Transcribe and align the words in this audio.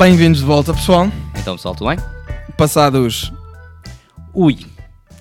Bem-vindos 0.00 0.40
de 0.40 0.46
volta, 0.46 0.72
pessoal. 0.72 1.08
Então, 1.38 1.56
pessoal, 1.56 1.74
tudo 1.74 1.90
bem? 1.90 1.98
Passados, 2.56 3.30
Ui, 4.32 4.56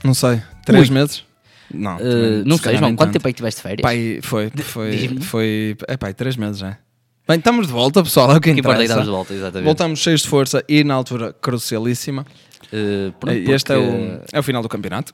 não 0.05 0.13
sei, 0.13 0.41
três 0.65 0.87
Ui. 0.87 0.95
meses? 0.95 1.25
Não, 1.69 1.97
uh, 1.97 1.99
também, 1.99 2.43
não 2.45 2.55
se 2.55 2.63
sei, 2.63 2.77
João, 2.77 2.95
quanto 2.95 3.07
tanto. 3.07 3.11
tempo 3.11 3.27
é 3.27 3.31
que 3.33 3.35
tiveste 3.35 3.61
férias? 3.61 3.81
Pai, 3.81 4.19
foi, 4.23 4.49
foi, 4.63 5.19
foi, 5.19 5.77
é 5.85 5.97
pai, 5.97 6.13
três 6.13 6.37
meses 6.37 6.59
já. 6.59 6.77
Bem, 7.27 7.39
estamos 7.39 7.67
de 7.67 7.73
volta, 7.73 8.01
pessoal, 8.01 8.31
é 8.31 8.37
o 8.37 8.39
que 8.39 8.53
que 8.53 8.59
importa 8.61 8.81
é 8.81 8.85
estamos 8.85 9.03
de 9.03 9.11
volta, 9.11 9.33
exatamente. 9.33 9.65
Voltamos 9.65 9.99
cheios 9.99 10.21
de 10.21 10.29
força 10.29 10.63
e 10.69 10.81
na 10.85 10.93
altura 10.93 11.33
crucialíssima. 11.33 12.25
Uh, 12.71 13.11
pronto, 13.19 13.35
este 13.51 13.73
é 13.73 13.75
porque- 13.75 13.91
o, 13.91 14.21
é 14.31 14.39
o 14.39 14.43
final 14.43 14.61
do 14.63 14.69
campeonato. 14.69 15.13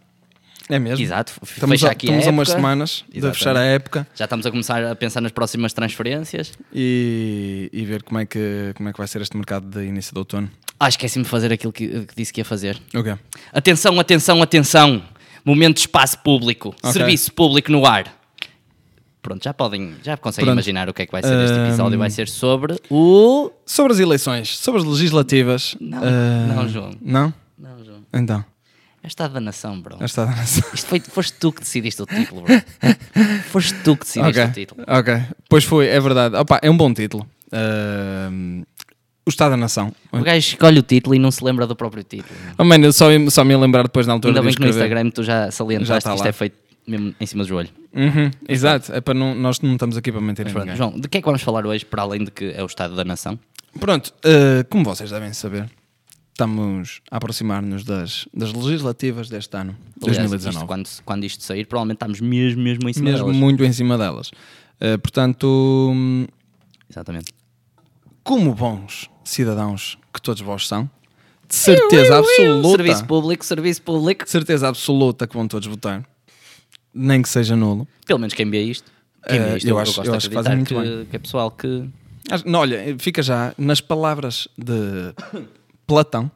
É 0.67 0.79
mesmo. 0.79 1.03
Exato, 1.03 1.33
Estamos, 1.43 1.83
a, 1.83 1.91
aqui 1.91 2.07
estamos 2.07 2.25
a 2.25 2.29
a 2.29 2.31
umas 2.31 2.49
semanas 2.49 3.03
de 3.07 3.19
Exatamente. 3.19 3.37
fechar 3.37 3.55
a 3.57 3.63
época 3.63 4.07
Já 4.15 4.25
estamos 4.25 4.45
a 4.47 4.51
começar 4.51 4.83
a 4.83 4.95
pensar 4.95 5.21
nas 5.21 5.31
próximas 5.31 5.73
transferências. 5.73 6.53
e, 6.73 7.69
e 7.71 7.85
ver 7.85 8.01
como 8.03 8.19
é, 8.19 8.25
que, 8.25 8.71
como 8.75 8.89
é 8.89 8.91
que 8.91 8.97
vai 8.97 9.07
ser 9.07 9.21
este 9.21 9.37
mercado 9.37 9.67
de 9.67 9.85
início 9.85 10.11
de 10.11 10.17
outono. 10.19 10.49
Ah, 10.79 10.89
esqueci-me 10.89 11.23
de 11.23 11.29
fazer 11.29 11.53
aquilo 11.53 11.71
que, 11.71 11.87
que 12.05 12.15
disse 12.15 12.33
que 12.33 12.41
ia 12.41 12.45
fazer. 12.45 12.79
O 12.95 13.03
quê? 13.03 13.15
Atenção, 13.53 13.99
atenção, 13.99 14.41
atenção! 14.41 15.03
Momento 15.45 15.75
de 15.75 15.81
espaço 15.81 16.17
público, 16.19 16.69
Ok. 16.81 16.91
serviço 16.93 17.31
público 17.31 17.71
no 17.71 17.85
ar. 17.85 18.11
Pronto, 19.21 19.43
já 19.43 19.53
podem, 19.53 19.93
já 20.03 20.17
conseguem 20.17 20.45
Pronto. 20.47 20.55
imaginar 20.57 20.89
o 20.89 20.93
que 20.93 21.03
é 21.03 21.05
que 21.05 21.11
vai 21.11 21.21
ser 21.23 21.33
este 21.45 21.55
Ahm. 21.57 21.67
episódio. 21.67 21.97
Vai 21.99 22.09
ser 22.09 22.27
sobre 22.27 22.75
o. 22.89 23.51
Sobre 23.65 23.93
as 23.93 23.99
eleições, 23.99 24.57
sobre 24.57 24.81
as 24.81 24.87
legislativas. 24.87 25.75
Não, 25.79 25.99
ah, 26.03 26.53
não, 26.55 26.69
João. 26.69 26.91
Não? 27.01 27.33
Não, 27.57 27.83
João. 27.83 27.99
Então, 28.13 28.45
É 29.05 29.07
Estado 29.07 29.35
da 29.35 29.39
Nação, 29.39 29.79
bro. 29.79 29.97
esta 30.01 30.21
é 30.21 30.23
a 30.23 30.27
nação. 30.27 30.63
Isto 30.73 30.87
foi, 30.87 30.99
foste 30.99 31.33
tu 31.39 31.51
que 31.51 31.59
decidiste 31.61 32.01
o 32.01 32.07
título, 32.07 32.41
bro. 32.41 32.55
foste 33.51 33.75
tu 33.83 33.95
que 33.95 34.03
decidiste 34.03 34.39
Ok, 34.39 34.43
o 34.43 34.51
título. 34.51 34.83
ok. 34.87 35.21
Pois 35.47 35.63
foi, 35.63 35.87
é 35.87 35.99
verdade. 35.99 36.35
Opa, 36.35 36.59
é 36.61 36.69
um 36.71 36.75
bom 36.75 36.91
título. 36.91 37.23
Ahm, 37.51 38.63
o 39.23 39.29
Estado 39.29 39.51
da 39.51 39.57
Nação. 39.57 39.93
O 40.11 40.21
gajo 40.21 40.39
escolhe 40.39 40.79
o 40.79 40.81
título 40.83 41.13
e 41.15 41.19
não 41.19 41.29
se 41.29 41.43
lembra 41.43 41.67
do 41.67 41.75
próprio 41.75 42.03
título. 42.03 42.33
Oh, 42.57 42.63
mano, 42.63 42.85
eu 42.85 42.91
só, 42.93 43.05
só 43.29 43.43
me 43.43 43.55
lembrar 43.55 43.83
depois 43.83 44.07
na 44.07 44.13
altura 44.13 44.31
Ainda 44.33 44.41
bem 44.41 44.53
que 44.55 44.61
no. 44.61 44.69
Instagram 44.69 45.09
tu 45.11 45.21
já 45.23 45.45
Já 45.45 45.51
salientaste 45.51 45.97
está 45.99 46.09
que 46.09 46.15
isto 46.15 46.23
lá. 46.23 46.29
é 46.29 46.33
feito 46.33 46.55
mesmo 46.87 47.15
em 47.19 47.25
cima 47.27 47.43
do 47.43 47.47
joelho. 47.47 47.69
Uhum, 47.93 48.31
exato, 48.49 48.91
é 48.91 49.01
para 49.01 49.13
não, 49.13 49.33
nós 49.35 49.61
não 49.61 49.73
estamos 49.73 49.95
aqui 49.97 50.11
para 50.11 50.19
mentir. 50.21 50.47
João, 50.75 50.99
de 50.99 51.07
que 51.07 51.17
é 51.19 51.21
que 51.21 51.25
vamos 51.25 51.41
falar 51.43 51.65
hoje, 51.65 51.85
para 51.85 52.01
além 52.01 52.23
de 52.23 52.31
que 52.31 52.51
é 52.55 52.61
o 52.61 52.65
Estado 52.65 52.95
da 52.95 53.05
Nação? 53.05 53.39
Pronto, 53.79 54.07
uh, 54.25 54.65
como 54.69 54.83
vocês 54.83 55.09
devem 55.11 55.31
saber, 55.33 55.69
estamos 56.35 57.01
a 57.09 57.15
aproximar-nos 57.15 57.85
das, 57.85 58.27
das 58.33 58.51
legislativas 58.51 59.29
deste 59.29 59.55
ano, 59.55 59.75
Aliás, 60.03 60.17
2019. 60.29 60.55
isto, 60.57 60.65
quando, 60.67 60.89
quando 61.05 61.23
isto 61.23 61.41
sair, 61.43 61.65
provavelmente 61.65 61.95
estamos 61.95 62.19
mesmo, 62.19 62.61
mesmo 62.61 62.89
em 62.89 62.93
cima 62.93 63.09
Mesmo 63.11 63.25
delas. 63.27 63.39
muito 63.39 63.63
em 63.63 63.71
cima 63.71 63.97
delas. 63.97 64.29
Uh, 64.81 64.99
portanto, 65.01 65.47
Exatamente. 66.89 67.31
como 68.21 68.53
bons 68.53 69.09
cidadãos 69.23 69.97
que 70.13 70.21
todos 70.21 70.41
vós 70.41 70.67
são, 70.67 70.89
de 71.47 71.55
certeza 71.55 72.17
absoluta, 72.17 72.69
Serviço 72.77 73.05
público, 73.05 73.45
serviço 73.45 73.81
público. 73.81 74.25
de 74.25 74.31
certeza 74.31 74.67
absoluta 74.67 75.25
que 75.27 75.35
vão 75.37 75.47
todos 75.47 75.67
votar, 75.67 76.03
nem 76.93 77.21
que 77.21 77.29
seja 77.29 77.55
nulo. 77.55 77.87
Pelo 78.05 78.19
menos 78.19 78.33
quem 78.33 78.49
vê 78.49 78.61
isto. 78.61 78.91
Quem 79.25 79.39
vê 79.39 79.49
Eh, 79.51 79.57
isto 79.57 79.67
eu 79.69 79.75
eu, 79.75 79.79
acho- 79.79 80.03
eu 80.03 80.13
acho 80.13 80.27
que 80.29 80.35
fazem 80.35 80.55
muito 80.57 80.73
que, 80.75 81.05
que 81.11 81.15
é 81.15 81.19
pessoal 81.19 81.49
que... 81.49 81.87
Não, 82.45 82.59
olha, 82.59 82.95
fica 82.99 83.21
já 83.23 83.53
nas 83.57 83.79
palavras 83.79 84.47
de 84.57 85.13
Platão, 85.85 86.31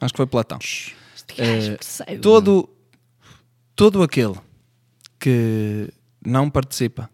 acho 0.00 0.12
que 0.12 0.16
foi 0.16 0.26
Platão. 0.26 0.58
Percebe. 1.36 2.18
todo, 2.18 2.68
todo 3.74 4.02
aquele 4.02 4.34
que 5.18 5.88
não 6.24 6.50
participa 6.50 7.08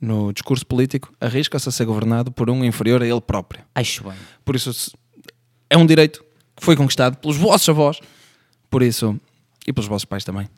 no 0.00 0.32
discurso 0.32 0.66
político 0.66 1.12
arrisca-se 1.20 1.68
a 1.68 1.72
ser 1.72 1.84
governado 1.84 2.32
por 2.32 2.50
um 2.50 2.64
inferior 2.64 3.02
a 3.02 3.06
ele 3.06 3.20
próprio. 3.20 3.62
Acho 3.74 4.04
bem. 4.04 4.14
Por 4.44 4.56
isso 4.56 4.92
é 5.70 5.76
um 5.76 5.86
direito 5.86 6.24
que 6.56 6.64
foi 6.64 6.76
conquistado 6.76 7.16
pelos 7.16 7.36
vossos 7.36 7.68
avós, 7.68 8.00
por 8.68 8.82
isso, 8.82 9.18
e 9.66 9.72
pelos 9.72 9.88
vossos 9.88 10.04
pais 10.04 10.24
também. 10.24 10.48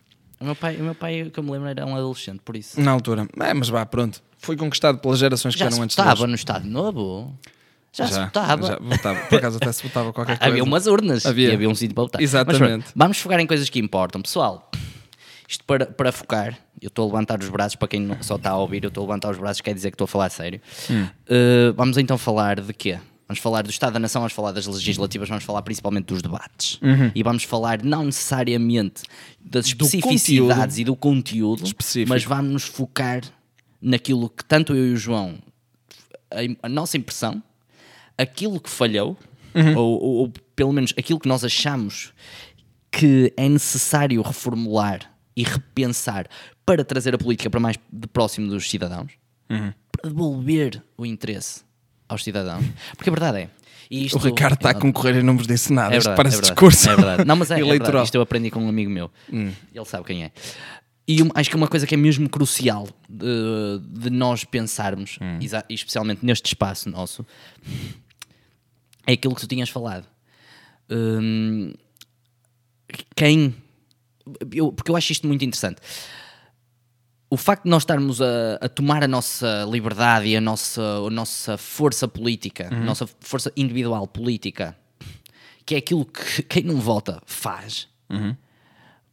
O 0.40 0.44
meu 0.44 0.56
pai, 0.56 0.76
o 0.76 0.82
meu 0.82 0.94
pai, 0.94 1.30
que 1.32 1.38
eu 1.38 1.44
me 1.44 1.50
lembro, 1.50 1.68
era 1.68 1.86
um 1.86 1.94
adolescente, 1.94 2.40
por 2.44 2.56
isso. 2.56 2.80
Na 2.80 2.90
altura, 2.90 3.28
é, 3.40 3.54
mas 3.54 3.68
vá, 3.68 3.84
pronto. 3.86 4.22
Foi 4.38 4.56
conquistado 4.56 4.98
pelas 4.98 5.18
gerações 5.18 5.54
que 5.54 5.60
Já 5.60 5.66
eram 5.66 5.82
antes 5.82 5.96
deles. 5.96 6.20
no 6.20 6.34
Estado 6.34 6.66
Novo? 6.66 7.38
Já, 7.96 8.06
se 8.08 8.18
votava. 8.20 8.66
já 8.66 8.78
votava. 8.78 9.20
Por 9.26 9.38
acaso 9.38 9.56
até 9.56 9.72
se 9.72 9.82
votava 9.84 10.12
qualquer 10.12 10.36
coisa. 10.38 10.50
Havia 10.50 10.64
umas 10.64 10.86
urnas 10.86 11.24
Havia. 11.24 11.50
e 11.50 11.54
havia 11.54 11.68
um 11.68 11.74
sítio 11.74 11.94
para 11.94 12.04
votar. 12.04 12.20
Exatamente. 12.22 12.60
Mas, 12.60 12.68
pronto, 12.82 12.92
vamos 12.96 13.18
focar 13.18 13.40
em 13.40 13.46
coisas 13.46 13.68
que 13.70 13.78
importam. 13.78 14.20
Pessoal, 14.20 14.70
isto 15.48 15.64
para, 15.64 15.86
para 15.86 16.10
focar, 16.10 16.58
eu 16.80 16.88
estou 16.88 17.04
a 17.04 17.06
levantar 17.06 17.38
os 17.40 17.48
braços, 17.48 17.76
para 17.76 17.86
quem 17.88 18.08
só 18.20 18.36
está 18.36 18.50
a 18.50 18.56
ouvir, 18.58 18.82
eu 18.84 18.88
estou 18.88 19.02
a 19.04 19.06
levantar 19.06 19.30
os 19.30 19.38
braços, 19.38 19.60
quer 19.60 19.74
dizer 19.74 19.90
que 19.90 19.94
estou 19.94 20.06
a 20.06 20.08
falar 20.08 20.26
a 20.26 20.30
sério. 20.30 20.60
Hum. 20.90 21.04
Uh, 21.04 21.72
vamos 21.76 21.96
então 21.96 22.18
falar 22.18 22.60
de 22.60 22.72
quê? 22.74 22.98
Vamos 23.28 23.40
falar 23.40 23.62
do 23.62 23.70
Estado 23.70 23.94
da 23.94 23.98
Nação, 23.98 24.20
vamos 24.20 24.34
falar 24.34 24.52
das 24.52 24.66
legislativas, 24.66 25.28
vamos 25.28 25.44
falar 25.44 25.62
principalmente 25.62 26.06
dos 26.06 26.20
debates. 26.20 26.78
E 27.14 27.22
vamos 27.22 27.42
falar 27.44 27.82
não 27.82 28.04
necessariamente 28.04 29.02
das 29.40 29.70
Uhum. 29.70 29.76
Do 29.78 29.84
especificidades 29.86 30.74
conteúdo. 30.74 30.78
e 30.80 30.84
do 30.84 30.96
conteúdo, 30.96 31.64
Específico. 31.64 32.08
mas 32.10 32.22
vamos 32.24 32.52
nos 32.52 32.62
focar 32.64 33.22
naquilo 33.80 34.28
que 34.28 34.44
tanto 34.44 34.74
eu 34.74 34.88
e 34.88 34.92
o 34.92 34.96
João, 34.96 35.36
a, 36.30 36.66
a 36.66 36.68
nossa 36.68 36.98
impressão, 36.98 37.42
aquilo 38.18 38.60
que 38.60 38.70
falhou, 38.70 39.16
Uhum. 39.54 39.76
ou, 39.76 40.02
ou- 40.02 40.14
ou 40.22 40.32
pelo 40.56 40.72
menos 40.72 40.92
aquilo 40.98 41.20
que 41.20 41.28
nós 41.28 41.44
achamos 41.44 42.12
que 42.90 43.32
é 43.36 43.48
necessário 43.48 44.20
reformular 44.22 45.00
e 45.36 45.42
repensar 45.44 46.26
para 46.66 46.84
trazer 46.84 47.14
a 47.14 47.18
política 47.18 47.48
para 47.50 47.60
mais 47.60 47.76
de 47.92 48.06
próximo 48.08 48.48
dos 48.48 48.68
cidadãos, 48.70 49.12
Uhum. 49.50 49.72
para 49.92 50.08
devolver 50.10 50.82
o 50.96 51.04
interesse 51.06 51.62
aos 52.08 52.22
cidadãos. 52.24 52.64
Porque 52.96 53.10
a 53.10 53.12
verdade 53.12 53.38
é. 53.42 53.50
isto- 53.90 54.16
O 54.16 54.20
Ricardo 54.20 54.54
está 54.54 54.70
a 54.70 54.74
concorrer 54.74 55.16
e 55.16 55.22
não 55.22 55.36
vos 55.36 55.46
disse 55.46 55.72
nada. 55.72 55.88
é 55.94 55.98
verdade, 55.98 56.16
parece 56.16 56.36
é 56.36 56.40
verdade, 56.40 56.54
discurso 56.54 56.90
É 56.90 56.96
verdade. 56.96 57.24
Não, 57.24 57.36
mas 57.36 57.50
é, 57.50 57.54
é 57.54 57.56
verdade. 57.58 57.76
eleitoral. 57.76 58.02
Hum. 58.02 58.04
Isto 58.04 58.14
eu 58.16 58.22
aprendi 58.22 58.50
com 58.50 58.60
um 58.64 58.68
amigo 58.68 58.90
meu. 58.90 59.10
Ele 59.30 59.84
sabe 59.84 60.04
quem 60.04 60.24
é. 60.24 60.32
E 61.06 61.18
acho 61.34 61.50
que 61.50 61.56
uma 61.56 61.68
coisa 61.68 61.86
que 61.86 61.94
é 61.94 61.98
mesmo 61.98 62.28
crucial 62.30 62.88
de, 63.08 63.78
de 64.00 64.08
nós 64.10 64.42
pensarmos, 64.44 65.18
Hum. 65.20 65.38
especialmente 65.68 66.24
neste 66.24 66.46
espaço 66.46 66.88
nosso, 66.88 67.26
é 69.06 69.12
aquilo 69.12 69.34
que 69.34 69.40
tu 69.40 69.46
tinhas 69.46 69.68
falado. 69.68 70.06
Hum, 70.90 71.72
quem. 73.16 73.54
eu- 74.52 74.72
porque 74.72 74.90
eu 74.90 74.96
acho 74.96 75.12
isto 75.12 75.26
muito 75.26 75.44
interessante. 75.44 75.80
O 77.30 77.36
facto 77.36 77.64
de 77.64 77.70
nós 77.70 77.82
estarmos 77.82 78.20
a, 78.22 78.54
a 78.60 78.68
tomar 78.68 79.02
a 79.02 79.08
nossa 79.08 79.66
liberdade 79.68 80.28
e 80.28 80.36
a 80.36 80.40
nossa, 80.40 80.80
a 80.82 81.10
nossa 81.10 81.56
força 81.58 82.06
política, 82.06 82.68
Uhum. 82.72 82.78
a 82.82 82.84
nossa 82.84 83.06
força 83.20 83.52
individual 83.56 84.06
política, 84.06 84.76
que 85.66 85.74
é 85.74 85.78
aquilo 85.78 86.04
que 86.04 86.42
quem 86.44 86.62
não 86.62 86.80
vota 86.80 87.20
faz, 87.26 87.88
Uhum. 88.10 88.36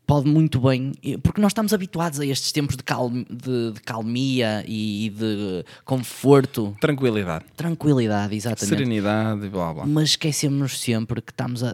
Pode 0.06 0.28
muito 0.28 0.60
bem, 0.60 0.92
porque 1.24 1.40
nós 1.40 1.52
estamos 1.52 1.74
habituados 1.74 2.20
a 2.20 2.26
estes 2.26 2.52
tempos 2.52 2.76
de, 2.76 2.84
calm, 2.84 3.24
de, 3.30 3.72
de 3.74 3.82
calmia 3.86 4.64
e, 4.68 5.06
e 5.06 5.10
de 5.10 5.66
conforto, 5.86 6.76
Tranquilidade, 6.82 7.46
tranquilidade, 7.56 8.36
exatamente. 8.36 8.70
serenidade 8.70 9.46
e 9.46 9.50
blá 9.50 9.74
blá. 9.74 9.86
Mas 9.86 10.10
esquecemos 10.10 10.80
sempre 10.80 11.22
que 11.22 11.32
estamos 11.32 11.64
a. 11.64 11.72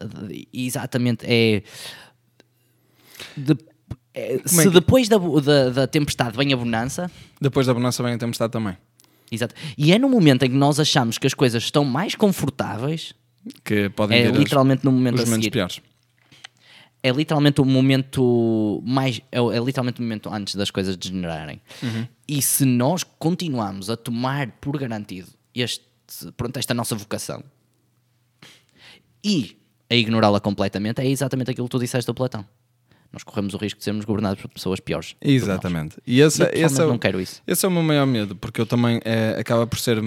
Exatamente, 0.54 1.26
é. 1.28 1.64
de- 3.36 3.58
é, 4.14 4.36
é 4.36 4.42
se 4.48 4.64
que- 4.64 4.70
depois 4.70 5.08
da, 5.09 5.18
da, 5.18 5.70
da 5.70 5.88
tempestade 5.88 6.36
vem 6.38 6.54
a 6.54 6.58
bonança, 6.58 7.09
Depois 7.42 7.68
da 7.68 7.74
bonança 7.74 8.02
vem 8.04 8.14
a 8.14 8.18
tempestade 8.18 8.52
também. 8.52 8.78
exato, 9.32 9.54
e 9.78 9.92
é 9.92 10.00
no 10.00 10.09
momento 10.09 10.44
em 10.44 10.50
que 10.50 10.56
nós 10.56 10.80
achamos 10.80 11.18
que 11.18 11.28
as 11.28 11.34
coisas 11.34 11.64
estão 11.64 11.84
mais 11.84 12.16
confortáveis, 12.16 13.14
Que 13.64 13.90
podem 13.90 14.20
é 14.20 14.30
literalmente 14.32 14.84
no 14.86 14.92
momento 14.92 15.16
os 15.16 15.22
a 15.22 15.26
seguir. 15.36 15.52
piores. 15.52 15.82
É 17.07 17.12
literalmente 17.12 17.62
o 17.62 17.66
momento 17.66 18.81
mais. 18.85 19.22
É, 19.32 19.37
é 19.40 19.59
literalmente 19.59 19.99
o 19.99 20.03
momento 20.03 20.29
antes 20.34 20.55
das 20.55 20.70
coisas 20.70 20.96
degenerarem. 20.97 21.61
Uhum. 21.82 22.08
E 22.28 22.41
se 22.41 22.66
nós 22.66 23.03
continuarmos 23.03 23.90
a 23.90 23.96
tomar 23.96 24.52
por 24.59 24.78
garantido 24.78 25.28
este, 25.55 25.85
pronto, 26.35 26.58
esta 26.58 26.73
nossa 26.73 26.96
vocação 26.96 27.43
e 29.23 29.58
a 29.90 29.96
ignorá-la 29.96 30.40
completamente, 30.40 30.99
é 31.02 31.08
exatamente 31.08 31.52
aquilo 31.52 31.67
que 31.67 31.72
tu 31.72 31.79
disseste 31.79 32.09
ao 32.09 32.14
Platão. 32.16 32.46
Nós 33.11 33.23
corremos 33.23 33.53
o 33.53 33.58
risco 33.58 33.78
de 33.79 33.84
sermos 33.85 34.03
governados 34.03 34.41
por 34.41 34.49
pessoas 34.49 34.79
piores. 34.82 35.16
Exatamente. 35.22 35.97
E 36.05 36.20
esse, 36.20 36.41
Eu, 36.43 36.49
esse, 36.53 36.82
é 36.82 36.85
não 36.85 36.97
quero 36.97 37.22
isso. 37.22 37.41
esse 37.47 37.66
é 37.66 37.70
o 37.70 37.72
meu 37.72 37.82
maior 37.84 38.05
medo, 38.05 38.35
porque 38.35 38.59
eu 38.59 38.66
também 38.66 38.99
é, 39.05 39.35
acaba 39.40 39.66
por 39.66 39.79
ser. 39.79 40.02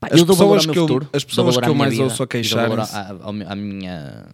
Pá, 0.00 0.08
As 0.10 0.20
pessoas 0.22 0.66
meu 0.66 0.72
que 0.74 0.78
eu- 0.80 0.82
futuro, 0.88 1.08
as 1.12 1.24
pessoas 1.24 1.56
que 1.56 1.64
eu 1.68 1.74
mais 1.74 1.92
vida, 1.92 2.04
ouço 2.04 2.22
a 2.22 2.26
queixarem-se- 2.26 2.94
à, 2.94 3.16
à 3.52 3.54
minha, 3.54 4.26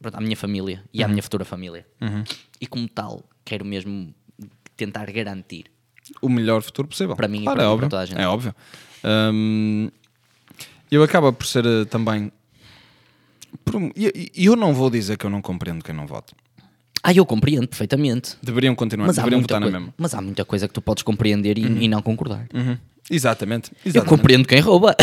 pronto, 0.00 0.14
à 0.16 0.20
minha 0.20 0.36
família 0.36 0.82
e 0.92 1.02
à 1.02 1.08
minha 1.08 1.22
futura 1.22 1.44
família. 1.44 1.86
E 2.60 2.66
como 2.66 2.88
tal, 2.88 3.24
quero 3.44 3.64
mesmo 3.64 4.14
tentar 4.76 5.10
garantir. 5.10 5.66
o 6.22 6.28
melhor 6.28 6.62
futuro 6.62 6.86
possível. 6.88 7.16
Para 7.16 7.28
mim 7.28 7.40
e 7.40 7.42
Claro, 7.44 7.56
para 7.56 7.64
é 7.64 7.66
mim, 7.66 7.72
óbvio. 7.72 7.88
para 7.88 7.90
toda 7.90 8.02
a 8.02 8.06
gente. 8.06 8.20
É 8.20 8.28
óbvio. 8.28 8.54
Hum, 9.32 9.90
eu 10.90 11.02
acaba 11.02 11.32
por 11.32 11.46
ser 11.46 11.64
eh, 11.66 11.84
também. 11.84 12.30
E 13.96 14.30
e 14.34 14.44
eu 14.46 14.54
não 14.56 14.72
vou 14.74 14.88
dizer 14.90 15.16
que 15.18 15.26
eu 15.26 15.30
não 15.30 15.42
compreendo 15.42 15.82
quem 15.84 15.94
não 15.94 16.06
vota. 16.06 16.34
Ah, 17.02 17.12
eu 17.12 17.24
compreendo 17.24 17.68
perfeitamente. 17.68 18.36
Deveriam 18.42 18.74
continuar, 18.74 19.06
Mas 19.06 19.16
deveriam 19.16 19.40
votar 19.40 19.60
na 19.60 19.70
mesma. 19.70 19.94
mas 19.96 20.12
há 20.14 20.20
muita 20.20 20.44
coisa 20.44 20.66
que 20.66 20.74
tu 20.74 20.80
podes 20.82 21.02
compreender 21.02 21.56
e, 21.58 21.62
e 21.62 21.88
não 21.88 22.02
concordar. 22.02 22.46
Uhum. 22.52 22.76
Exatamente. 23.10 23.70
Eu 23.84 23.90
exatamente. 23.90 24.08
compreendo 24.08 24.48
quem 24.48 24.60
rouba. 24.60 24.96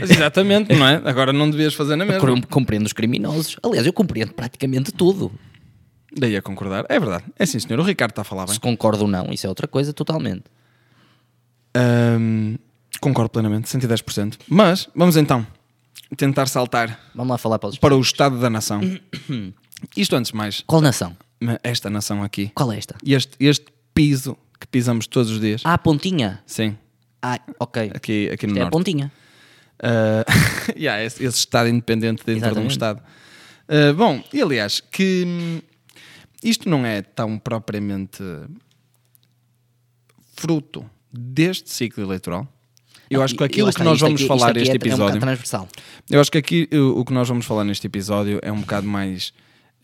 Mas 0.00 0.10
exatamente, 0.10 0.74
não 0.74 0.86
é? 0.86 1.00
Agora 1.04 1.32
não 1.32 1.48
devias 1.50 1.74
fazer 1.74 1.96
na 1.96 2.04
mesma. 2.04 2.28
Eu 2.28 2.42
compreendo 2.48 2.86
os 2.86 2.92
criminosos. 2.92 3.56
Aliás, 3.62 3.86
eu 3.86 3.92
compreendo 3.92 4.32
praticamente 4.32 4.90
tudo. 4.92 5.30
Daí 6.18 6.36
a 6.36 6.42
concordar. 6.42 6.84
É 6.88 6.98
verdade. 6.98 7.24
É 7.38 7.46
sim, 7.46 7.58
senhor. 7.60 7.78
O 7.78 7.82
Ricardo 7.82 8.10
está 8.12 8.22
a 8.22 8.24
falar 8.24 8.46
bem. 8.46 8.54
Se 8.54 8.60
concordo 8.60 9.02
ou 9.02 9.08
não, 9.08 9.32
isso 9.32 9.46
é 9.46 9.48
outra 9.48 9.68
coisa 9.68 9.92
totalmente. 9.92 10.44
Concordo 13.00 13.30
plenamente, 13.30 13.68
110%. 13.68 14.38
Mas 14.48 14.88
vamos 14.94 15.16
então 15.16 15.46
tentar 16.16 16.46
saltar 16.46 16.98
Vamos 17.14 17.32
lá 17.32 17.38
falar 17.38 17.58
para 17.58 17.68
os... 17.68 17.78
para 17.78 17.96
o 17.96 18.00
Estado 18.00 18.38
da 18.40 18.48
Nação. 18.48 18.80
Isto 19.96 20.16
antes 20.16 20.30
de 20.30 20.36
mais, 20.36 20.64
Qual 20.66 20.80
nação? 20.80 21.14
esta 21.62 21.90
nação 21.90 22.22
aqui, 22.22 22.50
Qual 22.54 22.72
é 22.72 22.78
esta? 22.78 22.96
este, 23.06 23.36
este 23.38 23.66
piso 23.92 24.36
que 24.58 24.66
pisamos 24.66 25.06
todos 25.06 25.30
os 25.30 25.38
dias. 25.38 25.60
Ah, 25.64 25.74
a 25.74 25.78
pontinha. 25.78 26.42
Sim, 26.46 26.76
Ah, 27.34 27.40
ok. 27.58 27.90
aqui, 27.94 28.30
aqui 28.32 28.46
no 28.46 28.52
Isto 28.52 28.58
é 28.58 28.60
a 28.60 28.64
Norte. 28.64 28.72
pontinha. 28.72 29.12
Ah, 29.82 30.24
yeah, 30.76 31.02
esse, 31.02 31.24
esse 31.24 31.38
Estado 31.38 31.68
independente 31.68 32.22
dentro 32.24 32.40
de 32.40 32.46
um 32.60 32.66
Exatamente. 32.66 32.70
Estado. 32.72 33.02
Ah, 33.68 33.92
bom, 33.94 34.22
e 34.32 34.40
aliás, 34.42 34.80
que 34.80 35.24
hum, 35.26 35.60
isto 36.42 36.68
não 36.68 36.84
é 36.86 37.02
tão 37.02 37.38
propriamente 37.38 38.22
fruto 40.36 40.88
deste 41.12 41.70
ciclo 41.70 42.04
eleitoral. 42.04 42.46
Eu 43.08 43.22
acho 43.22 43.36
que 43.36 43.44
aquilo 43.44 43.66
que 43.68 43.70
está, 43.74 43.84
nós 43.84 44.00
vamos 44.00 44.20
aqui- 44.20 44.28
falar 44.28 44.52
neste 44.54 44.70
é, 44.70 44.72
É 44.72 44.74
um 44.74 44.76
episódio. 44.76 45.04
bocado 45.06 45.20
transversal. 45.20 45.68
Eu 46.10 46.20
acho 46.20 46.30
que 46.30 46.38
aqui 46.38 46.68
o, 46.72 47.00
o 47.00 47.04
que 47.04 47.12
nós 47.12 47.28
vamos 47.28 47.46
falar 47.46 47.62
neste 47.64 47.86
episódio 47.86 48.40
é 48.42 48.50
um 48.50 48.60
bocado 48.60 48.86
mais 48.86 49.32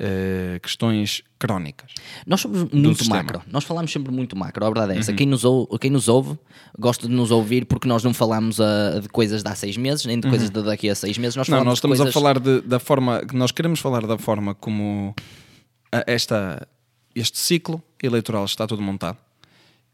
eh, 0.05 0.59
questões 0.61 1.23
crónicas. 1.39 1.93
Nós 2.27 2.41
somos 2.41 2.65
muito 2.73 2.99
sistema. 2.99 3.21
Uhum. 3.21 3.23
macro. 3.25 3.43
Nós 3.47 3.63
falamos 3.63 3.93
sempre 3.93 4.13
muito 4.13 4.37
macro. 4.37 4.65
A 4.65 4.69
verdade 4.69 4.95
é 4.95 4.99
essa. 4.99 5.13
Quem, 5.13 5.27
nos 5.29 5.45
ouve, 5.45 5.79
quem 5.79 5.91
nos 5.93 6.09
ouve 6.09 6.37
gosta 6.77 7.07
de 7.07 7.15
nos 7.15 7.31
ouvir 7.31 7.67
porque 7.67 7.87
nós 7.87 8.03
não 8.03 8.13
falamos 8.13 8.61
ah, 8.61 8.99
de 9.01 9.09
coisas 9.09 9.45
de 9.45 9.49
há 9.49 9.55
seis 9.55 9.77
meses, 9.77 10.05
nem 10.05 10.19
de 10.19 10.29
coisas 10.29 10.51
de 10.51 10.61
daqui 10.63 10.91
a 10.91 10.95
seis 10.97 11.17
meses. 11.19 11.37
Nós 11.37 11.49
Uhum. 11.49 11.57
Não, 11.57 11.65
nós 11.65 11.79
estamos 11.79 11.99
coisas... 11.99 12.15
a 12.15 12.19
falar 12.21 12.41
de- 12.41 12.61
da 12.63 12.81
forma 12.81 13.25
que 13.25 13.37
nós 13.37 13.53
queremos 13.53 13.79
falar 13.79 14.05
da 14.07 14.19
forma 14.19 14.55
como 14.57 15.15
a- 15.93 16.03
esta, 16.07 16.67
este 17.15 17.39
ciclo 17.39 17.81
eleitoral 18.03 18.45
está 18.45 18.67
todo 18.67 18.83
montado 18.83 19.19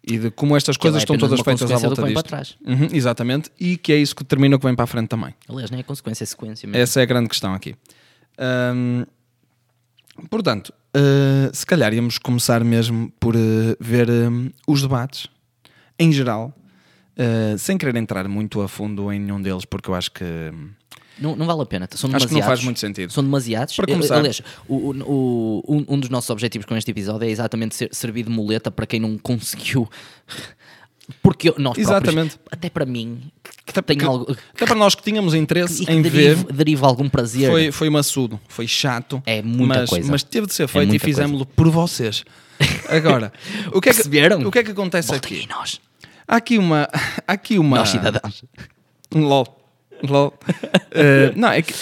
e 0.02 0.16
de 0.16 0.30
como 0.30 0.56
estas 0.56 0.78
coisas 0.78 1.02
estão 1.02 1.18
todas 1.18 1.38
feitas 1.40 1.70
à 1.70 1.76
volta 1.76 2.02
disto. 2.02 2.14
para 2.14 2.22
trás. 2.22 2.56
Uhum, 2.66 2.88
exatamente, 2.92 3.50
e 3.60 3.76
que 3.76 3.92
é 3.92 3.96
isso 3.98 4.16
que 4.16 4.24
termina 4.24 4.56
o 4.56 4.58
que 4.58 4.64
vem 4.64 4.74
para 4.74 4.84
a 4.84 4.86
frente 4.86 5.08
também. 5.08 5.34
Aliás, 5.46 5.70
nem 5.70 5.80
é 5.80 5.82
consequência, 5.82 6.24
é 6.24 6.26
sequência 6.26 6.66
mesmo. 6.66 6.80
Essa 6.82 7.00
é 7.00 7.02
a 7.02 7.06
grande 7.06 7.28
questão 7.28 7.52
aqui. 7.52 7.74
Ahm, 8.38 9.04
portanto, 10.30 10.72
ah, 10.94 11.50
se 11.52 11.64
calhar 11.66 11.92
íamos 11.94 12.18
começar 12.18 12.62
mesmo 12.64 13.12
por 13.20 13.34
ah, 13.36 13.76
ver 13.80 14.10
ahm, 14.10 14.48
os 14.66 14.82
debates 14.82 15.28
em 15.98 16.12
geral, 16.12 16.52
ah, 17.18 17.56
sem 17.58 17.76
querer 17.78 17.96
entrar 17.96 18.26
muito 18.28 18.60
a 18.60 18.68
fundo 18.68 19.12
em 19.12 19.18
nenhum 19.20 19.40
deles, 19.40 19.64
porque 19.64 19.90
eu 19.90 19.94
acho 19.94 20.10
que 20.12 20.24
Não, 21.20 21.34
não 21.34 21.46
vale 21.46 21.62
a 21.62 21.66
pena. 21.66 21.88
São 21.92 22.08
Acho 22.10 22.28
que 22.28 22.32
não 22.32 22.38
demasiados. 22.40 22.46
faz 22.46 22.62
muito 22.64 22.78
sentido. 22.78 23.12
São 23.12 23.24
demasiados. 23.24 23.74
Para 23.74 23.90
Eh, 23.90 23.94
começar. 23.94 24.16
Aliás, 24.18 24.40
o- 24.68 24.76
o- 24.76 25.62
o- 25.66 25.74
um, 25.76 25.84
um 25.94 25.98
dos 26.00 26.08
nossos 26.10 26.30
objetivos 26.30 26.64
com 26.64 26.76
este 26.76 26.92
episódio 26.92 27.26
é 27.26 27.30
exatamente 27.30 27.74
ser, 27.74 27.88
servir 27.92 28.22
de 28.22 28.30
muleta 28.30 28.70
para 28.70 28.86
quem 28.86 29.00
não 29.00 29.18
conseguiu. 29.18 29.88
Porque 31.22 31.48
nós 31.56 31.74
próprios, 31.74 31.88
Exatamente. 31.88 32.38
até 32.50 32.68
para 32.68 32.84
mim, 32.84 33.30
que 33.64 33.96
que- 33.96 34.04
algo, 34.04 34.30
até 34.54 34.66
para 34.66 34.74
nós 34.76 34.94
que 34.94 35.02
tínhamos 35.02 35.34
interesse 35.34 35.82
e 35.82 35.86
que 35.86 35.92
em 35.92 36.02
deriva, 36.02 36.42
ver, 36.44 36.52
deriva 36.52 36.86
algum 36.86 37.08
prazer. 37.08 37.50
foi, 37.50 37.72
foi 37.72 37.90
maçudo, 37.90 38.38
foi 38.48 38.66
chato, 38.68 39.22
É 39.24 39.40
muita 39.42 39.80
mas, 39.80 39.90
coisa. 39.90 40.10
mas 40.10 40.22
teve 40.22 40.46
de 40.46 40.54
ser 40.54 40.68
feito 40.68 40.84
e 40.84 40.88
muita 40.88 41.04
fizemos-lo 41.04 41.46
por 41.46 41.70
vocês. 41.70 42.24
Agora, 42.88 43.32
o 43.72 43.80
que, 43.80 43.88
é 43.88 43.92
que, 43.92 43.96
Perceberam? 43.98 44.40
o 44.46 44.50
que 44.50 44.58
é 44.58 44.64
que 44.64 44.70
acontece 44.72 45.14
aqui? 45.14 45.46
nós, 45.48 45.80
Há 46.26 46.36
aqui 46.36 46.58
uma. 46.58 46.88
Há 47.26 47.32
aqui 47.32 47.58
uma 47.58 47.78
nós 47.78 47.88
cidadãos. 47.88 48.44
LOL. 49.14 49.46
LOL. 50.02 50.34
Eh, 50.90 51.32
não, 51.36 51.50
é 51.50 51.60
que 51.62 51.72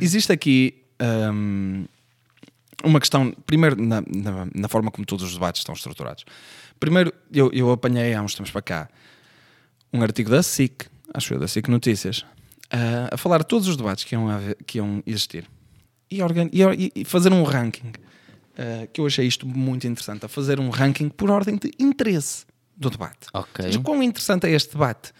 existe 0.00 0.30
aqui 0.32 0.74
ahm, 1.00 1.84
uma 2.84 3.00
questão. 3.00 3.32
Primeiro, 3.46 3.80
na, 3.80 4.00
na, 4.02 4.46
na 4.54 4.68
forma 4.68 4.90
como 4.90 5.06
todos 5.06 5.24
os 5.24 5.32
debates 5.32 5.60
estão 5.60 5.74
estruturados. 5.74 6.24
Primeiro, 6.80 7.12
eu, 7.32 7.50
eu 7.52 7.70
apanhei 7.70 8.14
há 8.14 8.22
uns 8.22 8.34
tempos 8.34 8.50
para 8.50 8.62
cá 8.62 8.88
um 9.92 10.02
artigo 10.02 10.30
da 10.30 10.42
SIC, 10.42 10.86
acho 11.14 11.34
eu, 11.34 11.38
da 11.40 11.48
SIC 11.48 11.68
Notícias, 11.68 12.24
ah, 12.70 13.08
a 13.12 13.16
falar 13.16 13.38
de 13.38 13.46
todos 13.46 13.66
os 13.68 13.76
debates 13.76 14.04
que 14.04 14.14
iam, 14.14 14.28
haver- 14.28 14.56
que 14.66 14.78
iam 14.78 15.02
existir 15.06 15.48
e, 16.10 16.22
organ- 16.22 16.50
e 16.52 16.92
e- 16.94 17.04
fazer 17.04 17.32
um 17.32 17.42
ranking. 17.42 17.92
ah, 18.58 18.86
que 18.92 19.00
eu 19.00 19.06
achei 19.06 19.26
isto 19.26 19.46
muito 19.46 19.86
interessante, 19.86 20.24
a 20.26 20.28
fazer 20.28 20.58
um 20.60 20.68
ranking 20.70 21.08
por 21.08 21.30
ordem 21.30 21.56
de 21.56 21.70
interesse 21.78 22.44
do 22.76 22.90
debate. 22.90 23.26
Ok. 23.32 23.64
Ou 23.64 23.72
seja, 23.72 23.82
quão 23.82 24.02
interessante 24.02 24.46
é 24.46 24.50
este 24.50 24.72
debate? 24.72 25.12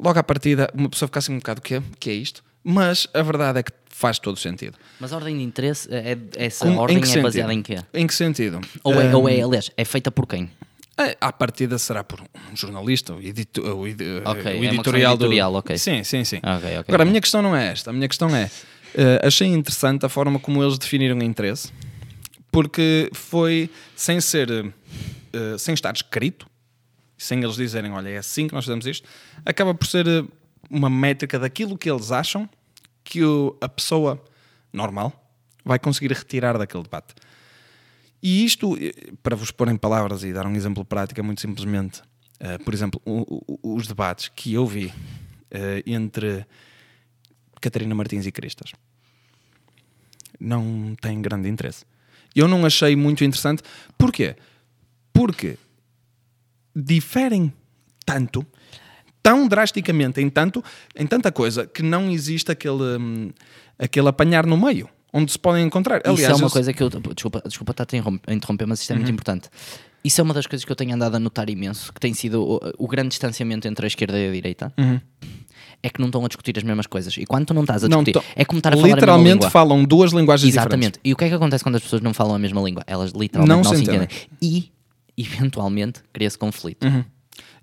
Logo 0.00 0.18
à 0.18 0.22
partida, 0.24 0.68
uma 0.74 0.88
pessoa 0.88 1.06
fica 1.08 1.18
assim 1.20 1.32
um 1.32 1.38
bocado, 1.38 1.60
o 1.60 1.62
quê? 1.62 1.76
O 1.78 1.82
que 2.00 2.10
é 2.10 2.14
isto? 2.14 2.42
Mas 2.64 3.06
a 3.12 3.22
verdade 3.22 3.58
é 3.58 3.62
que 3.62 3.72
faz 3.90 4.18
todo 4.18 4.34
o 4.34 4.38
sentido. 4.40 4.76
Mas 4.98 5.12
a 5.12 5.16
ordem 5.16 5.36
de 5.36 5.42
interesse, 5.44 5.88
é, 5.92 6.16
essa 6.36 6.64
Com- 6.64 6.76
ordem 6.78 6.96
é 6.98 7.04
sentido? 7.04 7.22
baseada 7.22 7.52
em 7.52 7.62
quê? 7.62 7.76
Em 7.92 8.06
que 8.06 8.14
sentido? 8.14 8.60
Ou 8.82 9.00
é, 9.00 9.10
Ah, 9.12 9.16
ou 9.16 9.28
é, 9.28 9.40
aliás, 9.42 9.70
é 9.76 9.84
feita 9.84 10.10
por 10.10 10.26
quem? 10.26 10.50
é, 10.96 11.16
À 11.20 11.30
partida 11.32 11.76
será 11.78 12.02
por 12.02 12.20
um 12.20 12.56
jornalista, 12.56 13.12
o, 13.14 13.20
edito- 13.20 13.60
o 13.62 13.86
edi- 13.86 14.04
Ok, 14.24 14.42
o 14.42 14.48
é 14.48 14.50
questão 14.50 14.74
editorial, 14.74 15.16
do- 15.16 15.24
editorial, 15.24 15.54
ok. 15.54 15.76
Sim, 15.76 16.02
sim, 16.04 16.24
sim. 16.24 16.38
Ok, 16.38 16.64
ok, 16.78 16.84
Agora, 16.88 17.02
a 17.02 17.06
minha 17.06 17.20
questão 17.20 17.42
não 17.42 17.54
é 17.54 17.68
esta. 17.68 17.90
A 17.90 17.92
minha 17.92 18.08
questão 18.08 18.34
é: 18.34 18.50
eh, 18.94 19.20
achei 19.22 19.48
interessante 19.48 20.06
a 20.06 20.08
forma 20.08 20.38
como 20.40 20.62
eles 20.62 20.78
definiram 20.78 21.20
interesse, 21.22 21.70
porque 22.50 23.10
foi 23.12 23.68
sem 23.96 24.20
ser, 24.20 24.48
eh, 25.32 25.58
sem 25.58 25.74
estar 25.74 25.92
escrito, 25.94 26.46
sem 27.18 27.42
eles 27.42 27.56
dizerem, 27.56 27.92
olha, 27.92 28.08
é 28.08 28.16
assim 28.18 28.46
que 28.48 28.54
nós 28.54 28.64
fazemos 28.64 28.86
isto, 28.86 29.06
acaba 29.44 29.74
por 29.74 29.86
ser 29.86 30.06
eh, 30.06 30.24
uma 30.70 30.88
métrica 30.90 31.38
daquilo 31.38 31.76
que 31.78 31.90
eles 31.90 32.10
acham 32.12 32.48
que 33.02 33.22
o- 33.24 33.56
a 33.60 33.68
pessoa 33.68 34.22
normal 34.72 35.12
vai 35.64 35.78
conseguir 35.78 36.12
retirar 36.12 36.56
daquele 36.58 36.82
debate. 36.82 37.14
E 38.22 38.44
isto, 38.44 38.76
eh, 38.76 38.92
para 39.22 39.36
vos 39.36 39.50
pôr 39.50 39.68
em 39.68 39.76
palavras 39.76 40.24
e 40.24 40.32
dar 40.32 40.46
um 40.46 40.54
exemplo 40.54 40.84
prático, 40.84 41.20
é 41.20 41.22
muito 41.22 41.40
simplesmente, 41.40 42.02
eh, 42.40 42.58
por 42.58 42.72
exemplo, 42.72 43.00
o- 43.04 43.44
o- 43.62 43.74
os 43.76 43.86
debates 43.86 44.28
que 44.28 44.52
eu 44.54 44.66
vi 44.66 44.92
eh, 45.50 45.82
entre 45.86 46.44
Catarina 47.60 47.94
Martins 47.94 48.26
e 48.26 48.32
Cristas 48.32 48.72
não 50.40 50.94
têm 51.00 51.20
grande 51.22 51.48
interesse. 51.48 51.84
Eu 52.34 52.48
não 52.48 52.66
achei 52.66 52.96
muito 52.96 53.22
interessante. 53.22 53.62
Porquê? 53.96 54.34
Porque 55.12 55.56
diferem 56.74 57.52
tanto, 58.04 58.44
tão 59.24 59.48
drasticamente 59.48 60.20
em, 60.20 60.28
tanto, 60.28 60.62
em 60.94 61.06
tanta 61.06 61.32
coisa, 61.32 61.66
que 61.66 61.82
não 61.82 62.10
existe 62.10 62.52
aquele, 62.52 62.98
hum, 62.98 63.30
aquele 63.78 64.06
apanhar 64.08 64.44
no 64.46 64.56
meio, 64.56 64.86
onde 65.12 65.32
se 65.32 65.38
podem 65.38 65.64
encontrar. 65.64 66.00
Isso 66.04 66.10
Aliás, 66.10 66.32
é 66.34 66.36
uma 66.36 66.46
eu- 66.46 66.50
coisa 66.50 66.72
que 66.72 66.82
eu. 66.82 66.90
Desculpa, 66.90 67.42
desculpa 67.46 67.70
estar 67.72 67.86
a 67.90 67.96
interrom- 67.96 68.18
a 68.26 68.32
interromper, 68.34 68.66
mas 68.66 68.80
isto 68.82 68.90
é 68.92 68.94
muito 68.94 69.08
Uhum. 69.08 69.14
importante. 69.14 69.48
Isso 70.04 70.20
é 70.20 70.24
uma 70.24 70.34
das 70.34 70.46
coisas 70.46 70.62
que 70.66 70.70
eu 70.70 70.76
tenho 70.76 70.94
andado 70.94 71.14
a 71.14 71.18
notar 71.18 71.48
imenso, 71.48 71.90
que 71.90 71.98
tem 71.98 72.12
sido 72.12 72.42
o, 72.42 72.60
o 72.84 72.86
grande 72.86 73.08
distanciamento 73.08 73.66
entre 73.66 73.86
a 73.86 73.88
esquerda 73.88 74.18
e 74.18 74.28
a 74.28 74.32
direita. 74.32 74.70
É 75.82 75.88
que 75.88 75.98
não 76.00 76.06
estão 76.08 76.22
a 76.24 76.28
discutir 76.28 76.56
as 76.58 76.62
mesmas 76.62 76.86
coisas. 76.86 77.16
E 77.16 77.24
quando 77.24 77.46
tu 77.46 77.54
não 77.54 77.62
estás 77.62 77.82
a 77.82 77.86
Uhum. 77.86 77.90
não 77.90 78.04
discutir, 78.04 78.26
to- 78.26 78.32
é 78.36 78.44
como 78.44 78.58
estar 78.58 78.70
a 78.70 78.72
falar 78.72 78.82
a 78.82 78.86
mesma 78.88 78.96
literalmente 78.96 79.32
língua. 79.36 79.50
falam 79.50 79.84
duas 79.84 80.12
linguagens 80.12 80.52
Exatamente. 80.54 80.98
E 81.02 81.12
o 81.12 81.16
que 81.16 81.24
é 81.24 81.28
que 81.30 81.34
acontece 81.34 81.64
quando 81.64 81.76
as 81.76 81.82
pessoas 81.82 82.02
não 82.02 82.12
falam 82.12 82.34
a 82.34 82.38
mesma 82.38 82.60
língua? 82.60 82.82
Elas 82.86 83.12
literalmente 83.12 83.48
Não 83.56 83.62
não, 83.62 83.74
se 83.78 83.82
entendem. 83.82 84.08
E, 84.42 84.70
eventualmente, 85.16 86.00
cria-se 86.12 86.36
conflito. 86.38 86.84
diferentes. 86.86 87.13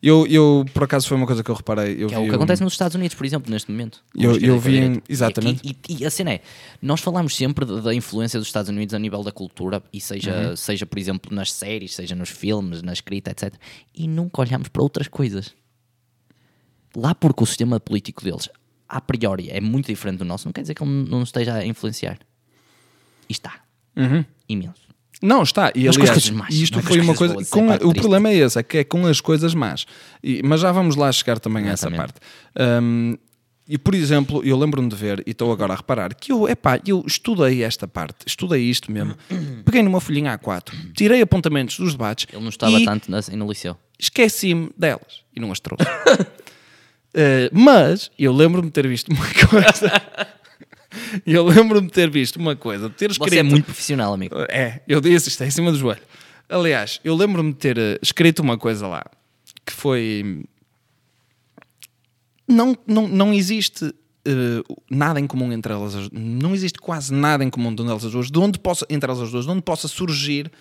Eu, 0.03 0.25
eu, 0.25 0.65
por 0.73 0.83
acaso, 0.83 1.07
foi 1.07 1.15
uma 1.15 1.27
coisa 1.27 1.43
que 1.43 1.51
eu 1.51 1.53
reparei. 1.53 1.93
Eu 2.03 2.07
Que 2.07 2.15
é 2.15 2.17
o 2.17 2.23
que 2.25 2.31
um- 2.31 2.35
acontece 2.35 2.63
nos 2.63 2.73
Estados 2.73 2.95
Unidos, 2.95 3.15
por 3.15 3.23
exemplo, 3.23 3.51
neste 3.51 3.69
momento. 3.69 4.03
Eu- 4.15 4.35
eu 4.39 4.59
vi 4.59 4.79
em- 4.79 5.01
exatamente. 5.07 5.61
E, 5.63 5.77
e- 5.93 5.97
e 6.01 6.05
a 6.05 6.09
cena 6.09 6.31
é, 6.33 6.41
nós 6.81 7.01
falamos 7.01 7.35
sempre 7.35 7.65
da 7.65 7.93
influência 7.93 8.39
dos 8.39 8.47
Estados 8.47 8.69
Unidos 8.69 8.95
a 8.95 8.99
nível 8.99 9.21
da 9.21 9.31
cultura, 9.31 9.83
e 9.93 10.01
seja, 10.01 10.49
Uhum. 10.49 10.55
seja, 10.55 10.87
por 10.87 10.97
exemplo, 10.97 11.33
nas 11.35 11.51
séries, 11.53 11.93
seja 11.93 12.15
nos 12.15 12.29
filmes, 12.29 12.81
na 12.81 12.93
escrita, 12.93 13.29
etc. 13.29 13.53
E 13.93 14.07
nunca 14.07 14.41
olhamos 14.41 14.69
para 14.69 14.81
outras 14.81 15.07
coisas. 15.07 15.53
Lá 16.95 17.13
porque 17.13 17.43
o 17.43 17.45
sistema 17.45 17.79
político 17.79 18.23
deles, 18.23 18.49
a 18.89 18.99
priori, 18.99 19.49
é 19.51 19.61
muito 19.61 19.85
diferente 19.85 20.17
do 20.17 20.25
nosso, 20.25 20.47
não 20.47 20.51
quer 20.51 20.61
dizer 20.61 20.73
que 20.73 20.83
ele 20.83 20.91
não 21.09 21.21
esteja 21.23 21.53
a 21.53 21.65
influenciar. 21.65 22.17
E 23.29 23.33
está. 23.33 23.61
Uhum. 23.95 24.25
Imenso. 24.49 24.80
Não, 25.21 25.43
está. 25.43 25.71
E 25.75 25.85
Mas 25.85 25.97
com 25.97 26.03
as 26.03 26.09
aliás, 26.09 26.23
coisas 26.25 26.29
más, 26.31 26.53
isto 26.53 26.79
é 26.79 26.81
com 26.81 26.87
foi 26.87 26.99
uma 27.01 27.15
coisa. 27.15 27.35
com 27.49 27.65
é 27.65 27.67
pá, 27.67 27.75
o 27.75 27.77
triste. 27.89 27.99
problema 27.99 28.29
é 28.29 28.35
esse, 28.37 28.59
é 28.59 28.63
que 28.63 28.77
é 28.79 28.83
com 28.83 29.05
as 29.05 29.21
coisas 29.21 29.53
más. 29.53 29.85
E- 30.23 30.41
mas 30.43 30.61
já 30.61 30.71
vamos 30.71 30.95
lá 30.95 31.11
chegar 31.11 31.39
também 31.39 31.67
a 31.69 31.71
essa 31.73 31.91
parte. 31.91 32.15
Um, 32.81 33.15
e 33.67 33.77
por 33.77 33.93
exemplo, 33.95 34.43
eu 34.43 34.57
lembro-me 34.57 34.89
de 34.89 34.95
ver, 34.95 35.23
e 35.25 35.31
estou 35.31 35.51
agora 35.51 35.73
a 35.73 35.75
reparar, 35.77 36.13
que 36.15 36.31
eu, 36.31 36.49
epá, 36.49 36.79
eu 36.85 37.03
estudei 37.07 37.63
esta 37.63 37.87
parte, 37.87 38.15
estudei 38.25 38.61
isto 38.63 38.91
mesmo, 38.91 39.15
peguei 39.63 39.81
numa 39.83 40.01
folhinha 40.01 40.37
A4, 40.37 40.73
tirei 40.95 41.21
apontamentos 41.21 41.77
dos 41.77 41.91
debates 41.93 42.25
Ele 42.33 42.41
não 42.41 42.49
estava 42.49 42.77
e 42.79 42.83
tanto 42.83 43.15
assim 43.15 43.35
no 43.35 43.47
liceu. 43.47 43.77
esqueci-me 43.99 44.71
delas 44.77 45.21
e 45.35 45.39
não 45.39 45.51
as 45.51 45.59
trouxe. 45.59 45.85
Uh, 45.85 47.47
mas 47.53 48.09
eu 48.17 48.33
lembro-me 48.33 48.67
de 48.67 48.73
ter 48.73 48.87
visto 48.87 49.09
uma 49.13 49.25
coisa. 49.49 49.91
eu 51.25 51.45
lembro-me 51.45 51.87
de 51.87 51.93
ter 51.93 52.09
visto 52.09 52.35
uma 52.37 52.55
coisa, 52.55 52.89
de 52.89 52.95
ter 52.95 53.11
escrito. 53.11 53.29
Você 53.31 53.39
é 53.39 53.43
muito 53.43 53.65
profissional, 53.65 54.13
amigo. 54.13 54.35
É, 54.49 54.81
eu 54.87 54.99
disse 55.01 55.29
isto 55.29 55.43
é 55.43 55.47
em 55.47 55.51
cima 55.51 55.71
do 55.71 55.77
joelho. 55.77 56.01
Aliás, 56.49 56.99
eu 57.03 57.15
lembro-me 57.15 57.51
de 57.53 57.57
ter 57.59 57.77
eh, 57.77 57.97
escrito 58.01 58.39
uma 58.41 58.57
coisa 58.57 58.85
lá 58.87 59.03
que 59.65 59.71
foi. 59.73 60.43
Não, 62.47 62.75
não, 62.85 63.07
não 63.07 63.33
existe 63.33 63.85
eh, 64.25 64.61
nada 64.89 65.19
em 65.19 65.27
comum 65.27 65.51
entre 65.53 65.71
elas, 65.71 65.95
as- 65.95 66.09
não 66.11 66.53
existe 66.53 66.79
quase 66.79 67.13
nada 67.13 67.43
em 67.43 67.49
comum 67.49 67.73
de 67.73 67.81
elas 67.83 68.03
as 68.03 68.11
duas, 68.11 68.29
de 68.29 68.37
onde 68.39 68.59
possa, 68.59 68.85
entre 68.89 69.09
elas 69.09 69.21
as 69.21 69.31
duas, 69.31 69.45
de 69.45 69.51
onde 69.51 69.61
possa 69.61 69.87
surgir 69.87 70.51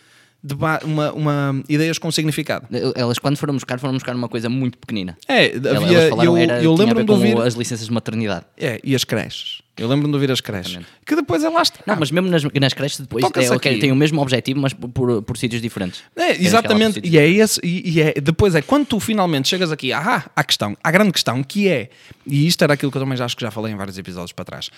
uma, 0.84 1.12
uma 1.12 1.62
ideias 1.68 1.98
com 1.98 2.10
significado. 2.10 2.66
Elas, 2.94 3.18
quando 3.18 3.36
foram 3.36 3.54
buscar, 3.54 3.78
foram 3.80 3.94
buscar 3.94 4.14
uma 4.14 4.28
coisa 4.28 4.48
muito 4.48 4.78
pequenina. 4.78 5.18
É, 5.28 5.54
Elas 5.56 5.82
havia, 5.82 6.08
falaram, 6.08 6.24
eu, 6.24 6.36
era, 6.36 6.62
eu 6.62 6.74
lembro-me 6.74 7.04
de 7.04 7.10
ouvir. 7.10 7.38
as 7.40 7.54
licenças 7.54 7.86
de 7.88 7.92
maternidade. 7.92 8.46
É, 8.56 8.80
e 8.84 8.94
as 8.94 9.02
creches. 9.04 9.60
Eu 9.80 9.88
lembro-me 9.88 10.12
de 10.12 10.16
ouvir 10.16 10.30
as 10.30 10.40
creches. 10.40 10.72
Exatamente. 10.72 10.92
Que 11.06 11.16
depois 11.16 11.42
é 11.42 11.48
lá 11.48 11.62
está. 11.62 11.80
Não, 11.86 11.96
mas 11.96 12.10
mesmo 12.10 12.28
nas, 12.28 12.44
nas 12.44 12.74
creches 12.74 13.00
depois 13.00 13.24
é, 13.24 13.26
ok, 13.26 13.72
aqui. 13.72 13.80
tem 13.80 13.90
o 13.90 13.96
mesmo 13.96 14.20
objetivo, 14.20 14.60
mas 14.60 14.74
por, 14.74 14.88
por, 14.90 15.22
por 15.22 15.36
sítios 15.38 15.62
diferentes. 15.62 16.02
É, 16.14 16.32
exatamente, 16.32 17.00
e 17.02 17.18
é 17.18 17.26
esse, 17.28 17.58
e, 17.64 17.90
e 17.90 18.00
é, 18.02 18.14
depois 18.20 18.54
é 18.54 18.60
quando 18.60 18.86
tu 18.86 19.00
finalmente 19.00 19.48
chegas 19.48 19.72
aqui 19.72 19.92
ah, 19.92 20.30
à 20.36 20.44
questão, 20.44 20.76
à 20.84 20.90
grande 20.90 21.12
questão, 21.12 21.42
que 21.42 21.68
é, 21.68 21.88
e 22.26 22.46
isto 22.46 22.62
era 22.62 22.74
aquilo 22.74 22.92
que 22.92 22.98
eu 22.98 23.02
também 23.02 23.16
já 23.16 23.24
acho 23.24 23.36
que 23.36 23.42
já 23.42 23.50
falei 23.50 23.72
em 23.72 23.76
vários 23.76 23.96
episódios 23.96 24.32
para 24.32 24.44
trás, 24.44 24.70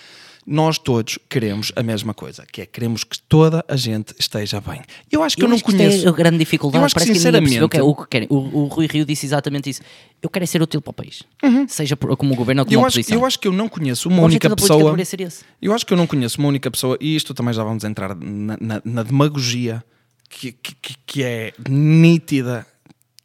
nós 0.45 0.77
todos 0.77 1.17
queremos 1.29 1.71
a 1.75 1.83
mesma 1.83 2.13
coisa, 2.13 2.45
que 2.51 2.61
é 2.61 2.65
queremos 2.65 3.03
que 3.03 3.19
toda 3.19 3.63
a 3.67 3.75
gente 3.75 4.13
esteja 4.19 4.59
bem. 4.61 4.81
Eu 5.11 5.23
acho 5.23 5.35
que 5.35 5.43
eu, 5.43 5.47
não 5.47 5.55
acho 5.55 5.63
que 5.63 5.71
isto 5.71 5.77
conheço. 5.77 6.05
é 6.05 6.09
a 6.09 6.11
grande 6.11 6.37
dificuldade. 6.37 6.81
Eu 6.81 6.85
acho 6.85 6.95
que, 6.95 7.05
sinceramente- 7.05 7.67
que 7.69 7.77
é 7.77 7.83
o 7.83 7.95
que 7.95 8.07
querem. 8.07 8.27
O, 8.29 8.35
o 8.35 8.65
Rui 8.67 8.87
Rio 8.87 9.05
disse 9.05 9.25
exatamente 9.25 9.69
isso. 9.69 9.81
Eu 10.23 10.29
quero 10.29 10.43
é 10.43 10.47
ser 10.47 10.61
útil 10.61 10.81
para 10.81 10.91
o 10.91 10.93
país. 10.93 11.21
Seja 11.67 11.97
por- 11.97 12.15
como 12.15 12.33
governo 12.33 12.61
ou 12.61 12.65
como 12.65 12.77
Uhum. 12.77 12.83
Eu 12.83 12.87
acho, 12.87 12.97
oposição. 12.99 13.19
eu 13.19 13.25
acho 13.25 13.37
que 13.37 13.47
eu 13.47 13.51
não 13.51 13.67
conheço 13.67 14.07
uma 14.07 14.21
O 14.21 14.25
única 14.25 14.55
pessoa. 14.55 14.81
deveria 14.85 15.05
ser 15.05 15.19
esse. 15.21 15.43
Eu 15.61 15.73
acho 15.73 15.85
que 15.85 15.91
eu 15.93 15.97
não 15.97 16.07
conheço 16.07 16.39
uma 16.39 16.47
única 16.47 16.71
pessoa, 16.71 16.97
e 17.01 17.13
isto 17.15 17.33
também 17.33 17.53
já 17.53 17.61
vamos 17.63 17.83
entrar 17.83 18.15
na, 18.15 18.57
na- 18.59 18.81
na 18.85 19.03
demagogia 19.03 19.83
que, 20.29 20.53
que- 20.53 20.75
que- 20.81 20.95
que 21.05 21.23
é 21.23 21.53
nítida, 21.69 22.65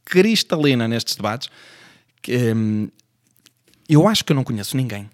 cristalina 0.05 0.89
nestes 0.89 1.15
debates. 1.17 1.49
que, 2.21 2.37
hum, 2.53 2.89
eu 3.89 4.07
acho 4.09 4.25
que 4.25 4.33
eu 4.33 4.37
não 4.37 4.43
conheço 4.43 4.77
ninguém 4.77 5.09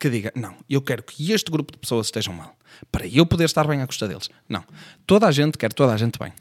que 0.00 0.10
diga: 0.10 0.32
não, 0.34 0.56
eu 0.68 0.82
quero 0.82 1.02
que 1.02 1.30
este 1.32 1.48
grupo 1.50 1.70
de 1.72 1.78
pessoas 1.78 2.08
estejam 2.08 2.34
mal 2.34 2.56
para 2.90 3.06
eu 3.06 3.24
poder 3.24 3.44
estar 3.44 3.66
bem 3.68 3.80
à 3.80 3.86
custa 3.86 4.08
deles. 4.08 4.28
Não. 4.48 4.64
Toda 5.06 5.28
a 5.28 5.30
gente 5.30 5.56
quer 5.56 5.72
toda 5.72 5.92
a 5.94 5.96
gente 5.96 6.18
bem. 6.18 6.32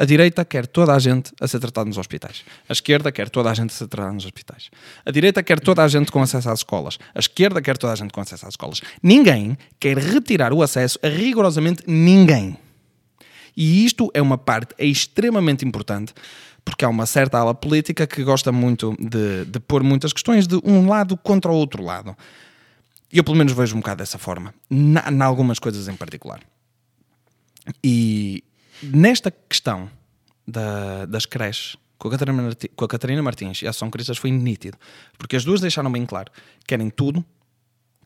A 0.00 0.04
direita 0.04 0.44
quer 0.44 0.64
toda 0.64 0.94
a 0.94 0.98
gente 1.00 1.32
a 1.40 1.48
ser 1.48 1.58
tratada 1.58 1.88
nos 1.88 1.98
hospitais. 1.98 2.44
A 2.68 2.72
esquerda 2.72 3.10
quer 3.10 3.28
toda 3.28 3.50
a 3.50 3.54
gente 3.54 3.70
a 3.70 3.74
ser 3.74 3.88
tratada 3.88 4.12
nos 4.12 4.24
hospitais. 4.24 4.70
A 5.04 5.10
direita 5.10 5.42
quer 5.42 5.58
toda 5.58 5.82
a 5.82 5.88
gente 5.88 6.12
com 6.12 6.22
acesso 6.22 6.48
às 6.48 6.60
escolas. 6.60 7.00
A 7.12 7.18
esquerda 7.18 7.60
quer 7.60 7.76
toda 7.76 7.92
a 7.94 7.96
gente 7.96 8.12
com 8.12 8.20
acesso 8.20 8.46
às 8.46 8.52
escolas. 8.52 8.80
Ninguém 9.02 9.58
quer 9.80 9.98
retirar 9.98 10.52
o 10.52 10.62
acesso 10.62 11.00
a 11.02 11.08
rigorosamente 11.08 11.82
ninguém. 11.84 12.56
E 13.56 13.84
isto 13.84 14.08
é 14.14 14.22
uma 14.22 14.38
parte 14.38 14.72
extremamente 14.78 15.66
importante, 15.66 16.14
porque 16.64 16.84
há 16.84 16.88
uma 16.88 17.04
certa 17.04 17.38
ala 17.38 17.52
política 17.52 18.06
que 18.06 18.22
gosta 18.22 18.52
muito 18.52 18.96
de, 19.00 19.46
de 19.46 19.58
pôr 19.58 19.82
muitas 19.82 20.12
questões 20.12 20.46
de 20.46 20.60
um 20.62 20.88
lado 20.88 21.16
contra 21.16 21.50
o 21.50 21.56
outro 21.56 21.82
lado. 21.82 22.16
E 23.12 23.18
eu, 23.18 23.24
pelo 23.24 23.36
menos, 23.36 23.52
vejo 23.52 23.74
um 23.74 23.80
bocado 23.80 23.98
dessa 23.98 24.16
forma, 24.16 24.54
na 24.70 25.24
algumas 25.24 25.58
coisas 25.58 25.88
em 25.88 25.96
particular. 25.96 26.40
E 27.82 28.44
nesta 28.82 29.30
questão 29.30 29.90
da- 30.46 31.04
das 31.06 31.26
creches, 31.26 31.76
com 31.98 32.08
a, 32.08 32.10
Catarina 32.12 32.42
Marti- 32.42 32.68
com 32.74 32.84
a 32.84 32.88
Catarina 32.88 33.22
Martins 33.22 33.60
e 33.62 33.66
a 33.66 33.70
Ação 33.70 33.90
Cristas 33.90 34.18
foi 34.18 34.30
nítido, 34.30 34.76
porque 35.18 35.36
as 35.36 35.44
duas 35.44 35.60
deixaram 35.60 35.90
bem 35.90 36.06
claro: 36.06 36.30
querem 36.66 36.88
tudo, 36.90 37.24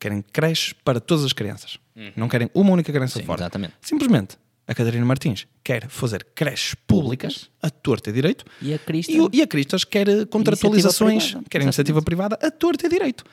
querem 0.01 0.23
creches 0.33 0.73
para 0.73 1.01
todas 1.01 1.25
as 1.25 1.33
crianças, 1.33 1.79
não 2.17 2.29
querem 2.29 2.51
uma 2.55 2.71
única 2.73 2.93
criança 2.93 3.15
Sim, 3.15 3.21
de 3.21 3.27
fora. 3.27 3.43
exatamente. 3.43 3.75
Simplesmente, 3.81 4.37
a 4.67 4.75
Catarina 4.75 5.05
Martins 5.05 5.47
quer 5.63 5.89
fazer 5.89 6.27
creches 6.35 6.75
públicas 6.87 7.51
a 7.63 7.69
torta 7.71 8.11
e 8.11 8.13
direito. 8.13 8.45
E 8.63 8.73
a 8.73 8.79
Crista- 8.79 9.13
E, 9.13 9.29
e 9.39 9.43
a 9.43 9.47
Cristas 9.47 9.85
quer 9.85 10.09
eh, 10.09 10.25
contratualizações, 10.25 11.25
privada, 11.27 11.47
quer 11.51 11.63
iniciativa 11.63 12.01
privada 12.03 12.39
a 12.43 12.51
torta 12.51 12.87
e 12.87 12.89
direito. 12.89 13.25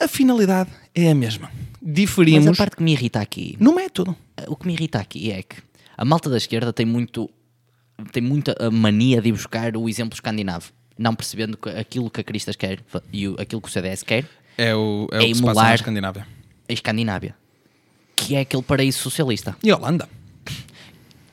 A 0.00 0.08
finalidade 0.08 0.70
é 0.94 1.10
a 1.10 1.14
mesma. 1.14 1.50
Diferimos 1.80 2.46
Mas 2.46 2.54
a 2.58 2.62
parte 2.64 2.76
que 2.76 2.82
me 2.82 2.92
irrita 2.92 3.20
aqui, 3.20 3.56
no 3.60 3.74
método. 3.74 4.16
o 4.48 4.56
que 4.56 4.66
me 4.66 4.72
irrita 4.72 4.98
aqui 4.98 5.30
é 5.30 5.42
que 5.42 5.56
a 5.96 6.04
malta 6.04 6.28
da 6.30 6.36
esquerda 6.36 6.72
tem 6.72 6.84
muito 6.86 7.30
tem 8.12 8.22
muita 8.22 8.54
a 8.58 8.70
mania 8.70 9.20
de 9.22 9.28
ir 9.28 9.32
buscar 9.32 9.76
o 9.76 9.88
exemplo 9.88 10.14
escandinavo, 10.14 10.72
não 10.98 11.14
percebendo 11.14 11.56
que 11.56 11.68
aquilo 11.70 12.10
que 12.10 12.20
a 12.20 12.24
Cristas 12.24 12.56
quer 12.56 12.80
e 13.12 13.28
o- 13.28 13.36
aquilo 13.40 13.60
que 13.60 13.68
o 13.68 13.70
CDS 13.70 14.02
quer 14.02 14.24
É 14.58 14.74
o, 14.74 15.06
é 15.12 15.16
É 15.16 15.20
o 15.20 15.26
que 15.26 15.34
se 15.36 15.42
passa 15.42 15.62
na 15.62 15.74
Escandinávia. 15.74 16.26
a 16.68 16.72
Escandinávia, 16.72 17.34
que 18.16 18.34
é 18.34 18.40
aquele 18.40 18.62
paraíso 18.62 18.98
socialista. 18.98 19.56
E 19.62 19.72
Holanda. 19.72 20.08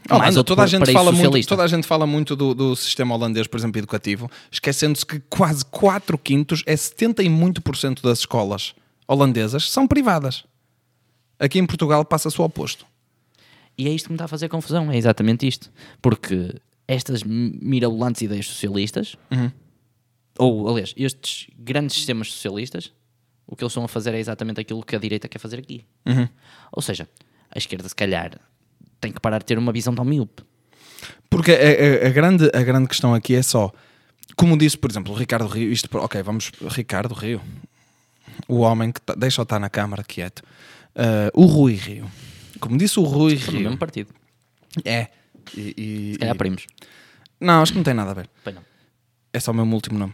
Mais 0.10 0.22
Holanda, 0.24 0.40
outro 0.40 0.56
toda, 0.56 0.64
a 0.64 0.68
gente 0.68 0.92
fala 0.92 1.12
muito, 1.12 1.24
socialista. 1.26 1.50
toda 1.50 1.64
a 1.64 1.68
gente 1.68 1.88
fala 1.88 2.06
muito 2.08 2.36
do, 2.36 2.54
do 2.54 2.76
sistema 2.76 3.16
holandês, 3.16 3.48
por 3.48 3.58
exemplo, 3.58 3.80
educativo, 3.80 4.30
esquecendo-se 4.52 5.06
que 5.06 5.20
quase 5.30 5.64
4 5.66 6.18
quintos, 6.18 6.64
é 6.66 6.76
70 6.76 7.24
e 7.24 7.30
muito 7.30 7.62
por 7.62 7.78
cento 7.78 8.04
das 8.04 8.20
escolas 8.20 8.74
holandesas 9.08 9.70
são 9.72 9.88
privadas. 9.88 10.44
Aqui 11.40 11.60
em 11.60 11.66
Portugal 11.66 12.04
passa-se 12.04 12.40
o 12.42 12.44
oposto. 12.44 12.86
E 13.78 13.88
é 13.88 13.92
isto 13.92 14.06
que 14.06 14.12
me 14.12 14.16
está 14.16 14.26
a 14.26 14.28
fazer 14.28 14.50
confusão, 14.50 14.92
é 14.92 14.98
exatamente 14.98 15.48
isto. 15.48 15.72
Porque 16.02 16.56
estas 16.88 17.24
mirabolantes 17.24 18.22
ideias 18.22 18.46
socialistas, 18.48 19.16
ou 20.38 20.70
aliás, 20.70 20.94
estes 20.98 21.48
grandes 21.58 21.96
sistemas 21.96 22.32
socialistas, 22.32 22.92
o 23.48 23.56
que 23.56 23.64
eles 23.64 23.72
estão 23.72 23.84
a 23.84 23.88
fazer 23.88 24.14
é 24.14 24.20
exatamente 24.20 24.60
aquilo 24.62 24.84
que 24.84 24.96
a 24.96 25.00
direita 25.00 25.28
quer 25.28 25.40
fazer 25.40 25.60
aqui. 25.60 25.86
Ou 26.72 26.82
seja, 26.82 27.08
a 27.54 27.58
esquerda, 27.58 27.88
se 27.88 27.96
calhar, 27.96 28.40
tem 29.00 29.12
que 29.12 29.20
parar 29.20 29.40
de 29.40 29.46
ter 29.46 29.58
uma 29.58 29.72
visão 29.72 29.94
tão 29.96 30.06
míope. 30.06 30.44
Porque 31.30 31.52
a, 31.52 32.06
a- 32.06 32.08
a 32.08 32.10
grande, 32.12 32.50
a 32.54 32.62
grande 32.64 32.88
questão 32.88 33.14
aqui 33.14 33.36
é 33.36 33.42
só, 33.42 33.72
como 34.36 34.58
disse, 34.58 34.78
por 34.78 34.90
exemplo, 34.92 35.14
o 35.14 35.18
Ricardo 35.18 35.48
Rio, 35.48 35.72
isto, 35.72 35.90
ok, 35.98 36.22
vamos, 36.22 36.52
Ricardo 36.70 37.14
Rio, 37.14 37.42
o 38.48 38.60
homem 38.60 38.92
que 38.92 39.02
tá, 39.02 39.14
deixa-o 39.16 39.44
estar 39.44 39.60
na 39.60 39.70
Câmara 39.70 40.04
quieto, 40.04 40.44
Ah, 40.96 41.32
o 41.34 41.46
Rui 41.46 41.74
Rio, 41.76 42.10
como 42.62 42.78
disse 42.78 43.00
o 43.00 43.04
Rui 43.04 43.34
Rio, 43.36 43.62
mesmo 43.62 43.78
partido. 43.78 44.14
é, 44.86 45.08
e, 45.58 45.74
e- 45.78 46.14
Se 46.14 46.20
calhar 46.20 46.36
e- 46.36 46.38
primos. 46.38 46.68
não, 47.40 47.62
acho 47.62 47.72
que 47.74 47.78
não 47.78 47.84
tem 47.84 47.94
nada 47.94 48.12
a 48.12 48.14
ver, 48.14 48.30
Pois 48.44 48.56
não. 48.56 48.64
é 49.34 49.40
só 49.40 49.52
o 49.52 49.54
meu 49.54 49.66
último 49.66 49.98
nome. 50.00 50.14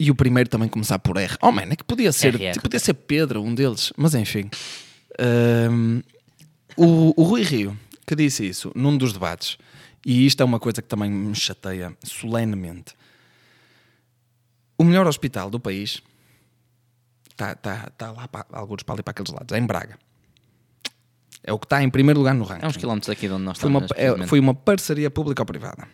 E 0.00 0.10
o 0.10 0.14
primeiro 0.14 0.48
também 0.48 0.68
começar 0.68 0.98
por 1.00 1.16
R. 1.16 1.36
Oh, 1.42 1.50
man, 1.50 1.62
é 1.70 1.74
que 1.76 1.82
podia 1.84 2.12
ser, 2.12 2.34
RR. 2.36 2.52
tipo, 2.52 2.62
podia 2.62 2.78
ser 2.78 2.94
Pedro, 2.94 3.42
um 3.42 3.52
deles, 3.54 3.92
mas 3.96 4.14
enfim. 4.14 4.48
Ahm, 5.18 6.00
o, 6.76 7.20
o 7.20 7.24
Rui 7.24 7.42
Rio, 7.42 7.76
que 8.06 8.14
disse 8.14 8.46
isso 8.48 8.70
num 8.76 8.96
dos 8.96 9.12
debates, 9.12 9.58
e 10.06 10.24
isto 10.24 10.40
é 10.40 10.44
uma 10.46 10.60
coisa 10.60 10.80
que 10.80 10.86
também 10.88 11.10
me 11.10 11.34
chateia 11.34 11.92
solenemente. 12.04 12.94
O 14.78 14.84
melhor 14.84 15.06
hospital 15.08 15.50
do 15.50 15.58
país 15.58 16.00
está 17.30 17.56
tá, 17.56 17.90
tá 17.98 18.12
lá 18.12 18.28
para 18.28 18.46
alguns 18.52 18.84
para 18.84 18.94
ali 18.94 19.02
para 19.02 19.10
aqueles 19.10 19.32
lados, 19.32 19.52
é 19.52 19.58
em 19.58 19.66
Braga. 19.66 19.98
É 21.44 21.52
o 21.52 21.58
que 21.58 21.66
está 21.66 21.82
em 21.82 21.88
primeiro 21.90 22.18
lugar 22.20 22.34
no 22.34 22.44
ranking. 22.44 22.64
É 22.64 22.68
uns 22.68 22.76
quilómetros 22.76 23.08
daqui 23.08 23.26
de 23.28 23.32
onde 23.34 23.44
nós 23.44 23.58
foi, 23.58 23.70
estamos. 23.70 23.90
uma, 24.16 24.24
é- 24.24 24.26
foi 24.26 24.40
uma 24.40 24.54
parceria 24.54 25.10
pública-privada. 25.10 25.86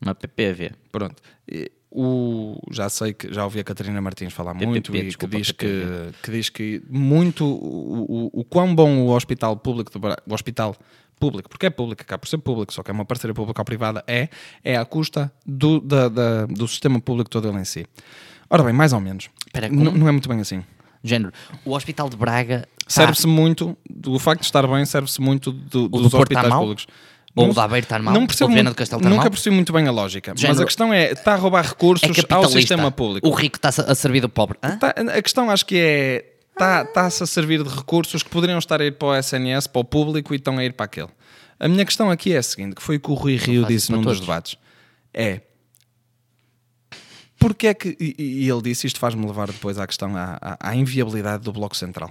Uma 0.00 0.14
PPV. 0.14 0.72
Pronto. 0.92 1.16
E 1.48 1.70
O, 1.90 2.60
já 2.70 2.90
sei 2.90 3.14
que 3.14 3.32
já 3.32 3.42
ouvi 3.44 3.58
a 3.60 3.64
Catarina 3.64 4.00
Martins 4.02 4.32
falar 4.32 4.52
PPP, 4.52 4.66
muito 4.66 4.94
e 4.94 4.98
que 5.00 5.06
desculpa, 5.06 5.36
diz 5.38 5.50
que, 5.50 5.66
PPP. 5.66 6.14
que 6.22 6.30
diz 6.30 6.48
que 6.50 6.82
muito 6.90 7.44
o, 7.46 8.30
o, 8.34 8.40
o 8.40 8.44
quão 8.44 8.74
bom 8.74 8.98
o 9.06 9.10
hospital 9.14 9.56
público 9.56 9.90
Braga, 9.98 10.22
o 10.28 10.34
hospital 10.34 10.76
público, 11.18 11.48
porque 11.48 11.64
é 11.66 11.70
público, 11.70 12.02
acaba 12.02 12.18
por 12.18 12.28
ser 12.28 12.36
público, 12.38 12.74
só 12.74 12.82
que 12.82 12.90
é 12.90 12.94
uma 12.94 13.06
parceria 13.06 13.32
pública 13.32 13.62
ou 13.62 13.64
privada, 13.64 14.04
é, 14.06 14.28
é 14.62 14.76
à 14.76 14.84
custa 14.84 15.32
do, 15.46 15.80
da, 15.80 16.08
da- 16.10 16.44
do 16.44 16.68
sistema 16.68 17.00
público 17.00 17.30
todo 17.30 17.48
ele 17.48 17.58
em 17.58 17.64
si. 17.64 17.86
Ora 18.50 18.62
bem, 18.62 18.74
mais 18.74 18.92
ou 18.92 19.00
menos. 19.00 19.30
Espera, 19.46 19.68
N- 19.68 19.76
como? 19.86 19.96
não 19.96 20.06
é 20.08 20.12
muito 20.12 20.28
bem 20.28 20.38
assim. 20.40 20.62
Género. 21.02 21.32
O 21.64 21.72
Hospital 21.74 22.10
de 22.10 22.16
Braga. 22.16 22.68
Tá- 22.86 22.90
Serve-se 22.94 23.26
muito, 23.26 23.76
do 23.88 24.18
facto 24.18 24.40
de 24.40 24.46
estar 24.46 24.66
bem, 24.66 24.84
serve-se 24.84 25.20
muito 25.20 25.52
do, 25.52 25.88
do 25.88 26.02
dos 26.02 26.10
Porto 26.12 26.30
está 26.32 26.40
hospitais 26.40 26.54
públicos. 26.60 26.86
Ou 27.34 27.50
o 27.50 27.54
da 27.54 27.64
Aveiro 27.64 27.84
está 27.84 27.98
mal? 27.98 28.14
Não 28.14 28.22
Ou 28.22 28.26
percebo 28.26 28.50
o 28.50 28.54
de 28.56 28.62
do 28.62 28.74
Castelo 28.74 29.00
está 29.02 29.10
nunca 29.10 29.30
percebi 29.30 29.54
muito 29.54 29.70
bem 29.72 29.86
a 29.86 29.90
lógica. 29.90 30.30
Mas 30.32 30.40
Género- 30.40 30.62
a 30.62 30.64
questão 30.64 30.90
é, 30.92 31.12
está 31.12 31.34
a 31.34 31.36
roubar 31.36 31.66
recursos 31.66 32.02
É 32.08 32.34
ao 32.34 32.48
sistema 32.48 32.90
público. 32.90 33.28
O 33.28 33.30
rico 33.32 33.56
está 33.58 33.68
a 33.68 33.94
servir 33.94 34.20
do 34.20 34.28
pobre. 34.28 34.56
Tá- 34.58 34.94
a 34.96 35.20
questão 35.22 35.50
acho 35.50 35.66
que 35.66 35.76
é 35.76 36.32
está-se 36.58 37.22
a 37.22 37.26
servir 37.26 37.62
de 37.62 37.68
recursos 37.68 38.22
que 38.22 38.30
poderiam 38.30 38.58
estar 38.58 38.80
a 38.80 38.84
ir 38.86 38.92
para 38.92 39.08
o 39.08 39.14
SNS, 39.14 39.66
para 39.68 39.80
o 39.80 39.84
público 39.84 40.32
e 40.32 40.38
estão 40.38 40.56
a 40.56 40.64
ir 40.64 40.72
para 40.72 40.86
aquele. 40.86 41.08
A 41.60 41.68
minha 41.68 41.84
questão 41.84 42.10
aqui 42.10 42.32
é 42.32 42.38
a 42.38 42.42
seguinte, 42.42 42.74
que 42.74 42.82
foi 42.82 42.96
o 42.96 43.00
que 43.00 43.10
o 43.10 43.14
Rui 43.14 43.36
Rio 43.36 43.66
disse 43.66 43.92
num 43.92 43.98
dos 43.98 44.06
todos. 44.14 44.20
debates. 44.20 44.56
É 45.12 45.42
porque 47.38 47.66
é 47.66 47.74
que, 47.74 47.96
e, 48.00 48.44
e 48.44 48.48
ele 48.50 48.62
disse, 48.62 48.86
isto 48.86 48.98
faz-me 48.98 49.26
levar 49.26 49.48
depois 49.48 49.78
à 49.78 49.86
questão, 49.86 50.16
à, 50.16 50.38
à- 50.40 50.70
à 50.70 50.74
inviabilidade 50.74 51.42
do 51.44 51.52
Bloco 51.52 51.76
Central. 51.76 52.10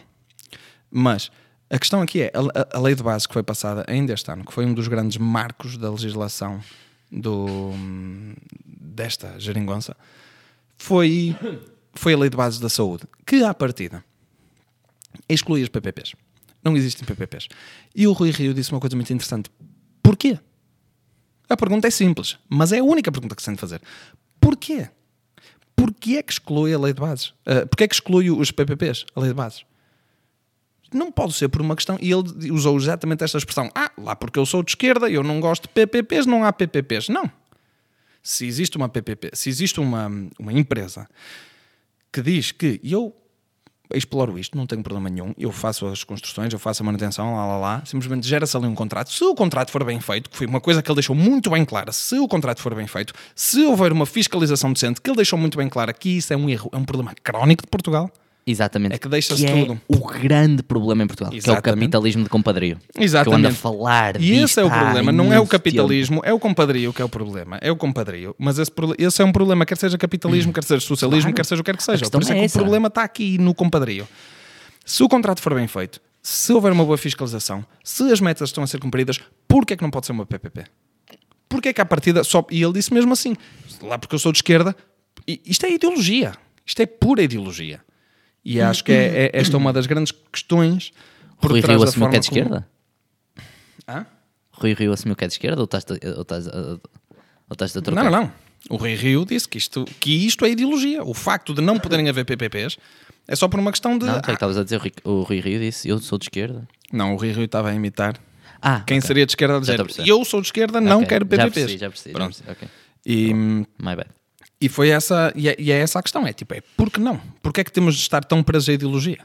Mas 0.92 1.32
a 1.70 1.80
questão 1.80 2.01
aqui 2.01 2.22
é, 2.22 2.32
a, 2.34 2.77
a 2.77 2.80
lei 2.80 2.96
de 2.96 3.04
base 3.04 3.27
que 3.27 3.34
foi 3.34 3.44
passada 3.44 3.84
ainda 3.88 4.13
este 4.13 4.30
ano, 4.32 4.46
que 4.46 4.54
foi 4.54 4.65
um 4.65 4.74
dos 4.74 4.88
grandes 4.88 5.18
marcos 5.18 5.77
da 5.77 5.89
legislação 5.89 6.62
do, 7.12 7.72
desta 8.65 9.39
geringonça, 9.39 9.96
foi, 10.77 11.36
foi 11.94 12.13
a 12.13 12.18
lei 12.18 12.30
de 12.30 12.38
bases 12.38 12.60
da 12.60 12.70
saúde, 12.70 13.04
que 13.25 13.44
à 13.44 13.54
partida 13.54 14.04
exclui 15.27 15.63
as 15.63 15.70
PPPs. 15.70 16.13
Não 16.63 16.75
existem 16.75 17.06
PPPs. 17.06 17.48
E 17.96 18.08
o 18.08 18.13
Rui 18.13 18.32
Rio 18.32 18.54
disse 18.54 18.72
uma 18.72 18.80
coisa 18.80 18.96
muito 18.96 19.13
interessante. 19.13 19.51
Porquê? 20.01 20.39
A 21.48 21.56
pergunta 21.56 21.88
é 21.88 21.92
simples, 21.92 22.39
mas 22.50 22.72
é 22.72 22.80
a 22.80 22.84
única 22.84 23.12
pergunta 23.12 23.36
que 23.36 23.42
se 23.42 23.46
tem 23.46 23.56
de 23.56 23.62
fazer. 23.62 23.82
Porquê? 24.39 24.89
porquê 25.75 26.18
é 26.18 26.24
que 26.24 26.34
exclui 26.34 26.74
a 26.74 26.80
lei 26.80 26.94
de 26.94 27.00
bases? 27.00 27.27
Uh, 27.46 27.68
porquê 27.70 27.84
é 27.84 27.88
que 27.88 27.96
exclui 27.96 28.32
os 28.32 28.51
PPPs, 28.51 29.06
a 29.15 29.20
lei 29.20 29.30
de 29.30 29.36
bases? 29.36 29.65
Não 30.95 31.11
pode 31.11 31.33
ser 31.33 31.49
por 31.49 31.61
uma 31.61 31.75
questão, 31.75 31.97
e 31.99 32.11
ele 32.11 32.51
usou 32.51 32.77
exatamente 32.77 33.23
esta 33.23 33.37
expressão, 33.37 33.69
ah, 33.75 33.91
lá 33.97 34.15
porque 34.15 34.39
eu 34.39 34.45
sou 34.45 34.63
de 34.63 34.71
esquerda 34.71 35.09
eu 35.09 35.23
não 35.23 35.39
gosto 35.39 35.63
de 35.63 35.69
PPPs, 35.69 36.25
não 36.25 36.43
há 36.43 36.53
PPPs. 36.53 37.09
Não. 37.09 37.29
Se 38.23 38.45
existe 38.45 38.77
uma 38.77 38.89
PPP, 38.89 39.31
se 39.33 39.49
existe 39.49 39.79
uma, 39.79 40.09
uma 40.39 40.53
empresa 40.53 41.07
que 42.11 42.21
diz 42.21 42.51
que 42.51 42.79
eu 42.83 43.13
exploro 43.93 44.39
isto, 44.39 44.57
não 44.57 44.65
tenho 44.65 44.81
problema 44.81 45.09
nenhum, 45.09 45.33
eu 45.37 45.51
faço 45.51 45.85
as 45.85 46.03
construções, 46.03 46.51
eu 46.51 46.57
faço 46.57 46.81
a 46.81 46.85
manutenção, 46.85 47.35
lá 47.35 47.45
lá 47.45 47.57
lá, 47.57 47.85
simplesmente 47.85 48.27
gera-se 48.27 48.55
ali 48.57 48.65
um 48.65 48.73
contrato. 48.73 49.11
Se 49.11 49.23
o 49.23 49.35
contrato 49.35 49.71
for 49.71 49.83
bem 49.83 49.99
feito, 49.99 50.29
que 50.29 50.37
foi 50.37 50.47
uma 50.47 50.61
coisa 50.61 50.81
que 50.81 50.89
ele 50.89 50.95
deixou 50.95 51.15
muito 51.15 51.49
bem 51.49 51.63
clara, 51.65 51.91
se 51.91 52.17
o 52.17 52.27
contrato 52.27 52.61
for 52.61 52.73
bem 52.73 52.87
feito, 52.87 53.13
se 53.35 53.63
houver 53.63 53.91
uma 53.91 54.05
fiscalização 54.05 54.73
decente, 54.73 55.01
que 55.01 55.09
ele 55.09 55.17
deixou 55.17 55.37
muito 55.37 55.57
bem 55.57 55.69
clara 55.69 55.93
que 55.93 56.17
isso 56.17 56.33
é 56.33 56.37
um 56.37 56.49
erro, 56.49 56.69
é 56.73 56.77
um 56.77 56.85
problema 56.85 57.13
crónico 57.21 57.63
de 57.63 57.69
Portugal, 57.69 58.09
Exatamente. 58.47 58.93
É 58.93 58.97
que 58.99 59.07
deixa-se 59.07 59.43
é 59.43 59.51
tudo. 59.65 59.81
o 59.87 59.97
grande 60.07 60.61
problema 60.61 61.03
em 61.03 61.07
Portugal, 61.07 61.31
que 61.31 61.37
é 61.37 61.39
o 61.39 61.41
Exatamente. 61.41 61.79
capitalismo 61.81 62.23
de 62.23 62.29
compadrio. 62.29 62.77
Exatamente. 62.97 63.41
Que 63.41 63.47
eu 63.47 63.51
a 63.51 63.53
falar 63.53 64.21
E 64.21 64.33
esse 64.43 64.59
é 64.59 64.63
o 64.63 64.69
problema, 64.69 65.11
não 65.11 65.33
é 65.33 65.39
o 65.39 65.47
capitalismo, 65.47 66.21
é 66.23 66.31
o 66.31 66.39
compadrio 66.39 66.93
que 66.93 67.01
é 67.01 67.05
o 67.05 67.09
problema. 67.09 67.57
É 67.59 67.71
o 67.71 67.75
compadrio. 67.75 68.35
Mas 68.37 68.59
esse, 68.59 68.71
esse 68.99 69.21
é 69.21 69.25
um 69.25 69.31
problema, 69.31 69.65
quer 69.65 69.77
seja 69.77 69.97
capitalismo, 69.97 70.53
quer 70.53 70.63
seja 70.63 70.79
socialismo, 70.85 71.23
Claro. 71.31 71.35
quer 71.35 71.45
seja 71.45 71.61
o 71.61 71.63
que 71.63 71.71
quer 71.71 71.77
que 71.77 71.83
seja. 71.83 72.09
Por 72.09 72.21
isso 72.21 72.31
é 72.31 72.35
é 72.35 72.39
que 72.39 72.45
essa. 72.45 72.57
o 72.59 72.61
problema 72.61 72.87
está 72.87 73.03
aqui 73.03 73.37
no 73.39 73.55
compadrio. 73.55 74.07
Se 74.85 75.01
o 75.01 75.09
contrato 75.09 75.41
for 75.41 75.55
bem 75.55 75.67
feito, 75.67 75.99
se 76.21 76.53
houver 76.53 76.71
uma 76.71 76.85
boa 76.85 76.97
fiscalização, 76.99 77.65
se 77.83 78.03
as 78.11 78.21
metas 78.21 78.49
estão 78.49 78.63
a 78.63 78.67
ser 78.67 78.79
cumpridas, 78.79 79.19
porquê 79.47 79.73
é 79.73 79.77
que 79.77 79.81
não 79.83 79.89
pode 79.89 80.05
ser 80.05 80.11
uma 80.11 80.25
PPP? 80.25 80.65
Porquê 81.49 81.69
é 81.69 81.73
que 81.73 81.81
à 81.81 81.85
partida 81.85 82.23
só... 82.23 82.45
E 82.51 82.61
ele 82.61 82.73
disse 82.73 82.93
mesmo 82.93 83.11
assim, 83.13 83.35
lá 83.81 83.97
porque 83.97 84.13
eu 84.13 84.19
sou 84.19 84.31
de 84.31 84.37
esquerda, 84.37 84.75
isto 85.27 85.65
é 85.65 85.71
ideologia. 85.71 86.33
Isto 86.65 86.81
é 86.81 86.85
pura 86.85 87.23
ideologia. 87.23 87.79
E 88.45 88.61
acho 88.61 88.83
que 88.83 88.91
é, 88.91 89.25
é- 89.25 89.31
esta 89.33 89.55
é 89.55 89.57
uma 89.57 89.73
das 89.73 89.87
grandes 89.87 90.13
questões 90.31 90.91
por 91.41 91.51
Rui 91.51 91.61
Rio 91.61 91.81
assumiu 91.83 92.09
que 92.09 92.15
é 92.15 92.19
de 92.19 92.29
como- 92.29 92.39
esquerda? 92.39 92.67
Hã? 93.87 94.05
Rui 94.51 94.73
Rio 94.73 94.93
assumiu 94.93 95.15
que 95.15 95.23
é 95.25 95.27
de 95.27 95.33
esquerda 95.33 95.59
ou 95.59 95.65
estás 95.65 95.83
ou 96.15 96.21
estás 96.21 96.47
a- 96.47 96.51
ou 96.61 96.79
estás 97.53 97.75
a 97.75 97.81
trocar? 97.81 98.03
Não, 98.05 98.11
não, 98.11 98.21
não. 98.23 98.31
O 98.69 98.77
Rui 98.77 98.95
Rio 98.95 99.25
disse 99.25 99.47
que 99.47 99.57
isto, 99.57 99.85
que 99.99 100.25
isto 100.25 100.45
é 100.45 100.49
ideologia. 100.49 101.03
O 101.03 101.13
facto 101.13 101.53
de 101.53 101.61
não 101.61 101.77
poderem 101.79 102.07
haver 102.09 102.25
PPPs 102.25 102.77
é 103.27 103.35
só 103.35 103.47
por 103.47 103.59
uma 103.59 103.71
questão 103.71 103.97
de. 103.97 104.05
Não, 104.05 104.13
tu 104.13 104.17
é 104.19 104.21
que 104.23 104.31
Ah, 104.31 104.33
estavas 104.33 104.57
a 104.57 104.63
dizer, 104.63 104.77
o 105.03 105.21
Rui- 105.23 105.39
o 105.39 105.41
Rio 105.41 105.59
disse, 105.59 105.87
eu 105.89 105.99
sou 105.99 106.17
de 106.17 106.25
esquerda. 106.25 106.67
não, 106.91 107.13
o 107.13 107.17
Rui 107.17 107.31
Rio 107.31 107.45
estava 107.45 107.69
a 107.69 107.73
imitar. 107.75 108.15
Ah, 108.61 108.81
Quem 108.87 108.97
ok. 108.97 109.07
seria 109.07 109.25
de 109.25 109.31
esquerda 109.31 109.57
a 109.57 109.59
dizer 109.59 109.79
eu 110.07 110.25
sou 110.25 110.41
de 110.41 110.47
esquerda, 110.47 110.81
não 110.81 110.97
Ok, 110.97 111.07
quero 111.09 111.25
Já 111.25 111.29
PPPs. 111.29 111.53
percebi, 111.53 111.77
já 111.79 111.89
percebi, 111.89 112.13
já 112.13 112.19
Pronto. 112.19 112.43
percebi. 112.43 112.51
ok. 112.51 112.67
E, 113.05 113.33
My 113.33 113.95
bad. 113.95 114.07
E 114.59 114.69
foi 114.69 114.89
essa, 114.89 115.31
e 115.35 115.50
é, 115.50 115.55
e 115.59 115.71
é 115.71 115.77
essa 115.79 116.00
a 116.00 116.03
questão: 116.03 116.25
é 116.25 116.33
tipo, 116.33 116.53
é 116.53 116.62
por 116.77 116.89
que 116.89 117.00
não? 117.00 117.19
Porquê 117.41 117.62
é 117.62 117.63
que 117.63 117.71
temos 117.71 117.95
de 117.95 118.01
estar 118.01 118.24
tão 118.24 118.41
presos 118.43 118.69
à 118.69 118.74
ideologia? 118.74 119.19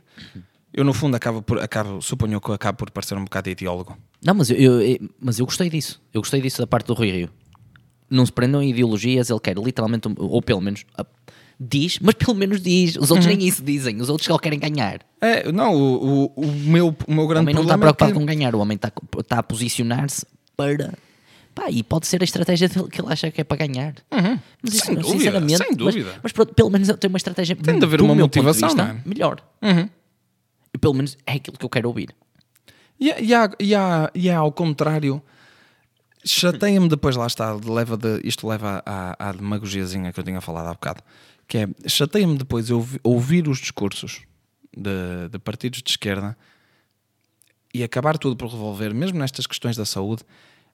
Eu, 0.73 0.85
no 0.85 0.93
fundo, 0.95 1.17
acabo, 1.17 1.43
por, 1.43 1.59
acabo 1.61 2.01
suponho 2.01 2.41
que 2.41 2.53
acabo 2.53 2.79
por 2.79 2.91
parecer 2.91 3.17
um 3.19 3.25
bocado 3.25 3.51
ideólogo. 3.51 3.97
Não, 4.25 4.35
mas 4.35 4.51
eu, 4.51 4.57
eu- 4.57 4.81
eu- 4.83 5.11
mas 5.21 5.39
eu 5.39 5.45
gostei 5.47 5.69
disso. 5.69 6.01
Eu 6.15 6.21
gostei 6.21 6.41
disso 6.41 6.61
da 6.61 6.67
parte 6.67 6.87
do 6.87 6.95
Rui 6.95 7.11
Rio. 7.11 7.31
Não 8.09 8.25
se 8.25 8.31
prendam 8.33 8.63
em 8.63 8.71
ideologias, 8.71 9.31
ele 9.31 9.41
quer 9.41 9.57
literalmente, 9.57 10.09
ou 10.17 10.41
pelo 10.43 10.61
menos 10.61 10.85
diz, 11.59 11.99
mas 12.01 12.15
pelo 12.15 12.35
menos 12.37 12.61
diz. 12.61 12.91
Os 12.97 13.11
Uhum. 13.11 13.17
outros 13.17 13.27
nem 13.27 13.47
isso 13.47 13.63
dizem, 13.65 14.01
os 14.01 14.09
outros 14.09 14.27
só 14.27 14.39
querem 14.39 14.59
ganhar. 14.59 15.01
É, 15.21 15.51
não, 15.53 15.75
o, 15.75 16.25
o, 16.37 16.41
o 16.41 16.47
meu, 16.47 16.97
o 17.07 17.13
meu 17.15 17.25
O 17.25 17.29
grande 17.29 17.43
homem 17.45 17.55
não 17.55 17.63
está 17.63 17.75
problema 17.75 17.79
preocupado 17.95 18.11
é 18.11 18.15
que... 18.15 18.19
com 18.21 18.27
ganhar, 18.27 18.55
o 18.55 18.59
homem 18.61 18.77
está, 18.77 18.93
está 19.19 19.39
a 19.39 19.43
posicionar-se 19.43 20.25
para. 20.57 20.95
Pá, 21.61 21.71
e 21.71 21.83
pode 21.83 22.07
ser 22.07 22.23
a 22.23 22.25
estratégia 22.25 22.69
dele 22.71 22.89
que 22.89 23.03
ele 23.03 23.13
acha 23.13 23.31
que 23.31 23.39
é 23.43 23.45
para 23.45 23.67
ganhar. 23.67 23.95
Mas 24.63 24.75
Sem 24.79 24.95
dúvida, 24.95 25.13
sinceramente, 25.19 25.57
sem 25.59 25.67
mas- 25.69 25.77
dúvida. 25.77 26.21
Mas, 26.23 26.33
pronto, 26.33 26.55
pelo 26.55 26.71
menos 26.71 26.89
tem 26.99 27.09
uma 27.09 27.19
estratégia. 27.19 27.55
Tem 27.55 27.79
de 27.79 27.85
haver 27.85 28.01
uma 28.01 28.15
motivação, 28.15 28.69
vista, 28.71 28.83
não 28.83 28.91
é? 28.93 29.03
Melhor. 29.05 29.43
E 30.73 30.79
pelo 30.79 30.95
menos 30.95 31.19
é 31.27 31.33
aquilo 31.35 31.59
que 31.59 31.65
eu 31.65 31.69
quero 31.69 31.89
ouvir. 31.89 32.15
E, 32.99 33.09
e, 33.09 33.35
há, 33.35 33.51
e, 33.61 33.75
há, 33.75 34.11
e 34.15 34.31
há 34.31 34.39
ao 34.39 34.51
contrário, 34.53 35.23
chateia-me 36.25 36.89
depois, 36.89 37.15
lá 37.17 37.27
está, 37.27 37.53
leva 37.53 37.97
de, 37.97 38.21
isto 38.25 38.47
leva 38.49 38.83
à, 38.87 39.29
à 39.29 39.33
demagogiazinha 39.33 40.13
que 40.13 40.21
eu 40.21 40.25
tinha 40.25 40.41
falado 40.41 40.69
há 40.69 40.73
bocado, 40.73 41.03
que 41.47 41.59
é, 41.59 41.69
chateia-me 41.87 42.39
depois 42.39 42.71
eu 42.71 42.77
ouvi- 42.79 43.01
ouvir 43.03 43.49
os 43.49 43.59
discursos 43.59 44.23
de, 44.75 45.29
de 45.31 45.39
partidos 45.39 45.83
de 45.83 45.91
esquerda 45.91 46.37
e 47.75 47.83
acabar 47.85 48.17
tudo 48.19 48.37
por 48.37 48.49
revolver, 48.51 48.95
mesmo 48.95 49.19
nestas 49.19 49.47
questões 49.47 49.77
da 49.77 49.85
saúde, 49.85 50.23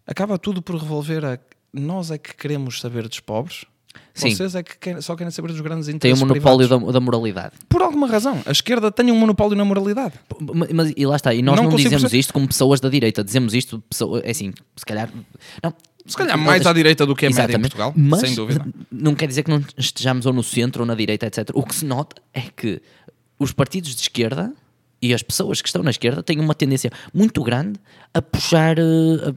acaba 0.06 0.38
tudo 0.38 0.62
por 0.62 0.76
revolver 0.76 1.24
a 1.24 1.38
nós 1.72 2.10
é 2.10 2.18
que 2.18 2.34
queremos 2.34 2.80
saber 2.80 3.06
dos 3.08 3.20
pobres, 3.20 3.64
Sim. 4.14 4.34
vocês 4.34 4.54
é 4.54 4.62
que 4.62 4.76
querem- 4.78 5.00
só 5.02 5.14
querem 5.14 5.30
saber 5.30 5.48
dos 5.48 5.60
grandes 5.60 5.86
Tem 5.86 5.94
o 5.94 5.96
interesses 5.96 6.20
monopólio 6.22 6.68
da, 6.68 6.76
da 6.78 7.00
moralidade. 7.00 7.52
Por 7.68 7.82
alguma 7.82 8.06
razão, 8.06 8.40
a 8.46 8.50
esquerda 8.52 8.90
tem 8.90 9.10
um 9.10 9.16
monopólio 9.16 9.56
na 9.56 9.64
moralidade. 9.64 10.14
Mas, 10.54 10.70
mas- 10.72 10.92
e 10.96 11.04
lá 11.06 11.16
está, 11.16 11.34
e 11.34 11.42
nós 11.42 11.56
Não 11.56 11.64
não, 11.64 11.76
dizemos 11.76 12.02
perceber- 12.02 12.18
isto 12.20 12.32
como 12.32 12.46
pessoas 12.46 12.80
da 12.80 12.88
direita, 12.88 13.22
dizemos 13.24 13.52
isto, 13.52 13.82
pessoa, 13.90 14.20
é 14.20 14.30
assim, 14.30 14.52
se 14.76 14.84
calhar. 14.86 15.10
Não, 15.62 15.74
Se 16.06 16.16
calhar 16.16 16.38
mais 16.38 16.64
à 16.64 16.72
direita 16.72 17.04
do 17.04 17.16
que 17.16 17.26
a 17.26 17.28
média 17.28 17.42
em 17.42 17.44
Exatamente. 17.46 17.70
Portugal, 17.76 17.92
mas 17.96 18.20
sem 18.20 18.34
dúvida. 18.34 18.64
Não 18.92 19.14
quer 19.14 19.26
dizer 19.26 19.42
que 19.42 19.50
não 19.50 19.62
estejamos 19.76 20.24
ou 20.24 20.32
no 20.32 20.42
centro 20.42 20.82
ou 20.82 20.86
na 20.86 20.94
direita, 20.94 21.26
etc. 21.26 21.50
O 21.52 21.64
que 21.64 21.74
se 21.74 21.84
nota 21.84 22.22
é 22.32 22.42
que 22.42 22.80
os 23.40 23.52
partidos 23.52 23.92
de 23.94 24.02
esquerda 24.02 24.52
e 25.02 25.12
as 25.12 25.22
pessoas 25.22 25.60
que 25.60 25.68
estão 25.68 25.82
na 25.82 25.90
esquerda 25.90 26.22
têm 26.22 26.38
uma 26.38 26.54
tendência 26.54 26.90
muito 27.12 27.42
grande 27.42 27.78
a 28.14 28.22
puxar, 28.22 28.78
eh, 28.78 28.82
a, 29.30 29.34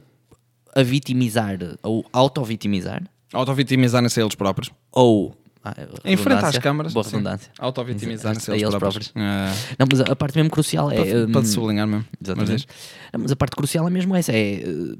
a 0.74 0.82
vitimizar 0.82 1.58
ou 1.82 2.04
auto-vitimizar 2.12 3.02
Autovitimizarem-se 3.32 4.20
eles 4.20 4.34
próprios. 4.34 4.70
ou. 4.90 5.34
ah, 5.64 5.74
Em 6.04 6.16
frente 6.16 6.44
às 6.44 6.58
câmaras. 6.58 6.92
Boa 6.92 7.04
redundância. 7.04 7.50
Autovitimizarem-se 7.58 8.50
A 8.50 8.54
a 8.54 8.56
eles 8.56 8.68
eles 8.68 8.78
próprios. 8.78 9.12
É, 9.14 9.76
Não, 9.78 9.86
mas 9.90 10.00
a 10.00 10.16
parte 10.16 10.36
mesmo 10.36 10.50
crucial 10.50 10.90
é. 10.90 10.96
para, 10.96 11.28
para 11.28 11.40
hum, 11.40 11.44
sublinhar 11.44 11.86
mesmo. 11.86 12.04
Mas 12.20 12.28
Exatamente. 12.28 12.56
diz. 12.56 12.66
Não, 13.12 13.20
mas 13.20 13.32
a 13.32 13.36
parte 13.36 13.54
crucial 13.56 13.86
é 13.86 13.90
mesmo 13.90 14.14
essa: 14.16 14.32
é 14.32 14.54
eh, 14.62 14.96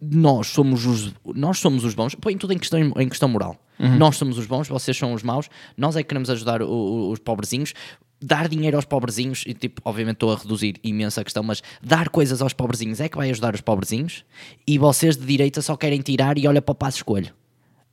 nós 0.00 0.46
somos 0.48 0.86
os, 0.86 1.12
nós 1.34 1.58
somos 1.58 1.84
os 1.84 1.94
bons, 1.94 2.14
põe 2.14 2.36
tudo 2.38 2.52
em 2.52 2.58
questão, 2.58 2.80
em 2.80 3.08
questão 3.08 3.28
moral. 3.28 3.56
Uhum. 3.78 3.96
Nós 3.98 4.16
somos 4.16 4.38
os 4.38 4.46
bons, 4.46 4.68
vocês 4.68 4.96
são 4.96 5.12
os 5.12 5.22
maus, 5.22 5.48
nós 5.76 5.94
é 5.96 6.02
que 6.02 6.08
queremos 6.08 6.30
ajudar 6.30 6.62
o- 6.62 6.68
o- 6.68 7.10
os 7.12 7.18
pobrezinhos. 7.18 7.74
Dar 8.20 8.48
dinheiro 8.48 8.76
aos 8.76 8.84
pobrezinhos, 8.84 9.44
e 9.46 9.54
tipo, 9.54 9.80
obviamente 9.84 10.16
estou 10.16 10.32
a 10.32 10.36
reduzir 10.36 10.74
imenso 10.82 11.20
a 11.20 11.24
questão, 11.24 11.42
mas 11.44 11.62
dar 11.80 12.08
coisas 12.08 12.42
aos 12.42 12.52
pobrezinhos 12.52 12.98
é 13.00 13.08
que 13.08 13.16
vai 13.16 13.30
ajudar 13.30 13.54
os 13.54 13.60
pobrezinhos 13.60 14.24
e 14.66 14.76
vocês 14.76 15.16
de 15.16 15.24
direita 15.24 15.62
só 15.62 15.76
querem 15.76 16.00
tirar 16.00 16.36
e 16.36 16.48
olha 16.48 16.60
para 16.60 16.72
o 16.72 16.74
passo 16.74 16.96
escolho. 16.96 17.32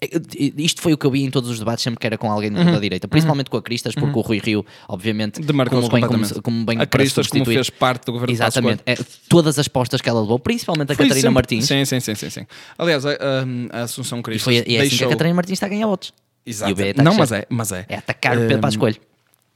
É, 0.01 0.09
Isto 0.57 0.81
foi 0.81 0.93
o 0.93 0.97
que 0.97 1.05
eu 1.05 1.11
vi 1.11 1.23
em 1.23 1.29
todos 1.29 1.49
os 1.49 1.59
debates, 1.59 1.83
sempre 1.83 1.99
que 1.99 2.07
era 2.07 2.17
com 2.17 2.29
alguém 2.31 2.49
Uhum. 2.51 2.71
da 2.71 2.79
direita, 2.79 3.07
principalmente 3.07 3.49
com 3.51 3.57
a 3.57 3.61
Cristas, 3.61 3.93
porque 3.93 4.17
o 4.17 4.21
Rui 4.21 4.39
Rio, 4.43 4.65
obviamente, 4.89 5.39
como 5.69 5.89
bem, 5.89 6.01
como, 6.07 6.41
como 6.41 6.65
bem 6.65 6.79
A 6.81 6.85
Cristas, 6.87 7.27
como 7.27 7.45
fez 7.45 7.69
parte 7.69 8.05
do 8.05 8.11
governo 8.13 8.33
Exatamente. 8.33 8.81
É, 8.85 8.95
todas 9.29 9.57
as 9.59 9.67
postas 9.67 10.01
que 10.01 10.09
ela 10.09 10.19
levou, 10.21 10.39
principalmente 10.39 10.91
a 10.91 10.95
Foi 10.95 11.05
Catarina 11.05 11.21
sempre- 11.21 11.33
Martins. 11.35 11.65
Sim, 11.65 11.85
sim, 11.85 11.99
sim, 11.99 12.15
sim, 12.15 12.29
sim. 12.31 12.47
Aliás, 12.79 13.05
a, 13.05 13.11
a- 13.11 13.79
a 13.79 13.81
Assunção 13.83 14.19
E, 14.19 14.23
Cristas 14.23 14.43
foi, 14.43 14.53
e 14.55 14.57
é 14.57 14.59
assim 14.59 14.65
que 14.69 14.77
deixou... 14.89 15.07
a 15.07 15.11
Catarina 15.11 15.35
Martins 15.35 15.53
está 15.53 15.67
a 15.67 15.69
ganhar 15.69 15.85
votos. 15.87 16.11
Exato. 16.45 16.81
E 16.81 16.93
Não, 17.01 17.15
mas 17.15 17.31
é, 17.31 17.45
mas 17.47 17.71
é. 17.71 17.85
É 17.87 17.95
atacar 17.97 18.37
o 18.37 18.41
Pedro 18.41 18.59
Passos 18.59 18.77
Coelho. 18.77 18.97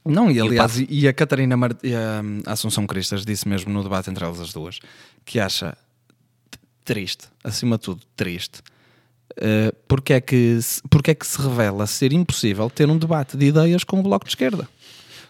Não, 0.04 0.30
e 0.30 0.40
aliás, 0.40 0.72
Passo. 0.72 0.86
e, 0.88 1.06
a 1.06 1.12
Catarina 1.12 1.56
Mar... 1.56 1.76
e 1.82 1.94
a, 1.94 2.22
a 2.46 2.52
Assunção 2.52 2.86
Cristas 2.86 3.24
disse 3.24 3.46
mesmo 3.48 3.72
no 3.72 3.82
debate 3.82 4.08
entre 4.10 4.24
elas 4.24 4.40
as 4.40 4.52
duas 4.52 4.78
que 5.24 5.38
acha 5.38 5.76
triste, 6.84 7.26
acima 7.44 7.76
de 7.76 7.82
tudo, 7.84 8.02
triste. 8.16 8.62
eh, 9.36 9.72
porque, 9.86 10.14
é 10.14 10.20
que, 10.20 10.60
se- 10.60 10.82
porque 10.90 11.10
é 11.12 11.14
que 11.14 11.26
se 11.26 11.40
revela 11.40 11.86
ser 11.86 12.12
impossível 12.12 12.68
ter 12.70 12.88
um 12.88 12.98
debate 12.98 13.36
de 13.36 13.46
ideias 13.46 13.84
com 13.84 14.00
o 14.00 14.02
Bloco 14.02 14.24
de 14.24 14.30
Esquerda? 14.32 14.68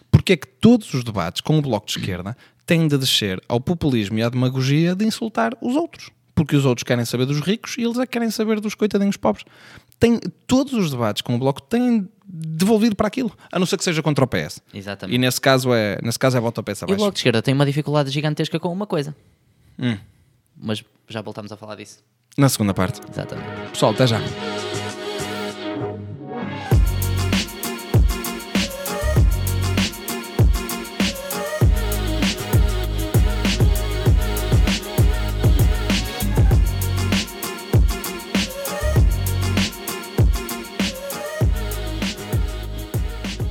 Porque 0.09 0.33
é 0.33 0.37
que 0.37 0.47
todos 0.47 0.93
os 0.93 1.03
debates 1.03 1.41
com 1.41 1.57
o 1.57 1.61
Bloco 1.61 1.85
de 1.87 1.99
Esquerda 1.99 2.35
têm 2.65 2.87
de 2.87 2.97
descer 2.97 3.41
ao 3.47 3.59
populismo 3.61 4.17
e 4.19 4.23
à 4.23 4.29
demagogia 4.29 4.95
de 4.95 5.05
insultar 5.05 5.53
os 5.61 5.75
outros? 5.75 6.09
Porque 6.33 6.55
os 6.55 6.65
outros 6.65 6.83
querem 6.83 7.05
saber 7.05 7.25
dos 7.25 7.39
ricos 7.41 7.77
e 7.77 7.83
eles 7.83 7.97
é 7.99 8.05
que 8.05 8.13
querem 8.13 8.31
saber 8.31 8.59
dos 8.59 8.73
coitadinhos 8.73 9.17
pobres. 9.17 9.45
Tem, 10.01 10.19
todos 10.47 10.73
os 10.73 10.89
debates 10.89 11.21
com 11.21 11.35
o 11.35 11.37
Bloco 11.37 11.61
têm 11.61 12.09
devolvido 12.25 12.95
para 12.95 13.05
aquilo, 13.05 13.31
a 13.51 13.59
não 13.59 13.67
ser 13.67 13.77
que 13.77 13.83
seja 13.83 14.01
contra 14.01 14.25
o 14.25 14.27
PS. 14.27 14.59
Exatamente. 14.73 15.15
E 15.15 15.19
nesse 15.19 15.39
caso 15.39 15.71
é, 15.71 15.99
nesse 16.01 16.17
caso 16.17 16.35
é 16.35 16.39
voto 16.39 16.57
ao 16.57 16.63
PS 16.63 16.81
E 16.81 16.81
o 16.81 16.85
abaixo. 16.85 16.97
Bloco 16.97 17.13
de 17.13 17.19
Esquerda 17.19 17.39
tem 17.39 17.53
uma 17.53 17.67
dificuldade 17.67 18.09
gigantesca 18.09 18.59
com 18.59 18.69
uma 18.73 18.87
coisa. 18.87 19.15
Hum. 19.77 19.95
Mas 20.59 20.83
já 21.07 21.21
voltamos 21.21 21.51
a 21.51 21.55
falar 21.55 21.75
disso. 21.75 21.99
Na 22.35 22.49
segunda 22.49 22.73
parte. 22.73 22.99
Exatamente. 23.11 23.69
Pessoal, 23.71 23.91
até 23.93 24.07
já. 24.07 24.19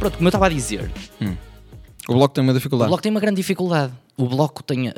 Pronto, 0.00 0.14
como 0.16 0.26
eu 0.26 0.30
estava 0.30 0.46
a 0.46 0.48
dizer, 0.48 0.90
O 2.08 2.14
Bloco 2.14 2.32
tem 2.34 2.42
uma 2.42 2.50
o 2.52 2.54
dificuldade. 2.54 2.88
Bloco 2.88 3.02
tem 3.02 3.10
uma 3.12 3.20
grande 3.20 3.36
dificuldade. 3.36 3.92
O 4.16 4.26
Bloco 4.26 4.62
tem, 4.62 4.88
eh, 4.88 4.92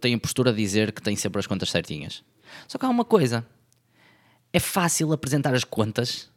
tem 0.00 0.14
a 0.14 0.18
postura 0.18 0.52
de 0.52 0.58
dizer 0.58 0.92
que 0.92 1.00
tem 1.02 1.16
sempre 1.16 1.40
as 1.40 1.46
contas 1.46 1.70
certinhas. 1.70 2.22
Só 2.68 2.78
que 2.78 2.84
há 2.84 2.88
uma 2.88 3.04
coisa. 3.04 3.44
É 4.52 4.60
fácil 4.60 5.12
apresentar 5.12 5.54
as 5.54 5.64
contas 5.64 6.28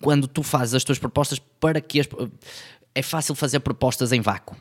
quando 0.00 0.26
tu 0.26 0.42
fazes 0.42 0.74
as 0.74 0.82
tuas 0.84 0.98
propostas 0.98 1.38
para 1.38 1.80
que 1.80 2.00
as, 2.00 2.08
é 2.94 3.02
fácil 3.02 3.34
fazer 3.34 3.60
propostas 3.60 4.12
em 4.12 4.20
vácuo. 4.20 4.56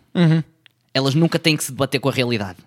Elas 0.94 1.16
nunca 1.16 1.40
têm 1.40 1.58
que 1.58 1.64
se 1.64 1.72
debater 1.72 2.00
com 2.00 2.10
a 2.10 2.12
realidade. 2.12 2.60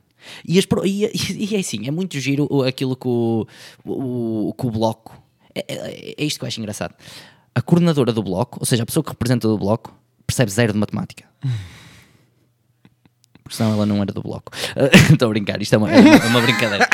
E, 0.44 0.58
as 0.58 0.64
e- 0.84 1.44
e- 1.44 1.54
é 1.54 1.58
assim, 1.60 1.86
é 1.86 1.90
muito 1.90 2.18
giro 2.18 2.46
o- 2.50 2.62
aquilo 2.62 2.96
que 2.96 3.06
o, 3.06 3.46
o, 3.84 4.54
que 4.58 4.66
o 4.66 4.70
bloco. 4.70 5.22
É, 5.54 5.64
é- 5.68 6.14
é 6.18 6.24
isto 6.24 6.38
que 6.38 6.44
eu 6.44 6.48
acho 6.48 6.58
engraçado. 6.60 6.94
A 7.58 7.62
coordenadora 7.62 8.12
do 8.12 8.22
bloco, 8.22 8.58
ou 8.60 8.66
seja, 8.66 8.82
a 8.84 8.86
pessoa 8.86 9.02
que 9.02 9.10
representa 9.10 9.48
o 9.48 9.58
bloco, 9.58 9.92
percebe 10.26 10.50
zero 10.50 10.72
de 10.72 10.78
matemática. 10.78 11.24
Porque 13.42 13.56
senão 13.56 13.72
ela 13.72 13.86
não 13.86 14.00
era 14.02 14.12
do 14.12 14.22
bloco. 14.22 14.52
Estou 15.12 15.26
a 15.26 15.28
brincar, 15.30 15.60
isto 15.60 15.74
é 15.74 15.78
uma, 15.78 15.90
é 15.90 15.98
uma- 16.00 16.14
é 16.14 16.26
uma 16.26 16.40
brincadeira. 16.40 16.88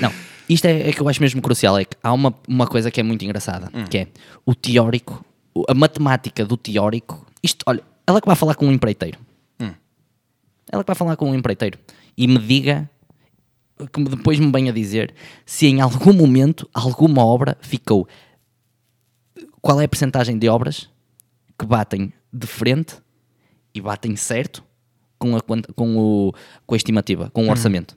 Não, 0.00 0.12
isto 0.48 0.66
é, 0.66 0.88
é 0.90 0.92
que 0.92 1.00
eu 1.00 1.08
acho 1.08 1.20
mesmo 1.20 1.40
crucial. 1.40 1.76
É 1.78 1.84
que 1.84 1.96
há 2.02 2.12
uma, 2.12 2.34
uma 2.46 2.66
coisa 2.66 2.90
que 2.90 3.00
é 3.00 3.02
muito 3.02 3.24
engraçada, 3.24 3.68
que 3.88 3.98
é 3.98 4.06
o 4.44 4.54
teórico, 4.54 5.24
a 5.68 5.74
matemática 5.74 6.44
do 6.44 6.56
teórico. 6.56 7.26
Isto, 7.42 7.64
olha, 7.66 7.82
ela 8.06 8.20
que 8.20 8.26
vai 8.26 8.36
falar 8.36 8.54
com 8.54 8.66
um 8.66 8.72
empreiteiro. 8.72 9.18
Ela 10.70 10.84
que 10.84 10.88
vai 10.88 10.96
falar 10.96 11.16
com 11.16 11.30
um 11.30 11.34
empreiteiro 11.34 11.78
e 12.16 12.26
me 12.28 12.36
diga, 12.38 12.88
que 13.90 14.04
depois 14.04 14.38
me 14.38 14.52
venha 14.52 14.70
dizer, 14.72 15.14
se 15.46 15.66
em 15.66 15.80
algum 15.80 16.12
momento 16.12 16.68
alguma 16.74 17.24
obra 17.24 17.56
ficou. 17.62 18.06
Qual 19.68 19.78
é 19.82 19.84
a 19.84 19.88
percentagem 19.88 20.38
de 20.38 20.48
obras 20.48 20.88
que 21.58 21.66
batem 21.66 22.10
de 22.32 22.46
frente 22.46 22.96
e 23.74 23.82
batem 23.82 24.16
certo 24.16 24.64
com 25.18 25.36
a, 25.36 25.40
com 25.76 25.94
o, 25.98 26.32
com 26.66 26.74
a 26.74 26.76
estimativa, 26.78 27.28
com 27.34 27.46
o 27.46 27.50
orçamento? 27.50 27.94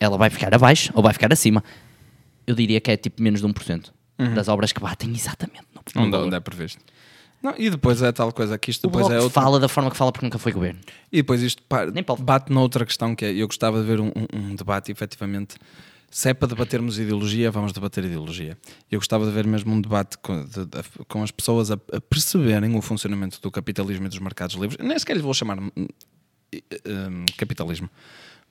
Ela 0.00 0.16
vai 0.16 0.30
ficar 0.30 0.54
abaixo 0.54 0.90
ou 0.94 1.02
vai 1.02 1.12
ficar 1.12 1.30
acima? 1.30 1.62
Eu 2.46 2.54
diria 2.54 2.80
que 2.80 2.90
é 2.90 2.96
tipo 2.96 3.22
menos 3.22 3.42
de 3.42 3.46
1% 3.46 3.92
das 4.34 4.48
obras 4.48 4.72
que 4.72 4.80
batem 4.80 5.10
exatamente 5.12 5.66
no, 5.74 5.82
no 6.00 6.06
Onde, 6.06 6.16
onde 6.16 6.36
é 6.36 6.40
previsto. 6.40 6.82
Não, 7.42 7.52
e 7.58 7.68
depois 7.68 8.00
é 8.00 8.10
tal 8.10 8.32
coisa 8.32 8.56
que 8.56 8.70
isto 8.70 8.86
O 8.86 8.90
depois 8.90 9.10
é 9.10 9.20
outra. 9.20 9.42
fala 9.42 9.60
da 9.60 9.68
forma 9.68 9.90
que 9.90 9.96
fala 9.98 10.10
porque 10.10 10.24
nunca 10.24 10.38
foi 10.38 10.52
governo. 10.52 10.80
E 11.12 11.18
depois 11.18 11.42
isto 11.42 11.62
pá, 11.64 11.84
bate 12.18 12.50
noutra 12.50 12.86
questão 12.86 13.14
que 13.14 13.26
é, 13.26 13.32
eu 13.34 13.46
gostava 13.46 13.78
de 13.78 13.86
ver 13.86 14.00
um, 14.00 14.06
um- 14.08 14.38
um 14.52 14.54
debate, 14.54 14.90
efetivamente, 14.90 15.56
se 16.10 16.28
é 16.30 16.34
para 16.34 16.48
debatermos 16.48 16.98
ideologia, 16.98 17.50
vamos 17.50 17.72
debater 17.72 18.04
ideologia. 18.04 18.58
Eu 18.90 18.98
gostava 18.98 19.24
de 19.24 19.30
ver 19.30 19.46
mesmo 19.46 19.72
um 19.72 19.80
debate 19.80 20.18
com, 20.18 20.44
de- 20.44 20.64
de- 20.66 21.04
com 21.08 21.22
as 21.22 21.30
pessoas 21.30 21.70
a, 21.70 21.74
a 21.92 22.00
perceberem 22.00 22.76
o 22.76 22.82
funcionamento 22.82 23.40
do 23.40 23.50
capitalismo 23.50 24.06
e 24.06 24.08
dos 24.08 24.18
mercados 24.18 24.56
livres. 24.56 24.76
Nem 24.84 24.98
sequer 24.98 25.16
lhe 25.16 25.22
vou 25.22 25.32
chamar 25.32 25.58
hum, 25.60 25.70
hum, 25.76 27.24
capitalismo. 27.36 27.88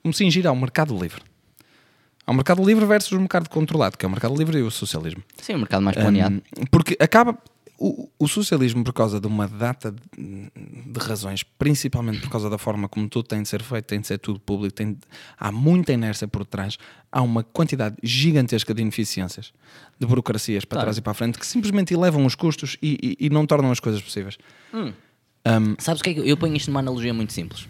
Vamos 0.02 0.16
cingir 0.16 0.46
ao 0.46 0.56
mercado 0.56 0.96
livre. 0.98 1.22
Ao 2.26 2.32
mercado 2.34 2.64
livre 2.64 2.84
versus 2.86 3.12
o 3.12 3.18
mercado 3.20 3.48
controlado, 3.48 3.98
que 3.98 4.04
é 4.04 4.08
o 4.08 4.10
mercado 4.10 4.34
livre 4.36 4.58
e 4.58 4.62
o 4.62 4.70
socialismo. 4.70 5.22
Sim, 5.42 5.54
o 5.54 5.58
mercado 5.58 5.82
mais 5.82 5.96
planeado. 5.96 6.36
Um, 6.58 6.64
porque 6.70 6.96
acaba. 7.00 7.36
O, 7.82 8.10
o 8.18 8.28
socialismo, 8.28 8.84
por 8.84 8.92
causa 8.92 9.18
de 9.18 9.26
uma 9.26 9.48
data 9.48 9.90
de, 9.90 10.50
de 10.92 11.00
razões, 11.00 11.42
principalmente 11.42 12.20
por 12.20 12.28
causa 12.28 12.50
da 12.50 12.58
forma 12.58 12.86
como 12.90 13.08
tudo 13.08 13.26
tem 13.26 13.40
de 13.42 13.48
ser 13.48 13.62
feito, 13.62 13.86
tem 13.86 14.00
de 14.00 14.06
ser 14.06 14.18
tudo 14.18 14.38
público, 14.38 14.74
tem 14.74 14.92
de- 14.92 14.98
há 15.38 15.50
muita 15.50 15.90
inércia 15.90 16.28
por 16.28 16.44
trás, 16.44 16.76
há 17.10 17.22
uma 17.22 17.42
quantidade 17.42 17.96
gigantesca 18.02 18.74
de 18.74 18.82
ineficiências, 18.82 19.54
de 19.98 20.06
burocracias 20.06 20.66
para 20.66 20.76
Claro. 20.76 20.86
trás 20.88 20.98
e 20.98 21.00
para 21.00 21.12
a 21.12 21.14
frente, 21.14 21.38
que 21.38 21.46
simplesmente 21.46 21.94
elevam 21.94 22.26
os 22.26 22.34
custos 22.34 22.76
e, 22.82 23.16
e- 23.18 23.26
e 23.26 23.30
não 23.30 23.46
tornam 23.46 23.70
as 23.70 23.80
coisas 23.80 24.02
possíveis. 24.02 24.36
Um, 24.74 24.92
Sabes 25.78 26.00
o 26.02 26.04
que 26.04 26.10
é 26.10 26.14
que 26.14 26.20
eu- 26.20 26.26
eu 26.26 26.36
ponho 26.36 26.54
isto 26.54 26.68
numa 26.70 26.80
analogia 26.80 27.14
muito 27.14 27.32
simples? 27.32 27.66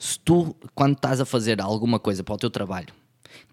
Se 0.00 0.18
tu, 0.18 0.56
quando 0.74 0.94
estás 0.96 1.20
a 1.20 1.24
fazer 1.24 1.60
alguma 1.60 2.00
coisa 2.00 2.24
para 2.24 2.34
o 2.34 2.38
teu 2.38 2.50
trabalho, 2.50 2.88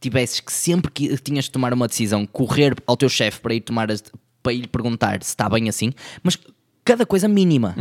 tivesses 0.01 0.39
que 0.39 0.51
sempre 0.51 0.89
que 0.91 1.15
tinhas 1.19 1.45
de 1.45 1.51
tomar 1.51 1.71
uma 1.75 1.87
decisão, 1.87 2.25
correr 2.25 2.75
ao 2.87 2.97
teu 2.97 3.07
chefe 3.07 3.39
para 3.39 3.53
ir 3.53 3.61
tomar 3.61 3.91
as- 3.91 4.01
para 4.41 4.53
ir 4.53 4.67
perguntar 4.67 5.21
se 5.23 5.29
está 5.29 5.49
bem 5.49 5.69
assim, 5.69 5.91
mas 6.23 6.37
cada 6.83 7.05
coisa 7.05 7.27
mínima. 7.27 7.75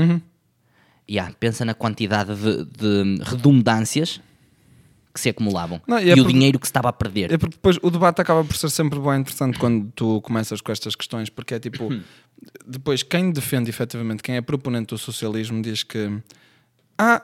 Yeah, 1.10 1.34
pensa 1.40 1.64
na 1.64 1.72
quantidade 1.72 2.34
de, 2.34 2.64
de 2.64 3.22
redundâncias 3.24 4.20
que 5.14 5.18
se 5.18 5.30
acumulavam 5.30 5.80
Não, 5.86 5.98
e 5.98 6.04
e, 6.04 6.10
é 6.10 6.12
o 6.12 6.24
dinheiro 6.24 6.58
que 6.58 6.66
se 6.66 6.70
estava 6.70 6.90
a 6.90 6.92
perder. 6.92 7.32
É 7.32 7.38
porque 7.38 7.56
depois 7.56 7.78
o 7.82 7.90
debate 7.90 8.20
acaba 8.20 8.44
por 8.44 8.54
ser 8.54 8.70
sempre 8.70 9.00
bem 9.00 9.20
interessante 9.20 9.58
quando 9.58 9.90
tu 9.92 10.20
começas 10.20 10.60
com 10.60 10.70
estas 10.70 10.94
questões, 10.94 11.30
porque 11.30 11.54
é 11.54 11.58
tipo, 11.58 11.88
depois 12.66 13.02
quem 13.02 13.30
defende 13.30 13.70
efetivamente, 13.70 14.22
quem 14.22 14.36
é 14.36 14.40
proponente 14.42 14.88
do 14.88 14.98
socialismo, 14.98 15.62
diz 15.62 15.82
que 15.82 16.20
ah, 16.98 17.22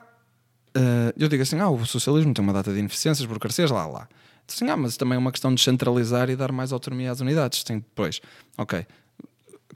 eh, 0.74 1.14
eu 1.16 1.28
digo 1.28 1.42
assim, 1.42 1.58
ah, 1.58 1.68
o 1.68 1.84
socialismo 1.86 2.34
tem 2.34 2.42
uma 2.42 2.52
data 2.52 2.72
de 2.72 2.78
ineficiências, 2.78 3.26
burocracias, 3.26 3.70
lá, 3.70 3.86
lá. 3.86 4.08
Assim, 4.48 4.68
ah, 4.68 4.76
mas 4.76 4.96
também 4.96 5.16
é 5.16 5.18
uma 5.18 5.30
questão 5.30 5.50
de 5.50 5.56
descentralizar 5.56 6.28
e 6.30 6.36
dar 6.36 6.52
mais 6.52 6.72
autonomia 6.72 7.10
às 7.10 7.20
unidades. 7.20 7.62
Tem 7.62 7.78
depois, 7.78 8.20
ok, 8.58 8.86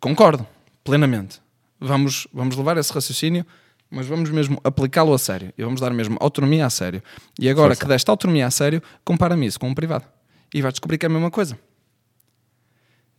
concordo, 0.00 0.46
plenamente. 0.84 1.40
Vamos, 1.80 2.26
vamos 2.32 2.56
levar 2.56 2.76
esse 2.76 2.92
raciocínio, 2.92 3.46
mas 3.90 4.06
vamos 4.06 4.30
mesmo 4.30 4.60
aplicá-lo 4.64 5.14
a 5.14 5.18
sério 5.18 5.52
e 5.56 5.62
vamos 5.62 5.80
dar 5.80 5.92
mesmo 5.92 6.16
autonomia 6.20 6.66
a 6.66 6.70
sério. 6.70 7.02
E 7.38 7.48
agora 7.48 7.68
Força. 7.68 7.82
que 7.82 7.88
deste 7.88 8.10
autonomia 8.10 8.46
a 8.46 8.50
sério, 8.50 8.82
compara-me 9.04 9.46
isso 9.46 9.58
com 9.58 9.68
um 9.68 9.74
privado 9.74 10.04
e 10.52 10.60
vais 10.60 10.74
descobrir 10.74 10.98
que 10.98 11.06
é 11.06 11.08
a 11.08 11.12
mesma 11.12 11.30
coisa. 11.30 11.58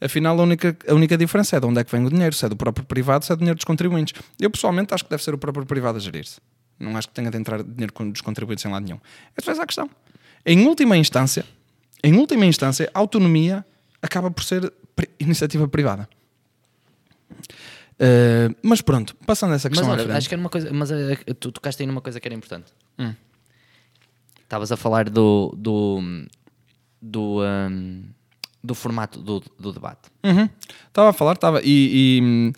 Afinal, 0.02 0.40
a 0.40 0.44
única, 0.44 0.78
a 0.88 0.94
única 0.94 1.18
diferença 1.18 1.58
é 1.58 1.60
de 1.60 1.66
onde 1.66 1.80
é 1.80 1.84
que 1.84 1.92
vem 1.92 2.06
o 2.06 2.10
dinheiro, 2.10 2.34
se 2.34 2.46
é 2.46 2.50
do 2.50 2.56
próprio 2.56 2.86
privado, 2.86 3.26
se 3.26 3.32
é 3.32 3.36
do 3.36 3.40
dinheiro 3.40 3.58
dos 3.58 3.66
contribuintes. 3.66 4.20
Eu 4.40 4.50
pessoalmente 4.50 4.94
acho 4.94 5.04
que 5.04 5.10
deve 5.10 5.24
ser 5.24 5.34
o 5.34 5.38
próprio 5.38 5.66
privado 5.66 5.98
a 5.98 6.02
gerir-se. 6.02 6.40
Não 6.80 6.96
acho 6.96 7.10
que 7.10 7.14
tenha 7.14 7.30
de 7.30 7.38
entrar 7.38 7.62
dinheiro 7.62 7.94
dos 8.12 8.22
contribuintes 8.22 8.64
em 8.64 8.72
lado 8.72 8.86
nenhum. 8.86 9.00
Essa 9.36 9.52
é 9.52 9.62
a 9.62 9.66
questão. 9.66 9.90
Em 10.46 10.66
última 10.66 10.96
instância, 10.96 11.46
em 12.02 12.16
última 12.16 12.46
instância, 12.46 12.90
a 12.94 13.00
autonomia 13.00 13.66
acaba 14.02 14.32
por 14.32 14.44
ser 14.44 14.72
iniciativa 15.20 15.68
privada. 15.68 16.08
Uh, 17.32 18.56
mas 18.64 18.82
pronto, 18.82 19.16
passando 19.26 19.54
essa 19.54 19.70
Mas 19.70 19.78
questão 19.80 19.94
à 19.94 20.02
olha, 20.02 20.16
acho 20.16 20.30
que 20.30 20.34
era 20.34 20.40
uma 20.42 20.50
coisa, 20.50 20.72
mas 20.72 20.90
eh, 20.90 21.16
tu 21.40 21.52
tocaste 21.52 21.84
aí 21.84 21.88
numa 21.88 22.02
coisa 22.02 22.20
que 22.20 22.28
era 22.28 22.36
importante. 22.36 22.72
Hum. 22.98 23.14
Estavas 24.42 24.72
a 24.72 24.78
falar 24.78 25.10
do 25.10 25.54
do 25.58 26.02
do, 27.02 27.42
hum, 27.44 28.04
do 28.64 28.74
formato 28.76 29.20
do, 29.22 29.44
do 29.60 29.72
debate. 29.74 30.10
Uhum. 30.24 30.50
Estava 30.88 31.10
a 31.10 31.14
falar, 31.14 31.34
estava. 31.34 31.62
E, 31.64 32.54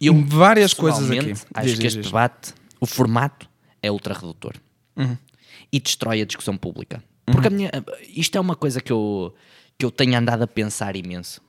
e, 0.00 0.06
Eu, 0.08 0.24
várias 0.26 0.74
coisas 0.74 1.10
aqui. 1.10 1.32
Acho 1.32 1.66
Diz, 1.66 1.74
que 1.74 1.78
diz, 1.78 1.84
este 1.84 1.96
diz. 2.00 2.06
debate, 2.06 2.54
o 2.80 2.86
formato 2.86 3.48
é 3.82 3.90
ultra 3.90 4.14
redutor 4.14 4.54
Uhum. 4.96 5.16
e 5.70 5.78
destrói 5.78 6.22
a 6.22 6.24
discussão 6.24 6.56
pública. 6.56 7.02
Porque 7.26 7.48
a 7.48 7.50
minha, 7.50 7.70
isto 8.08 8.38
é 8.38 8.40
uma 8.40 8.56
coisa 8.56 8.80
que 8.80 8.90
eu, 8.90 9.34
que 9.76 9.84
eu 9.84 9.90
tenho 9.90 10.16
andado 10.16 10.42
a 10.42 10.46
pensar 10.46 10.96
imenso. 10.96 11.42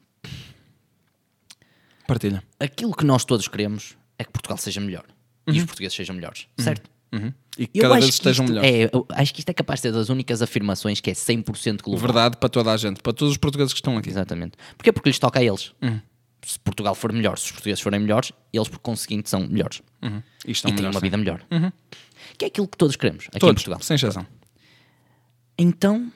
Partilha. 2.07 2.43
Aquilo 2.59 2.95
que 2.95 3.05
nós 3.05 3.25
todos 3.25 3.47
queremos 3.47 3.97
é 4.17 4.23
que 4.23 4.31
Portugal 4.31 4.57
seja 4.57 4.79
melhor 4.81 5.05
e 5.47 5.59
os 5.59 5.65
portugueses 5.65 5.95
sejam 5.95 6.15
melhores, 6.15 6.47
certo? 6.57 6.89
Uhum. 7.11 7.33
E 7.57 7.67
que 7.67 7.79
Eu 7.79 7.83
cada 7.83 7.95
vez 7.95 8.05
estejam 8.05 8.45
melhores. 8.45 8.69
É, 8.69 8.91
acho 9.21 9.33
que 9.33 9.39
isto 9.39 9.49
é 9.49 9.53
capaz 9.53 9.79
de 9.79 9.83
ser 9.83 9.91
das 9.93 10.09
únicas 10.09 10.41
afirmações 10.41 10.99
que 10.99 11.09
é 11.09 11.13
100% 11.13 11.81
global. 11.81 12.01
Verdade 12.01 12.37
para 12.37 12.49
toda 12.49 12.71
a 12.71 12.77
gente, 12.77 13.01
para 13.01 13.13
todos 13.13 13.31
os 13.31 13.37
portugueses 13.37 13.73
que 13.73 13.79
estão 13.79 13.97
aqui. 13.97 14.09
Exatamente. 14.09 14.57
Porquê? 14.77 14.91
Porque 14.91 15.09
lhes 15.09 15.17
toca 15.17 15.39
a 15.39 15.43
eles. 15.43 15.73
Uhum. 15.81 16.01
Se 16.45 16.59
Portugal 16.59 16.93
for 16.95 17.11
melhor, 17.11 17.37
se 17.37 17.45
os 17.45 17.51
portugueses 17.51 17.81
forem 17.81 17.99
melhores, 17.99 18.31
eles 18.53 18.67
por 18.67 18.79
conseguinte 18.79 19.29
são 19.29 19.47
melhores. 19.47 19.81
Uhum. 20.01 20.21
E 20.45 20.51
estão 20.51 20.69
e 20.69 20.73
têm 20.73 20.81
melhores, 20.81 20.95
uma 20.95 20.99
sim. 20.99 21.05
vida 21.05 21.17
melhor. 21.17 21.45
Que 22.37 22.45
é 22.45 22.47
aquilo 22.47 22.67
que 22.67 22.77
todos 22.77 22.95
queremos 22.95 23.25
aqui 23.27 23.37
em 23.37 23.39
Todos, 23.39 23.63
Portugal. 23.63 23.81
sem 23.81 23.95
exceção. 23.95 24.25
Então, 25.57 26.11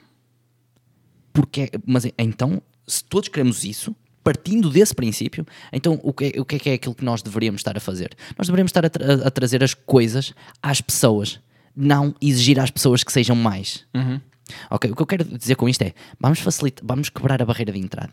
porque, 1.32 1.70
mas 1.86 2.04
então, 2.18 2.62
se 2.86 3.02
todos 3.04 3.28
queremos 3.28 3.64
isso, 3.64 3.96
partindo 4.22 4.70
desse 4.70 4.94
princípio, 4.94 5.44
então 5.72 5.98
o 6.02 6.12
que, 6.12 6.32
é, 6.36 6.40
o 6.40 6.44
que 6.44 6.56
é 6.56 6.58
que 6.58 6.70
é 6.70 6.72
aquilo 6.74 6.94
que 6.94 7.04
nós 7.04 7.22
deveríamos 7.22 7.60
estar 7.60 7.76
a 7.76 7.80
fazer? 7.80 8.14
Nós 8.38 8.46
deveríamos 8.46 8.70
estar 8.70 8.84
a, 8.86 8.90
tra- 8.90 9.26
a 9.26 9.30
trazer 9.30 9.62
as 9.64 9.74
coisas 9.74 10.32
às 10.62 10.80
pessoas, 10.80 11.40
não 11.74 12.14
exigir 12.20 12.58
às 12.60 12.70
pessoas 12.70 13.02
que 13.02 13.12
sejam 13.12 13.34
mais. 13.36 13.84
Ok, 14.70 14.90
o 14.90 14.96
que 14.96 15.02
eu 15.02 15.06
quero 15.06 15.24
dizer 15.24 15.54
com 15.54 15.68
isto 15.68 15.82
é, 15.82 15.94
vamos 16.20 16.40
facilitar, 16.40 16.84
vamos 16.86 17.08
quebrar 17.08 17.40
a 17.40 17.44
barreira 17.46 17.72
de 17.72 17.78
entrada. 17.78 18.12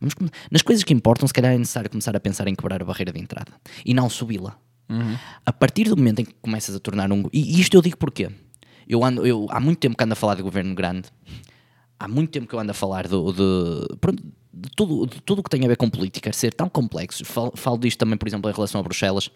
Vamos 0.00 0.14
come- 0.14 0.30
nas 0.50 0.62
coisas 0.62 0.82
que 0.84 0.92
importam, 0.92 1.26
se 1.28 1.32
calhar 1.34 1.52
é 1.54 1.58
necessário 1.58 1.88
começar 1.88 2.14
a 2.16 2.20
pensar 2.20 2.46
em 2.48 2.54
quebrar 2.54 2.82
a 2.82 2.84
barreira 2.84 3.12
de 3.12 3.20
entrada 3.20 3.52
e 3.86 3.94
não 3.94 4.08
subi-la. 4.10 4.58
A 5.46 5.52
partir 5.52 5.84
do 5.88 5.96
momento 5.96 6.18
em 6.20 6.24
que 6.24 6.34
começas 6.42 6.74
a 6.74 6.80
tornar 6.80 7.10
um. 7.12 7.22
E 7.32 7.56
e 7.56 7.60
isto 7.60 7.74
eu 7.76 7.80
digo 7.82 7.96
porquê? 7.96 8.28
Eu 8.88 9.04
ando, 9.04 9.24
eu, 9.24 9.46
há 9.50 9.60
muito 9.60 9.78
tempo 9.78 9.96
que 9.96 10.02
ando 10.02 10.12
a 10.14 10.16
falar 10.16 10.34
de 10.34 10.42
governo 10.42 10.74
grande, 10.74 11.08
há 11.98 12.08
muito 12.08 12.30
tempo 12.30 12.48
que 12.48 12.54
eu 12.54 12.58
ando 12.58 12.72
a 12.72 12.74
falar 12.74 13.06
do- 13.06 13.32
de, 13.32 13.96
pronto, 14.00 14.20
de 14.52 14.68
tudo, 14.70 15.06
de 15.06 15.20
tudo 15.20 15.40
o 15.40 15.42
que 15.42 15.50
tem 15.50 15.64
a 15.64 15.68
ver 15.68 15.76
com 15.76 15.88
política 15.88 16.32
ser 16.32 16.52
tão 16.52 16.68
complexo. 16.68 17.24
Falo, 17.24 17.52
falo 17.54 17.78
disto 17.78 17.98
também, 17.98 18.16
por 18.16 18.28
exemplo, 18.28 18.50
em 18.50 18.54
relação 18.54 18.80
a 18.80 18.82
Bruxelas. 18.82 19.30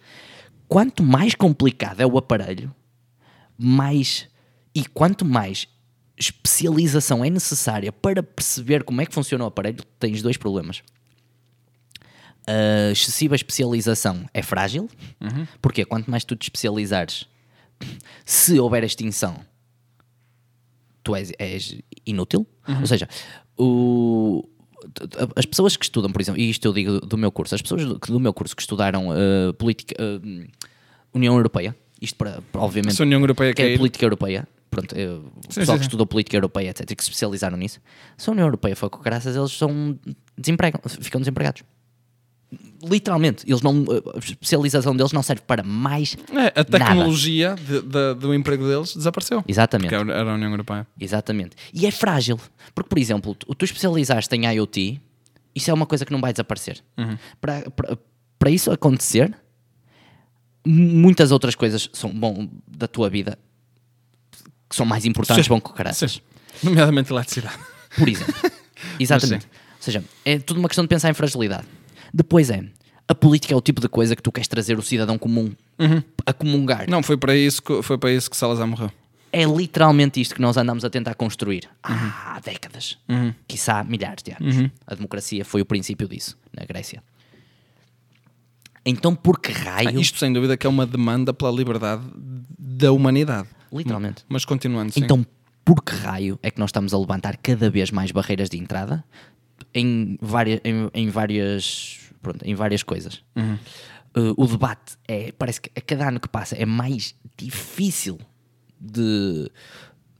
Quanto 0.68 1.03
mais 1.03 1.35
complicado 1.35 2.00
é 2.00 2.07
o 2.07 2.18
aparelho, 2.18 2.74
mais 3.57 4.29
e 4.74 4.85
quanto 4.85 5.24
mais 5.24 5.68
especialização 6.16 7.24
é 7.24 7.31
necessária 7.31 7.92
para 7.92 8.22
perceber 8.22 8.85
como 8.85 9.00
é 9.00 9.07
que 9.07 9.14
funciona 9.14 9.44
o 9.44 9.48
aparelho, 9.48 9.85
tens 9.98 10.22
dois 10.22 10.37
problemas. 10.37 10.83
A 12.46 12.92
excessiva 12.92 13.35
especialização 13.35 14.29
é 14.35 14.42
frágil, 14.42 14.88
porque 15.62 15.85
quanto 15.85 16.11
mais 16.11 16.24
tu 16.24 16.37
te 16.37 16.42
especializares, 16.42 17.27
se 18.24 18.59
houver 18.59 18.85
extinção, 18.85 19.40
tu 21.03 21.14
és, 21.14 21.33
és 21.38 21.79
inútil. 22.07 22.46
Ou 22.81 22.87
seja, 22.87 23.09
o, 23.57 24.48
as 25.36 25.46
pessoas 25.46 25.76
que 25.76 25.84
estudam, 25.84 26.10
por 26.10 26.20
exemplo, 26.20 26.40
e 26.40 26.50
isto 26.50 26.66
eu 26.66 26.72
digo 26.72 27.00
do 27.00 27.16
meu 27.16 27.30
curso, 27.30 27.54
as 27.54 27.62
pessoas 27.62 27.84
do, 27.84 28.20
meu 28.20 28.32
curso 28.32 28.54
que 28.54 28.62
estudaram 28.62 29.08
uh, 29.08 29.52
política, 29.54 29.94
uh, 30.02 30.46
União 31.12 31.34
Europeia, 31.34 31.76
isto 32.00 32.16
para, 32.16 32.42
obviamente, 32.54 32.94
Se 32.94 33.02
a 33.02 33.04
União 33.04 33.20
Europeia 33.20 33.54
que 33.54 33.62
é 33.62 33.76
política 33.76 34.04
europeia, 34.04 34.46
pronto, 34.70 34.94
eh, 34.96 35.06
o 35.06 35.22
Sim, 35.48 35.60
pessoal 35.60 35.64
sim, 35.64 35.72
que 35.72 35.78
sim. 35.78 35.82
estudou 35.82 36.06
política 36.06 36.36
europeia, 36.36 36.70
etc, 36.70 36.86
que 36.86 37.02
se 37.02 37.08
especializaram 37.08 37.56
nisso, 37.56 37.80
se 38.16 38.28
a 38.28 38.32
União 38.32 38.46
Europeia 38.46 38.74
for 38.74 38.90
com 38.90 39.00
graças, 39.00 39.36
eles 39.36 39.52
são 39.52 39.98
desempregam, 40.36 40.80
ficam 41.00 41.20
desempregados. 41.20 41.62
Literalmente, 42.82 43.44
eles 43.48 43.62
não, 43.62 43.84
a 44.14 44.18
especialização 44.18 44.94
deles 44.96 45.12
não 45.12 45.22
serve 45.22 45.42
para 45.46 45.62
mais 45.62 46.16
É, 46.32 46.60
a 46.60 46.64
tecnologia 46.64 47.54
de- 47.56 47.80
de- 47.82 48.14
do 48.14 48.34
emprego 48.34 48.66
deles 48.66 48.94
desapareceu. 48.94 49.42
Exatamente. 49.48 49.88
Que 49.88 49.94
era 49.94 50.30
a 50.30 50.34
União 50.34 50.50
Europeia. 50.50 50.86
Exatamente. 51.00 51.56
E 51.72 51.86
é 51.86 51.90
frágil. 51.90 52.38
Porque, 52.74 52.88
por 52.88 52.98
exemplo, 52.98 53.34
tu, 53.34 53.54
tu 53.54 53.64
especializaste 53.64 54.34
em 54.36 54.44
IoT, 54.46 55.00
isso 55.54 55.70
é 55.70 55.74
uma 55.74 55.86
coisa 55.86 56.04
que 56.04 56.12
não 56.12 56.20
vai 56.20 56.32
desaparecer. 56.32 56.82
Para, 57.40 57.70
para, 57.70 57.98
para 58.38 58.50
isso 58.50 58.70
acontecer, 58.70 59.34
muitas 60.66 61.30
outras 61.32 61.54
coisas 61.54 61.88
são 61.92 62.10
bom 62.10 62.48
da 62.66 62.86
tua 62.88 63.08
vida 63.10 63.38
que 64.68 64.74
são 64.76 64.86
mais 64.86 65.04
importantes 65.04 65.46
vão 65.46 65.60
com 65.60 65.72
caraças. 65.72 66.20
Nomeadamente 66.62 67.12
eletricidade. 67.12 67.56
Por 67.96 68.08
exemplo. 68.08 68.34
Exatamente. 68.98 69.46
Ou 69.46 69.80
seja, 69.80 70.02
é 70.24 70.38
tudo 70.38 70.58
uma 70.58 70.68
questão 70.68 70.84
de 70.84 70.88
pensar 70.88 71.10
em 71.10 71.14
fragilidade. 71.14 71.66
Depois 72.16 72.48
é, 72.50 72.62
a 73.09 73.14
política 73.14 73.53
é 73.53 73.57
o 73.57 73.61
tipo 73.61 73.81
de 73.81 73.88
coisa 73.88 74.14
que 74.14 74.22
tu 74.22 74.31
queres 74.31 74.46
trazer 74.46 74.79
o 74.79 74.83
cidadão 74.83 75.18
comum 75.18 75.53
a 76.24 76.33
comungar. 76.33 76.88
Não, 76.88 77.03
foi 77.03 77.16
para 77.16 77.35
isso 77.37 77.61
que, 77.61 77.83
foi 77.83 77.98
para 77.98 78.12
isso 78.12 78.31
que 78.31 78.37
Salazar 78.37 78.66
morreu. 78.68 78.90
É 79.33 79.42
literalmente 79.44 80.20
isto 80.20 80.33
que 80.37 80.40
nós 80.40 80.57
andamos 80.57 80.85
a 80.85 80.90
tentar 80.90 81.14
construir 81.16 81.68
Uhum. 81.88 81.94
há 81.96 82.38
décadas, 82.44 82.96
quiçá 83.48 83.83
milhares 83.83 84.22
de 84.22 84.31
anos. 84.31 84.70
A 84.87 84.94
democracia 84.94 85.44
foi 85.44 85.61
o 85.61 85.64
princípio 85.66 86.07
disso 86.07 86.38
na 86.57 86.64
Grécia. 86.64 87.03
Então, 88.87 89.14
por 89.14 89.40
que 89.40 89.50
raio? 89.50 89.88
Ah, 89.88 89.92
Isto 89.92 90.18
sem 90.18 90.33
dúvida 90.33 90.57
que 90.57 90.66
é 90.66 90.70
uma 90.70 90.87
demanda 90.87 91.33
pela 91.33 91.50
liberdade 91.50 92.05
da 92.59 92.92
humanidade. 92.92 93.48
Literalmente. 93.72 94.24
Mas 94.29 94.44
continuando, 94.44 94.92
sim. 94.92 95.00
Então, 95.03 95.27
por 95.64 95.83
que 95.83 95.94
raio 95.94 96.38
é 96.42 96.50
que 96.50 96.61
nós 96.61 96.68
estamos 96.68 96.92
a 96.94 96.98
levantar 96.98 97.37
cada 97.38 97.68
vez 97.70 97.90
mais 97.90 98.12
barreiras 98.12 98.48
de 98.50 98.59
entrada 98.59 99.03
em 99.74 100.16
várias, 100.20 100.61
em, 100.64 100.90
em 100.94 101.09
várias, 101.09 101.98
pronto, 102.24 102.42
em 102.44 102.54
várias 102.56 102.82
coisas? 102.82 103.22
Uhum. 103.37 103.54
Uh, 104.16 104.34
o 104.37 104.46
debate 104.46 104.96
é, 105.06 105.32
parece 105.32 105.60
que 105.60 105.70
a 105.76 105.80
cada 105.80 106.08
ano 106.08 106.18
que 106.18 106.28
passa 106.28 106.56
é 106.56 106.64
mais 106.66 107.14
difícil 107.37 108.18
de, 108.80 109.50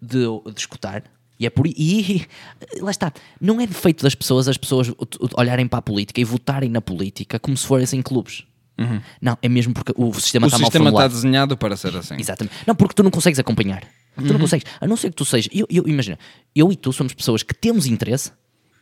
de, 0.01 0.25
de 0.53 0.59
escutar. 0.61 1.03
E 1.39 1.47
é 1.47 1.51
por 1.51 1.67
i- 1.67 1.75
e 1.77 2.27
lá 2.81 2.91
está, 2.91 3.13
não 3.41 3.61
é 3.61 3.67
defeito 3.67 4.03
das 4.03 4.15
pessoas 4.15 4.47
as 4.49 4.57
pessoas 4.57 4.93
olharem 5.37 5.67
para 5.67 5.79
a 5.81 5.83
política 5.83 6.21
e 6.21 6.25
votarem 6.25 6.71
na 6.71 6.81
política 6.81 7.39
como 7.41 7.57
se 7.57 7.67
fossem 7.67 8.01
clubes. 8.03 8.45
Não, 9.23 9.39
é 9.41 9.49
mesmo 9.49 9.73
porque 9.73 9.93
o 9.97 10.13
sistema 10.15 10.47
o 10.47 10.49
está 10.49 10.59
mal 10.59 10.67
sistema 10.67 10.91
está 10.91 11.07
desenhado 11.07 11.57
para 11.57 11.77
ser 11.77 11.97
assim. 11.97 12.17
Exatamente. 12.19 12.57
Não, 12.67 12.75
porque 12.75 12.95
tu 12.95 13.05
não 13.05 13.11
consegues 13.11 13.39
acompanhar. 13.39 13.83
Tu 14.17 14.23
Uhum. 14.23 14.33
não 14.33 14.39
consegues. 14.41 14.65
A 14.81 14.87
não 14.89 14.97
ser 14.97 15.11
que 15.11 15.17
tu 15.17 15.25
sejas. 15.25 15.49
Eu, 15.53 15.65
eu- 15.71 15.87
imagina, 15.87 16.19
eu 16.55 16.73
e 16.73 16.77
tu 16.77 16.93
somos 16.93 17.15
pessoas 17.15 17.45
que 17.45 17.55
temos 17.55 17.87
interesse 17.87 18.33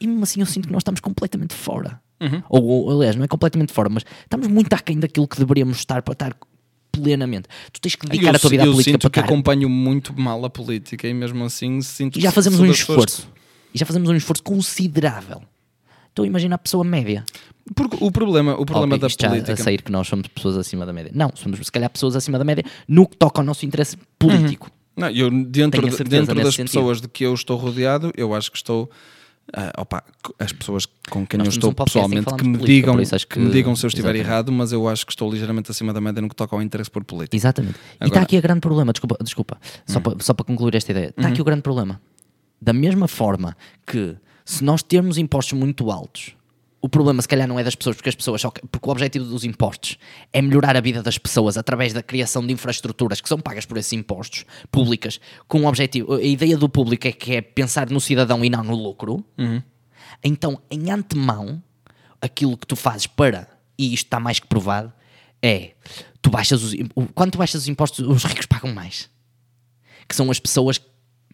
e 0.01 0.07
mesmo 0.07 0.23
assim 0.25 0.41
eu 0.41 0.47
sinto 0.47 0.67
que 0.69 0.73
nós 0.73 0.81
estamos 0.81 1.01
completamente 1.01 1.53
fora. 1.55 2.01
Uhum. 2.23 2.43
Ou, 2.49 2.91
aliás, 3.01 3.17
não 3.17 3.25
é 3.25 3.29
completamente 3.29 3.73
fora, 3.73 3.89
mas 3.89 4.05
estamos 4.23 4.47
muito 4.49 4.73
aquém 4.73 4.99
daquilo 4.99 5.27
que 5.27 5.39
deveríamos 5.39 5.79
estar 5.79 6.03
para 6.03 6.13
estar 6.13 6.37
plenamente. 6.91 7.49
Tu 7.73 7.81
tens 7.81 7.95
que 7.97 8.07
dedicar 8.07 8.31
eu 8.33 8.37
a 8.37 8.39
tua 8.39 8.51
vida 8.51 8.63
à 8.63 8.67
eu 8.67 8.73
política 8.73 8.93
sinto 8.95 9.01
para 9.03 9.11
que 9.11 9.19
estar. 9.21 9.33
acompanho 9.33 9.69
muito 9.69 10.19
mal 10.19 10.45
a 10.45 10.51
política 10.51 11.09
e 11.09 11.15
mesmo 11.15 11.45
assim 11.45 11.81
sinto 11.81 12.19
E 12.19 12.23
já 12.23 12.29
que 12.29 12.35
fazemos 12.35 12.61
um 12.61 12.67
pessoas 12.67 12.79
esforço. 12.81 13.29
E 13.75 13.79
já 13.79 13.87
fazemos 13.87 14.09
um 14.11 14.15
esforço 14.15 14.43
considerável. 14.43 15.43
Então 16.13 16.27
imagina 16.27 16.55
a 16.57 16.59
pessoa 16.59 16.85
média. 16.85 17.25
que- 17.33 17.73
Porque 17.75 17.97
o 18.01 18.11
problema, 18.11 18.53
o 18.61 18.67
problema 18.67 18.97
Ok, 18.97 19.09
da 19.09 19.29
política. 19.29 19.53
a 19.55 19.57
sair 19.57 19.81
que 19.81 19.91
nós 19.91 20.07
somos 20.07 20.27
pessoas 20.29 20.59
acima 20.59 20.85
da 20.85 20.93
média. 20.93 21.11
Não, 21.15 21.31
somos 21.35 21.59
se 21.65 21.73
calhar 21.73 21.89
pessoas 21.89 22.15
acima 22.17 22.39
da 22.39 22.45
média 22.45 22.63
no 22.87 23.07
que 23.07 23.17
toca 23.17 23.41
ao 23.41 23.45
nosso 23.47 23.65
interesse 23.65 23.97
político. 24.19 24.71
Não, 24.95 25.09
eu 25.09 25.31
dentro, 25.31 25.89
de- 25.89 26.05
dentro 26.05 26.35
das 26.35 26.55
sentido. 26.55 26.67
pessoas 26.67 27.01
de 27.01 27.09
que 27.09 27.25
eu 27.25 27.33
estou 27.33 27.57
rodeado, 27.57 28.13
eu 28.15 28.35
acho 28.35 28.51
que 28.51 28.59
estou. 28.59 28.91
Ah, 29.55 29.73
opa, 29.79 30.03
as 30.39 30.53
pessoas 30.53 30.87
com 31.11 31.27
quem 31.27 31.39
Nós 31.39 31.49
eu 31.49 31.51
estou 31.53 31.71
um 31.71 31.75
que 31.75 31.85
pessoalmente 31.85 32.27
que 32.35 32.45
me, 32.45 32.59
política, 32.59 32.67
digam, 32.91 33.01
isso 33.01 33.27
que 33.27 33.39
me 33.39 33.51
digam 33.51 33.75
se 33.77 33.85
eu 33.85 33.89
estiver 33.89 34.09
Exatamente. 34.15 34.29
errado, 34.31 34.53
mas 34.53 34.73
eu 34.73 34.89
acho 34.89 35.05
que 35.07 35.13
estou 35.13 35.31
ligeiramente 35.31 35.71
acima 35.71 35.93
da 35.93 36.01
média 36.01 36.21
no 36.23 36.29
que 36.29 36.37
toca 36.37 36.55
ao 36.57 36.63
interesse 36.63 36.91
por 36.91 37.05
política. 37.05 37.37
Exatamente. 37.37 37.75
e 37.75 37.77
está 37.93 38.07
Agora- 38.07 38.23
aqui 38.23 38.37
a 38.37 38.41
grande 38.41 38.61
problema, 38.61 38.93
desculpa, 38.93 39.17
desculpa 39.23 39.59
só 39.87 39.99
Hum. 39.99 40.03
para 40.03 40.17
só 40.21 40.33
para 40.35 40.45
concluir 40.45 40.75
esta 40.75 40.91
ideia. 40.93 41.09
Está 41.09 41.29
aqui 41.29 41.37
Uhum. 41.39 41.43
o 41.43 41.45
grande 41.45 41.63
problema. 41.63 42.01
Da 42.61 42.73
mesma 42.73 43.09
forma 43.09 43.57
que 43.87 44.17
se 44.45 44.63
nós 44.65 44.83
termos 44.83 45.19
impostos 45.19 45.59
muito 45.59 45.91
altos, 45.91 46.35
o 46.83 46.89
problema 46.89 47.23
se 47.23 47.29
calhar 47.29 47.47
não 47.47 47.59
é 47.59 47.65
das 47.65 47.75
pessoas, 47.77 47.95
porque 47.97 48.09
as 48.09 48.15
pessoas 48.15 48.41
só 48.41 48.51
que- 48.51 48.61
porque 48.67 48.89
o 48.89 48.91
objetivo 48.93 49.25
dos 49.25 49.45
impostos 49.45 49.97
é 50.33 50.43
melhorar 50.43 50.77
a 50.77 50.81
vida 50.81 51.03
das 51.03 51.17
pessoas 51.17 51.57
através 51.57 51.93
da 51.93 52.03
criação 52.03 52.45
de 52.45 52.53
infraestruturas 52.53 53.21
que 53.21 53.29
são 53.29 53.39
pagas 53.39 53.65
por 53.65 53.79
esses 53.79 53.93
impostos 53.93 54.45
públicas, 54.71 55.21
com 55.47 55.61
o 55.63 55.67
objetivo, 55.67 56.15
a 56.15 56.23
ideia 56.23 56.57
do 56.59 56.69
público 56.69 57.07
é 57.07 57.13
que 57.13 57.37
é 57.37 57.41
pensar 57.41 57.89
no 57.89 58.01
cidadão 58.01 58.45
e 58.45 58.51
não 58.51 58.65
no 58.65 58.75
lucro. 58.75 59.25
Uhum. 59.39 59.63
Então, 60.25 60.61
em 60.71 60.91
antemão, 60.91 61.63
aquilo 62.21 62.57
que 62.57 62.67
tu 62.67 62.75
fazes 62.77 63.07
para, 63.07 63.49
e 63.79 63.95
isto 63.95 64.07
está 64.07 64.19
mais 64.21 64.39
que 64.41 64.47
provado, 64.47 64.93
é 65.41 65.73
tu 66.21 66.31
baixas 66.31 66.63
os, 66.63 66.75
quando 67.15 67.33
tu 67.33 67.39
baixas 67.39 67.63
os 67.63 67.69
impostos, 67.69 68.07
os 68.07 68.25
ricos 68.25 68.47
pagam 68.47 68.73
mais. 68.75 69.09
Que 70.09 70.15
são 70.17 70.31
as 70.31 70.39
pessoas 70.41 70.81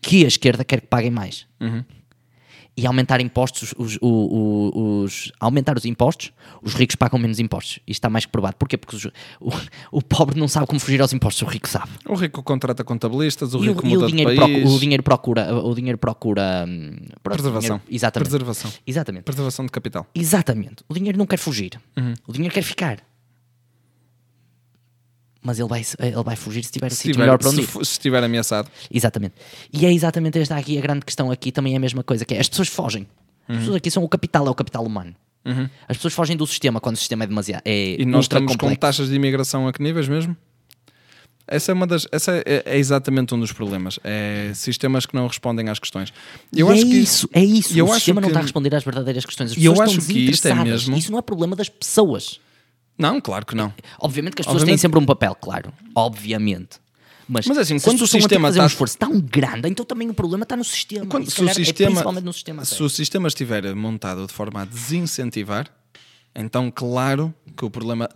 que 0.00 0.24
a 0.24 0.28
esquerda 0.28 0.64
quer 0.64 0.80
que 0.82 0.86
paguem 0.86 1.10
mais. 1.10 1.46
E 2.80 2.86
aumentar 2.86 3.20
impostos, 3.20 3.74
os, 3.76 3.96
o- 4.00 4.06
o- 4.06 5.02
os- 5.02 5.32
aumentar 5.40 5.76
os 5.76 5.84
impostos, 5.84 6.30
os 6.62 6.74
ricos 6.74 6.94
pagam 6.94 7.18
menos 7.18 7.40
impostos. 7.40 7.80
Isto 7.80 7.90
está 7.98 8.08
mais 8.08 8.24
que 8.24 8.30
provado. 8.30 8.54
Porquê? 8.56 8.76
Porque 8.78 8.94
os- 8.94 9.06
o, 9.40 9.50
o 9.90 10.00
pobre 10.00 10.38
não 10.38 10.46
sabe 10.46 10.66
como 10.68 10.78
fugir 10.78 11.00
aos 11.00 11.12
impostos, 11.12 11.42
o 11.42 11.46
rico 11.50 11.68
sabe. 11.68 11.90
O 12.06 12.14
rico 12.14 12.40
contrata 12.42 12.84
contabilistas, 12.84 13.52
o 13.52 13.64
E 13.64 13.68
rico 13.68 13.82
o, 13.82 13.86
o 13.86 13.90
muda 13.90 14.06
de 14.06 14.12
dinheiro 14.12 14.36
país. 14.40 14.52
procu- 14.62 14.76
o 14.76 14.78
dinheiro 14.78 15.02
procura, 15.02 15.54
o 15.56 15.74
dinheiro 15.74 15.98
procura 15.98 16.64
hum, 16.68 16.96
Preservação. 17.22 17.60
dinheiro- 17.78 17.82
exatamente. 17.90 18.28
Preservação. 18.28 18.72
Exatamente. 18.86 19.24
Preservação 19.24 19.66
de 19.66 19.72
capital. 19.72 20.06
Exatamente. 20.14 20.84
O 20.88 20.94
dinheiro 20.94 21.18
não 21.18 21.26
quer 21.26 21.38
fugir. 21.38 21.72
Uhum. 21.96 22.14
O 22.28 22.32
dinheiro 22.32 22.54
quer 22.54 22.62
ficar. 22.62 22.98
Mas 25.48 25.58
ele 25.58 25.68
vai, 25.68 25.82
ele 26.00 26.22
vai 26.22 26.36
fugir 26.36 26.62
se 26.62 26.70
tiver 26.70 26.90
Se 26.90 26.96
sítio 26.96 27.10
estiver, 27.12 27.24
melhor 27.24 27.38
para 27.38 27.48
onde 27.48 27.56
se, 27.56 27.62
ir. 27.62 27.66
fu- 27.66 27.82
se 27.84 27.92
estiver 27.92 28.22
ameaçado. 28.22 28.70
Exatamente. 28.92 29.34
E 29.72 29.86
é 29.86 29.92
exatamente 29.92 30.38
esta 30.38 30.54
aqui 30.56 30.76
a 30.76 30.80
grande 30.82 31.04
questão 31.06 31.30
aqui, 31.30 31.50
também 31.50 31.72
é 31.72 31.76
a 31.78 31.80
mesma 31.80 32.02
coisa, 32.04 32.24
que 32.26 32.34
é 32.34 32.40
as 32.40 32.48
pessoas 32.48 32.68
fogem. 32.68 33.06
As 33.48 33.54
Uhum. 33.54 33.58
pessoas 33.60 33.76
aqui 33.76 33.90
são 33.90 34.04
o 34.04 34.08
capital, 34.08 34.46
é 34.46 34.50
o 34.50 34.54
capital 34.54 34.84
humano. 34.84 35.14
As 35.88 35.96
pessoas 35.96 36.12
fogem 36.12 36.36
do 36.36 36.46
sistema 36.46 36.78
quando 36.80 36.96
o 36.96 36.98
sistema 36.98 37.24
é 37.24 37.26
demasiado. 37.26 37.62
É 37.64 37.96
E 37.98 38.04
nós 38.04 38.26
estamos 38.26 38.52
com 38.52 38.58
complexo. 38.58 38.80
taxas 38.80 39.08
de 39.08 39.14
imigração 39.14 39.66
a 39.66 39.72
que 39.72 39.82
níveis 39.82 40.06
mesmo? 40.06 40.36
Essa 41.46 41.72
é 41.72 41.74
uma 41.74 41.86
das. 41.86 42.06
Essa 42.12 42.42
é, 42.44 42.62
é 42.66 42.76
exatamente 42.76 43.34
um 43.34 43.40
dos 43.40 43.52
problemas. 43.52 43.98
É 44.04 44.50
sistemas 44.54 45.06
que 45.06 45.14
não 45.14 45.26
respondem 45.26 45.66
às 45.70 45.78
questões. 45.78 46.12
Eu 46.54 46.68
E 46.68 46.72
acho 46.74 46.82
é 46.82 46.84
que 46.84 46.94
isso, 46.96 47.28
é 47.32 47.42
isso. 47.42 47.78
eu 47.78 47.86
o 47.86 47.94
sistema 47.94 48.20
não 48.20 48.28
que- 48.28 48.32
está 48.32 48.40
a 48.40 48.42
responder 48.42 48.74
às 48.74 48.84
verdadeiras 48.84 49.24
questões. 49.24 49.52
As 49.52 49.56
E 49.56 49.64
eu 49.64 49.72
pessoas 49.72 49.88
acho 49.88 49.98
estão 50.00 50.14
que 50.14 50.20
isto 50.30 50.46
é 50.46 50.54
mesmo- 50.54 50.94
Isso 50.98 51.10
não 51.10 51.18
é 51.18 51.22
problema 51.22 51.56
das 51.56 51.70
pessoas. 51.70 52.38
Não, 52.98 53.20
claro 53.20 53.46
que 53.46 53.54
não. 53.54 53.72
Obviamente 54.00 54.34
que 54.34 54.42
as 54.42 54.46
pessoas 54.46 54.62
Obviamente- 54.62 54.80
têm 54.80 54.82
sempre 54.82 54.98
um 54.98 55.06
papel, 55.06 55.34
claro. 55.36 55.72
Obviamente. 55.94 56.80
Mas, 57.30 57.46
Mas 57.46 57.58
assim, 57.58 57.78
se 57.78 57.84
quando 57.84 57.96
o 57.96 58.00
pessoas 58.00 58.08
estão 58.08 58.18
a 58.18 58.22
sistema 58.22 58.48
fazer 58.48 58.60
um 58.60 58.64
está- 58.64 58.72
esforço 58.74 58.98
tão 58.98 59.20
grande, 59.20 59.68
então 59.68 59.84
também 59.84 60.08
o 60.08 60.14
problema 60.14 60.44
está 60.44 60.56
no 60.56 60.64
sistema. 60.64 61.06
Quando, 61.06 61.28
E 61.28 61.30
se 61.30 61.34
o 61.34 61.36
calhar 61.44 61.50
é 61.50 61.54
sistema, 61.54 61.90
principalmente 61.90 62.24
no 62.24 62.32
sistema. 62.32 62.64
se 62.64 62.82
o 62.82 62.88
sistema 62.88 63.28
estiver 63.28 63.74
montado 63.74 64.26
de 64.26 64.32
forma 64.32 64.62
a 64.62 64.64
desincentivar, 64.64 65.66
então 66.34 66.70
claro 66.74 67.34
que 67.56 67.64
o 67.66 67.70
problema 67.70 68.08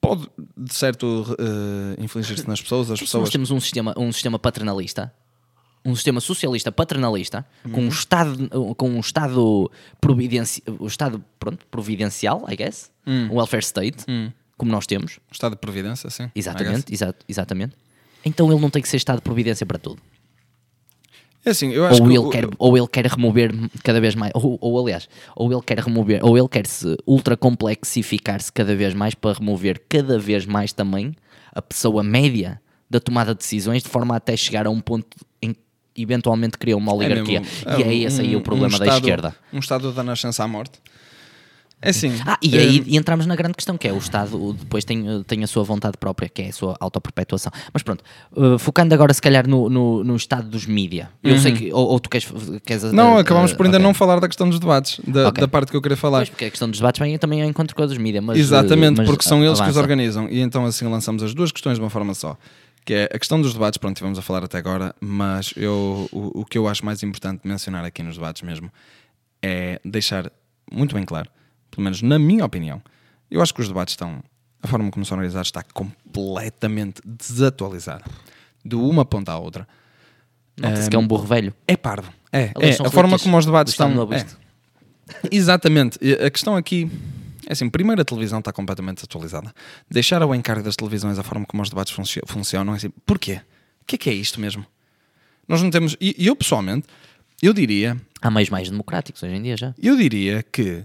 pode, 0.00 0.28
de 0.56 0.74
certo, 0.74 1.36
eh, 1.38 2.02
infligir-se 2.02 2.46
nas 2.48 2.60
pessoas. 2.60 2.90
As 2.90 2.98
Se 2.98 3.04
nós 3.04 3.10
pessoas 3.12 3.30
temos 3.30 3.50
um 3.52 3.60
sistema, 3.60 3.94
um 3.96 4.10
sistema 4.12 4.36
paternalista, 4.38 5.12
um 5.86 5.94
sistema 5.94 6.20
socialista 6.20 6.70
paternalista, 6.72 7.46
com 7.62 7.80
Uhum. 7.80 7.86
um 7.86 7.88
Estado, 7.88 8.48
com 8.76 8.90
um 8.90 9.00
Estado, 9.00 9.70
providenci, 10.00 10.62
um 10.80 10.86
estado 10.86 11.22
pronto, 11.38 11.64
providencial, 11.70 12.44
I 12.50 12.56
guess, 12.56 12.90
Hum. 13.06 13.28
um 13.32 13.36
welfare 13.36 13.62
state, 13.62 14.04
como 14.58 14.70
nós 14.72 14.86
temos, 14.86 15.18
Estado 15.30 15.52
de 15.52 15.58
Providência, 15.60 16.10
sim. 16.10 16.30
Exatamente, 16.34 16.92
exa- 16.92 17.14
exatamente. 17.28 17.74
Então 18.24 18.50
ele 18.50 18.60
não 18.60 18.68
tem 18.70 18.82
que 18.82 18.88
ser 18.88 18.96
Estado 18.96 19.16
de 19.16 19.22
providência 19.22 19.64
para 19.64 19.78
tudo. 19.78 20.02
É 21.44 21.50
assim, 21.50 21.70
eu 21.70 21.86
acho 21.86 22.02
Ou 22.02 22.08
ele, 22.10 22.18
o- 22.18 22.28
quer, 22.30 22.44
ou 22.58 22.76
ele 22.76 22.88
quer 22.88 23.06
remover 23.06 23.52
cada 23.84 24.00
vez 24.00 24.16
mais, 24.16 24.32
ou, 24.34 24.58
ou 24.60 24.80
aliás, 24.82 25.08
ou 25.36 25.52
ele 25.52 25.62
quer 25.62 25.78
remover, 25.78 26.24
ou 26.24 26.36
ele 26.36 26.48
quer 26.48 26.66
se 26.66 26.96
ultra 27.06 27.36
complexificar-se 27.36 28.52
cada 28.52 28.74
vez 28.74 28.92
mais 28.94 29.14
para 29.14 29.38
remover 29.38 29.80
cada 29.88 30.18
vez 30.18 30.44
mais 30.44 30.72
também 30.72 31.14
a 31.54 31.62
pessoa 31.62 32.02
média 32.02 32.60
da 32.90 32.98
tomada 32.98 33.32
de 33.32 33.38
decisões, 33.38 33.82
de 33.84 33.88
forma 33.88 34.16
até 34.16 34.36
chegar 34.36 34.66
a 34.66 34.70
um 34.70 34.80
ponto 34.80 35.06
em 35.40 35.52
que 35.54 35.60
eventualmente 36.02 36.58
cria 36.58 36.76
uma 36.76 36.92
é 36.92 36.94
oligarquia. 36.94 37.40
mesmo, 37.40 37.56
e 37.78 37.82
é 37.82 37.94
esse 38.06 38.20
aí 38.20 38.34
um- 38.36 38.38
o 38.38 38.42
problema 38.42 38.74
um 38.74 38.78
da 38.78 38.84
estado- 38.84 38.98
esquerda. 39.00 39.36
Um 39.52 39.58
Estado 39.58 39.92
da 39.92 40.02
nascença 40.02 40.44
à 40.44 40.48
morte. 40.48 40.78
É 41.82 41.90
assim. 41.90 42.10
Ah, 42.26 42.38
e 42.42 42.56
aí 42.56 42.82
e 42.86 42.96
entramos 42.96 43.26
na 43.26 43.36
grande 43.36 43.52
questão, 43.54 43.76
que 43.76 43.86
é 43.86 43.92
o 43.92 43.98
Estado 43.98 44.54
depois 44.54 44.82
tem, 44.82 45.06
eh, 45.06 45.22
tem 45.26 45.44
a 45.44 45.46
sua 45.46 45.62
vontade 45.62 45.98
própria, 45.98 46.26
que 46.26 46.40
é 46.40 46.48
a 46.48 46.52
sua 46.52 46.74
autoperpetuação. 46.80 47.52
Mas 47.70 47.82
pronto, 47.82 48.02
eh, 48.34 48.56
focando 48.58 48.94
agora 48.94 49.12
se 49.12 49.20
calhar 49.20 49.46
no, 49.46 49.68
no, 49.68 50.02
no 50.02 50.16
estado 50.16 50.48
dos 50.48 50.64
mídia. 50.64 51.10
Eu 51.22 51.38
sei 51.38 51.52
que. 51.52 51.72
Ou, 51.74 51.86
ou 51.88 52.00
tu 52.00 52.08
queres. 52.08 52.26
queres 52.64 52.82
Não, 52.94 53.18
eh, 53.18 53.20
acabamos 53.20 53.52
por 53.52 53.66
ainda 53.66 53.76
ok. 53.76 53.86
não 53.86 53.92
falar 53.92 54.18
da 54.20 54.26
questão 54.26 54.48
dos 54.48 54.58
debates, 54.58 54.98
da, 55.06 55.28
Ok. 55.28 55.38
da 55.42 55.46
parte 55.46 55.70
que 55.70 55.76
eu 55.76 55.82
queria 55.82 55.98
falar. 55.98 56.20
Pois, 56.20 56.30
porque 56.30 56.46
a 56.46 56.50
questão 56.50 56.68
dos 56.70 56.80
debates 56.80 56.98
vem 56.98 57.16
também 57.18 57.42
ao 57.42 57.48
encontro 57.48 57.76
com 57.76 57.82
a 57.82 57.86
dos 57.86 57.98
mídia. 57.98 58.22
Mas, 58.22 58.38
Exatamente, 58.38 58.96
mas 58.96 59.06
porque 59.06 59.28
são 59.28 59.44
eles 59.44 59.50
que 59.50 59.54
os 59.56 59.60
avança. 59.68 59.80
organizam. 59.80 60.28
E 60.30 60.40
então 60.40 60.64
assim 60.64 60.86
lançamos 60.88 61.22
as 61.22 61.34
duas 61.34 61.52
questões 61.52 61.76
de 61.76 61.84
uma 61.84 61.90
forma 61.90 62.14
só. 62.14 62.38
Que 62.86 62.94
é 62.94 63.04
a 63.12 63.18
questão 63.18 63.42
dos 63.42 63.52
debates, 63.52 63.76
pronto, 63.76 63.96
tivemos 63.96 64.18
a 64.18 64.22
falar 64.22 64.44
até 64.44 64.56
agora, 64.56 64.94
mas 65.00 65.52
eu, 65.56 66.08
o, 66.12 66.40
o 66.40 66.44
que 66.44 66.56
eu 66.56 66.68
acho 66.68 66.84
mais 66.84 67.02
importante 67.02 67.40
mencionar 67.46 67.84
aqui 67.84 68.02
nos 68.02 68.14
debates 68.14 68.42
mesmo 68.42 68.70
é 69.42 69.80
deixar 69.84 70.32
muito 70.70 70.94
bem 70.94 71.04
claro, 71.04 71.28
pelo 71.70 71.82
menos 71.82 72.00
na 72.00 72.18
minha 72.18 72.44
opinião, 72.44 72.80
eu 73.30 73.42
acho 73.42 73.52
que 73.52 73.60
os 73.60 73.68
debates 73.68 73.92
estão, 73.92 74.22
a 74.62 74.68
forma 74.68 74.90
como 74.90 75.04
são 75.04 75.16
organizados 75.16 75.48
está 75.48 75.62
completamente 75.62 77.02
desatualizada. 77.04 78.04
De 78.64 78.76
uma 78.76 79.04
ponta 79.04 79.32
à 79.32 79.38
outra. 79.38 79.66
Nota-se 80.56 80.88
que 80.88 80.96
é 80.96 80.98
um 80.98 81.06
burro 81.06 81.26
velho. 81.26 81.54
É 81.68 81.76
parvo. 81.76 82.12
É, 82.32 82.52
é. 82.58 82.70
a 82.84 82.90
forma 82.90 83.18
como 83.18 83.36
os 83.36 83.46
debates 83.46 83.72
estão. 83.72 83.90
É. 84.12 84.26
Exatamente. 85.30 85.98
A 86.24 86.30
questão 86.30 86.56
aqui 86.56 86.90
é 87.46 87.52
assim: 87.52 87.68
primeiro, 87.70 88.00
a 88.00 88.04
televisão 88.04 88.38
está 88.40 88.52
completamente 88.52 88.96
desatualizada. 88.96 89.54
Deixar 89.90 90.20
ao 90.22 90.34
encargo 90.34 90.62
das 90.62 90.76
televisões 90.76 91.18
a 91.18 91.22
forma 91.22 91.46
como 91.46 91.62
os 91.62 91.68
debates 91.70 91.92
funci- 91.92 92.20
funcionam 92.26 92.72
é 92.74 92.76
assim: 92.76 92.90
porquê? 93.04 93.40
O 93.82 93.84
que 93.86 93.94
é 93.94 93.98
que 93.98 94.10
é 94.10 94.14
isto 94.14 94.40
mesmo? 94.40 94.66
Nós 95.48 95.62
não 95.62 95.70
temos. 95.70 95.96
E 96.00 96.14
eu, 96.26 96.34
pessoalmente, 96.34 96.86
eu 97.40 97.52
diria, 97.52 97.96
Há 98.20 98.30
meios 98.30 98.50
mais 98.50 98.68
democráticos 98.68 99.22
hoje 99.22 99.34
em 99.34 99.42
dia 99.42 99.56
já. 99.56 99.74
eu 99.80 99.96
diria 99.96 100.42
que 100.42 100.84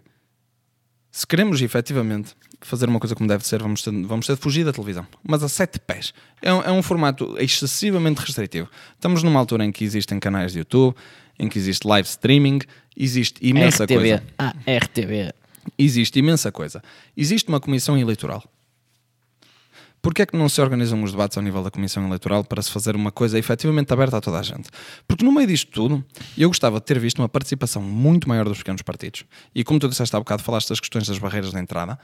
se 1.11 1.25
queremos 1.27 1.61
efetivamente 1.61 2.35
fazer 2.61 2.87
uma 2.87 2.99
coisa 2.99 3.15
como 3.15 3.27
deve 3.27 3.45
ser, 3.45 3.61
vamos 3.61 3.81
ter, 3.81 3.91
vamos 4.05 4.27
ter 4.27 4.35
de 4.35 4.41
fugir 4.41 4.63
da 4.63 4.71
televisão. 4.71 5.05
Mas 5.27 5.41
a 5.43 5.49
sete 5.49 5.79
pés. 5.79 6.13
É 6.41 6.53
um, 6.53 6.61
é 6.61 6.71
um 6.71 6.81
formato 6.83 7.35
excessivamente 7.39 8.19
restritivo. 8.21 8.69
Estamos 8.93 9.23
numa 9.23 9.39
altura 9.39 9.65
em 9.65 9.71
que 9.71 9.83
existem 9.83 10.19
canais 10.19 10.51
de 10.53 10.59
YouTube, 10.59 10.95
em 11.39 11.49
que 11.49 11.57
existe 11.57 11.85
live 11.87 12.07
streaming, 12.07 12.59
existe 12.95 13.39
imensa 13.45 13.83
RTV. 13.85 13.95
coisa. 13.99 14.23
Ah, 14.37 14.53
RTV. 14.67 15.33
Existe 15.77 16.19
imensa 16.19 16.51
coisa. 16.51 16.81
Existe 17.15 17.49
uma 17.49 17.59
comissão 17.59 17.97
eleitoral. 17.97 18.43
Porquê 20.01 20.23
é 20.23 20.25
que 20.25 20.35
não 20.35 20.49
se 20.49 20.59
organizam 20.59 21.03
os 21.03 21.11
debates 21.11 21.37
ao 21.37 21.43
nível 21.43 21.61
da 21.61 21.69
comissão 21.69 22.03
eleitoral 22.07 22.43
para 22.43 22.61
se 22.61 22.71
fazer 22.71 22.95
uma 22.95 23.11
coisa 23.11 23.37
efetivamente 23.37 23.93
aberta 23.93 24.17
a 24.17 24.21
toda 24.21 24.39
a 24.39 24.41
gente? 24.41 24.67
Porque 25.07 25.23
no 25.23 25.31
meio 25.31 25.47
disto 25.47 25.71
tudo, 25.71 26.03
eu 26.35 26.49
gostava 26.49 26.79
de 26.79 26.85
ter 26.85 26.97
visto 26.97 27.19
uma 27.19 27.29
participação 27.29 27.83
muito 27.83 28.27
maior 28.27 28.45
dos 28.45 28.57
pequenos 28.57 28.81
partidos. 28.81 29.25
E 29.53 29.63
como 29.63 29.79
tu 29.79 29.87
disseste 29.87 30.15
há 30.15 30.19
bocado, 30.19 30.41
falaste 30.41 30.69
das 30.69 30.79
questões 30.79 31.07
das 31.07 31.19
barreiras 31.19 31.51
de 31.51 31.59
entrada, 31.59 31.99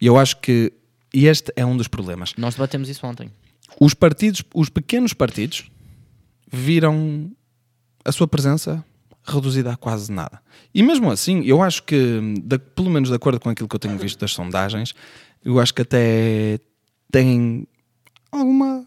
e 0.00 0.06
eu 0.06 0.16
acho 0.16 0.38
que 0.40 0.72
este 1.12 1.52
é 1.54 1.66
um 1.66 1.76
dos 1.76 1.86
problemas. 1.86 2.32
Nós 2.38 2.54
debatemos 2.54 2.88
isso 2.88 3.06
ontem. 3.06 3.30
Os 3.78 3.92
partidos, 3.92 4.42
os 4.54 4.70
pequenos 4.70 5.12
partidos, 5.12 5.70
viram 6.50 7.30
a 8.04 8.10
sua 8.10 8.26
presença 8.26 8.82
reduzida 9.24 9.72
a 9.72 9.76
quase 9.76 10.12
nada. 10.12 10.40
E 10.74 10.82
mesmo 10.82 11.10
assim, 11.10 11.42
eu 11.44 11.62
acho 11.62 11.82
que, 11.82 12.20
da- 12.42 12.58
pelo 12.58 12.90
menos 12.90 13.08
de 13.08 13.14
acordo 13.14 13.40
com 13.40 13.48
aquilo 13.50 13.68
que 13.68 13.74
eu 13.76 13.80
tenho 13.80 13.96
visto 13.98 14.18
das 14.18 14.32
sondagens, 14.32 14.94
eu 15.44 15.58
acho 15.60 15.72
que 15.74 15.82
até 15.82 16.58
tem 17.10 17.66
alguma 18.30 18.86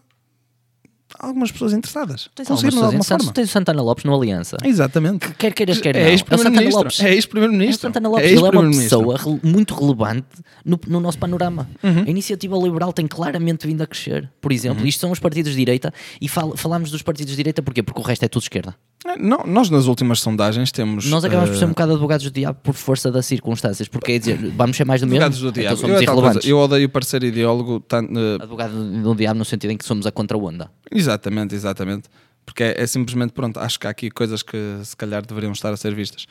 algumas 1.18 1.50
pessoas 1.50 1.72
interessadas. 1.72 2.28
Tens 2.34 2.46
de 2.46 2.52
algumas 2.52 3.06
pessoas. 3.08 3.30
Tens 3.32 3.48
o 3.48 3.52
Santana 3.52 3.82
Lopes 3.82 4.04
no 4.04 4.14
Aliança. 4.14 4.56
Exatamente. 4.62 5.32
Quer 5.34 5.52
queiras, 5.54 5.80
quer 5.80 5.96
É. 5.96 6.12
É 6.12 6.14
o 6.14 6.18
Santana 6.18 6.62
ex-primeiro-ministro. 6.62 6.78
Lopes. 6.84 7.00
É 7.00 7.08
É 7.08 7.14
ex-primeiro-ministro. 7.14 7.80
Santana 7.88 8.08
Lopes. 8.08 8.24
É 8.24 8.28
Ele 8.28 8.38
é 8.38 8.50
uma 8.50 8.70
pessoa 8.70 9.16
muito 9.42 9.74
relevante 9.74 10.26
no, 10.64 10.78
no 10.86 11.00
nosso 11.00 11.18
panorama. 11.18 11.68
Uhum. 11.82 12.04
A 12.06 12.10
iniciativa 12.10 12.56
liberal 12.58 12.92
tem 12.92 13.06
claramente 13.08 13.66
vindo 13.66 13.82
a 13.82 13.86
crescer. 13.86 14.30
Por 14.40 14.52
exemplo, 14.52 14.82
Uhum. 14.82 14.86
isto 14.88 15.00
são 15.00 15.10
os 15.10 15.18
partidos 15.18 15.52
de 15.52 15.58
direita 15.58 15.92
e 16.20 16.28
fal- 16.28 16.56
falamos 16.56 16.90
dos 16.90 17.02
partidos 17.02 17.32
de 17.32 17.36
direita 17.36 17.62
porquê? 17.62 17.82
Porque 17.82 18.00
o 18.00 18.04
resto 18.04 18.24
é 18.24 18.28
tudo 18.28 18.42
esquerda. 18.42 18.76
É, 19.06 19.16
Não, 19.16 19.44
nós 19.46 19.70
nas 19.70 19.86
últimas 19.86 20.20
sondagens 20.20 20.72
temos. 20.72 21.06
Nós 21.06 21.24
acabamos 21.24 21.50
por 21.50 21.56
ser 21.56 21.64
eh, 21.64 21.66
um 21.66 21.70
bocado 21.70 21.92
advogados 21.92 22.24
do 22.24 22.30
diabo 22.32 22.58
por 22.62 22.74
força 22.74 23.10
das 23.12 23.26
circunstâncias. 23.26 23.88
Porque 23.88 24.12
é 24.12 24.18
dizer, 24.18 24.36
vamos 24.56 24.76
ser 24.76 24.84
mais 24.84 25.00
do 25.00 25.06
mesmo. 25.06 25.24
advogados 25.24 25.40
do 25.40 25.48
então 25.48 25.62
diabo. 25.62 25.76
somos 25.76 26.00
eu, 26.00 26.06
tal 26.06 26.14
coisa, 26.14 26.26
irrelevantes. 26.28 26.48
eu 26.50 26.58
odeio 26.58 26.88
parecer 26.88 27.22
ideólogo. 27.22 27.80
tanto, 27.80 28.12
eh, 28.18 28.42
Advogado 28.42 29.02
do 29.02 29.14
diabo 29.14 29.38
no 29.38 29.44
sentido 29.44 29.70
em 29.70 29.76
que 29.76 29.84
somos 29.84 30.06
a 30.06 30.12
contra-onda. 30.12 30.70
Exatamente, 30.90 31.54
exatamente. 31.54 32.08
Porque 32.44 32.64
é, 32.64 32.82
é 32.82 32.86
simplesmente, 32.86 33.32
pronto, 33.32 33.60
acho 33.60 33.78
que 33.78 33.86
há 33.86 33.90
aqui 33.90 34.10
coisas 34.10 34.42
que 34.42 34.56
se 34.82 34.96
calhar 34.96 35.24
deveriam 35.24 35.52
estar 35.52 35.72
a 35.72 35.76
ser 35.76 35.94
vistas. 35.94 36.26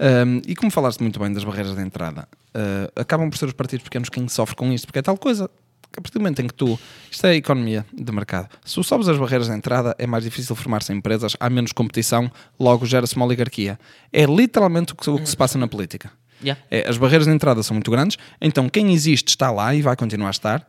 Um, 0.00 0.40
e 0.46 0.54
como 0.54 0.70
falaste 0.70 1.00
muito 1.00 1.18
bem 1.20 1.32
das 1.32 1.44
barreiras 1.44 1.74
de 1.76 1.82
entrada, 1.82 2.26
uh, 2.54 3.00
acabam 3.00 3.28
por 3.28 3.36
ser 3.36 3.46
os 3.46 3.52
partidos 3.52 3.84
pequenos 3.84 4.08
quem 4.08 4.26
sofre 4.28 4.56
com 4.56 4.72
isto, 4.72 4.86
porque 4.86 5.00
é 5.00 5.02
tal 5.02 5.18
coisa 5.18 5.50
a 5.96 6.00
partir 6.00 6.14
do 6.14 6.20
momento 6.20 6.40
em 6.40 6.46
que 6.46 6.54
tu, 6.54 6.78
isto 7.10 7.26
é 7.26 7.30
a 7.30 7.34
economia 7.34 7.84
de 7.92 8.12
mercado, 8.12 8.48
se 8.64 8.74
tu 8.74 8.84
sobes 8.84 9.08
as 9.08 9.18
barreiras 9.18 9.48
de 9.48 9.54
entrada 9.54 9.94
é 9.98 10.06
mais 10.06 10.24
difícil 10.24 10.54
formar-se 10.54 10.92
empresas, 10.92 11.36
há 11.40 11.50
menos 11.50 11.72
competição, 11.72 12.30
logo 12.58 12.86
gera-se 12.86 13.16
uma 13.16 13.26
oligarquia. 13.26 13.78
É 14.12 14.24
literalmente 14.24 14.92
o 14.92 14.96
que, 14.96 15.10
o 15.10 15.18
que 15.18 15.28
se 15.28 15.36
passa 15.36 15.58
na 15.58 15.66
política. 15.66 16.10
Yeah. 16.40 16.62
É, 16.70 16.88
as 16.88 16.96
barreiras 16.96 17.26
de 17.26 17.32
entrada 17.32 17.62
são 17.62 17.74
muito 17.74 17.90
grandes, 17.90 18.16
então 18.40 18.68
quem 18.68 18.92
existe 18.92 19.28
está 19.28 19.50
lá 19.50 19.74
e 19.74 19.82
vai 19.82 19.96
continuar 19.96 20.28
a 20.28 20.30
estar. 20.30 20.68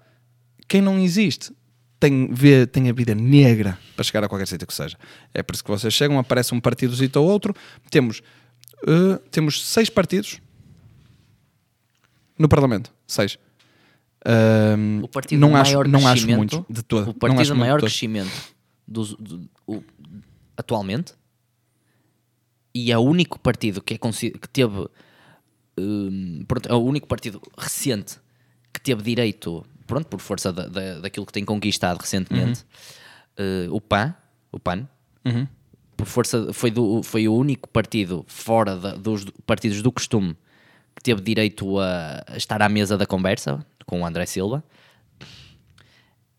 Quem 0.68 0.82
não 0.82 1.00
existe 1.00 1.52
tem, 2.00 2.30
vê, 2.32 2.66
tem 2.66 2.90
a 2.90 2.94
vida 2.94 3.14
negra 3.14 3.78
para 3.96 4.04
chegar 4.04 4.24
a 4.24 4.30
qualquer 4.30 4.48
sítio 4.48 4.66
que 4.66 4.74
seja. 4.74 4.98
É 5.34 5.44
por 5.44 5.54
isso 5.54 5.64
que 5.64 5.70
vocês 5.70 5.94
chegam, 5.94 6.18
aparece 6.18 6.56
um 6.56 6.60
partidozito 6.60 7.20
ou 7.20 7.28
outro. 7.28 7.54
Temos, 7.92 8.22
eh, 8.88 9.20
temos 9.30 9.68
seis 9.68 9.90
partidos 9.90 10.40
no 12.38 12.48
Parlamento. 12.48 12.92
Seis. 13.06 13.38
O 15.04 15.08
partido 15.08 15.40
não 15.40 15.56
acho, 15.56 15.72
maior 15.72 15.88
não 15.88 16.00
acho 16.00 16.08
crescimento, 16.26 16.38
muitos 16.38 16.64
de 16.70 16.84
todo. 16.84 17.10
O 17.10 17.14
partido 17.14 17.44
de 17.44 17.50
muito 17.52 17.60
maior 17.60 17.80
crescimento 17.80 18.32
dos- 18.88 19.14
do- 19.16 19.50
o- 19.68 19.84
atualmente 20.58 21.14
e 22.74 22.92
é 22.92 22.98
o 22.98 23.02
único 23.02 23.40
partido 23.40 23.82
que, 23.82 23.94
é 23.96 23.98
que 23.98 24.50
teve 24.50 24.88
hum, 25.78 26.44
pronto, 26.48 26.68
é 26.70 26.74
o 26.74 26.80
único 26.84 27.08
partido 27.08 27.42
recente 27.58 28.18
que 28.74 28.82
teve 28.82 29.02
direito, 29.02 29.66
pronto, 29.88 30.06
por 30.08 30.20
força 30.20 30.52
da, 30.52 30.68
da- 30.68 31.00
daquilo 31.00 31.26
que 31.26 31.32
tem 31.34 31.44
conquistado 31.46 31.98
recentemente, 31.98 32.66
eh, 33.38 33.68
o 33.72 33.80
PAN, 33.82 34.14
o 34.52 34.60
PAN, 34.60 34.88
Uhum. 35.26 35.48
por 35.98 36.06
força 36.06 36.52
foi, 36.54 36.70
do, 36.72 37.02
foi 37.04 37.28
o 37.28 37.34
único 37.36 37.68
partido 37.70 38.24
fora 38.28 38.76
da- 38.76 38.96
dos 38.96 39.26
partidos 39.46 39.82
do 39.82 39.92
costume 39.92 40.36
que 40.96 41.02
teve 41.04 41.22
direito 41.22 41.80
a 41.80 42.24
estar 42.36 42.62
à 42.62 42.68
mesa 42.70 42.98
da 42.98 43.06
conversa 43.06 43.66
com 43.90 44.02
o 44.02 44.06
André 44.06 44.26
Silva. 44.28 44.64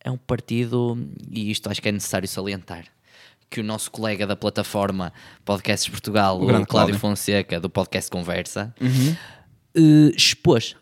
É 0.03 0.11
um 0.11 0.17
partido, 0.17 0.97
e 1.31 1.51
isto 1.51 1.69
acho 1.69 1.83
que 1.83 1.89
é 1.89 1.93
necessário 1.93 2.27
salientar, 2.29 2.85
que 3.51 3.61
o 3.61 3.65
nosso 3.65 3.91
colega 3.91 4.27
da 4.27 4.37
plataforma 4.37 5.13
Podcasts 5.45 5.89
Portugal, 5.89 6.37
o, 6.41 6.47
grande 6.47 6.67
Cláudio 6.67 6.95
Cláudio. 6.95 6.99
Fonseca, 6.99 7.61
do 7.61 7.69
podcast 7.69 8.09
Conversa, 8.11 8.73
eh, 8.81 10.13
expôs 10.17 10.75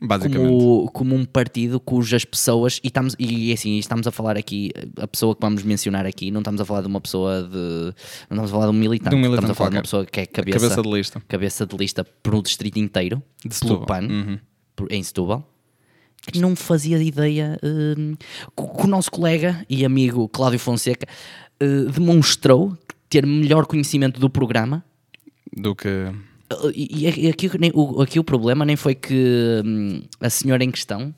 Basicamente. 0.00 0.38
como, 0.48 0.90
como 0.90 1.14
um 1.14 1.24
partido 1.26 1.78
cujas 1.80 2.24
pessoas, 2.24 2.80
e 2.82 2.86
estamos, 2.86 3.14
e 3.18 3.52
assim, 3.52 3.76
estamos 3.78 4.06
a 4.06 4.10
falar 4.10 4.38
aqui, 4.38 4.70
a 4.98 5.06
pessoa 5.06 5.34
que 5.34 5.40
vamos 5.42 5.62
mencionar 5.62 6.06
aqui, 6.06 6.30
não 6.30 6.40
estamos 6.40 6.60
a 6.60 6.64
falar 6.64 6.80
de 6.82 6.86
uma 6.86 7.00
pessoa 7.00 7.42
de. 7.42 7.56
Não 8.30 8.36
estamos 8.44 8.50
a 8.50 8.54
falar 8.54 8.64
de 8.66 8.70
um 8.70 8.78
militante, 8.80 9.10
De 9.10 9.16
um 9.16 9.18
militante 9.18 9.50
estamos 9.50 9.50
a 9.50 9.54
falar 9.54 9.70
de 9.70 9.76
uma 9.76 9.82
qualquer. 9.82 9.82
pessoa 9.82 10.06
que 10.06 10.20
é 10.20 10.26
cabeça, 10.26 10.58
Cabeça 10.60 10.82
de 10.82 10.88
lista. 10.90 11.22
cabeça 11.28 11.66
de 11.66 11.76
lista 11.76 12.04
para 12.04 12.36
o 12.36 12.42
distrito 12.42 12.78
inteiro, 12.78 13.22
De 13.44 13.48
pelo 13.50 13.54
Setúbal. 13.54 13.86
PAN, 13.86 14.02
Uhum. 14.08 14.38
em 14.90 15.02
Setúbal, 15.02 15.50
não 16.34 16.56
fazia 16.56 17.02
ideia 17.02 17.58
hum, 17.62 18.14
que 18.56 18.84
o 18.84 18.86
nosso 18.86 19.10
colega 19.10 19.64
e 19.68 19.84
amigo 19.84 20.28
Cláudio 20.28 20.58
Fonseca 20.58 21.06
eh, 21.60 21.84
demonstrou 21.92 22.76
ter 23.08 23.24
melhor 23.26 23.66
conhecimento 23.66 24.18
do 24.20 24.28
programa 24.28 24.84
Do 25.56 25.74
que. 25.74 25.88
Uh, 26.52 26.70
E, 26.74 27.08
e 27.26 27.28
aqui, 27.28 27.50
o, 27.74 28.02
aqui 28.02 28.18
o 28.20 28.24
problema 28.24 28.64
nem 28.64 28.76
foi 28.76 28.94
que 28.94 29.62
hum, 29.64 30.02
a 30.20 30.28
senhora 30.30 30.62
em 30.64 30.70
questão 30.70 31.14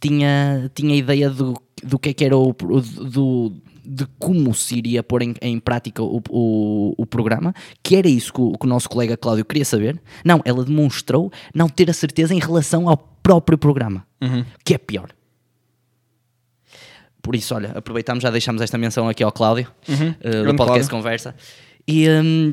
tinha, 0.00 0.70
tinha 0.74 0.96
ideia 0.96 1.28
do, 1.30 1.54
do 1.82 1.98
que 1.98 2.08
é 2.08 2.12
que 2.12 2.24
era 2.24 2.36
o, 2.36 2.50
o- 2.50 2.80
do, 2.80 3.52
de 3.84 4.06
como 4.18 4.54
se 4.54 4.76
iria 4.76 5.02
pôr 5.02 5.22
em, 5.22 5.34
em 5.40 5.58
prática 5.58 6.02
o, 6.02 6.22
o, 6.30 6.94
o 6.96 7.06
programa, 7.06 7.54
que 7.82 7.96
era 7.96 8.08
isso 8.08 8.32
que 8.32 8.40
o, 8.40 8.52
que 8.52 8.66
o 8.66 8.68
nosso 8.68 8.88
colega 8.88 9.16
Cláudio 9.16 9.44
queria 9.44 9.64
saber. 9.64 10.00
Não, 10.24 10.40
ela 10.44 10.64
demonstrou 10.64 11.32
não 11.54 11.68
ter 11.68 11.90
a 11.90 11.92
certeza 11.92 12.34
em 12.34 12.38
relação 12.38 12.88
ao 12.88 12.96
próprio 12.96 13.58
programa, 13.58 14.06
que 14.64 14.74
é 14.74 14.78
pior. 14.78 15.10
Por 17.22 17.36
isso, 17.36 17.54
olha, 17.54 17.70
aproveitamos, 17.76 18.22
já 18.22 18.30
deixamos 18.30 18.60
esta 18.60 18.76
menção 18.76 19.08
aqui 19.08 19.22
ao 19.22 19.30
Cláudio, 19.30 19.68
uh, 19.88 20.44
do 20.44 20.56
podcast 20.56 20.56
Cláudio. 20.56 20.90
Conversa. 20.90 21.34
E, 21.86 22.08
hum, 22.08 22.52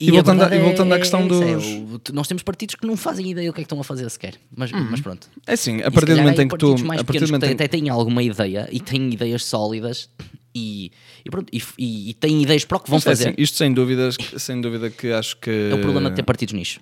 E 0.00 0.08
a 0.10 0.12
voltando 0.12 0.42
a- 0.42 0.54
e 0.54 0.58
voltando 0.60 0.92
à 0.92 0.96
é- 0.96 0.98
questão 0.98 1.20
é 1.20 1.24
é, 1.24 1.28
dos- 1.28 1.64
o- 1.64 2.00
nós 2.12 2.26
temos 2.26 2.42
partidos 2.42 2.74
que 2.74 2.86
não 2.86 2.96
fazem 2.96 3.30
ideia 3.30 3.48
do 3.48 3.54
que 3.54 3.60
é 3.60 3.62
que 3.62 3.66
estão 3.66 3.80
a 3.80 3.84
fazer 3.84 4.08
sequer. 4.10 4.34
Mas, 4.54 4.70
mas 4.72 5.00
pronto. 5.00 5.28
É 5.46 5.52
assim, 5.52 5.76
a 5.82 5.86
E 5.86 5.90
partir 5.90 6.14
do 6.14 6.18
momento 6.20 6.42
em 6.42 6.48
que 6.48 6.56
tu. 6.58 6.72
A 6.74 7.04
partir 7.04 7.20
do 7.20 7.26
momento 7.26 7.46
que 7.46 7.52
até 7.52 7.68
têm 7.68 7.88
alguma 7.88 8.22
ideia 8.22 8.68
e 8.72 8.80
têm 8.80 9.12
ideias 9.12 9.44
sólidas 9.44 10.08
e, 10.54 10.90
e 11.24 11.30
pronto, 11.30 11.48
e, 11.52 11.62
e- 11.78 12.10
e 12.10 12.14
têm 12.14 12.42
ideias 12.42 12.64
para 12.64 12.76
o 12.76 12.80
que 12.80 12.90
vão 12.90 12.98
é 12.98 13.02
fazer. 13.02 13.28
assim, 13.28 13.34
isto 13.38 13.56
sem 13.56 13.72
dúvidas, 13.72 14.16
sem 14.36 14.60
dúvida 14.60 14.90
que 14.90 15.12
acho 15.12 15.36
que. 15.36 15.70
É 15.70 15.74
o 15.74 15.80
problema 15.80 16.10
de 16.10 16.16
ter 16.16 16.22
partidos 16.24 16.52
nicho. 16.54 16.80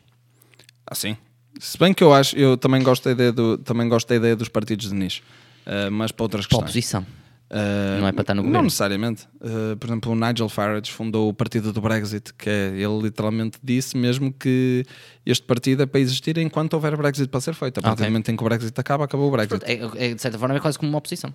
Ah, 0.87 0.95
sim. 0.95 1.17
Se 1.61 1.77
bem 1.79 1.93
que 1.93 2.03
eu 2.03 2.13
acho, 2.15 2.35
eu 2.37 2.57
também 2.57 2.83
gosto 2.83 3.05
da 3.05 3.13
ideia, 3.13 3.31
do, 3.31 3.59
também 3.59 3.87
gosto 3.89 4.09
da 4.09 4.17
ideia 4.17 4.35
dos 4.35 4.49
partidos 4.49 4.89
de 4.89 4.95
nicho, 4.95 5.23
uh, 5.67 5.91
mas 5.93 6.11
para 6.11 6.25
outras 6.25 6.47
Para 6.47 6.57
a 6.59 6.63
questões. 6.63 6.71
oposição. 6.71 7.07
Uh, 7.55 8.01
Não 8.01 8.09
é 8.09 8.13
para 8.13 8.23
estar 8.23 8.33
no 8.35 8.41
Não 8.41 8.49
governo. 8.49 8.65
necessariamente. 8.65 9.29
Uh, 9.37 9.77
por 9.77 9.87
exemplo, 9.87 10.13
o 10.13 10.15
Nigel 10.15 10.49
Farage 10.49 10.91
fundou 10.91 11.29
o 11.29 11.35
partido 11.35 11.71
do 11.71 11.83
Brexit, 11.83 12.33
que 12.33 12.49
é, 12.49 12.69
ele 12.69 12.99
literalmente 13.03 13.59
disse 13.63 13.95
mesmo 13.95 14.33
que 14.33 14.85
este 15.27 15.45
partido 15.45 15.83
é 15.83 15.87
para 15.87 16.01
existir 16.01 16.39
enquanto 16.39 16.73
houver 16.73 16.97
Brexit 16.97 17.29
para 17.29 17.41
ser 17.43 17.53
feito. 17.55 17.77
A 17.79 17.83
partir 17.83 17.95
Ok. 18.01 18.07
do 18.07 18.11
momento 18.11 18.31
em 18.31 18.37
que 18.37 18.43
o 18.43 18.47
Brexit 18.49 18.73
acaba, 18.81 19.05
acabou 19.05 19.29
o 19.29 19.31
Brexit. 19.31 19.63
É, 19.67 20.07
é, 20.07 20.15
de 20.15 20.23
certa 20.23 20.39
forma 20.39 20.57
é 20.57 20.61
quase 20.61 20.79
como 20.79 20.91
uma 20.91 20.97
oposição. 20.99 21.35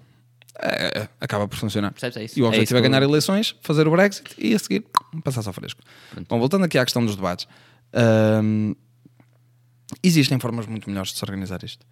É, 0.59 1.01
é, 1.01 1.09
acaba 1.21 1.47
por 1.47 1.55
funcionar. 1.55 1.91
Percebes? 1.91 2.17
É. 2.35 2.39
E 2.39 2.41
o 2.41 2.45
É 2.45 2.47
objetivo 2.47 2.77
é, 2.77 2.79
eu- 2.79 2.89
ganhar 2.89 3.03
eleições, 3.03 3.55
fazer 3.61 3.87
o 3.87 3.91
Brexit 3.91 4.33
e 4.39 4.55
a 4.55 4.59
seguir 4.59 4.85
passar 5.23 5.43
só 5.43 5.53
fresco. 5.53 5.81
Bom, 6.27 6.39
voltando 6.39 6.65
aqui 6.65 6.79
à 6.79 6.83
questão 6.83 7.05
dos 7.05 7.15
debates, 7.15 7.47
hum, 8.43 8.73
existem 10.03 10.39
formas 10.39 10.65
muito 10.65 10.89
melhores 10.89 11.11
de 11.11 11.19
se 11.19 11.23
organizar 11.23 11.63
isto. 11.63 11.85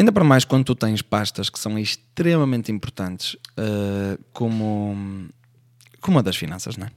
Ainda 0.00 0.10
para 0.12 0.24
mais 0.24 0.44
quando 0.46 0.64
tu 0.64 0.74
tens 0.74 1.02
pastas 1.02 1.50
que 1.50 1.58
são 1.58 1.78
extremamente 1.78 2.72
importantes, 2.72 3.34
uh, 3.34 4.18
como, 4.32 5.28
como 6.00 6.18
a 6.18 6.22
das 6.22 6.36
finanças, 6.36 6.76
não 6.78 6.86
é? 6.86 6.90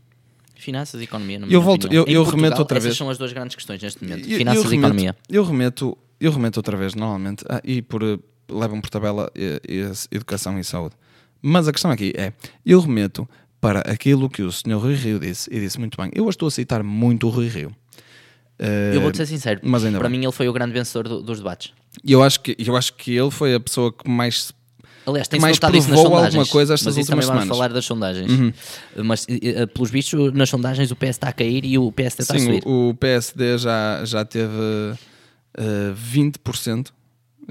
Finanças 0.55 1.01
e 1.01 1.03
economia. 1.03 1.39
na 1.39 1.47
Eu 1.47 1.61
volto- 1.61 1.85
opinião. 1.87 2.05
eu- 2.07 2.13
eu 2.13 2.23
Portugal, 2.23 2.43
remeto 2.45 2.61
outra 2.61 2.77
essas 2.77 2.85
vez. 2.85 2.97
são 2.97 3.09
as 3.09 3.17
duas 3.17 3.33
grandes 3.33 3.55
questões 3.55 3.81
neste 3.81 4.01
momento. 4.03 4.29
Eu- 4.29 4.37
Finanças 4.37 4.63
eu 4.63 4.69
e 4.71 4.75
remeto- 4.75 4.87
economia. 4.93 5.15
Eu 5.29 5.43
remeto, 5.43 5.97
eu 6.19 6.31
remeto 6.31 6.59
outra 6.59 6.77
vez, 6.77 6.95
normalmente, 6.95 7.43
ah, 7.49 7.59
e 7.65 7.81
por 7.81 8.01
levam 8.49 8.79
por 8.79 8.89
tabela 8.89 9.29
eh, 9.35 9.59
eh, 9.67 9.91
educação 10.11 10.57
e 10.57 10.63
saúde. 10.63 10.95
Mas 11.41 11.67
a 11.67 11.73
questão 11.73 11.91
aqui 11.91 12.13
é, 12.15 12.31
eu 12.65 12.79
remeto 12.79 13.27
para 13.59 13.79
aquilo 13.81 14.29
que 14.29 14.41
o 14.43 14.49
Sr. 14.51 14.77
Rui 14.77 14.95
Rio 14.95 15.19
disse, 15.19 15.49
e 15.53 15.59
disse 15.59 15.77
muito 15.79 15.97
bem. 16.01 16.09
Eu 16.15 16.29
estou 16.29 16.47
a 16.47 16.51
citar 16.51 16.81
muito 16.83 17.27
o 17.27 17.29
Rui 17.29 17.47
Rio. 17.49 17.75
Eu 18.93 19.01
vou-te 19.01 19.17
ser 19.17 19.25
sincero. 19.25 19.59
mas 19.63 19.83
ainda 19.83 19.97
para 19.99 20.07
bem. 20.09 20.19
mim 20.19 20.25
ele 20.25 20.31
foi 20.31 20.47
o 20.47 20.53
grande 20.53 20.73
vencedor 20.73 21.07
do- 21.07 21.21
dos 21.21 21.37
debates. 21.39 21.71
E 22.03 22.11
eu 22.11 22.23
acho 22.23 22.39
que 22.41 22.55
eu 22.57 22.75
acho 22.75 22.93
que 22.93 23.11
ele 23.11 23.31
foi 23.31 23.53
a 23.55 23.59
pessoa 23.59 23.91
que 23.91 24.09
mais 24.09 24.53
Aliás, 25.05 25.27
tem 25.27 25.37
mais 25.39 25.59
provou 25.59 25.83
sondagens. 25.97 26.25
alguma 26.25 26.45
coisa 26.45 26.73
estas 26.75 26.95
mas 26.95 26.97
últimas 26.97 27.25
também 27.25 27.45
vamos 27.45 27.47
semanas. 27.47 27.49
Uhum. 27.49 27.55
falar 27.55 27.73
das 27.73 27.85
sondagens. 27.85 28.53
Mas, 29.03 29.25
eh, 29.27 29.61
eh, 29.61 29.65
pelos 29.65 29.91
vistos, 29.91 30.31
nas 30.33 30.49
sondagens 30.49 30.91
o 30.91 30.95
PS 30.95 31.09
está 31.09 31.27
a 31.27 31.33
cair 31.33 31.65
e 31.65 31.77
o 31.77 31.91
PSD 31.91 32.21
está 32.23 32.35
a 32.35 32.39
Sim, 32.39 32.45
subir. 32.45 32.63
o, 32.65 32.89
o 32.89 32.93
PSD 32.95 33.57
já, 33.57 34.05
já 34.05 34.23
teve 34.23 34.53
eh, 35.57 35.93
20%, 35.93 36.87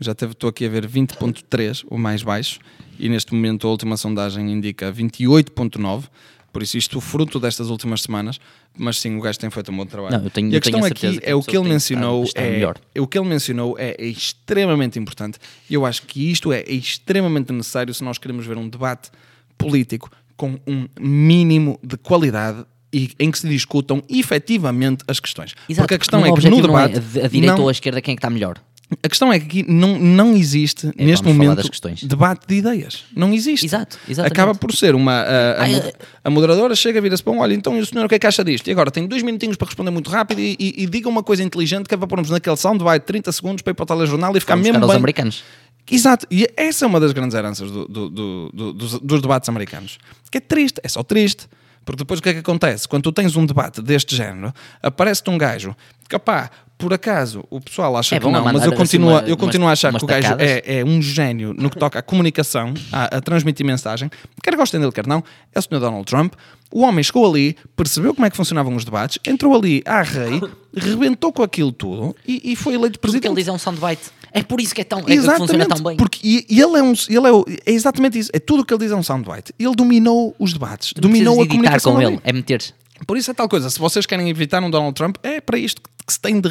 já 0.01 0.15
teve, 0.15 0.33
estou 0.33 0.49
aqui 0.49 0.65
a 0.65 0.69
ver 0.71 0.89
20.3, 0.89 1.85
o 1.91 1.99
mais 1.99 2.23
baixo, 2.23 2.59
e 2.99 3.09
neste 3.11 3.35
momento 3.35 3.67
a 3.67 3.71
última 3.71 3.97
sondagem 3.99 4.51
indica 4.51 4.91
28.9, 4.91 6.05
por 6.53 6.63
isso 6.63 6.77
isto 6.77 7.01
fruto 7.01 7.41
destas 7.41 7.71
últimas 7.71 8.03
semanas, 8.03 8.39
mas 8.77 8.99
sim, 8.99 9.17
o 9.17 9.21
gajo 9.21 9.39
tem 9.39 9.49
feito 9.51 9.73
um 9.73 9.77
bom 9.77 9.87
trabalho. 9.87 10.19
Não, 10.19 10.25
eu 10.25 10.31
tenho- 10.31 10.51
e 10.51 10.55
a 10.55 10.57
eu 10.59 10.61
tenho 10.61 10.81
questão 10.83 10.85
aqui 10.85 11.19
que 11.21 11.27
a 11.27 11.31
é 11.31 11.35
o 11.35 11.43
que 11.43 11.57
ele 11.57 11.69
mencionou, 11.69 12.25
é, 12.35 12.51
melhor. 12.51 12.77
o 12.99 13.07
que 13.07 13.19
ele 13.19 13.29
mencionou 13.29 13.77
é, 13.79 13.97
é 13.99 14.07
extremamente 14.07 14.99
importante. 14.99 15.39
e 15.71 15.75
Eu 15.75 15.87
acho 15.87 16.03
que 16.03 16.31
isto 16.31 16.53
é 16.53 16.63
extremamente 16.69 17.53
necessário 17.53 17.93
se 17.95 18.05
nós 18.05 18.19
queremos 18.19 18.45
ver 18.47 18.57
um 18.59 18.69
debate 18.69 19.11
político 19.57 20.11
com 20.37 20.59
um 20.67 20.89
mínimo 21.01 21.79
de 21.83 21.97
qualidade 21.97 22.65
e 22.93 23.11
em 23.19 23.31
que 23.31 23.39
se 23.39 23.49
discutam 23.49 24.03
efetivamente 24.09 25.05
as 25.09 25.19
questões. 25.21 25.55
Exato, 25.69 25.83
Porque 25.85 25.95
a 25.95 25.99
questão 25.99 26.21
o 26.23 26.27
é 26.27 26.33
que 26.35 26.45
no 26.51 26.57
não 26.57 26.63
debate. 26.63 26.95
é 27.19 27.25
a 27.25 27.29
direita 27.29 27.57
não- 27.57 27.63
ou 27.63 27.69
a 27.69 27.73
esquerda 27.73 28.01
quem 28.03 28.13
é 28.13 28.17
que 28.17 28.19
está 28.19 28.29
melhor. 28.31 28.59
A 29.03 29.09
questão 29.09 29.33
é 29.33 29.39
que 29.39 29.47
aqui 29.47 29.65
não, 29.71 29.99
não 29.99 30.35
existe, 30.37 30.87
neste 30.97 31.25
vamos 31.25 31.39
falar 31.45 31.57
momento, 31.57 32.07
debate 32.07 32.47
de 32.47 32.55
ideias. 32.57 33.05
Não 33.15 33.33
existe. 33.33 33.65
Exato, 33.67 33.99
exatamente. 34.09 34.33
Acaba 34.33 34.55
por 34.55 34.73
ser 34.73 34.95
uma. 34.95 35.13
A, 35.13 35.53
a, 35.53 35.63
Ai, 35.63 35.93
a 36.25 36.31
moderadora 36.31 36.75
chega, 36.75 37.01
vira-se 37.01 37.23
para 37.23 37.33
um, 37.33 37.41
olha, 37.41 37.55
então 37.55 37.77
e 37.77 37.81
o 37.81 37.87
senhor 37.87 38.05
o 38.05 38.09
que 38.09 38.15
é 38.17 38.19
que 38.19 38.27
acha 38.27 38.45
disto? 38.45 38.67
E 38.69 38.71
agora 38.71 38.91
tem 38.91 39.07
dois 39.07 39.23
minutinhos 39.23 39.57
para 39.57 39.67
responder 39.67 39.91
muito 39.91 40.11
rápido 40.11 40.41
e, 40.41 40.57
e, 40.59 40.83
e 40.83 40.87
diga 40.87 41.09
uma 41.09 41.23
coisa 41.23 41.43
inteligente 41.43 41.87
que 41.89 41.95
é 41.95 41.97
para 41.97 42.07
pormos 42.07 42.31
naquele 42.31 42.57
soundbite 42.57 43.07
30 43.07 43.33
segundos 43.33 43.63
para 43.63 43.71
ir 43.71 43.75
para 43.75 43.85
o 43.85 43.87
telejornal 43.87 44.37
e 44.37 44.41
ficar 44.41 44.57
mesmo 44.57 44.87
bem. 44.87 44.97
americanos. 44.97 45.43
Exato, 45.91 46.27
e 46.31 46.47
essa 46.57 46.85
é 46.85 46.89
uma 46.89 47.01
das 47.01 47.13
grandes 47.13 47.35
heranças 47.37 47.71
do- 47.71 47.89
do- 47.89 48.09
do- 48.11 48.51
do- 48.53 48.73
dos, 48.73 49.01
dos 49.01 49.21
debates 49.21 49.49
americanos. 49.49 49.99
Que 50.31 50.39
é 50.39 50.41
triste, 50.41 50.81
é 50.83 50.89
só 50.89 51.03
triste. 51.03 51.47
Porque 51.85 51.99
depois 51.99 52.21
o 52.21 52.23
que 52.23 52.29
é 52.29 52.33
que 52.35 52.39
acontece? 52.39 52.87
Quando 52.87 53.03
tu 53.03 53.11
tens 53.11 53.35
um 53.35 53.45
debate 53.45 53.83
deste 53.83 54.15
género, 54.15 54.55
aparece-te 54.81 55.29
um 55.31 55.37
gajo 55.37 55.75
que, 56.09 56.17
pá, 56.17 56.49
por 56.83 56.93
acaso 56.93 57.45
o 57.49 57.61
pessoal 57.61 57.97
acha 57.97 58.17
É 58.17 58.19
que 58.19 58.25
não, 58.25 58.33
mas 58.33 58.53
mandar, 58.55 58.67
eu 58.67 58.73
continuo, 58.73 59.09
assim, 59.11 59.17
a- 59.17 59.21
uma- 59.23 59.29
eu 59.31 59.37
continuo 59.37 59.69
a 59.69 59.73
achar 59.73 59.91
umas 59.91 60.01
que 60.01 60.05
o 60.05 60.09
gajo 60.09 60.35
é, 60.39 60.81
é 60.81 60.85
um 60.85 61.01
gênio 61.01 61.55
no 61.57 61.71
que 61.71 61.79
toca 61.79 62.01
à 62.01 62.03
comunicação, 62.03 62.75
a, 62.93 63.17
a 63.19 63.21
transmitir 63.21 63.65
mensagem. 63.65 64.11
Quer 64.43 64.57
gostem 64.57 64.81
dele, 64.81 64.91
quer 64.93 65.07
não, 65.07 65.23
é 65.55 65.59
o 65.59 65.63
Sr. 65.63 65.79
Donald 65.79 66.05
Trump. 66.05 66.35
O 66.73 66.81
homem 66.83 67.05
chegou 67.05 67.29
ali, 67.31 67.57
percebeu 67.77 68.15
como 68.15 68.27
é 68.27 68.31
que 68.31 68.37
funcionavam 68.37 68.75
os 68.75 68.85
debates, 68.85 69.19
entrou 69.25 69.55
ali 69.55 69.83
à 69.87 70.03
rei, 70.03 70.41
rebentou 70.75 71.33
com 71.33 71.43
aquilo 71.43 71.71
tudo 71.71 72.17
e, 72.27 72.53
e 72.53 72.57
foi 72.57 72.75
eleito 72.75 72.99
presidente. 72.99 73.27
ele 73.31 73.37
diz 73.37 73.49
é 73.49 73.53
um 73.53 73.59
soundbite. 73.59 74.11
É 74.35 74.43
por 74.43 74.61
isso 74.61 74.75
que, 74.75 74.81
é 74.81 74.85
tão, 74.85 75.01
é 75.01 75.03
que 75.03 75.13
funciona 75.37 75.67
tão 75.67 75.83
bem. 75.85 75.97
Porque 75.99 76.19
e- 76.27 76.47
e 76.49 76.61
ele 76.61 76.79
é 76.79 76.83
um, 76.83 76.95
ele 77.09 77.27
é, 77.27 77.31
o- 77.33 77.45
é 77.67 77.71
exatamente 77.73 78.19
isso. 78.19 78.31
É 78.33 78.39
tudo 78.41 78.63
o 78.63 78.65
que 78.65 78.73
ele 78.73 78.83
diz 78.83 78.91
é 78.91 78.97
um 78.97 79.03
soundbite. 79.03 79.53
Ele 79.59 79.75
dominou 79.75 80.35
os 80.39 80.53
debates, 80.55 80.95
dominou 80.97 81.35
a 81.43 81.47
comunicação 81.47 81.93
com 81.95 82.01
ele, 82.03 82.19
é 82.25 82.33
meter 82.33 82.63
Por 83.07 83.17
isso 83.17 83.31
é 83.31 83.35
tal 83.35 83.49
coisa. 83.49 83.69
Se 83.71 83.79
vocês 83.79 84.07
querem 84.07 84.29
evitar 84.29 84.63
um 84.63 84.71
Donald 84.71 84.95
Trump, 84.95 85.17
é 85.23 85.41
para 85.41 85.59
isto 85.59 85.81
que 86.07 86.13
se 86.13 86.21
tem 86.21 86.41
de, 86.41 86.49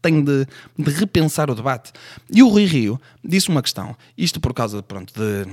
tem 0.00 0.22
de, 0.24 0.46
de 0.78 0.90
repensar 0.90 1.50
o 1.50 1.54
debate. 1.54 1.92
E 2.30 2.42
o 2.42 2.48
Rui 2.48 2.64
Rio 2.64 3.00
disse 3.24 3.48
uma 3.48 3.62
questão. 3.62 3.96
Isto 4.16 4.40
por 4.40 4.54
causa, 4.54 4.82
pronto, 4.82 5.12
de 5.14 5.46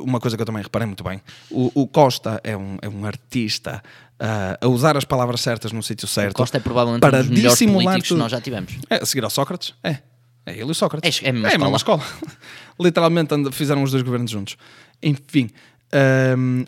uma 0.00 0.20
coisa 0.20 0.36
que 0.36 0.42
eu 0.42 0.46
também 0.46 0.62
reparei 0.62 0.86
muito 0.86 1.04
bem. 1.04 1.20
O, 1.50 1.70
o 1.74 1.86
Costa 1.86 2.40
é 2.44 2.56
um, 2.56 2.76
é 2.82 2.88
um 2.88 3.04
artista 3.04 3.82
ah, 4.18 4.58
a 4.60 4.68
usar 4.68 4.96
as 4.96 5.04
palavras 5.04 5.40
certas 5.40 5.72
no 5.72 5.82
sítio 5.82 6.06
certo. 6.08 6.34
Costa 6.36 6.56
é 6.56 6.60
provavelmente 6.60 7.00
para 7.00 7.18
um 7.18 7.20
dos 7.22 7.30
melhores 7.30 7.52
dissimular 7.58 7.84
políticos 7.94 8.08
que 8.08 8.14
nós 8.14 8.32
já 8.32 8.40
tivemos. 8.40 8.72
É, 8.90 8.96
a 8.96 9.06
seguir 9.06 9.24
ao 9.24 9.30
Sócrates? 9.30 9.74
É. 9.82 9.98
É 10.46 10.52
ele 10.52 10.60
e 10.62 10.70
o 10.70 10.74
Sócrates. 10.74 11.20
É- 11.22 11.26
é 11.26 11.30
a 11.30 11.58
mesma 11.58 11.76
escola. 11.76 12.02
Literalmente 12.80 13.34
fizeram 13.52 13.82
os 13.82 13.90
dois 13.90 14.02
governos 14.02 14.30
juntos. 14.30 14.56
Enfim. 15.02 15.50
ahm, 15.92 16.64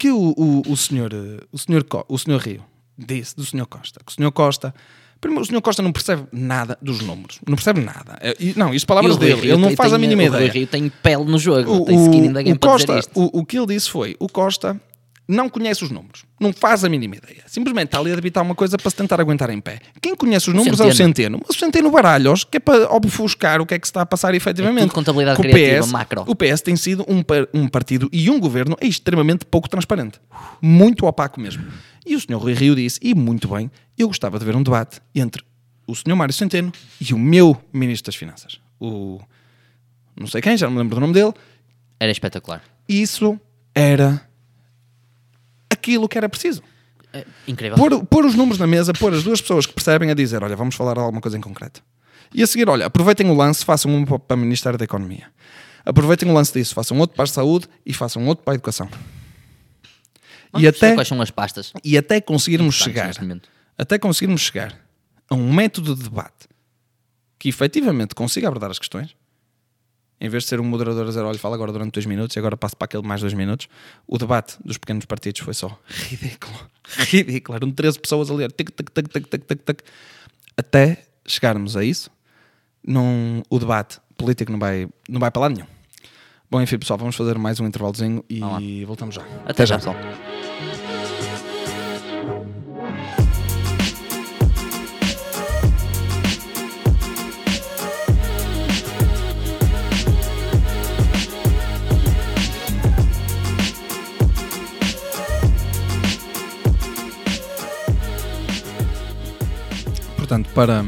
que 0.00 0.10
o, 0.10 0.34
o, 0.36 0.62
o 0.72 0.76
senhor, 0.76 1.12
o 1.52 1.58
senhor, 1.58 1.84
o 2.08 2.18
senhor 2.18 2.40
Rio 2.40 2.62
disse 2.96 3.36
do 3.36 3.44
senhor 3.44 3.66
Costa. 3.66 4.00
Que 4.04 4.12
o 4.12 4.14
senhor 4.14 4.32
Costa... 4.32 4.74
Primeiro, 5.20 5.42
o 5.42 5.46
senhor 5.46 5.60
Costa 5.60 5.82
não 5.82 5.92
percebe 5.92 6.22
nada 6.32 6.78
dos 6.80 7.02
números. 7.02 7.40
Não 7.46 7.54
percebe 7.54 7.82
nada. 7.82 8.16
É, 8.22 8.34
e- 8.40 8.54
não, 8.56 8.72
isto 8.72 8.86
palavras 8.86 9.16
o 9.16 9.18
dele. 9.18 9.34
Rio 9.34 9.52
Ele 9.52 9.60
não 9.60 9.68
tem- 9.68 9.76
faz 9.76 9.92
a 9.92 9.98
tem- 9.98 10.08
mínima 10.08 10.22
o 10.22 10.26
Rui 10.28 10.36
ideia. 10.36 10.50
Rio 10.52 10.66
tem 10.66 10.88
pele 10.88 11.24
no 11.24 11.38
jogo, 11.38 11.70
O, 11.82 11.84
tem 11.84 12.02
skin 12.06 12.28
o- 12.30 12.32
game 12.32 12.52
o 12.52 12.58
Costa, 12.58 13.00
o, 13.14 13.40
o 13.40 13.44
que 13.44 13.58
ele 13.58 13.66
disse 13.66 13.90
foi: 13.90 14.16
o 14.18 14.26
Costa 14.30 14.80
não 15.30 15.48
conhece 15.48 15.84
os 15.84 15.90
números, 15.90 16.24
não 16.40 16.52
faz 16.52 16.84
a 16.84 16.88
mínima 16.88 17.16
ideia. 17.16 17.42
Simplesmente 17.46 17.86
está 17.86 17.98
ali 17.98 18.12
a 18.12 18.14
debitar 18.16 18.42
uma 18.42 18.54
coisa 18.54 18.76
para 18.76 18.90
se 18.90 18.96
tentar 18.96 19.20
aguentar 19.20 19.50
em 19.50 19.60
pé. 19.60 19.80
Quem 20.00 20.14
conhece 20.14 20.48
os 20.48 20.54
números 20.54 20.80
é 20.80 20.84
o 20.84 20.92
Centeno. 20.92 21.38
Centeno. 21.38 21.40
Mas 21.46 21.56
o 21.56 21.58
Centeno 21.58 21.90
baralhos, 21.90 22.44
que 22.44 22.56
é 22.56 22.60
para 22.60 22.92
obfuscar 22.92 23.60
o 23.60 23.66
que 23.66 23.74
é 23.74 23.78
que 23.78 23.86
se 23.86 23.90
está 23.90 24.02
a 24.02 24.06
passar 24.06 24.34
efetivamente. 24.34 24.90
É 24.90 24.94
contabilidade 24.94 25.38
o 25.38 25.42
criativa, 25.42 25.84
PS, 25.84 25.92
macro. 25.92 26.24
O 26.26 26.34
PS 26.34 26.60
tem 26.62 26.76
sido 26.76 27.04
um, 27.08 27.22
um 27.54 27.68
partido 27.68 28.08
e 28.12 28.28
um 28.28 28.40
governo 28.40 28.76
extremamente 28.80 29.44
pouco 29.44 29.68
transparente. 29.68 30.20
Muito 30.60 31.06
opaco 31.06 31.40
mesmo. 31.40 31.64
E 32.04 32.16
o 32.16 32.20
Sr. 32.20 32.36
Rui 32.36 32.54
Rio 32.54 32.74
disse, 32.74 32.98
e 33.02 33.14
muito 33.14 33.48
bem, 33.48 33.70
eu 33.96 34.08
gostava 34.08 34.38
de 34.38 34.44
ver 34.44 34.56
um 34.56 34.62
debate 34.62 35.00
entre 35.14 35.44
o 35.86 35.94
Sr. 35.94 36.16
Mário 36.16 36.34
Centeno 36.34 36.72
e 37.00 37.12
o 37.14 37.18
meu 37.18 37.56
Ministro 37.72 38.06
das 38.10 38.16
Finanças. 38.16 38.60
O... 38.78 39.20
Não 40.18 40.26
sei 40.26 40.40
quem, 40.40 40.56
já 40.56 40.66
não 40.66 40.72
me 40.72 40.78
lembro 40.80 40.96
do 40.96 41.00
nome 41.00 41.12
dele, 41.14 41.32
Era 41.98 42.10
espetacular. 42.10 42.62
isso 42.88 43.38
era 43.74 44.20
aquilo 45.80 46.08
que 46.08 46.18
era 46.18 46.28
preciso. 46.28 46.62
É 47.12 47.24
incrível. 47.48 47.76
Pôr, 47.76 48.04
pôr 48.04 48.24
os 48.24 48.34
números 48.34 48.58
na 48.58 48.66
mesa, 48.66 48.92
pôr 48.92 49.12
as 49.14 49.22
duas 49.24 49.40
pessoas 49.40 49.66
que 49.66 49.72
percebem 49.72 50.10
a 50.10 50.14
dizer: 50.14 50.44
olha, 50.44 50.54
vamos 50.54 50.74
falar 50.74 50.94
de 50.94 51.00
alguma 51.00 51.20
coisa 51.20 51.36
em 51.36 51.40
concreto. 51.40 51.82
E 52.32 52.42
a 52.42 52.46
seguir, 52.46 52.68
olha, 52.68 52.86
aproveitem 52.86 53.28
o 53.28 53.34
lance, 53.34 53.64
façam 53.64 53.90
um 53.92 54.04
para 54.04 54.36
o 54.36 54.38
Ministério 54.38 54.78
da 54.78 54.84
Economia. 54.84 55.26
Aproveitem 55.84 56.28
o 56.30 56.32
lance 56.34 56.52
disso, 56.52 56.74
façam 56.74 56.96
outro 56.98 57.16
para 57.16 57.24
a 57.24 57.26
saúde 57.26 57.66
e 57.84 57.92
façam 57.92 58.24
outro 58.26 58.44
para 58.44 58.52
a 58.52 58.56
educação. 58.56 58.88
Vamos 60.52 60.64
E 60.64 60.68
até, 60.68 60.94
quais 60.94 61.08
são 61.08 61.20
as 61.20 61.30
pastas. 61.30 61.72
e 61.82 61.96
até 61.96 62.20
conseguirmos 62.20 62.74
chegar, 62.74 63.12
até 63.78 63.98
conseguirmos 63.98 64.40
chegar 64.42 64.78
a 65.28 65.34
um 65.34 65.52
método 65.52 65.96
de 65.96 66.02
debate 66.04 66.48
que 67.38 67.48
efetivamente 67.48 68.14
consiga 68.14 68.48
abordar 68.48 68.70
as 68.70 68.78
questões, 68.78 69.16
em 70.20 70.28
vez 70.28 70.42
de 70.42 70.50
ser 70.50 70.60
um 70.60 70.64
moderador 70.64 71.04
a 71.04 71.08
dizer, 71.08 71.22
olha, 71.22 71.38
fala 71.38 71.54
agora 71.54 71.72
durante 71.72 71.92
dois 71.92 72.04
minutos 72.04 72.36
e 72.36 72.38
agora 72.38 72.56
passo 72.56 72.76
para 72.76 72.84
aquele 72.84 73.02
mais 73.02 73.20
dois 73.20 73.32
minutos, 73.32 73.68
o 74.06 74.18
debate 74.18 74.56
dos 74.62 74.76
pequenos 74.76 75.06
partidos 75.06 75.40
foi 75.40 75.54
só 75.54 75.78
ridículo. 75.88 76.54
Ridículo. 76.98 77.56
Eram 77.56 77.70
13 77.70 77.98
pessoas 77.98 78.30
a 78.30 78.34
ler, 78.34 78.52
tic, 78.52 78.70
tic, 78.70 78.90
tic, 78.90 79.08
tic, 79.08 79.26
tic, 79.28 79.44
tic, 79.44 79.62
tic. 79.64 79.82
Até 80.56 81.04
chegarmos 81.26 81.76
a 81.76 81.84
isso, 81.84 82.10
não, 82.86 83.42
o 83.48 83.58
debate 83.58 83.98
político 84.16 84.52
não 84.52 84.58
vai, 84.58 84.88
não 85.08 85.18
vai 85.18 85.30
para 85.30 85.40
lado 85.40 85.54
nenhum. 85.54 85.66
Bom, 86.50 86.60
enfim, 86.60 86.78
pessoal, 86.78 86.98
vamos 86.98 87.16
fazer 87.16 87.38
mais 87.38 87.60
um 87.60 87.66
intervalozinho 87.66 88.24
e 88.28 88.84
voltamos 88.84 89.14
já. 89.14 89.22
Até, 89.46 89.64
já, 89.64 89.76
pessoal. 89.76 89.96
Portanto, 110.30 110.48
para, 110.54 110.84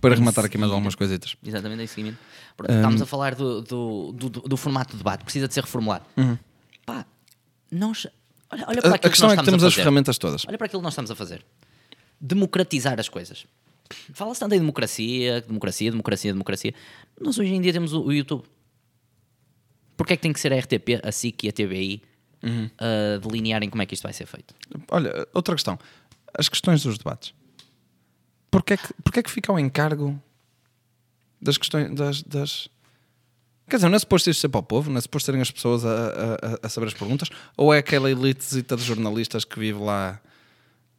para 0.00 0.14
em 0.14 0.18
rematar 0.18 0.44
aqui 0.44 0.56
mais 0.56 0.70
algumas 0.70 0.94
coisitas. 0.94 1.34
Exatamente, 1.44 1.82
em 1.82 1.86
seguimento. 1.88 2.18
Pronto, 2.56 2.72
Estávamos 2.72 3.02
a 3.02 3.06
falar 3.06 3.34
do, 3.34 3.62
do, 3.62 4.12
do, 4.12 4.28
do 4.28 4.56
formato 4.56 4.92
de 4.92 4.98
debate, 4.98 5.24
precisa 5.24 5.48
de 5.48 5.54
ser 5.54 5.64
reformulado. 5.64 6.04
Pá, 6.86 7.04
nós. 7.68 8.06
Olha, 8.48 8.64
olha 8.68 8.80
para 8.80 8.90
Uhum. 8.90 8.94
A, 8.94 8.96
a 8.96 9.10
questão 9.10 9.28
que 9.28 9.34
é 9.34 9.38
que 9.38 9.44
temos 9.44 9.64
as 9.64 9.74
ferramentas 9.74 10.18
todas. 10.18 10.44
Olha 10.46 10.56
para 10.56 10.66
aquilo 10.66 10.80
que 10.80 10.84
nós 10.84 10.92
estamos 10.92 11.10
a 11.10 11.16
fazer. 11.16 11.44
Democratizar 12.20 13.00
as 13.00 13.08
coisas. 13.08 13.44
Fala-se 14.14 14.38
tanto 14.38 14.54
em 14.54 14.60
democracia, 14.60 15.40
democracia, 15.40 15.90
democracia, 15.90 16.32
democracia. 16.32 16.74
Nós 17.20 17.36
hoje 17.38 17.52
em 17.52 17.60
dia 17.60 17.72
temos 17.72 17.92
o, 17.92 18.02
o 18.04 18.12
YouTube. 18.12 18.44
Porquê 19.96 20.12
é 20.12 20.16
que 20.16 20.22
tem 20.22 20.32
que 20.32 20.38
ser 20.38 20.52
a 20.52 20.58
RTP, 20.60 21.00
a 21.02 21.10
SIC 21.10 21.42
e 21.44 21.48
a 21.48 21.52
TVI 21.52 22.02
Uhum. 22.40 22.70
a 22.78 23.18
delinearem 23.18 23.68
como 23.68 23.82
é 23.82 23.86
que 23.86 23.94
isto 23.94 24.04
vai 24.04 24.12
ser 24.12 24.24
feito? 24.26 24.54
Olha, 24.92 25.26
outra 25.34 25.56
questão. 25.56 25.76
As 26.38 26.48
questões 26.48 26.84
dos 26.84 26.96
debates. 26.96 27.34
Porquê 28.50 28.74
é 28.74 28.76
que, 28.76 28.94
porquê 29.02 29.20
é 29.20 29.22
que 29.22 29.30
fica 29.30 29.52
ao 29.52 29.58
encargo 29.58 30.20
das 31.40 31.56
questões 31.58 31.94
das, 31.94 32.22
das- 32.22 32.68
Quer 33.68 33.76
dizer, 33.76 33.88
não 33.90 33.96
é 33.96 33.98
suposto 33.98 34.30
isto 34.30 34.40
ser 34.40 34.48
para 34.48 34.60
o 34.60 34.62
povo, 34.62 34.90
não 34.90 34.96
é 34.96 35.00
suposto 35.00 35.26
serem 35.26 35.42
as 35.42 35.50
pessoas 35.50 35.84
a, 35.84 35.90
a- 35.90 36.58
a- 36.62 36.68
saber 36.70 36.86
as 36.86 36.94
perguntas, 36.94 37.28
ou 37.56 37.72
é 37.74 37.78
aquela 37.78 38.10
elitezita 38.10 38.74
de 38.76 38.82
jornalistas 38.82 39.44
que 39.44 39.58
vive 39.60 39.78
lá 39.78 40.18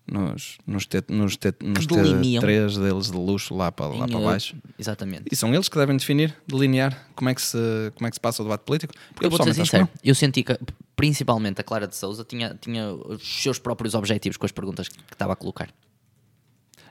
nos, 0.06 0.60
nos, 0.68 0.86
T, 0.86 1.04
nos, 1.10 1.36
T, 1.36 1.52
nos 1.64 1.88
delineam. 1.88 2.44
T3 2.44 2.78
deles 2.80 3.10
de 3.12 3.18
luxo 3.18 3.56
lá 3.56 3.72
para, 3.72 3.88
lá 3.88 4.06
Em, 4.06 4.10
para 4.10 4.20
eh, 4.20 4.24
baixo? 4.24 4.56
Exatamente. 4.78 5.24
E 5.32 5.36
são 5.36 5.52
eles 5.54 5.68
que 5.68 5.78
devem 5.78 5.98
definir, 5.98 6.36
delinear 6.48 7.08
como 7.16 7.30
é 7.30 7.34
que 7.36 7.42
se, 7.42 7.58
como 7.96 8.06
é 8.08 8.10
que 8.12 8.16
se 8.16 8.20
passa 8.22 8.42
o 8.44 8.46
debate 8.46 8.62
político? 8.62 8.94
Porque 9.14 9.26
Eu 9.26 9.30
vou 9.32 9.44
ser 9.44 9.54
sincero, 9.56 9.90
eu 10.04 10.14
senti 10.14 10.44
que 10.44 10.58
principalmente 10.96 11.60
a 11.62 11.64
Clara 11.64 11.88
de 11.88 11.96
Souza 11.96 12.24
tinha, 12.24 12.56
tinha 12.62 12.92
os 12.94 13.42
seus 13.42 13.58
próprios 13.58 13.96
objetivos 13.96 14.38
com 14.38 14.46
as 14.46 14.52
perguntas 14.52 14.88
que 14.88 14.96
estava 15.12 15.34
a 15.34 15.36
colocar. 15.36 15.70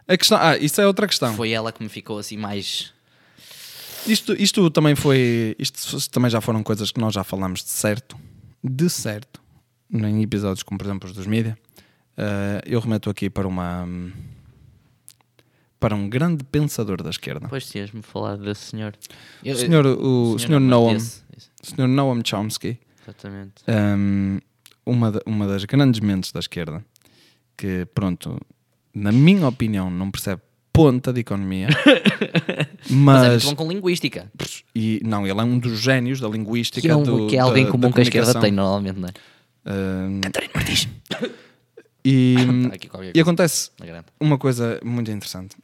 A 0.09 0.17
questão, 0.17 0.39
ah, 0.41 0.57
isso 0.57 0.81
é 0.81 0.87
outra 0.87 1.07
questão. 1.07 1.35
Foi 1.35 1.51
ela 1.51 1.71
que 1.71 1.83
me 1.83 1.89
ficou 1.89 2.19
assim 2.19 2.37
mais. 2.37 2.93
Isto, 4.07 4.33
isto 4.35 4.71
também 4.71 4.95
foi. 4.97 5.55
Isto 5.59 6.09
também 6.11 6.31
já 6.31 6.41
foram 6.41 6.63
coisas 6.63 6.91
que 6.91 6.99
nós 7.01 7.13
já 7.15 7.23
falámos 7.23 7.63
de 7.63 7.69
certo. 7.71 8.17
De 8.65 8.89
certo. 8.89 9.41
Em 9.93 10.23
episódios 10.23 10.63
como, 10.63 10.79
por 10.79 10.87
exemplo, 10.87 11.09
os 11.09 11.15
dos 11.15 11.27
mídia. 11.27 11.59
Eh, 12.17 12.63
eu 12.67 12.81
remeto 12.81 13.11
aqui 13.11 13.29
para 13.29 13.47
uma. 13.47 13.87
Para 15.81 15.95
um 15.95 16.09
grande 16.09 16.43
pensador 16.43 17.03
da 17.03 17.11
esquerda. 17.11 17.41
Depois 17.41 17.67
tinhas-me 17.71 18.03
falado 18.03 18.43
desse 18.43 18.63
senhor. 18.71 18.95
Eu- 19.45 19.55
O 19.55 19.59
senhor, 19.59 19.87
o, 19.87 20.33
o 20.35 20.39
senhor 20.39 20.59
não, 20.61 20.87
Noam. 20.87 20.99
senhor 21.63 21.87
Noam 21.87 22.21
Chomsky. 22.25 22.79
Exatamente. 23.03 23.63
um, 23.69 24.41
uma, 24.85 25.13
da- 25.13 25.21
uma 25.25 25.47
das 25.47 25.65
grandes 25.65 26.01
mentes 26.01 26.33
da 26.33 26.41
esquerda. 26.41 26.85
Que, 27.57 27.87
pronto, 27.95 28.41
na 28.99 29.13
minha 29.13 29.47
opinião, 29.49 29.91
não 29.91 30.11
percebe 30.11 30.43
ponta 30.73 31.13
de 31.13 31.21
economia. 31.21 31.69
Mas, 32.91 33.25
é 33.25 33.29
mas. 33.31 33.45
muito 33.45 33.57
bom 33.57 33.65
com 33.65 33.73
linguística. 33.73 34.31
E 34.75 35.01
não, 35.05 35.27
ele 35.27 35.39
é 35.39 35.43
um 35.43 35.59
dos 35.59 35.79
génios 35.81 36.21
da 36.21 36.29
linguística. 36.29 36.81
Que 36.81 36.89
é, 36.91 36.97
um- 36.97 37.03
do- 37.03 37.27
que 37.27 37.37
é 37.37 37.41
algo 37.41 37.57
em 37.57 37.65
da- 37.65 37.71
comum 37.71 37.89
da 37.89 37.93
que 37.93 38.01
a 38.01 38.03
esquerda 38.03 38.41
tem 38.41 38.51
normalmente, 38.53 38.99
não 38.99 39.09
é? 39.09 40.21
Catarina 40.23 40.53
Martins. 40.55 40.89
e, 42.05 42.37
aqui 42.73 42.89
qualquer 42.89 43.13
e 43.15 43.21
acontece 43.21 43.71
garganta. 43.79 44.13
uma 44.21 44.39
coisa 44.39 44.81
muito 44.85 45.11
interessante. 45.11 45.57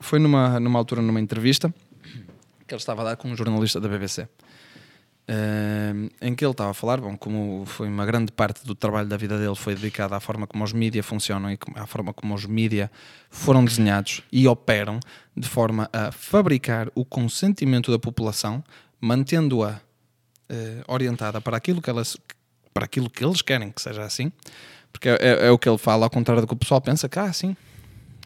Foi 0.00 0.18
numa, 0.18 0.58
numa 0.58 0.78
altura, 0.78 1.00
numa 1.02 1.20
entrevista, 1.20 1.72
que 2.66 2.74
ele 2.74 2.78
estava 2.80 3.02
a 3.02 3.04
dar 3.04 3.16
com 3.16 3.28
um 3.28 3.36
jornalista 3.36 3.80
da 3.80 3.88
BBC. 3.88 4.26
Um, 5.34 6.08
em 6.20 6.34
que 6.34 6.44
ele 6.44 6.50
estava 6.50 6.70
a 6.70 6.74
falar, 6.74 7.00
bom, 7.00 7.16
como 7.16 7.64
foi 7.66 7.88
uma 7.88 8.04
grande 8.04 8.30
parte 8.32 8.66
do 8.66 8.74
trabalho 8.74 9.08
da 9.08 9.16
vida 9.16 9.38
dele 9.38 9.54
foi 9.54 9.74
dedicada 9.74 10.14
à 10.16 10.20
forma 10.20 10.46
como 10.46 10.62
os 10.64 10.72
mídias 10.72 11.06
funcionam 11.06 11.50
e 11.50 11.58
à 11.76 11.86
forma 11.86 12.12
como 12.12 12.34
os 12.34 12.44
mídias 12.44 12.90
foram 13.30 13.64
desenhados 13.64 14.22
e 14.30 14.46
operam 14.46 15.00
de 15.36 15.48
forma 15.48 15.88
a 15.92 16.12
fabricar 16.12 16.88
o 16.94 17.04
consentimento 17.04 17.90
da 17.90 17.98
população, 17.98 18.62
mantendo-a 19.00 19.80
eh, 20.48 20.82
orientada 20.86 21.40
para 21.40 21.56
aquilo 21.56 21.80
que 21.80 21.88
elas 21.88 22.16
para 22.74 22.84
aquilo 22.86 23.08
que 23.10 23.24
eles 23.24 23.42
querem 23.42 23.70
que 23.70 23.82
seja 23.82 24.02
assim, 24.02 24.32
porque 24.92 25.08
é, 25.08 25.16
é- 25.20 25.46
é 25.46 25.50
o 25.50 25.58
que 25.58 25.68
ele 25.68 25.76
fala, 25.78 26.06
ao 26.06 26.10
contrário 26.10 26.40
do 26.42 26.46
que 26.46 26.54
o 26.54 26.56
pessoal 26.56 26.80
pensa, 26.80 27.06
que 27.08 27.18
ah, 27.18 27.30
sim, 27.32 27.54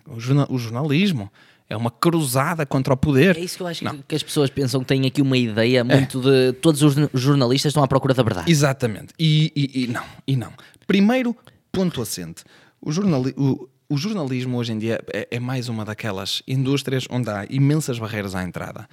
o, 0.07 0.19
jorna- 0.21 0.47
o 0.49 0.57
jornalismo 0.59 1.31
é 1.69 1.77
uma 1.77 1.91
cruzada 1.91 2.65
contra 2.65 2.95
o 2.95 2.97
poder. 2.97 3.37
É 3.37 3.41
isso 3.41 3.57
que 3.57 3.63
eu 3.63 3.67
acho 3.67 3.85
que, 3.85 4.03
que 4.09 4.15
as 4.15 4.23
pessoas 4.23 4.51
pensam 4.51 4.81
que 4.81 4.87
têm 4.87 5.07
aqui 5.07 5.21
uma 5.23 5.37
ideia 5.37 5.83
muito 5.85 6.21
de. 6.21 6.53
Todos 6.61 6.83
os 6.83 6.95
jornalistas 7.15 7.71
estão 7.71 7.83
à 7.83 7.89
procura 7.89 8.15
da 8.15 8.23
verdade. 8.23 8.51
Exatamente. 8.51 9.13
E, 9.19 9.53
e- 9.57 9.85
e 9.85 9.87
não, 9.89 10.05
e 10.27 10.37
não. 10.37 10.53
Primeiro, 10.87 11.37
ponto 11.73 12.01
assente. 12.01 12.45
O, 12.81 12.93
jornali 12.93 13.35
o, 13.37 13.69
o 13.89 13.97
jornalismo 13.97 14.57
hoje 14.59 14.73
em 14.73 14.79
dia 14.79 15.01
é, 15.13 15.27
é 15.33 15.41
mais 15.41 15.69
uma 15.69 15.85
daquelas 15.85 16.43
indústrias 16.47 17.05
onde 17.11 17.29
há 17.31 17.45
imensas 17.51 17.99
barreiras 17.99 18.35
à 18.35 18.43
entrada. 18.45 18.89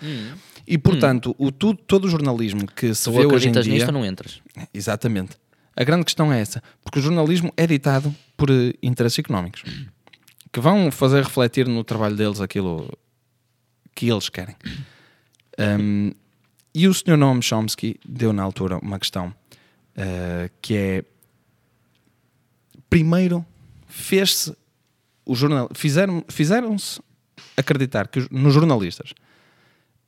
E, 0.66 0.78
portanto, 0.78 1.36
o, 1.38 1.52
tu- 1.52 1.76
todo 1.76 2.06
o 2.06 2.10
jornalismo 2.10 2.66
que 2.66 2.94
se 2.96 3.04
tu 3.04 3.12
vê 3.12 3.26
hoje 3.26 3.50
em 3.50 3.52
dia... 3.52 3.74
nisto, 3.74 3.92
não 3.92 4.06
entras. 4.06 4.42
Exatamente. 4.74 5.36
A 5.76 5.84
grande 5.84 6.06
questão 6.06 6.32
é 6.32 6.40
essa. 6.40 6.62
Porque 6.84 7.00
o 7.00 7.02
jornalismo 7.02 7.52
é 7.58 7.66
ditado 7.68 8.14
por 8.38 8.50
eh, 8.50 8.74
interesses 8.82 9.20
económicos. 9.20 9.64
Que 10.54 10.60
vão 10.62 10.90
fazer 10.92 11.24
refletir 11.24 11.68
no 11.68 11.84
trabalho 11.84 12.16
deles 12.16 12.40
aquilo 12.40 12.88
que 13.94 14.08
eles 14.10 14.30
querem. 14.30 14.56
Um, 15.60 16.12
e 16.74 16.88
o 16.88 16.94
Sr. 16.94 17.18
Noam 17.18 17.42
Chomsky 17.42 18.00
deu 18.08 18.32
na 18.32 18.42
altura 18.44 18.78
uma 18.78 18.98
questão 19.00 19.34
eh, 19.96 20.50
que 20.62 20.76
é 20.76 21.04
primeiro 22.90 23.46
fez-se 23.88 24.56
o 25.26 25.36
jornal 25.36 25.70
fizeram 25.74 26.24
fizeram-se 26.30 27.00
acreditar 27.56 28.08
que 28.08 28.20
os- 28.20 28.30
nos 28.30 28.54
jornalistas 28.54 29.14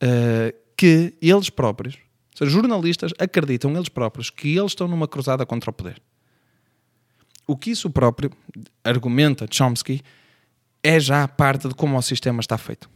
eh, 0.02 0.54
que 0.76 1.14
eles 1.22 1.50
próprios, 1.50 1.96
ou 1.96 2.38
seja, 2.40 2.52
jornalistas 2.52 3.12
acreditam 3.20 3.72
eles 3.76 3.88
próprios 3.90 4.30
que 4.30 4.58
eles 4.58 4.72
estão 4.72 4.88
numa 4.88 5.08
cruzada 5.08 5.46
contra 5.46 5.70
o 5.70 5.74
poder. 5.74 6.02
O 7.48 7.56
que 7.56 7.70
isso 7.72 7.90
próprio 7.90 8.32
argumenta 8.84 9.48
Chomsky 9.50 10.02
é 10.88 11.00
já 11.00 11.28
parte 11.28 11.68
de 11.68 11.74
como 11.74 11.98
o 11.98 12.02
sistema 12.02 12.40
está 12.40 12.58
feito. 12.58 12.90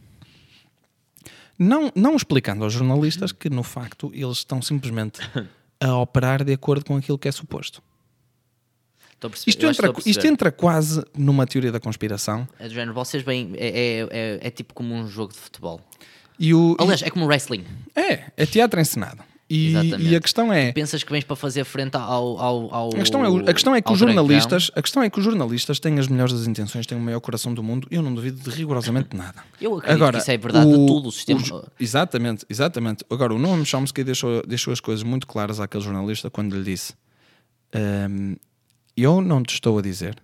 Não, 1.58 1.92
não 1.94 2.16
explicando 2.16 2.64
aos 2.64 2.72
jornalistas 2.72 3.32
que, 3.32 3.50
no 3.50 3.62
facto, 3.62 4.10
eles 4.14 4.38
estão 4.38 4.62
simplesmente 4.62 5.20
a 5.80 5.94
operar 5.96 6.42
de 6.44 6.52
acordo 6.52 6.84
com 6.84 6.96
aquilo 6.96 7.18
que 7.18 7.28
é 7.28 7.32
suposto. 7.32 7.82
Estou 9.12 9.28
a 9.28 9.30
perceber. 9.30 9.50
Isto 9.50 9.66
entra, 9.66 9.92
isto 10.06 10.26
entra 10.26 10.50
quase 10.52 11.04
numa 11.16 11.46
teoria 11.46 11.70
da 11.70 11.78
conspiração. 11.78 12.48
É 12.58 12.66
do 12.66 12.72
género, 12.72 12.94
vocês 12.94 13.22
bem. 13.22 13.52
É, 13.56 13.68
é, 13.68 14.08
é, 14.10 14.38
é 14.46 14.50
tipo 14.50 14.72
como 14.72 14.94
um 14.94 15.06
jogo 15.06 15.32
de 15.34 15.38
futebol. 15.38 15.80
E 16.38 16.54
o, 16.54 16.74
e- 16.80 16.82
Aliás, 16.82 17.02
é 17.02 17.10
como 17.10 17.26
wrestling. 17.26 17.66
é, 17.94 18.30
é 18.34 18.46
teatro 18.46 18.80
encenado. 18.80 19.22
E, 19.52 19.72
e 19.98 20.14
a 20.14 20.20
questão 20.20 20.52
é. 20.52 20.70
Pensas 20.70 21.02
que 21.02 21.10
vens 21.10 21.24
para 21.24 21.34
fazer 21.34 21.64
frente 21.64 21.96
ao. 21.96 22.38
ao, 22.38 22.72
ao 22.72 22.88
A 22.90 22.92
questão, 22.98 23.24
é, 23.24 23.28
o- 23.28 23.38
a 23.50 23.52
questão 23.52 23.74
é 23.74 23.82
que 23.82 23.90
os 23.90 23.98
dragão. 23.98 24.14
jornalistas, 24.14 24.70
a 24.76 24.80
questão 24.80 25.02
é 25.02 25.10
que 25.10 25.18
os 25.18 25.24
jornalistas 25.24 25.80
têm 25.80 25.98
as 25.98 26.06
melhores 26.06 26.32
das 26.32 26.46
intenções, 26.46 26.86
têm 26.86 26.96
o 26.96 27.00
maior 27.00 27.18
coração 27.20 27.52
do 27.52 27.60
mundo. 27.60 27.88
Eu 27.90 28.00
não 28.00 28.14
duvido 28.14 28.40
de 28.40 28.48
rigorosamente 28.56 29.16
nada. 29.16 29.42
Eu 29.60 29.76
acredito 29.76 30.10
que 30.12 30.18
isso 30.18 30.30
é 30.30 30.38
verdade 30.38 30.70
de 30.70 30.86
tudo 30.86 31.08
o 31.08 31.12
sistema. 31.12 31.40
os- 31.40 31.52
exatamente, 31.80 32.46
exatamente. 32.48 33.04
Agora, 33.10 33.34
o 33.34 33.38
Noam 33.40 33.64
Chomsky 33.64 34.04
deixou, 34.04 34.40
deixou 34.46 34.72
as 34.72 34.78
coisas 34.78 35.02
muito 35.02 35.26
claras 35.26 35.58
àquele 35.58 35.82
jornalista 35.82 36.30
quando 36.30 36.56
lhe 36.56 36.62
disse: 36.62 36.94
"Hum, 37.74 38.36
Eu 38.96 39.20
não 39.20 39.42
te 39.42 39.54
estou 39.54 39.78
a 39.78 39.82
dizer 39.82 40.16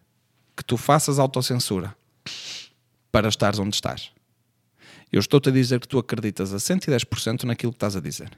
que 0.56 0.64
tu 0.64 0.76
faças 0.76 1.18
autocensura 1.18 1.96
para 3.10 3.28
estares 3.28 3.58
onde 3.58 3.74
estás. 3.74 4.10
Eu 5.12 5.20
estou-te 5.20 5.48
a 5.48 5.52
dizer 5.52 5.80
que 5.80 5.88
tu 5.88 5.98
acreditas 5.98 6.52
a 6.52 6.58
110% 6.58 7.44
naquilo 7.44 7.72
que 7.72 7.76
estás 7.76 7.96
a 7.96 8.00
dizer. 8.00 8.30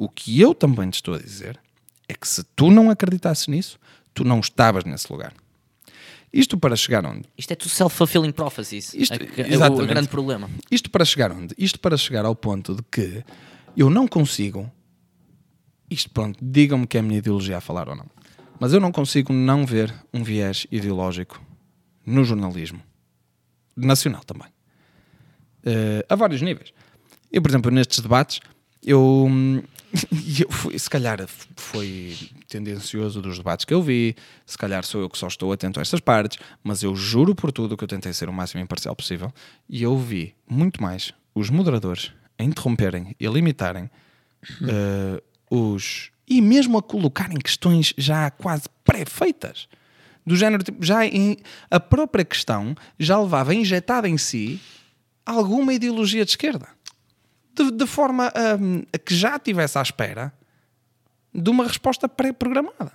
O 0.00 0.08
que 0.08 0.40
eu 0.40 0.54
também 0.54 0.88
te 0.88 0.94
estou 0.94 1.12
a 1.12 1.18
dizer 1.18 1.60
é 2.08 2.14
que 2.14 2.26
se 2.26 2.42
tu 2.56 2.70
não 2.70 2.88
acreditasses 2.88 3.46
nisso, 3.48 3.78
tu 4.14 4.24
não 4.24 4.40
estavas 4.40 4.82
nesse 4.82 5.12
lugar. 5.12 5.34
Isto 6.32 6.56
para 6.56 6.74
chegar 6.74 7.04
onde? 7.04 7.28
Isto 7.36 7.50
é 7.50 7.54
tudo 7.54 7.68
self-fulfilling 7.68 8.32
prophecies. 8.32 8.94
Isto- 8.94 9.12
é, 9.12 9.52
é 9.52 9.68
o, 9.68 9.86
grande 9.86 10.08
problema. 10.08 10.48
Isto 10.70 10.88
para 10.88 11.04
chegar 11.04 11.30
onde? 11.30 11.54
Isto 11.58 11.78
para 11.78 11.98
chegar 11.98 12.24
ao 12.24 12.34
ponto 12.34 12.76
de 12.76 12.82
que 12.90 13.22
eu 13.76 13.90
não 13.90 14.08
consigo. 14.08 14.72
Isto, 15.90 16.08
pronto, 16.08 16.38
digam-me 16.40 16.86
que 16.86 16.96
é 16.96 17.00
a 17.00 17.02
minha 17.02 17.18
ideologia 17.18 17.58
a 17.58 17.60
falar 17.60 17.86
ou 17.86 17.94
não. 17.94 18.06
Mas 18.58 18.72
eu 18.72 18.80
não 18.80 18.90
consigo 18.90 19.34
não 19.34 19.66
ver 19.66 19.94
um 20.14 20.24
viés 20.24 20.66
ideológico 20.72 21.38
no 22.06 22.24
jornalismo. 22.24 22.82
Nacional 23.76 24.24
também. 24.24 24.48
Eh, 25.62 26.06
a 26.08 26.16
vários 26.16 26.40
níveis. 26.40 26.72
Eu, 27.30 27.42
por 27.42 27.50
exemplo, 27.50 27.70
nestes 27.70 28.00
debates, 28.00 28.40
eu, 28.82 29.28
hum, 30.12 30.18
eu 30.40 30.50
fui, 30.50 30.78
se 30.78 30.88
calhar 30.88 31.18
foi 31.56 32.16
tendencioso 32.48 33.20
dos 33.20 33.38
debates 33.38 33.64
que 33.64 33.74
eu 33.74 33.82
vi, 33.82 34.14
se 34.46 34.56
calhar 34.58 34.84
sou 34.84 35.00
eu 35.00 35.10
que 35.10 35.18
só 35.18 35.26
estou 35.26 35.52
atento 35.52 35.78
a 35.78 35.82
estas 35.82 36.00
partes, 36.00 36.38
mas 36.62 36.82
eu 36.82 36.94
juro 36.94 37.34
por 37.34 37.52
tudo 37.52 37.76
que 37.76 37.84
eu 37.84 37.88
tentei 37.88 38.12
ser 38.12 38.28
o 38.28 38.32
máximo 38.32 38.62
imparcial 38.62 38.94
possível 38.94 39.32
e 39.68 39.82
eu 39.82 39.96
vi 39.96 40.34
muito 40.48 40.82
mais 40.82 41.12
os 41.34 41.50
moderadores 41.50 42.12
a 42.38 42.42
interromperem 42.42 43.14
e 43.20 43.26
a 43.26 43.30
limitarem 43.30 43.90
eh, 44.62 45.22
os. 45.50 46.10
e 46.26 46.40
mesmo 46.40 46.78
a 46.78 46.82
colocarem 46.82 47.38
questões 47.38 47.92
já 47.98 48.30
quase 48.30 48.64
pré-feitas. 48.84 49.68
Do 50.24 50.36
género, 50.36 50.62
tipo, 50.62 50.84
já 50.84 51.04
em, 51.06 51.36
a 51.70 51.80
própria 51.80 52.24
questão 52.24 52.74
já 52.98 53.18
levava 53.18 53.54
injetada 53.54 54.08
em 54.08 54.16
si 54.16 54.60
alguma 55.24 55.72
ideologia 55.72 56.24
de 56.24 56.30
esquerda. 56.32 56.68
De, 57.64 57.70
de 57.72 57.86
forma 57.86 58.32
hum, 58.60 58.82
a 58.92 58.98
que 58.98 59.14
já 59.14 59.36
estivesse 59.36 59.78
à 59.78 59.82
espera 59.82 60.32
de 61.34 61.50
uma 61.50 61.64
resposta 61.66 62.08
pré-programada. 62.08 62.92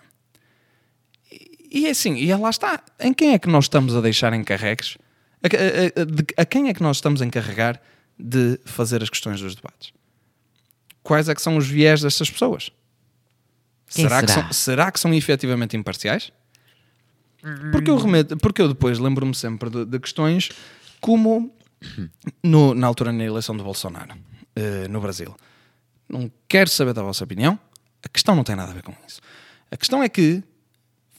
E, 1.32 1.82
e 1.82 1.88
é 1.88 1.90
assim, 1.92 2.16
e 2.16 2.34
lá 2.36 2.50
está. 2.50 2.82
Em 3.00 3.14
quem 3.14 3.34
é 3.34 3.40
que 3.40 3.48
nós 3.50 3.66
estamos 3.66 3.96
a 3.96 4.02
deixar 4.02 4.34
encarregues? 4.34 4.98
A, 5.44 5.48
a- 5.48 6.02
a- 6.02 6.06
de- 6.06 6.26
a 6.38 6.46
quem 6.46 6.70
é 6.70 6.74
que 6.74 6.82
nós 6.82 6.98
estamos 6.98 7.22
a 7.22 7.26
encarregar 7.26 7.80
de 8.18 8.60
fazer 8.66 9.04
as 9.04 9.10
questões 9.10 9.40
dos 9.42 9.56
debates? 9.56 9.94
Quais 11.04 11.30
é 11.30 11.36
que 11.36 11.42
são 11.42 11.58
os 11.58 11.68
viés 11.68 12.02
destas 12.02 12.30
pessoas? 12.32 12.72
Quem 13.90 14.06
será, 14.06 14.22
Que 14.22 14.28
será? 14.32 14.44
são, 14.44 14.54
será 14.54 14.92
que 14.92 15.00
são 15.00 15.14
efetivamente 15.14 15.78
imparciais? 15.78 16.32
Porque 17.72 17.92
eu, 17.92 17.98
remeto, 17.98 18.36
porque 18.38 18.60
eu 18.62 18.68
depois 18.68 18.98
lembro-me 18.98 19.36
sempre 19.36 19.70
de, 19.70 19.86
de 19.86 20.00
questões 20.00 20.50
como 21.00 21.56
no- 22.42 22.74
na 22.74 22.88
altura 22.88 23.12
na 23.14 23.24
eleição 23.24 23.56
de 23.56 23.62
Bolsonaro 23.64 24.16
eh, 24.56 24.88
no 24.88 25.00
Brasil. 25.02 25.36
Não 26.08 26.32
quero 26.48 26.70
saber 26.70 26.94
da 26.94 27.02
vossa 27.04 27.24
opinião. 27.24 27.60
A 28.04 28.10
questão 28.10 28.36
não 28.36 28.44
tem 28.44 28.56
nada 28.56 28.72
a 28.72 28.74
ver 28.76 28.84
com 28.84 28.94
isso. 29.08 29.20
A 29.72 29.76
questão 29.78 30.04
é 30.04 30.10
que 30.10 30.44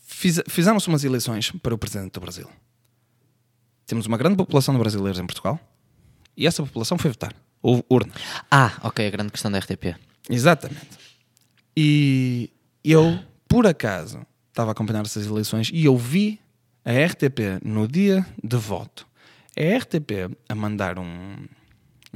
fiz- 0.03 0.43
fizeram-se 0.49 0.89
umas 0.89 1.03
eleições 1.05 1.51
para 1.51 1.75
o 1.75 1.79
presidente 1.79 2.13
do 2.13 2.21
Brasil. 2.21 2.49
Temos 3.87 4.07
uma 4.07 4.17
grande 4.17 4.37
população 4.37 4.75
de 4.75 4.81
brasileiros 4.81 5.19
em 5.19 5.27
Portugal 5.27 5.59
e 6.37 6.47
essa 6.47 6.63
população 6.63 6.97
foi 6.99 7.11
votar. 7.11 7.35
Houve 7.63 7.85
urna. 7.91 8.13
Ah, 8.51 8.79
ok, 8.83 9.07
a 9.07 9.11
grande 9.11 9.31
questão 9.33 9.51
da 9.51 9.59
RTP. 9.59 9.97
Exatamente. 10.31 10.87
E 11.77 12.51
eu, 12.85 13.19
por 13.49 13.67
acaso, 13.67 14.25
estava 14.49 14.71
a 14.71 14.73
acompanhar 14.73 15.05
essas 15.05 15.27
eleições 15.27 15.71
e 15.73 15.85
eu 15.85 15.97
vi 15.97 16.41
a 16.85 16.93
RTP 17.07 17.61
no 17.65 17.87
dia 17.89 18.25
de 18.43 18.57
voto. 18.57 19.07
A 19.57 19.77
RTP 19.79 20.31
a 20.49 20.55
mandar 20.55 20.99
um, 20.99 21.37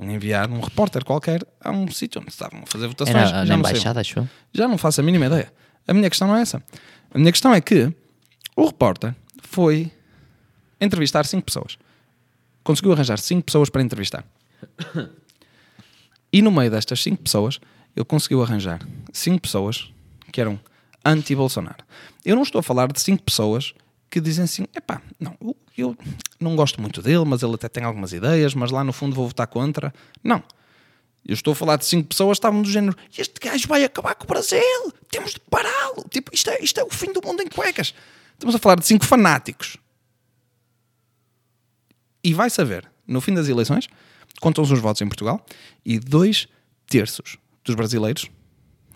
um 0.01 0.11
enviado, 0.11 0.55
um 0.55 0.61
repórter 0.61 1.05
qualquer, 1.05 1.47
a 1.61 1.71
um 1.71 1.91
sítio 1.91 2.21
onde 2.21 2.31
estavam 2.31 2.61
a 2.63 2.67
fazer 2.67 2.89
votações. 2.89 3.17
Era 3.17 3.45
já 3.45 3.47
sei 3.47 3.57
embaixada, 3.57 4.03
eu. 4.17 4.29
já 4.53 4.67
não 4.67 4.79
faço 4.79 5.01
a 5.01 5.05
mínima 5.05 5.27
ideia. 5.27 5.53
A 5.87 5.93
minha 5.93 6.09
questão 6.09 6.27
não 6.27 6.37
é 6.37 6.41
essa. 6.43 6.63
A 7.13 7.19
minha 7.19 7.31
questão 7.31 7.53
é 7.53 7.61
que 7.61 7.93
o 8.57 8.67
repórter 8.67 9.15
foi 9.43 9.93
entrevistar 10.81 11.27
cinco 11.27 11.45
pessoas. 11.45 11.79
Conseguiu 12.65 12.93
arranjar 12.93 13.19
cinco 13.19 13.45
pessoas 13.45 13.69
para 13.69 13.83
entrevistar. 13.83 14.25
E 16.33 16.41
no 16.43 16.51
meio 16.51 16.71
destas 16.71 17.03
cinco 17.03 17.23
pessoas, 17.23 17.59
ele 17.97 18.05
conseguiu 18.05 18.41
arranjar 18.43 18.81
cinco 19.13 19.41
pessoas 19.41 19.93
que 20.31 20.41
eram 20.41 20.61
anti-Bolsonaro. 21.05 21.85
Eu 22.25 22.37
não 22.37 22.43
estou 22.43 22.61
a 22.61 22.63
falar 22.63 22.93
de 22.93 23.01
cinco 23.01 23.23
pessoas 23.23 23.75
que 24.09 24.21
dizem 24.21 24.45
assim: 24.45 24.65
epá, 24.75 25.03
não, 25.19 25.37
eu, 25.41 25.57
eu 25.77 25.97
não 26.41 26.57
gosto 26.57 26.81
muito 26.81 27.03
dele, 27.03 27.25
mas 27.25 27.43
ele 27.43 27.55
até 27.55 27.69
tem 27.69 27.85
algumas 27.85 28.13
ideias, 28.13 28.55
mas 28.55 28.71
lá 28.71 28.83
no 28.83 28.93
fundo 28.93 29.15
vou 29.15 29.29
votar 29.29 29.47
contra. 29.47 29.93
Não. 30.23 30.43
Eu 31.25 31.35
estou 31.35 31.53
a 31.53 31.55
falar 31.55 31.77
de 31.77 31.85
cinco 31.85 32.09
pessoas 32.09 32.37
que 32.37 32.41
estavam 32.41 32.63
do 32.63 32.71
género: 32.71 32.97
este 33.17 33.39
gajo 33.41 33.69
vai 33.69 33.85
acabar 33.85 34.15
com 34.15 34.25
o 34.25 34.27
Brasil, 34.27 34.93
temos 35.11 35.33
de 35.33 35.41
pará-lo. 35.41 36.07
Tipo, 36.09 36.35
isto 36.35 36.49
é, 36.51 36.63
isto 36.63 36.81
é 36.81 36.85
o 36.85 36.91
fim 36.91 37.13
do 37.13 37.21
mundo 37.25 37.43
em 37.43 37.49
cuecas. 37.49 37.95
Estamos 38.33 38.55
a 38.55 38.59
falar 38.59 38.77
de 38.77 38.87
cinco 38.87 39.05
fanáticos. 39.05 39.77
E 42.25 42.35
vai 42.35 42.51
saber, 42.51 42.91
no 43.07 43.21
fim 43.21 43.35
das 43.35 43.49
eleições, 43.49 43.89
contam-se 44.41 44.73
os 44.73 44.81
votos 44.81 45.01
em 45.03 45.09
Portugal 45.09 45.45
e 45.85 45.99
dois 45.99 46.49
terços 46.87 47.37
dos 47.65 47.75
brasileiros 47.75 48.31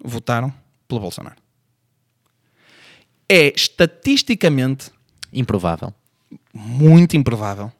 votaram 0.02 0.52
pelo 0.88 1.00
Bolsonaro. 1.00 1.36
É 3.28 3.52
estatisticamente 3.54 4.90
Improvável. 5.34 5.92
Muito 6.54 7.16
improvável 7.16 7.70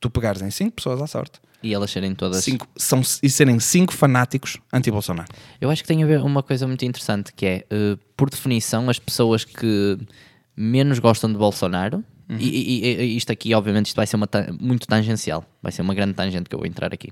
tu 0.00 0.08
pegares 0.08 0.40
em 0.42 0.50
cinco 0.50 0.76
pessoas 0.76 1.02
à 1.02 1.06
sorte 1.08 1.40
E 1.62 1.74
elas 1.74 1.90
serem 1.90 2.14
todas. 2.14 2.44
cinco, 2.44 2.68
são, 2.76 3.00
e 3.22 3.28
serem 3.28 3.58
cinco 3.58 3.92
fanáticos 3.92 4.58
anti-Bolsonaro. 4.72 5.28
Eu 5.60 5.68
acho 5.70 5.82
que 5.82 5.88
tem 5.88 6.02
a 6.04 6.06
ver 6.06 6.20
uma 6.22 6.42
coisa 6.42 6.66
muito 6.68 6.84
interessante 6.84 7.32
que 7.32 7.44
é, 7.44 7.66
eh, 7.68 7.96
por 8.16 8.30
definição, 8.30 8.88
as 8.88 8.98
pessoas 9.00 9.44
que 9.44 9.98
menos 10.56 10.98
gostam 11.00 11.30
de 11.32 11.36
Bolsonaro, 11.38 12.04
Uhum. 12.30 12.36
e, 12.38 12.46
e- 12.48 12.84
e- 13.00 13.16
isto 13.16 13.32
aqui, 13.32 13.54
obviamente, 13.54 13.86
isto 13.86 13.96
vai 13.96 14.06
ser 14.06 14.14
uma 14.16 14.28
muito 14.60 14.86
tangencial, 14.86 15.44
vai 15.62 15.72
ser 15.72 15.80
uma 15.82 15.94
grande 15.94 16.12
tangente 16.12 16.48
que 16.48 16.54
eu 16.54 16.58
vou 16.58 16.66
entrar 16.68 16.92
aqui. 16.92 17.08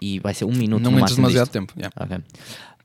E 0.00 0.20
vai 0.20 0.34
ser 0.34 0.44
um 0.44 0.52
minuto 0.52 0.82
Não 0.82 0.90
no 0.92 1.00
máximo 1.00 1.16
demasiado 1.26 1.44
disto. 1.46 1.52
tempo. 1.52 1.72
yeah. 1.76 1.92
Ok. 1.98 2.18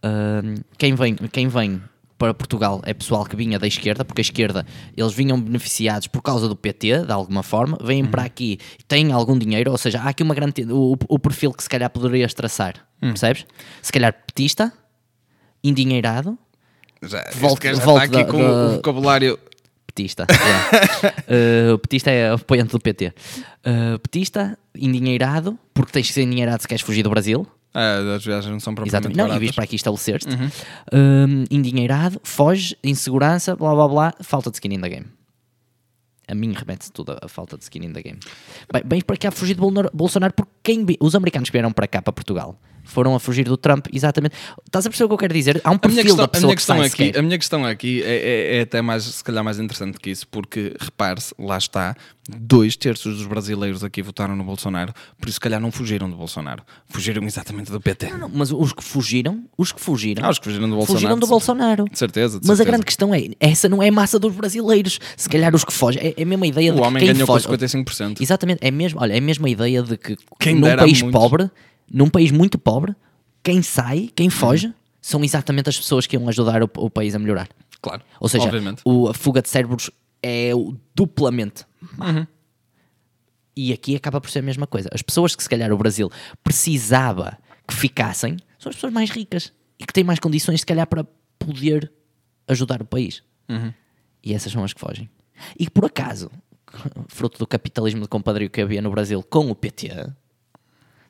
Ahm, 0.01 0.55
quem, 0.77 0.95
vem, 0.95 1.15
quem 1.15 1.47
vem 1.49 1.81
para 2.19 2.33
Portugal 2.35 2.81
é 2.85 2.93
pessoal 2.93 3.25
que 3.25 3.35
vinha 3.35 3.57
da 3.57 3.65
esquerda, 3.65 4.05
porque 4.05 4.19
a 4.19 4.23
esquerda 4.23 4.65
eles 4.95 5.13
vinham 5.13 5.39
beneficiados 5.41 6.05
por 6.07 6.21
causa 6.21 6.47
do 6.47 6.55
PT, 6.55 7.05
de 7.05 7.11
alguma 7.11 7.41
forma, 7.41 7.77
vêm 7.81 8.05
para 8.05 8.23
aqui, 8.23 8.59
têm 8.87 9.11
algum 9.11 9.39
dinheiro, 9.39 9.71
ou 9.71 9.77
seja, 9.77 9.99
há 10.01 10.09
aqui 10.09 10.21
uma 10.21 10.35
grande. 10.35 10.63
O, 10.69 10.95
o 11.07 11.17
perfil 11.17 11.51
que 11.53 11.63
se 11.63 11.69
calhar 11.69 11.89
poderias 11.89 12.33
traçar, 12.33 12.75
percebes? 12.99 13.45
Se 13.81 13.91
calhar 13.91 14.13
petista, 14.27 14.71
endinheirado, 15.63 16.37
Já, 17.01 17.23
Volta- 17.35 17.73
já 17.73 17.83
volta 17.83 18.05
está 18.05 18.19
aqui 18.19 18.25
da- 18.25 18.31
com 18.31 18.37
da- 18.39 18.67
o 18.67 18.71
vocabulário. 18.75 19.39
petista. 19.87 20.27
yeah. 20.29 20.69
Uh, 21.29 21.73
o 21.75 21.79
petista 21.79 22.09
é 22.11 22.31
apoiante 22.31 22.71
do 22.71 22.79
PT. 22.79 23.13
Uh, 23.65 23.99
petista, 23.99 24.57
endinheirado, 24.75 25.57
porque 25.73 25.91
tens 25.91 26.07
que 26.07 26.13
ser 26.13 26.23
endinheirado 26.23 26.61
se 26.61 26.67
queres 26.67 26.81
fugir 26.83 27.03
do 27.03 27.09
Brasil. 27.09 27.45
Ah, 27.73 28.15
as 28.15 28.25
viagens 28.25 28.51
não 28.51 28.59
são 28.59 28.73
propriamente 28.73 29.07
Exatamente. 29.07 29.29
Não, 29.29 29.35
e 29.35 29.39
vires 29.39 29.55
para 29.55 29.63
aqui 29.63 29.75
estabelecer-te. 29.75 30.27
Um, 30.91 31.45
endinheirado, 31.51 32.19
foge, 32.23 32.75
insegurança, 32.83 33.55
blá 33.55 33.73
blá 33.73 33.87
blá, 33.87 34.13
falta 34.21 34.49
de 34.49 34.57
skin 34.57 34.73
in 34.73 34.81
the 34.81 34.89
game. 34.89 35.05
A 36.27 36.35
mim 36.35 36.53
remete-se 36.53 36.91
tudo 36.91 37.17
a 37.19 37.27
falta 37.27 37.57
de 37.57 37.63
skin 37.63 37.85
in 37.85 37.93
the 37.93 38.01
game. 38.01 38.19
Bem, 38.71 38.83
vens 38.85 39.03
para 39.03 39.17
cá 39.17 39.31
fugir 39.31 39.55
de 39.55 39.61
Bolsonaro 39.93 40.33
porque 40.33 40.51
quem, 40.61 40.85
os 40.99 41.15
americanos 41.15 41.49
que 41.49 41.53
vieram 41.53 41.71
para 41.71 41.87
cá, 41.87 42.01
para 42.01 42.13
Portugal, 42.13 42.59
foram 42.89 43.15
a 43.15 43.19
fugir 43.19 43.45
do 43.45 43.57
Trump, 43.57 43.87
exatamente. 43.93 44.35
Estás 44.65 44.85
a 44.85 44.89
perceber 44.89 45.05
o 45.05 45.07
que 45.09 45.13
eu 45.13 45.17
quero 45.17 45.33
dizer? 45.33 45.61
Há 45.63 45.69
um 45.71 45.73
A 45.73 45.75
minha 45.75 45.79
perfil 45.79 46.03
questão, 46.03 46.17
da 46.17 46.23
a 46.23 46.27
pessoa 46.27 46.47
minha 46.47 46.55
que 46.55 46.59
questão 46.59 46.81
aqui, 46.81 46.89
sequer. 47.05 47.19
a 47.19 47.21
minha 47.21 47.37
questão 47.37 47.65
aqui 47.65 48.01
é, 48.03 48.15
é- 48.15 48.57
é 48.57 48.61
até 48.61 48.81
mais, 48.81 49.03
se 49.03 49.23
calhar 49.23 49.43
mais 49.43 49.59
interessante 49.59 49.97
que 49.99 50.09
isso, 50.09 50.27
porque 50.27 50.75
repare-se, 50.79 51.33
lá 51.39 51.57
está, 51.57 51.95
dois 52.29 52.75
terços 52.75 53.17
dos 53.17 53.25
brasileiros 53.25 53.83
aqui 53.83 54.01
votaram 54.03 54.35
no 54.35 54.43
Bolsonaro, 54.43 54.93
por 55.19 55.27
isso 55.27 55.35
se 55.35 55.39
calhar 55.39 55.59
não 55.59 55.71
fugiram 55.71 56.09
do 56.09 56.15
Bolsonaro, 56.15 56.63
fugiram 56.87 57.23
exatamente 57.25 57.71
do 57.71 57.81
PT. 57.81 58.09
Não, 58.11 58.29
mas 58.31 58.51
os 58.51 58.71
que 58.71 58.83
fugiram, 58.83 59.43
os 59.57 59.71
que 59.71 59.81
fugiram, 59.81 60.23
Ah, 60.25 60.29
os 60.29 60.37
que 60.37 60.45
fugiram 60.45 60.69
do 60.69 60.75
Bolsonaro. 60.75 60.99
fugiram 61.01 61.19
do 61.19 61.27
Bolsonaro. 61.27 61.85
De 61.91 61.97
certeza, 61.97 62.39
de 62.39 62.47
Mas 62.47 62.59
a 62.61 62.63
grande 62.63 62.85
questão 62.85 63.13
é, 63.15 63.29
essa 63.39 63.67
não 63.67 63.81
é 63.81 63.87
a 63.89 63.91
massa 63.91 64.19
dos 64.19 64.33
brasileiros. 64.35 64.99
Se 65.17 65.27
calhar 65.27 65.53
os 65.55 65.63
que 65.63 65.73
fogem, 65.73 66.01
é, 66.01 66.13
é 66.17 66.23
a 66.23 66.25
mesma 66.25 66.45
ideia 66.45 66.71
de 66.71 66.77
O 66.77 66.81
que 66.81 66.87
homem 66.87 67.03
quem 67.03 67.13
ganhou 67.13 67.27
com 67.27 67.33
foge, 67.33 67.47
55%. 67.47 68.21
Exatamente, 68.21 68.59
é 68.61 68.69
mesmo, 68.71 68.99
olha, 69.01 69.13
é 69.13 69.17
a 69.17 69.21
mesma 69.21 69.49
ideia 69.49 69.81
de 69.81 69.97
que 69.97 70.15
Quem 70.39 70.55
num 70.55 70.67
a 70.71 70.77
país 70.77 71.01
muitos. 71.01 71.19
pobre, 71.19 71.49
num 71.91 72.09
país 72.09 72.31
muito 72.31 72.57
pobre, 72.57 72.95
quem 73.43 73.61
sai, 73.61 74.09
quem 74.15 74.29
foge, 74.29 74.73
são 75.01 75.23
exatamente 75.23 75.69
as 75.69 75.77
pessoas 75.77 76.05
que 76.05 76.15
iam 76.15 76.27
ajudar 76.29 76.61
o, 76.63 76.69
o 76.77 76.89
país 76.89 77.15
a 77.15 77.19
melhorar. 77.19 77.47
Claro, 77.81 78.01
Ou 78.19 78.27
seja, 78.27 78.45
obviamente. 78.45 78.81
o- 78.83 79.07
a 79.07 79.13
fuga 79.13 79.41
de 79.41 79.47
cérebros 79.49 79.89
é 80.21 80.53
o 80.53 80.75
duplamente. 80.93 81.65
Uhum. 81.99 82.27
E 83.55 83.73
aqui 83.73 83.95
acaba 83.95 84.19
por 84.21 84.29
ser 84.29 84.39
a 84.39 84.41
mesma 84.41 84.67
coisa. 84.67 84.89
As 84.93 85.01
pessoas 85.01 85.35
que 85.35 85.43
se 85.43 85.49
calhar 85.49 85.71
o 85.71 85.77
Brasil 85.77 86.09
precisava 86.43 87.37
que 87.67 87.73
ficassem 87.73 88.37
são 88.57 88.69
as 88.69 88.75
pessoas 88.75 88.91
mais 88.93 89.09
ricas 89.09 89.53
e 89.79 89.85
que 89.85 89.93
têm 89.93 90.03
mais 90.03 90.19
condições, 90.19 90.59
se 90.61 90.65
calhar, 90.65 90.85
para 90.87 91.05
poder 91.37 91.91
ajudar 92.47 92.81
o 92.81 92.85
país. 92.85 93.23
Uhum. 93.47 93.73
E 94.23 94.33
essas 94.33 94.51
são 94.51 94.63
as 94.63 94.73
que 94.73 94.79
fogem. 94.81 95.09
E 95.57 95.69
por 95.69 95.85
acaso, 95.85 96.29
fruto 97.07 97.39
do 97.39 97.47
capitalismo 97.47 98.01
de 98.01 98.07
compadrio 98.07 98.49
que 98.49 98.61
havia 98.61 98.81
no 98.81 98.91
Brasil 98.91 99.23
com 99.23 99.49
o 99.49 99.55
PT, 99.55 99.89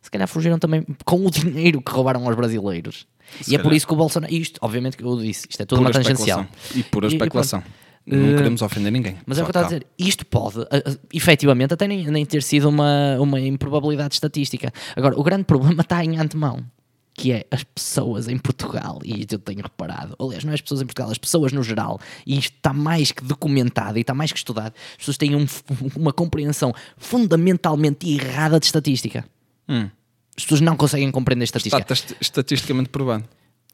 se 0.01 0.09
calhar 0.11 0.27
fugiram 0.27 0.57
também 0.59 0.85
com 1.05 1.25
o 1.25 1.29
dinheiro 1.31 1.81
que 1.81 1.91
roubaram 1.91 2.25
aos 2.25 2.35
brasileiros. 2.35 3.05
Se 3.41 3.51
e 3.51 3.55
é 3.55 3.57
por 3.59 3.63
calhar. 3.65 3.77
isso 3.77 3.87
que 3.87 3.93
o 3.93 3.95
Bolsonaro. 3.95 4.33
Isto, 4.33 4.59
obviamente, 4.61 4.97
que 4.97 5.03
eu 5.03 5.17
disse, 5.17 5.47
isto 5.49 5.61
é 5.61 5.65
tudo 5.65 5.79
Pura 5.79 5.89
uma 5.89 5.93
tangencial. 5.93 6.41
especulação. 6.41 6.79
E 6.79 6.83
pura 6.83 7.07
E- 7.07 7.09
e 7.09 7.13
especulação. 7.15 7.61
pronto. 7.61 7.75
não 8.07 8.29
Eh, 8.33 8.35
queremos 8.37 8.61
ofender 8.63 8.91
ninguém. 8.91 9.17
Mas 9.23 9.37
é 9.37 9.41
o 9.41 9.45
que 9.45 9.49
eu 9.49 9.51
estava 9.51 9.65
a 9.67 9.69
dizer. 9.69 9.85
Isto 9.99 10.25
pode, 10.25 10.61
a- 10.61 10.63
a- 10.63 10.97
efetivamente, 11.13 11.75
até 11.75 11.87
nem, 11.87 12.07
nem 12.07 12.25
ter 12.25 12.41
sido 12.41 12.67
uma, 12.67 13.17
uma 13.19 13.39
improbabilidade 13.39 14.15
estatística. 14.15 14.73
Agora, 14.95 15.19
o 15.19 15.21
grande 15.21 15.43
problema 15.43 15.81
está 15.81 16.03
em 16.03 16.17
antemão. 16.17 16.65
Que 17.13 17.33
é 17.33 17.45
as 17.51 17.63
pessoas 17.65 18.27
em 18.29 18.37
Portugal, 18.37 18.99
e 19.03 19.19
isto 19.19 19.33
eu 19.33 19.39
tenho 19.39 19.61
reparado, 19.61 20.15
aliás, 20.19 20.43
não 20.45 20.51
é 20.51 20.55
as 20.55 20.61
pessoas 20.61 20.81
em 20.81 20.85
Portugal, 20.85 21.11
as 21.11 21.17
pessoas 21.17 21.51
no 21.51 21.61
geral, 21.61 21.99
e 22.25 22.37
isto 22.39 22.55
está 22.55 22.71
mais 22.71 23.11
que 23.11 23.21
documentado 23.23 23.97
e 23.97 24.01
está 24.01 24.13
mais 24.13 24.31
que 24.31 24.37
estudado, 24.37 24.73
as 24.91 24.97
pessoas 24.97 25.17
têm 25.17 25.35
um- 25.35 25.45
uma 25.97 26.13
compreensão 26.13 26.73
fundamentalmente 26.97 28.09
errada 28.09 28.59
de 28.59 28.65
estatística. 28.67 29.25
Hum. 29.69 29.89
As 30.37 30.43
pessoas 30.43 30.61
não 30.61 30.75
conseguem 30.75 31.11
compreender 31.11 31.43
Está 31.45 31.57
estatística. 31.57 31.85
test- 31.85 32.15
estatisticamente 32.21 32.89
provado. 32.89 33.25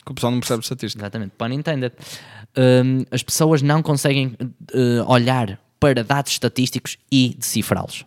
Que 0.05 0.11
o 0.11 0.15
pessoal 0.15 0.31
não 0.31 0.39
percebe 0.39 0.61
estatística. 0.61 1.01
Exatamente, 1.01 1.31
pun 1.37 1.47
intended. 1.51 1.93
Hum, 2.57 3.05
as 3.11 3.23
pessoas 3.23 3.61
não 3.61 3.81
conseguem 3.81 4.35
eh, 4.73 5.01
olhar 5.07 5.59
para 5.79 6.03
dados 6.03 6.31
estatísticos 6.31 6.97
e 7.11 7.35
decifrá-los. 7.37 8.05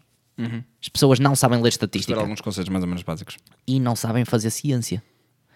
As 0.81 0.89
pessoas 0.89 1.19
não 1.19 1.35
sabem 1.35 1.59
ler 1.59 1.63
Ter 1.65 1.69
estatística 1.71 2.21
alguns 2.21 2.41
conceitos 2.41 2.69
mais 2.69 2.83
ou 2.85 2.89
menos 2.89 3.03
básicos. 3.03 3.37
e 3.67 3.81
não 3.81 3.97
sabem 3.97 4.25
fazer 4.25 4.51
ciência. 4.51 5.03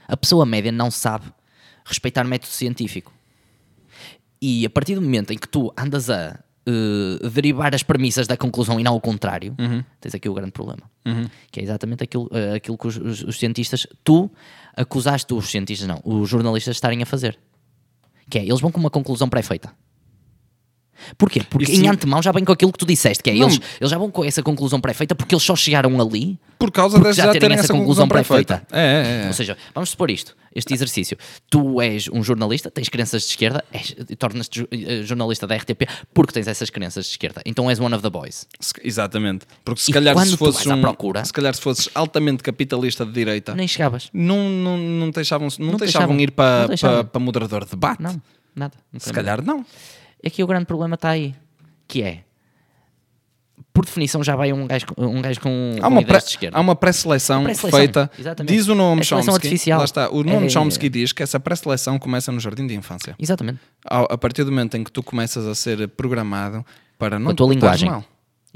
A 0.08 0.16
pessoa 0.16 0.44
média 0.44 0.72
não 0.72 0.90
sabe 0.90 1.26
respeitar 1.84 2.24
método 2.24 2.50
científico. 2.52 3.12
E 4.40 4.66
a 4.66 4.70
partir 4.70 4.96
do 4.96 5.02
momento 5.02 5.32
em 5.32 5.38
que 5.38 5.46
tu 5.46 5.72
andas 5.78 6.10
a 6.10 6.38
eh, 6.66 7.28
derivar 7.28 7.74
as 7.74 7.82
premissas 7.82 8.26
da 8.26 8.36
conclusão 8.36 8.78
e 8.78 8.82
não 8.84 8.92
ao 8.92 9.00
contrário, 9.00 9.54
Uhum. 9.58 9.82
tens 10.00 10.14
aqui 10.14 10.28
o 10.28 10.34
grande 10.34 10.52
problema. 10.52 10.82
Que 11.50 11.60
é 11.60 11.62
exatamente 11.62 12.04
aquilo, 12.04 12.28
eh, 12.32 12.54
aquilo 12.54 12.78
que 12.78 12.86
os, 12.86 12.96
os- 12.96 13.22
os 13.24 13.38
cientistas, 13.38 13.86
tu 14.04 14.30
acusaste 14.76 15.32
os 15.34 15.50
cientistas, 15.50 15.86
não, 15.88 16.00
os 16.04 16.28
jornalistas 16.28 16.74
de 16.74 16.76
estarem 16.78 17.02
a 17.02 17.06
fazer. 17.06 17.38
Que 18.30 18.38
é, 18.38 18.44
eles 18.44 18.60
vão 18.60 18.70
com 18.70 18.78
uma 18.80 18.90
conclusão 18.90 19.28
pré-feita. 19.28 19.72
Porquê? 21.18 21.42
Porque 21.48 21.70
Isso 21.70 21.82
em 21.82 21.88
antemão 21.88 22.22
já 22.22 22.32
vem 22.32 22.44
com 22.44 22.52
aquilo 22.52 22.72
que 22.72 22.78
tu 22.78 22.86
disseste, 22.86 23.22
que 23.22 23.30
é, 23.30 23.36
eles, 23.36 23.60
eles 23.80 23.90
já 23.90 23.98
vão 23.98 24.10
com 24.10 24.24
essa 24.24 24.42
conclusão 24.42 24.80
pré-feita 24.80 25.14
porque 25.14 25.34
eles 25.34 25.42
só 25.44 25.54
chegaram 25.56 26.00
ali 26.00 26.38
Por 26.58 26.70
causa 26.70 26.98
de 26.98 27.12
já 27.12 27.26
já, 27.26 27.32
terem 27.32 27.56
essa 27.58 27.72
conclusão 27.72 28.06
conclusão 28.06 28.08
pré-feita. 28.08 28.66
É, 28.72 28.80
é, 28.80 29.24
é. 29.24 29.26
Ou 29.28 29.32
seja, 29.32 29.56
vamos 29.74 29.90
supor 29.90 30.10
isto, 30.10 30.36
este 30.54 30.72
exercício. 30.74 31.16
Tu 31.50 31.80
és 31.80 32.08
um 32.08 32.22
jornalista, 32.22 32.70
tens 32.70 32.88
crenças 32.88 33.22
de 33.22 33.28
esquerda, 33.28 33.64
tornas-te 34.18 34.66
eh, 34.70 35.02
jornalista 35.02 35.46
da 35.46 35.56
RTP 35.56 35.82
porque 36.14 36.32
tens 36.32 36.46
essas 36.48 36.70
crenças 36.70 37.06
de 37.06 37.10
esquerda. 37.12 37.42
Então 37.44 37.68
és 37.70 37.78
one 37.80 37.94
of 37.94 38.02
the 38.02 38.10
boys. 38.10 38.46
Se- 38.60 38.74
Exatamente. 38.82 39.46
Porque 39.64 39.80
se 39.80 39.90
E 39.90 39.94
calhar 39.94 40.16
se 40.26 40.36
fosses 40.36 40.66
um, 40.66 40.80
procura- 40.80 41.24
se 41.24 41.32
calhar 41.32 41.54
se 41.54 41.60
fosses 41.60 41.88
altamente 41.94 42.42
capitalista 42.42 43.04
de 43.04 43.12
direita, 43.12 43.54
Nem 43.54 43.66
chegavas. 43.68 44.08
não, 44.12 44.48
não, 44.48 44.78
não 44.78 45.10
deixavam, 45.10 45.48
não 45.58 45.72
Não 45.72 45.76
deixavam 45.78 46.16
deixavam. 46.16 46.20
ir 46.20 46.30
para, 46.30 46.76
para, 46.76 47.04
para 47.04 47.20
moderador 47.20 47.64
de 47.64 47.70
debate. 47.72 48.02
Não, 48.02 48.20
nada. 48.54 48.74
Não 48.92 49.00
Se 49.00 49.12
calhar 49.12 49.42
não. 49.44 49.64
Aqui 50.24 50.42
o 50.42 50.46
grande 50.46 50.66
problema 50.66 50.94
está 50.94 51.10
aí, 51.10 51.34
que 51.88 52.02
é, 52.02 52.22
por 53.72 53.84
definição 53.84 54.22
já 54.22 54.36
vai 54.36 54.52
um 54.52 54.66
gajo, 54.66 54.86
com- 54.86 55.06
um 55.06 55.22
gajo 55.22 55.40
com, 55.40 55.76
Há 55.80 55.88
uma, 55.88 56.02
pré, 56.02 56.18
de 56.18 56.24
esquerda. 56.24 56.56
há 56.56 56.60
uma 56.60 56.76
pré-seleção 56.76 57.44
Pré-seleção, 57.44 57.78
feita. 57.78 58.10
exatamente. 58.18 58.52
Diz 58.54 58.68
o 58.68 58.74
Noam 58.74 58.98
É 58.98 59.02
Chomsky. 59.02 59.70
Lá 59.70 59.84
está. 59.84 60.10
O 60.10 60.22
Noam 60.22 60.44
É- 60.44 60.48
Chomsky 60.48 60.88
diz 60.88 61.12
que 61.12 61.22
essa 61.22 61.40
pré-seleção 61.40 61.98
começa 61.98 62.30
no 62.30 62.38
jardim 62.38 62.66
de 62.66 62.74
infância. 62.74 63.14
Exatamente. 63.18 63.60
A 63.84 64.16
partir 64.18 64.44
do 64.44 64.50
momento 64.50 64.76
em 64.76 64.84
que 64.84 64.92
tu 64.92 65.02
começas 65.02 65.46
a 65.46 65.54
ser 65.54 65.88
programado 65.88 66.64
para 66.98 67.18
não 67.18 67.30
a 67.30 67.34
tua 67.34 67.48
linguagem. 67.48 67.88
mal, 67.90 68.04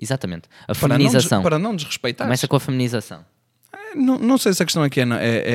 Exatamente. 0.00 0.48
A 0.68 0.74
para 0.74 0.88
não, 0.88 0.96
feminização. 0.96 1.42
para 1.42 1.58
não 1.58 1.74
desrespeitar. 1.74 2.26
Começa 2.26 2.46
com 2.46 2.56
a 2.56 2.60
feminização. 2.60 3.24
Não, 3.94 4.18
não 4.18 4.36
sei 4.36 4.52
se 4.52 4.62
a 4.62 4.66
questão 4.66 4.82
aqui 4.82 5.00
é, 5.00 5.04
é, 5.04 5.08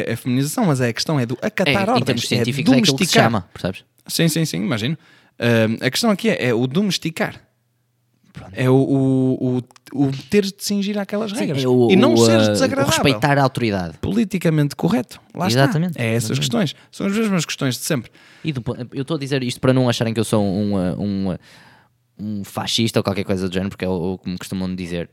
é- 0.09 0.11
é 0.13 0.15
feminização, 0.15 0.65
mas 0.65 0.81
é 0.81 0.87
a 0.87 0.93
questão 0.93 1.19
é 1.19 1.25
do 1.27 1.37
É, 1.41 1.47
acatar 1.47 1.73
em 1.73 1.77
ordens. 1.77 2.05
termos 2.05 2.23
é 2.23 2.27
científicos 2.27 2.73
é 2.73 2.77
aquilo 2.79 2.97
que 2.97 3.05
se 3.05 3.13
chama, 3.13 3.47
percebes? 3.53 3.85
Sim, 4.07 4.27
sim, 4.27 4.43
sim, 4.45 4.57
imagino. 4.57 4.97
A 5.81 5.89
questão 5.89 6.09
aqui 6.09 6.29
é, 6.29 6.47
é 6.49 6.53
o 6.53 6.67
domesticar. 6.67 7.41
É 8.53 8.69
o, 8.69 8.73
o, 8.75 9.57
o, 9.93 10.05
o 10.07 10.11
ter 10.29 10.43
de 10.43 10.53
cingir 10.57 10.97
àquelas 10.97 11.33
regras. 11.33 11.61
é 11.63 11.67
o- 11.67 11.89
e 11.91 11.97
não 11.97 12.13
o, 12.13 12.17
seres 12.17 12.47
o 12.47 12.51
desagradável. 12.53 12.89
respeitar 12.91 13.37
a 13.37 13.43
autoridade. 13.43 13.97
Politicamente 13.99 14.73
correto. 14.75 15.19
Lá 15.35 15.47
Exatamente. 15.47 15.91
está. 15.91 16.03
É 16.03 16.13
essas 16.13 16.39
questões. 16.39 16.73
São 16.91 17.07
as 17.07 17.13
mesmas 17.13 17.43
questões 17.45 17.75
de 17.75 17.81
sempre. 17.81 18.09
E 18.43 18.53
do 18.53 18.63
eu 18.93 19.01
estou 19.01 19.17
a 19.17 19.19
dizer 19.19 19.43
isto 19.43 19.59
para 19.59 19.73
não 19.73 19.89
acharem 19.89 20.13
que 20.13 20.19
eu 20.19 20.23
sou 20.23 20.41
um, 20.43 20.75
uh, 20.75 21.01
um, 21.01 21.31
uh, 21.33 21.39
um 22.21 22.43
fascista 22.43 22.99
ou 22.99 23.03
qualquer 23.03 23.23
coisa 23.23 23.47
do 23.49 23.53
género, 23.53 23.69
porque 23.69 23.85
é 23.85 23.89
o, 23.89 24.13
o 24.13 24.17
que 24.17 24.29
me 24.29 24.37
costumam 24.37 24.73
dizer. 24.75 25.09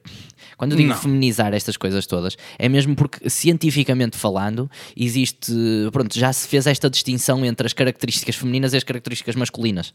Quando 0.57 0.73
eu 0.73 0.77
digo 0.77 0.91
Não. 0.91 0.97
feminizar 0.97 1.55
estas 1.55 1.77
coisas 1.77 2.07
todas, 2.07 2.37
é 2.59 2.69
mesmo 2.69 2.95
porque, 2.95 3.29
cientificamente 3.31 4.17
falando, 4.17 4.71
existe. 4.97 5.53
Pronto, 5.93 6.19
já 6.19 6.33
se 6.33 6.47
fez 6.49 6.67
esta 6.67 6.91
distinção 6.91 7.45
entre 7.45 7.67
as 7.67 7.73
características 7.73 8.37
femininas 8.37 8.75
e 8.75 8.77
as 8.77 8.85
características 8.85 9.35
masculinas. 9.37 9.95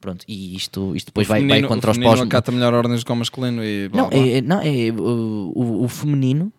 Pronto, 0.00 0.24
e 0.28 0.54
isto, 0.54 0.94
isto 0.94 1.06
depois 1.06 1.26
vai, 1.26 1.40
vai 1.40 1.48
Feminino- 1.48 1.68
contra 1.68 1.90
o 1.90 1.92
os 1.92 1.96
feminino 1.96 2.16
pós. 2.18 2.26
acata 2.28 2.52
melhor 2.52 2.72
ordens 2.72 3.02
que 3.02 3.10
o 3.10 3.16
masculino 3.16 3.64
e 3.64 3.88
blá, 3.88 4.02
Não, 4.02 4.08
blá. 4.10 4.18
é, 4.18 4.40
não, 4.40 4.60
é 4.60 4.92
o, 4.96 5.52
o, 5.56 5.84
o 5.84 5.88
feminino 5.88 6.52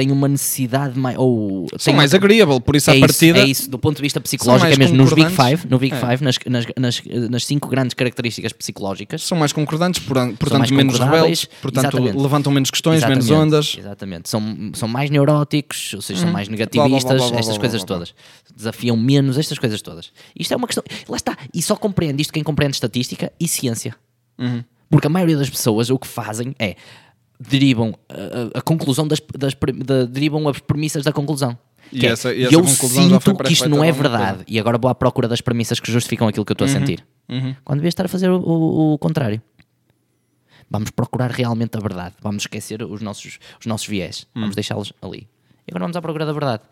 tem 0.00 0.10
uma 0.10 0.26
necessidade 0.28 0.98
mais. 0.98 1.14
Ou, 1.18 1.66
São 1.78 1.92
mais 1.92 2.14
agreeable, 2.14 2.58
por 2.58 2.74
isso 2.74 2.88
é 2.88 2.94
a 2.94 2.96
isso, 2.96 3.06
partida... 3.06 3.38
é 3.40 3.44
isso, 3.44 3.68
do 3.68 3.78
ponto 3.78 3.96
de 3.96 4.02
vista 4.02 4.18
psicológico, 4.18 4.64
mais 4.64 4.74
é 4.74 4.78
mesmo 4.78 4.96
nos 4.96 5.12
Big. 5.12 5.28
Five, 5.30 5.68
no 5.68 5.78
Big 5.78 5.94
É. 5.94 5.98
Five 5.98 6.24
nas, 6.24 6.38
nas, 6.46 6.64
nas, 6.78 7.02
nas 7.28 7.44
cinco 7.44 7.68
grandes 7.68 7.92
características 7.92 8.54
psicológicas. 8.54 9.22
São 9.22 9.36
mais 9.36 9.52
concordantes, 9.52 10.00
portan- 10.02 10.34
portanto 10.36 10.58
mais 10.60 10.70
menos 10.70 10.98
rebeldes, 10.98 11.44
portanto 11.60 11.84
exatamente. 11.84 12.16
levantam 12.16 12.50
menos 12.50 12.70
questões, 12.70 13.02
menos 13.04 13.26
Exatamente, 13.26 13.46
ondas. 13.46 13.76
Exatamente. 13.78 14.28
São, 14.30 14.70
são 14.72 14.88
mais 14.88 15.10
neuróticos, 15.10 15.92
ou 15.92 16.00
seja, 16.00 16.20
são 16.20 16.30
mais 16.32 16.48
Blá, 16.48 16.56
blá, 16.56 16.64
negativistas, 16.66 17.10
blá, 17.10 17.18
blá, 17.18 17.30
blá, 17.30 17.40
estas 17.40 17.58
coisas 17.58 17.84
todas. 17.84 18.14
Desafiam 18.56 18.96
menos 18.96 19.36
estas 19.36 19.58
coisas 19.58 19.82
todas. 19.82 20.10
Isto 20.34 20.54
é 20.54 20.56
uma 20.56 20.66
questão. 20.66 20.82
Lá 21.08 21.16
está. 21.16 21.36
E 21.52 21.60
só 21.60 21.76
compreende 21.76 22.22
isto 22.22 22.32
quem 22.32 22.42
compreende 22.42 22.76
estatística 22.76 23.30
e 23.38 23.46
ciência. 23.46 23.94
Uhum. 24.38 24.64
Porque 24.88 25.06
a 25.06 25.10
maioria 25.10 25.36
das 25.36 25.50
pessoas 25.50 25.90
o 25.90 25.98
que 25.98 26.06
fazem 26.06 26.54
é 26.58 26.74
derivam 27.40 27.94
a, 28.08 28.58
a- 28.58 28.62
conclusão 28.62 29.08
das, 29.08 29.20
das 29.36 29.54
da- 29.84 30.04
derivam 30.04 30.46
as 30.48 30.58
premissas 30.58 31.02
da 31.04 31.12
conclusão. 31.12 31.56
E 31.92 31.98
Que 32.00 32.06
é, 32.06 32.10
essa- 32.10 32.32
e 32.34 32.44
essa 32.44 32.54
eu 32.54 32.64
sinto 32.66 33.34
que 33.44 33.52
isto 33.52 33.68
não 33.68 33.82
é 33.82 33.90
verdade 33.90 34.44
e 34.46 34.60
agora 34.60 34.78
vou 34.78 34.90
à 34.90 34.94
procura 34.94 35.26
das 35.26 35.40
premissas 35.40 35.80
que 35.80 35.90
justificam 35.90 36.28
aquilo 36.28 36.44
que 36.44 36.52
eu 36.52 36.54
estou 36.54 36.68
Uhum. 36.68 36.74
a 36.74 36.78
sentir. 36.78 37.04
Quando 37.64 37.78
devias 37.78 37.92
estar 37.92 38.04
a 38.04 38.08
fazer 38.08 38.28
o, 38.30 38.36
o- 38.38 38.92
o 38.94 38.98
contrário. 38.98 39.40
Vamos 40.72 40.90
procurar 40.90 41.30
realmente 41.32 41.76
a 41.76 41.80
verdade. 41.80 42.14
Vamos 42.22 42.44
esquecer 42.44 42.82
os 42.82 43.00
nossos, 43.00 43.38
os 43.58 43.66
nossos 43.66 43.88
viés. 43.88 44.26
Hum. 44.36 44.42
Vamos 44.42 44.54
deixá-los 44.54 44.92
ali. 45.02 45.26
E 45.70 45.72
agora 45.72 45.84
vamos 45.84 45.96
à 45.96 46.02
procura 46.02 46.26
da 46.26 46.32
verdade. 46.32 46.62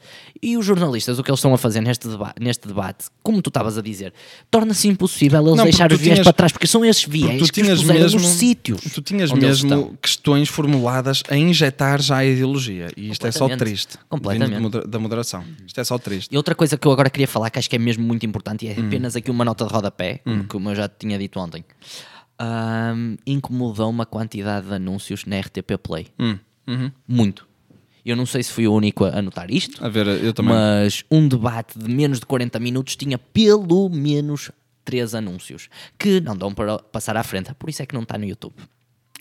E 0.42 0.56
os 0.56 0.66
jornalistas, 0.66 1.18
o 1.18 1.22
que 1.22 1.30
eles 1.30 1.38
estão 1.38 1.54
a 1.54 1.58
fazer 1.58 1.80
neste, 1.80 2.08
deba 2.08 2.34
neste 2.40 2.66
debate, 2.66 3.06
como 3.22 3.40
tu 3.40 3.48
estavas 3.48 3.78
a 3.78 3.82
dizer, 3.82 4.12
torna-se 4.50 4.88
impossível 4.88 5.38
eles 5.40 5.50
Não, 5.50 5.56
porque 5.58 5.70
deixar 5.70 5.92
os 5.92 5.98
viés 6.00 6.14
tinhas- 6.14 6.24
para 6.24 6.32
trás, 6.32 6.50
porque 6.52 6.66
são 6.66 6.84
esses 6.84 7.04
viés 7.04 7.38
tu 7.46 7.52
que 7.52 7.62
os 7.62 7.84
mesmo, 7.84 8.18
nos 8.20 8.26
sítios. 8.28 8.80
tu 8.92 9.00
tinhas 9.00 9.30
mesmo 9.30 9.96
questões 10.02 10.48
formuladas 10.48 11.22
a 11.30 11.36
injetar 11.36 12.02
já 12.02 12.16
a 12.18 12.24
ideologia. 12.24 12.88
E 12.96 13.10
isto 13.10 13.24
é 13.26 13.30
só 13.30 13.48
triste. 13.56 13.96
Completamente. 14.08 14.60
Moder- 14.60 14.86
da 14.88 14.98
moderação. 14.98 15.44
Isto 15.64 15.80
é 15.80 15.84
só 15.84 15.96
triste. 15.98 16.32
E 16.34 16.36
outra 16.36 16.54
coisa 16.54 16.76
que 16.76 16.86
eu 16.86 16.90
agora 16.92 17.08
queria 17.08 17.28
falar, 17.28 17.50
que 17.50 17.58
acho 17.58 17.70
que 17.70 17.76
é 17.76 17.78
mesmo 17.78 18.04
muito 18.04 18.26
importante, 18.26 18.66
e 18.66 18.68
é 18.68 18.72
Hum. 18.78 18.86
apenas 18.88 19.14
aqui 19.14 19.30
uma 19.30 19.44
nota 19.44 19.64
de 19.64 19.72
rodapé, 19.72 20.20
como 20.48 20.70
eu 20.70 20.74
já 20.74 20.88
tinha 20.88 21.18
dito 21.18 21.38
ontem. 21.38 21.64
Ahm, 22.38 23.16
incomodou-me 23.26 24.02
a 24.02 24.06
quantidade 24.06 24.68
de 24.68 24.74
anúncios 24.74 25.24
na 25.24 25.36
RTP 25.40 25.76
Play. 25.78 26.06
Hum, 26.18 26.38
uhum. 26.68 26.92
Muito. 27.06 27.47
Eu 28.08 28.16
não 28.16 28.26
sei 28.26 28.42
se 28.42 28.52
fui 28.52 28.66
o 28.66 28.72
único 28.72 29.04
a 29.04 29.18
anotar 29.18 29.50
isto, 29.50 29.84
A 29.84 29.88
ver, 29.88 30.06
eu 30.06 30.32
também. 30.32 30.54
mas 30.54 31.04
um 31.10 31.28
debate 31.28 31.78
de 31.78 31.88
menos 31.90 32.20
de 32.20 32.26
40 32.26 32.58
minutos 32.58 32.96
tinha 32.96 33.18
pelo 33.18 33.88
menos 33.90 34.50
três 34.84 35.14
anúncios 35.14 35.68
que 35.98 36.20
não 36.20 36.34
dão 36.36 36.52
para 36.54 36.78
passar 36.78 37.16
à 37.16 37.22
frente. 37.22 37.52
Por 37.54 37.68
isso 37.68 37.82
é 37.82 37.86
que 37.86 37.94
não 37.94 38.02
está 38.02 38.16
no 38.16 38.24
YouTube. 38.24 38.54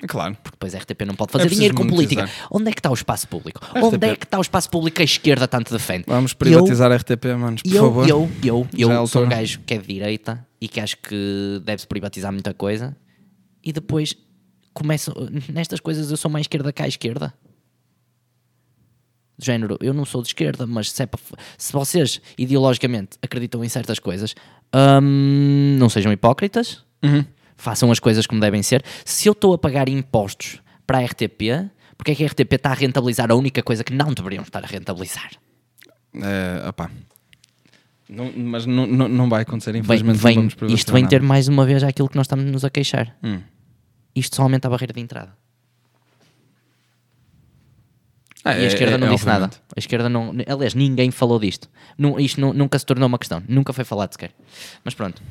Claro. 0.08 0.36
Porque 0.44 0.52
depois 0.56 0.76
a 0.76 0.78
RTP 0.78 1.02
não 1.08 1.16
pode 1.16 1.32
fazer 1.32 1.48
É 1.48 1.50
dinheiro 1.50 1.74
com 1.76 1.84
monetizar. 1.84 2.28
política. 2.28 2.48
Onde 2.52 2.70
é 2.70 2.72
que 2.72 2.80
está 2.80 2.92
o 2.92 2.94
espaço 2.94 3.28
público? 3.28 3.60
Onde 3.76 4.08
é 4.08 4.16
que 4.16 4.26
está 4.26 4.38
o 4.38 4.42
espaço 4.42 4.70
público 4.70 4.96
que 4.98 5.02
a 5.02 5.06
esquerda 5.06 5.48
tanto 5.48 5.74
defende? 5.74 6.04
Vamos 6.08 6.32
Eu- 6.34 6.38
privatizar 6.38 6.92
a 6.92 6.96
RTP, 6.96 7.26
manos, 7.36 7.64
por 7.64 7.74
eu, 7.76 7.84
favor. 7.84 8.08
eu, 8.08 8.30
eu, 8.44 8.68
é 8.78 8.84
eu 8.84 9.02
a 9.04 9.08
sou 9.08 9.26
um 9.26 9.30
gajo 9.30 9.60
que 9.66 9.74
é 9.74 9.78
de 9.80 9.88
direita 9.88 10.48
e 10.62 10.68
que 10.68 10.80
acho 10.80 10.98
que 10.98 11.60
deve-se 11.66 11.88
privatizar 11.88 12.32
muita 12.32 12.54
coisa 12.54 12.96
e 13.64 13.74
depois 13.74 14.16
começo 14.74 15.12
nestas 15.52 15.80
coisas 15.80 16.12
eu 16.12 16.16
sou 16.18 16.30
mais 16.30 16.44
esquerda 16.44 16.72
que 16.72 16.82
à 16.84 16.88
esquerda. 16.88 17.34
De 19.38 19.46
género, 19.46 19.78
eu 19.82 19.94
não 19.94 20.04
sou 20.04 20.22
de 20.22 20.30
esquerda, 20.30 20.66
mas 20.66 20.92
se, 20.92 21.04
é 21.04 21.06
para 21.06 21.20
se 21.58 21.72
vocês 21.72 22.20
ideologicamente 22.38 23.18
acreditam 23.22 23.64
em 23.64 23.70
certas 23.70 24.00
coisas, 24.00 24.34
hum, 25.02 25.78
não 25.80 25.90
sejam 25.90 26.12
hipócritas, 26.12 26.84
Uhum. 27.04 27.24
façam 27.56 27.92
as 27.92 28.00
coisas 28.00 28.26
como 28.26 28.42
devem 28.42 28.64
ser. 28.64 28.84
Se 29.06 29.28
eu 29.30 29.34
estou 29.34 29.54
a 29.54 29.58
pagar 29.58 29.88
impostos 29.90 30.60
para 30.88 30.98
a 31.00 31.02
RTP, 31.06 31.70
porque 31.98 32.12
é 32.12 32.16
que 32.16 32.24
a 32.24 32.28
RTP 32.28 32.54
está 32.54 32.72
a 32.72 32.74
rentabilizar 32.74 33.30
a 33.32 33.36
única 33.36 33.62
coisa 33.62 33.84
que 33.84 33.94
não 33.94 34.14
deveriam 34.14 34.44
estar 34.44 34.64
a 34.64 34.68
rentabilizar? 34.68 35.30
É, 36.16 36.68
opá. 36.68 36.90
Não- 38.10 38.32
mas 38.36 38.66
não, 38.66 38.88
não, 38.88 39.08
não 39.08 39.30
vai 39.30 39.42
acontecer, 39.42 39.74
Vem- 39.74 39.82
infelizmente. 39.82 40.18
vem- 40.20 40.36
privatizar 40.50 40.72
isto 40.76 40.94
vem 40.94 41.06
ter 41.06 41.22
mais 41.22 41.48
uma 41.48 41.66
vez 41.66 41.84
aquilo 41.84 42.08
que 42.10 42.16
nós 42.16 42.26
estamos 42.26 42.46
nos 42.46 42.64
a 42.66 42.70
queixar. 42.70 43.16
Hum. 43.24 43.40
Isto 44.16 44.38
só 44.38 44.44
aumenta 44.44 44.68
a 44.68 44.72
barreira 44.72 44.94
de 44.94 45.02
entrada. 45.02 45.36
Ah, 48.50 48.58
e 48.60 48.64
a 48.64 48.68
esquerda 48.68 48.96
é- 48.96 48.98
não 48.98 49.08
é 49.08 49.10
disse 49.12 49.26
nada. 49.26 49.46
obviamente. 49.46 49.62
A 49.76 49.80
esquerda 49.80 50.10
não. 50.10 50.34
Aliás, 50.48 50.74
ninguém 50.74 51.12
falou 51.12 51.40
disto. 51.40 51.70
Isto 52.20 52.42
nu- 52.42 52.54
nunca 52.54 52.78
se 52.80 52.86
tornou 52.86 53.08
uma 53.08 53.18
questão. 53.20 53.42
Nunca 53.48 53.74
foi 53.74 53.84
falado 53.84 54.12
sequer. 54.12 54.32
Mas 54.84 54.94
pronto. 54.94 55.22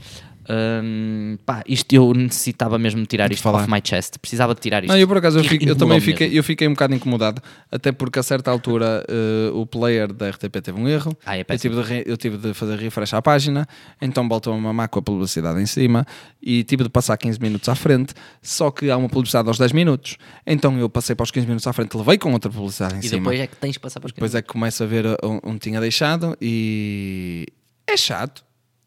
Hum, 0.48 1.38
pá, 1.44 1.62
isto 1.66 1.92
eu 1.94 2.12
necessitava 2.14 2.78
mesmo 2.78 3.00
de 3.02 3.06
tirar 3.06 3.30
isto 3.32 3.42
falar. 3.42 3.62
off 3.62 3.70
my 3.70 3.80
chest. 3.82 4.18
Precisava 4.18 4.54
de 4.54 4.60
tirar 4.60 4.84
isto. 4.84 4.92
Não, 4.92 4.98
eu 4.98 5.08
por 5.08 5.18
acaso 5.18 5.38
eu, 5.38 5.44
E 5.44 5.48
fico- 5.48 5.64
eu 5.64 5.74
também 5.76 5.94
mesmo. 5.96 6.12
fiquei, 6.12 6.38
eu 6.38 6.42
fiquei 6.44 6.68
um 6.68 6.72
bocado 6.72 6.94
incomodado, 6.94 7.42
até 7.70 7.90
porque 7.92 8.18
a 8.18 8.22
certa 8.22 8.50
altura 8.50 9.04
eh, 9.08 9.50
o 9.52 9.66
player 9.66 10.12
da 10.12 10.28
RTP 10.30 10.60
teve 10.62 10.78
um 10.80 10.88
erro. 10.88 11.16
Ah, 11.26 11.36
é 11.36 11.40
eu, 11.48 11.58
tive 11.58 11.82
de 11.82 12.02
eu 12.10 12.16
tive 12.16 12.36
de 12.38 12.54
fazer 12.54 12.78
refresh 12.78 13.14
à 13.14 13.20
página, 13.22 13.66
então 14.00 14.28
voltou 14.28 14.52
a 14.52 14.56
mamar 14.56 14.88
com 14.88 14.98
a 14.98 15.02
publicidade 15.02 15.60
em 15.60 15.66
cima 15.66 16.06
e 16.42 16.62
tive 16.64 16.84
de 16.84 16.88
passar 16.90 17.16
15 17.16 17.40
minutos 17.40 17.68
à 17.68 17.74
frente. 17.74 18.14
Só 18.40 18.70
que 18.70 18.90
há 18.90 18.96
uma 18.96 19.08
publicidade 19.08 19.48
aos 19.48 19.58
10 19.58 19.72
minutos, 19.72 20.16
então 20.46 20.78
eu 20.78 20.88
passei 20.88 21.14
para 21.16 21.24
os 21.24 21.30
15 21.30 21.46
minutos 21.46 21.66
à 21.66 21.72
frente, 21.72 21.96
levei 21.96 22.18
com 22.18 22.32
outra 22.32 22.50
publicidade 22.50 22.94
em 22.96 23.00
E 23.00 23.02
cima. 23.08 23.18
depois 23.18 23.40
é 23.40 23.46
que 23.46 23.56
tens 23.56 23.76
que 23.76 23.80
passar 23.82 24.00
para 24.00 24.06
os 24.06 24.12
Depois 24.12 24.34
é 24.34 24.42
que 24.42 24.48
começa 24.48 24.84
a 24.84 24.86
ver 24.86 25.06
uh, 25.06 25.16
onde 25.42 25.58
tinha 25.58 25.80
deixado 25.80 26.36
e 26.40 27.46
é 27.86 27.96
chato, 27.96 28.44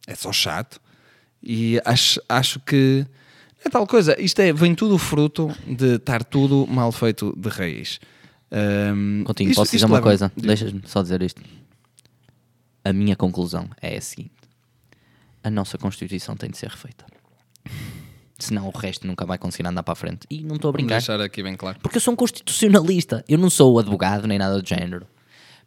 é 0.07 0.16
só 0.16 0.32
chato. 0.32 0.80
E 1.42 1.80
acho, 1.86 2.22
acho 2.28 2.60
que 2.60 3.06
é 3.66 3.70
tal 3.70 3.86
coisa. 3.88 4.20
Isto 4.22 4.40
é, 4.42 4.52
vem 4.54 4.76
tudo 4.76 4.98
fruto 4.98 5.50
de 5.68 5.96
estar 5.96 6.24
tudo 6.24 6.66
mal 6.68 6.92
feito 6.92 7.34
de 7.38 7.50
raiz. 7.50 8.00
Um, 8.52 9.24
Continho, 9.26 9.52
isto- 9.52 9.60
posso 9.62 9.72
dizer 9.72 9.86
uma 9.86 9.96
leva- 9.96 10.08
coisa? 10.08 10.32
Deixas-me 10.36 10.82
só 10.86 11.02
dizer 11.02 11.22
isto. 11.22 11.42
A 12.84 12.92
minha 12.94 13.16
conclusão 13.16 13.70
é 13.82 13.98
a 13.98 14.02
seguinte: 14.02 14.32
a 15.44 15.50
nossa 15.50 15.78
Constituição 15.78 16.36
tem 16.36 16.50
de 16.50 16.58
ser 16.58 16.70
refeita. 16.70 17.06
Senão 18.38 18.68
o 18.68 18.72
resto 18.72 19.06
nunca 19.06 19.26
vai 19.26 19.38
conseguir 19.38 19.68
andar 19.68 19.84
para 19.84 19.92
a 19.92 19.96
frente. 19.96 20.26
E 20.30 20.42
não 20.42 20.56
estou 20.56 20.70
a 20.70 20.72
brincar. 20.72 20.96
deixar 20.98 21.20
aqui 21.20 21.44
bem 21.44 21.56
claro. 21.58 21.78
Porque 21.82 21.98
eu 21.98 22.02
sou 22.02 22.14
um 22.14 22.18
constitucionalista. 22.18 23.24
Eu 23.28 23.38
não 23.38 23.50
sou 23.50 23.78
advogado 23.78 24.26
nem 24.28 24.38
nada 24.38 24.62
do 24.62 24.68
género. 24.68 25.06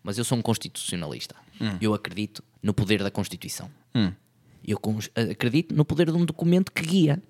Mas 0.02 0.16
eu 0.18 0.24
sou 0.24 0.38
um 0.38 0.42
constitucionalista. 0.42 1.34
Eu 1.80 1.92
acredito 1.94 2.42
no 2.62 2.72
poder 2.74 3.02
da 3.04 3.10
Constituição. 3.10 3.70
Eu 4.66 4.78
acredito 5.30 5.74
no 5.74 5.84
poder 5.84 6.06
de 6.10 6.16
um 6.16 6.24
documento 6.24 6.70
que 6.72 6.82
guia. 6.82 7.22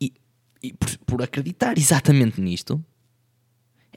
E, 0.00 0.12
e 0.62 0.72
por, 0.72 0.98
por 1.06 1.22
acreditar 1.22 1.76
exatamente 1.78 2.40
nisto, 2.40 2.82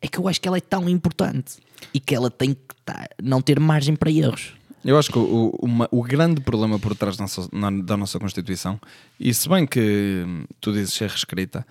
é 0.01 0.07
que 0.07 0.17
eu 0.19 0.27
acho 0.27 0.39
que 0.41 0.47
ela 0.47 0.57
é 0.57 0.61
tão 0.61 0.87
importante. 0.89 1.57
E 1.93 1.99
que 1.99 2.13
ela 2.15 2.29
tem 2.29 2.53
que 2.53 2.75
tá- 2.85 3.07
não 3.21 3.41
ter 3.41 3.59
margem 3.59 3.95
para 3.95 4.11
erros. 4.11 4.53
Eu 4.85 4.97
acho 4.97 5.11
que 5.11 5.17
o, 5.19 5.49
uma- 5.61 5.87
o 5.91 6.01
grande 6.03 6.39
problema 6.41 6.79
por 6.79 6.95
trás 6.95 7.17
da 7.17 7.23
nossa, 7.23 7.47
na- 7.51 7.69
da 7.71 7.97
nossa 7.97 8.19
Constituição, 8.19 8.79
e 9.19 9.33
se 9.33 9.49
bem 9.49 9.65
que 9.67 10.23
hum, 10.25 10.45
tu 10.61 10.71
dizes 10.71 10.93
ser 10.93 11.09
reescrita, 11.09 11.65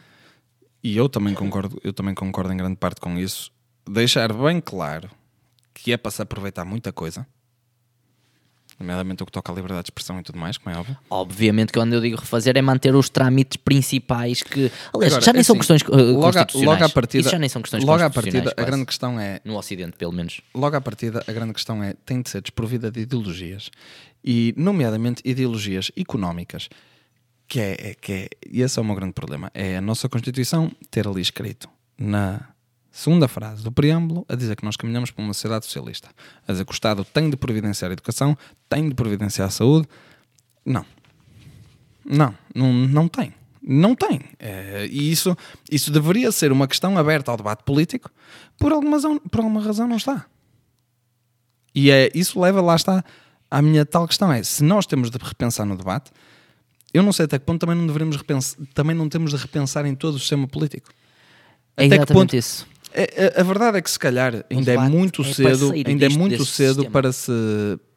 e 0.83 0.97
eu 0.97 1.09
também 1.09 1.35
concordo, 1.35 1.81
eu 1.83 1.93
também 1.93 2.15
concordo 2.15 2.53
em 2.53 2.57
grande 2.57 2.77
parte 2.77 3.01
com 3.01 3.17
isso, 3.19 3.51
deixar 3.89 4.33
bem 4.33 4.61
claro 4.61 5.09
que 5.73 5.93
é 5.93 5.97
para 5.97 6.11
se 6.11 6.21
aproveitar 6.21 6.65
muita 6.65 6.93
coisa, 6.93 7.27
nomeadamente 8.79 9.23
o 9.23 9.27
que 9.27 9.33
toca 9.33 9.51
à 9.51 9.55
liberdade 9.55 9.85
de 9.85 9.87
expressão 9.89 10.19
e 10.21 10.23
tudo 10.23 10.39
mais, 10.39 10.59
como 10.59 10.75
é 10.75 10.79
óbvio. 10.79 10.97
Obviamente 11.11 11.73
que 11.73 11.79
quando 11.79 11.93
eu 11.95 12.01
digo 12.01 12.17
refazer 12.17 12.57
é 12.57 12.63
manter 12.63 12.95
os 12.95 13.09
trâmites 13.09 13.57
principais 13.57 14.43
que. 14.43 14.71
Aliás, 14.95 15.15
Agora, 15.15 15.21
já 15.21 15.33
nem 15.33 15.41
é 15.41 15.43
são 15.43 15.55
assim, 15.55 15.59
questões 15.75 15.83
uh, 15.83 15.95
logo, 15.95 16.27
à- 16.27 16.33
constitucionais. 16.33 16.67
logo 16.81 16.85
à 16.85 16.89
partida, 16.89 17.21
Isso 17.23 17.31
já 17.31 17.39
nem 17.39 17.49
são 17.49 17.63
questões 17.63 17.85
logo 17.85 18.03
à 18.03 18.05
constitucionais. 18.11 18.33
partida, 18.45 18.51
a 18.51 18.55
quase. 18.55 18.71
grande 18.71 18.87
questão 18.87 19.21
é 19.21 19.41
No 19.45 19.57
Ocidente, 19.57 19.97
pelo 19.97 20.13
menos. 20.13 20.41
logo 20.55 20.77
à 20.77 20.81
partida, 20.81 21.25
a 21.27 21.33
grande 21.33 21.53
questão 21.55 21.83
é 21.83 21.95
tem 22.05 22.21
de 22.23 22.31
ser 22.31 22.41
desprovida 22.43 22.91
de 22.91 23.01
ideologias 23.01 23.71
e, 24.25 24.53
nomeadamente, 24.57 25.23
ideologias 25.25 25.91
económicas. 25.97 26.69
Que 27.49 27.61
é, 27.61 27.91
é- 27.91 27.95
que 27.95 28.13
é, 28.13 28.29
e 28.51 28.61
esse 28.61 28.77
é 28.77 28.83
o 28.83 28.85
meu 28.85 28.97
grande 28.97 29.13
problema. 29.13 29.51
É 29.55 29.77
a 29.77 29.81
nossa 29.81 30.09
Constituição 30.09 30.71
ter 30.91 31.07
ali 31.07 31.21
escrito 31.23 31.69
na 31.97 32.41
segunda 32.99 33.29
frase 33.29 33.63
do 33.63 33.71
preâmbulo 33.71 34.25
a 34.29 34.35
dizer 34.35 34.57
que 34.57 34.65
nós 34.65 34.77
caminhamos 34.77 35.11
para 35.11 35.23
uma 35.23 35.35
sociedade 35.35 35.67
socialista. 35.67 36.09
A 36.47 36.53
dizer 36.53 36.65
que 36.65 36.73
o 36.73 36.75
Estado 36.75 37.05
tem 37.05 37.29
de 37.29 37.37
providenciar 37.37 37.91
a 37.91 37.93
educação, 37.93 38.37
tem 38.69 38.89
de 38.89 38.95
providenciar 38.95 39.49
a 39.49 39.51
saúde. 39.51 39.87
Não. 40.65 40.85
Não, 42.05 42.35
não, 42.55 42.73
não 42.73 43.09
tem. 43.09 43.35
Não 43.63 43.95
tem. 43.95 44.21
É, 44.39 44.87
e 44.91 45.11
isso, 45.11 45.37
isso 45.71 45.91
deveria 45.91 46.31
ser 46.31 46.53
uma 46.53 46.69
questão 46.69 46.97
aberta 46.97 47.31
ao 47.33 47.37
debate 47.37 47.65
político. 47.65 48.11
Por 48.59 48.73
alguma 48.73 48.93
razão, 48.93 49.19
por 49.19 49.41
alguma 49.41 49.61
razão 49.61 49.87
não 49.89 49.97
está. 49.97 50.25
E 51.75 51.91
é, 51.91 52.11
isso 52.15 52.41
leva, 52.41 52.61
lá 52.61 52.77
está, 52.77 53.05
à 53.51 53.61
minha 53.61 53.85
tal 53.85 54.07
questão: 54.07 54.33
é 54.33 54.43
se 54.43 54.63
nós 54.63 54.87
temos 54.87 55.11
de 55.11 55.19
repensar 55.19 55.67
no 55.67 55.77
debate, 55.77 56.11
eu 56.95 57.03
não 57.03 57.13
sei 57.13 57.25
até 57.27 57.39
que 57.39 57.45
ponto 57.45 57.61
também 57.61 57.77
não 57.77 57.87
devemos 57.87 58.17
repensar, 58.17 58.59
também 58.73 58.95
não 58.97 59.09
temos 59.09 59.33
de 59.33 59.37
repensar 59.37 59.85
em 59.85 59.95
todo 59.95 60.15
o 60.15 60.19
sistema 60.19 60.47
político. 60.47 60.91
É 61.77 61.85
Até 61.85 61.89
que 61.89 61.95
exatamente 61.97 62.21
ponto- 62.31 62.37
isso. 62.37 62.67
É- 62.97 63.27
é- 63.37 63.41
A, 63.41 63.43
verdade 63.43 63.79
é 63.79 63.83
que 63.83 63.91
se 63.91 63.99
calhar 63.99 64.45
ainda 64.51 64.73
é 64.73 64.79
muito 64.89 65.23
é 65.23 65.25
cedo, 65.33 65.49
parceiro 65.49 65.89
ainda 65.89 66.07
é 66.07 66.09
muito 66.09 66.45
cedo 66.45 66.75
sistema. 66.75 66.91
para 66.91 67.13
se 67.13 67.33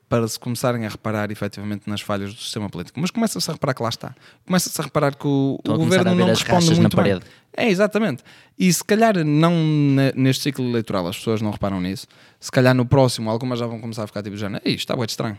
para 0.10 0.28
se 0.28 0.40
começarem 0.40 0.88
a 0.88 0.90
reparar 0.90 1.30
efetivamente 1.30 1.88
nas 1.88 2.02
falhas 2.02 2.34
do 2.34 2.40
sistema 2.42 2.68
político. 2.68 3.00
Mas 3.00 3.12
começa-se 3.12 3.48
a 3.48 3.54
reparar 3.54 3.76
que 3.76 3.84
lá 3.84 3.90
está. 3.90 4.16
Começa-se 4.44 4.82
a 4.82 4.84
reparar 4.84 5.16
que 5.16 5.28
o, 5.28 5.60
o 5.64 5.78
governo 5.78 6.16
não 6.16 6.26
responde 6.30 6.66
muito 6.82 6.98
bem. 6.98 7.06
parede. 7.12 7.26
É, 7.56 7.70
exatamente. 7.70 8.24
E 8.58 8.74
se 8.74 8.84
calhar 8.84 9.24
não 9.24 9.54
ne- 9.54 10.12
neste 10.16 10.42
ciclo 10.42 10.68
eleitoral 10.68 11.08
as 11.08 11.16
pessoas 11.16 11.44
não 11.44 11.52
reparam 11.52 11.80
nisso. 11.80 12.08
Se 12.40 12.52
calhar 12.52 12.74
no 12.74 12.88
próximo 12.88 13.30
algumas 13.30 13.60
já 13.60 13.68
vão 13.68 13.80
começar 13.80 14.04
a 14.04 14.08
ficar 14.08 14.24
tipo, 14.24 14.36
já, 14.36 14.48
"Ei, 14.66 14.72
isto 14.74 14.80
está 14.80 14.96
muito 14.96 15.12
estranho. 15.12 15.38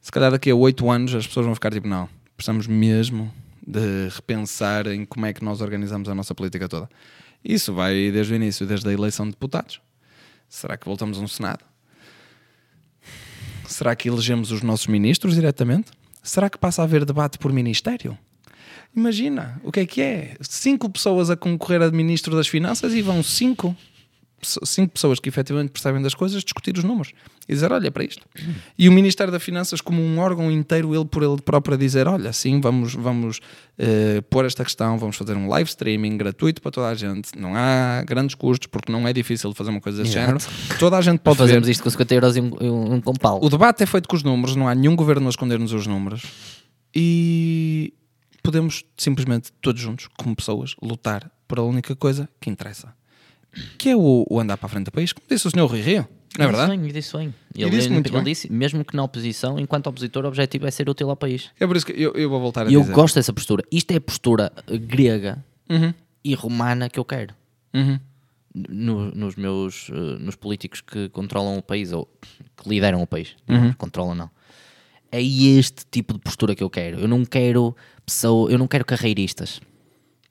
Se 0.00 0.10
calhar 0.10 0.30
daqui 0.30 0.50
a 0.50 0.54
oito 0.54 0.90
anos 0.90 1.14
as 1.14 1.26
pessoas 1.26 1.44
vão 1.44 1.54
ficar 1.54 1.70
tipo, 1.70 1.86
não, 1.86 2.08
precisamos 2.34 2.66
mesmo 2.66 3.30
de 3.66 4.08
repensar 4.14 4.86
em 4.86 5.04
como 5.04 5.26
é 5.26 5.34
que 5.34 5.44
nós 5.44 5.60
organizamos 5.60 6.08
a 6.08 6.14
nossa 6.14 6.34
política 6.34 6.66
toda. 6.66 6.88
Isso 7.44 7.72
vai 7.72 8.10
desde 8.10 8.32
o 8.32 8.36
início, 8.36 8.66
desde 8.66 8.88
a 8.88 8.92
eleição 8.92 9.26
de 9.26 9.32
deputados. 9.32 9.80
Será 10.48 10.76
que 10.76 10.86
voltamos 10.86 11.18
a 11.18 11.20
um 11.20 11.28
Senado? 11.28 11.64
Será 13.66 13.96
que 13.96 14.08
elegemos 14.08 14.52
os 14.52 14.62
nossos 14.62 14.86
ministros 14.86 15.34
diretamente? 15.34 15.90
Será 16.22 16.50
que 16.50 16.58
passa 16.58 16.82
a 16.82 16.84
haver 16.84 17.04
debate 17.04 17.38
por 17.38 17.52
ministério? 17.52 18.16
Imagina, 18.94 19.60
o 19.64 19.72
que 19.72 19.80
é 19.80 19.86
que 19.86 20.02
é? 20.02 20.36
Cinco 20.42 20.88
pessoas 20.90 21.30
a 21.30 21.36
concorrer 21.36 21.80
a 21.80 21.90
ministro 21.90 22.36
das 22.36 22.46
finanças 22.46 22.92
e 22.92 23.00
vão 23.00 23.22
cinco, 23.22 23.74
cinco 24.42 24.94
pessoas 24.94 25.18
que 25.18 25.28
efetivamente 25.28 25.70
percebem 25.70 26.02
das 26.02 26.14
coisas 26.14 26.42
discutir 26.42 26.76
os 26.76 26.84
números 26.84 27.12
e 27.48 27.54
dizer, 27.54 27.72
olha 27.72 27.90
para 27.90 28.04
isto. 28.04 28.26
E 28.78 28.88
o 28.88 28.92
Ministério 28.92 29.32
das 29.32 29.42
Finanças 29.42 29.80
como 29.80 30.00
um 30.00 30.18
órgão 30.18 30.50
inteiro, 30.50 30.94
ele 30.94 31.04
por 31.04 31.22
ele 31.22 31.40
próprio 31.40 31.74
a 31.74 31.78
dizer, 31.78 32.06
olha, 32.06 32.32
sim, 32.32 32.60
vamos, 32.60 32.94
vamos 32.94 33.40
eh, 33.78 34.20
pôr 34.30 34.44
esta 34.44 34.64
questão, 34.64 34.98
vamos 34.98 35.16
fazer 35.16 35.36
um 35.36 35.48
live 35.48 35.68
streaming 35.68 36.16
gratuito 36.16 36.62
para 36.62 36.70
toda 36.70 36.88
a 36.88 36.94
gente. 36.94 37.38
Não 37.38 37.54
há 37.54 38.02
grandes 38.06 38.34
custos, 38.34 38.68
porque 38.68 38.92
não 38.92 39.06
é 39.06 39.12
difícil 39.12 39.52
fazer 39.54 39.70
uma 39.70 39.80
coisa 39.80 40.02
desse 40.02 40.16
Exato. 40.16 40.40
género. 40.40 40.78
Toda 40.78 40.98
a 40.98 41.00
gente 41.00 41.20
pode 41.20 41.38
ver. 41.38 41.44
Fazemos 41.44 41.68
isto 41.68 41.82
com 41.82 41.90
50 41.90 42.14
euros 42.14 42.36
e 42.36 42.40
um, 42.40 42.52
um, 42.60 42.94
um 42.94 43.14
pau. 43.14 43.40
O 43.42 43.48
debate 43.48 43.82
é 43.82 43.86
feito 43.86 44.08
com 44.08 44.16
os 44.16 44.22
números, 44.22 44.56
não 44.56 44.68
há 44.68 44.74
nenhum 44.74 44.94
governo 44.94 45.26
a 45.26 45.30
esconder-nos 45.30 45.72
os 45.72 45.86
números 45.86 46.22
e 46.94 47.94
podemos 48.42 48.84
simplesmente, 48.96 49.52
todos 49.60 49.80
juntos, 49.80 50.08
como 50.18 50.34
pessoas, 50.34 50.74
lutar 50.82 51.30
por 51.46 51.58
a 51.58 51.62
única 51.62 51.94
coisa 51.94 52.28
que 52.40 52.50
interessa, 52.50 52.94
que 53.78 53.90
é 53.90 53.96
o, 53.96 54.24
o 54.28 54.40
andar 54.40 54.56
para 54.56 54.66
a 54.66 54.68
frente 54.68 54.84
do 54.86 54.92
país, 54.92 55.12
como 55.12 55.26
disse 55.28 55.46
o 55.46 55.50
Sr. 55.50 55.66
Rui 55.66 55.80
Rio, 55.80 56.08
não 56.38 56.44
é 56.44 56.48
verdade? 56.48 56.68
Sonho, 56.74 56.92
disse 56.92 57.08
sonho. 57.08 57.34
E 57.54 57.62
Ele, 57.62 57.70
disse 57.70 57.90
muito 57.90 58.06
ele 58.08 58.14
bem. 58.16 58.24
disse, 58.24 58.50
mesmo 58.50 58.84
que 58.84 58.96
na 58.96 59.02
oposição, 59.04 59.58
enquanto 59.58 59.86
opositor, 59.88 60.24
o 60.24 60.28
objetivo 60.28 60.66
é 60.66 60.70
ser 60.70 60.88
útil 60.88 61.10
ao 61.10 61.16
país. 61.16 61.50
É 61.60 61.66
por 61.66 61.76
isso 61.76 61.84
que 61.86 61.92
eu, 61.92 62.12
eu 62.14 62.30
vou 62.30 62.40
voltar 62.40 62.66
a 62.66 62.70
E 62.70 62.74
eu 62.74 62.80
dizer. 62.80 62.92
gosto 62.94 63.14
dessa 63.16 63.32
postura. 63.32 63.62
Isto 63.70 63.90
é 63.92 63.96
a 63.96 64.00
postura 64.00 64.50
grega 64.66 65.44
Uhum, 65.70 65.92
e 66.24 66.34
romana 66.34 66.88
que 66.88 66.98
eu 66.98 67.04
quero. 67.04 67.34
uhum. 67.74 67.98
No- 68.54 69.10
nos 69.12 69.34
meus 69.36 69.88
eh, 69.90 70.18
nos 70.20 70.36
políticos 70.36 70.82
que 70.82 71.08
controlam 71.08 71.56
o 71.56 71.62
país 71.62 71.90
ou 71.90 72.06
que 72.56 72.68
lideram 72.68 73.00
o 73.02 73.06
país. 73.06 73.34
Uhum. 73.48 73.72
Controlam 73.72 74.14
não. 74.14 74.30
É 75.10 75.22
este 75.22 75.86
tipo 75.90 76.12
de 76.12 76.18
postura 76.20 76.54
que 76.54 76.62
eu 76.62 76.68
quero. 76.68 77.00
Eu 77.00 77.08
não 77.08 77.24
quero 77.24 77.74
pessoa, 78.04 78.50
eu 78.50 78.58
não 78.58 78.66
quero 78.68 78.84
carreiristas. 78.84 79.58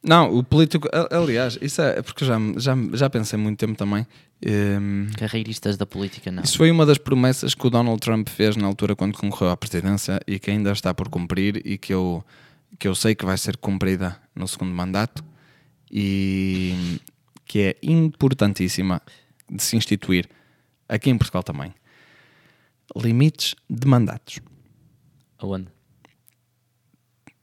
Não, 0.03 0.35
o 0.35 0.43
político, 0.43 0.87
aliás, 1.11 1.59
isso 1.61 1.79
é 1.81 2.01
porque 2.01 2.23
eu 2.23 2.27
já, 2.27 2.37
já, 2.57 2.75
já 2.93 3.09
pensei 3.09 3.37
muito 3.37 3.59
tempo 3.59 3.77
também. 3.77 4.05
ehm, 4.41 5.11
Carreiristas 5.15 5.77
da 5.77 5.85
política 5.85 6.31
não. 6.31 6.41
Isso 6.41 6.57
foi 6.57 6.71
uma 6.71 6.85
das 6.87 6.97
promessas 6.97 7.53
que 7.53 7.67
o 7.67 7.69
Donald 7.69 7.99
Trump 7.99 8.27
fez 8.27 8.55
na 8.55 8.65
altura 8.65 8.95
quando 8.95 9.15
concorreu 9.15 9.51
à 9.51 9.57
presidência 9.57 10.19
e 10.25 10.39
que 10.39 10.49
ainda 10.49 10.71
está 10.71 10.91
por 10.91 11.07
cumprir 11.07 11.61
e 11.63 11.77
que 11.77 11.93
eu, 11.93 12.23
que 12.79 12.87
eu 12.87 12.95
sei 12.95 13.13
que 13.13 13.25
vai 13.25 13.37
ser 13.37 13.57
cumprida 13.57 14.19
no 14.35 14.47
segundo 14.47 14.73
mandato 14.73 15.23
e 15.91 16.99
que 17.45 17.59
é 17.59 17.75
importantíssima 17.83 19.01
de 19.47 19.61
se 19.61 19.75
instituir 19.77 20.27
aqui 20.89 21.11
em 21.11 21.17
Portugal 21.17 21.43
também. 21.43 21.73
Limites 22.95 23.53
de 23.69 23.87
mandatos. 23.87 24.39
Aonde? 25.37 25.67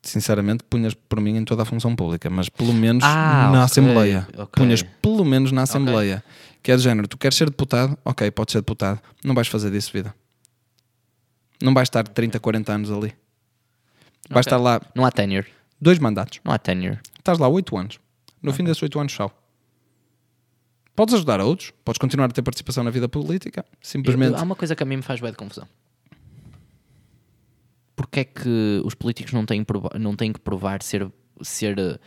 Sinceramente, 0.03 0.63
punhas 0.65 0.95
por 0.95 1.21
mim 1.21 1.37
em 1.37 1.45
toda 1.45 1.63
a 1.63 1.65
função 1.65 1.95
pública, 1.97 2.31
mas 2.31 2.49
pelo 2.49 2.73
menos 2.73 3.03
Ah, 3.05 3.45
na 3.51 3.51
ok, 3.51 3.61
Assembleia. 3.65 4.29
ok. 4.35 4.47
Punhas 4.65 4.83
pelo 4.83 5.25
menos 5.25 5.51
na 5.53 5.63
Assembleia. 5.63 6.23
Que 6.63 6.73
é 6.73 6.77
do 6.77 6.83
género, 6.83 7.07
tu 7.09 7.17
queres 7.19 7.37
ser 7.37 7.49
deputado? 7.51 7.97
Ok, 8.05 8.31
podes 8.31 8.53
ser 8.53 8.59
deputado. 8.59 9.01
Não 9.25 9.35
vais 9.35 9.49
fazer 9.49 9.71
disso 9.71 9.93
vida. 9.93 10.15
Não 11.63 11.75
vais 11.75 11.87
estar 11.87 12.07
30, 12.07 12.39
40 12.39 12.73
anos 12.73 12.91
ali. 12.91 13.13
Vais 14.31 14.47
estar 14.47 14.57
lá 14.59 14.81
Não 14.95 15.05
há 15.05 15.11
tenure. 15.11 15.47
dois 15.81 15.99
mandatos. 15.99 16.41
Não 16.45 16.53
há 16.53 16.59
tenure. 16.59 16.99
Estás 17.19 17.39
lá 17.39 17.49
8 17.49 17.77
anos. 17.77 17.99
No 18.43 18.53
fim 18.53 18.65
desses 18.65 18.83
8 18.83 18.99
anos, 19.01 19.13
tchau. 19.13 19.33
Podes 20.95 21.15
ajudar 21.15 21.41
a 21.41 21.45
outros, 21.45 21.73
podes 21.85 21.99
continuar 21.99 22.27
a 22.27 22.33
ter 22.33 22.43
participação 22.43 22.83
na 22.85 22.91
vida 22.91 23.09
política, 23.09 23.65
simplesmente. 23.81 24.33
Eu- 24.33 24.39
há 24.39 24.43
uma 24.43 24.57
coisa 24.57 24.75
que 24.75 24.83
a 24.83 24.87
mim 24.87 24.97
me 24.97 25.03
faz 25.03 25.21
bem 25.21 25.31
de 25.31 25.37
confusão. 25.37 25.67
Porque 27.99 28.21
é 28.21 28.25
que 28.25 28.81
os 28.85 28.95
políticos 28.95 29.33
não 29.33 29.45
têm, 29.45 29.67
não 29.99 30.15
têm 30.15 30.33
que 30.33 30.39
provar 30.39 30.85
ser, 30.85 31.11
ser 31.43 31.77
eh, 31.77 31.99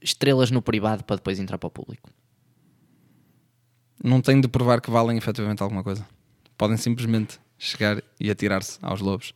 estrelas 0.00 0.52
no 0.52 0.62
privado 0.62 1.02
para 1.02 1.16
depois 1.16 1.40
entrar 1.40 1.58
para 1.58 1.66
o 1.66 1.70
público? 1.70 2.08
Não 4.02 4.20
têm 4.20 4.40
de 4.40 4.46
provar 4.46 4.80
que 4.80 4.92
valem 4.92 5.18
efetivamente 5.18 5.60
alguma 5.60 5.82
coisa. 5.82 6.06
Podem 6.56 6.76
simplesmente 6.76 7.40
chegar 7.58 8.00
e 8.20 8.30
atirar-se 8.30 8.78
aos 8.80 9.00
lobos. 9.00 9.34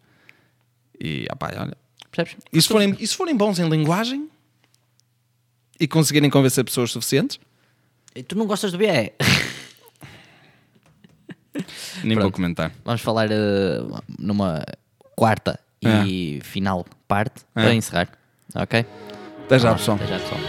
E, 1.01 1.27
ah 1.29 1.35
pá, 1.35 1.51
olha. 1.59 1.77
Percebes? 2.13 2.37
E 2.53 2.63
se, 2.63 2.69
forem, 2.69 2.97
e 3.01 3.05
se 3.07 3.17
forem 3.17 3.37
bons 3.37 3.59
em 3.59 3.69
linguagem 3.69 4.31
e 5.81 5.89
conseguirem 5.89 6.31
convencer 6.31 6.65
pessoas 6.65 6.93
suficientes, 6.93 7.41
E 8.15 8.23
Tu 8.23 8.37
não 8.37 8.47
gostas 8.47 8.71
do 8.71 8.79
BE? 8.79 8.87
nem 12.05 12.15
vou 12.15 12.23
Pronto. 12.23 12.35
comentar. 12.35 12.73
Vamos 12.85 13.01
falar 13.03 13.31
eh, 13.33 13.81
numa 14.17 14.65
quarta 15.17 15.59
e 15.83 16.39
é. 16.39 16.45
final 16.45 16.87
parte 17.09 17.43
é. 17.57 17.63
para 17.63 17.75
encerrar. 17.75 18.09
Ok? 18.55 18.87
Até 19.47 19.59
já, 19.59 19.75
pessoal. 19.75 19.97
Até 19.97 20.07
já, 20.07 20.19
pessoal. 20.19 20.41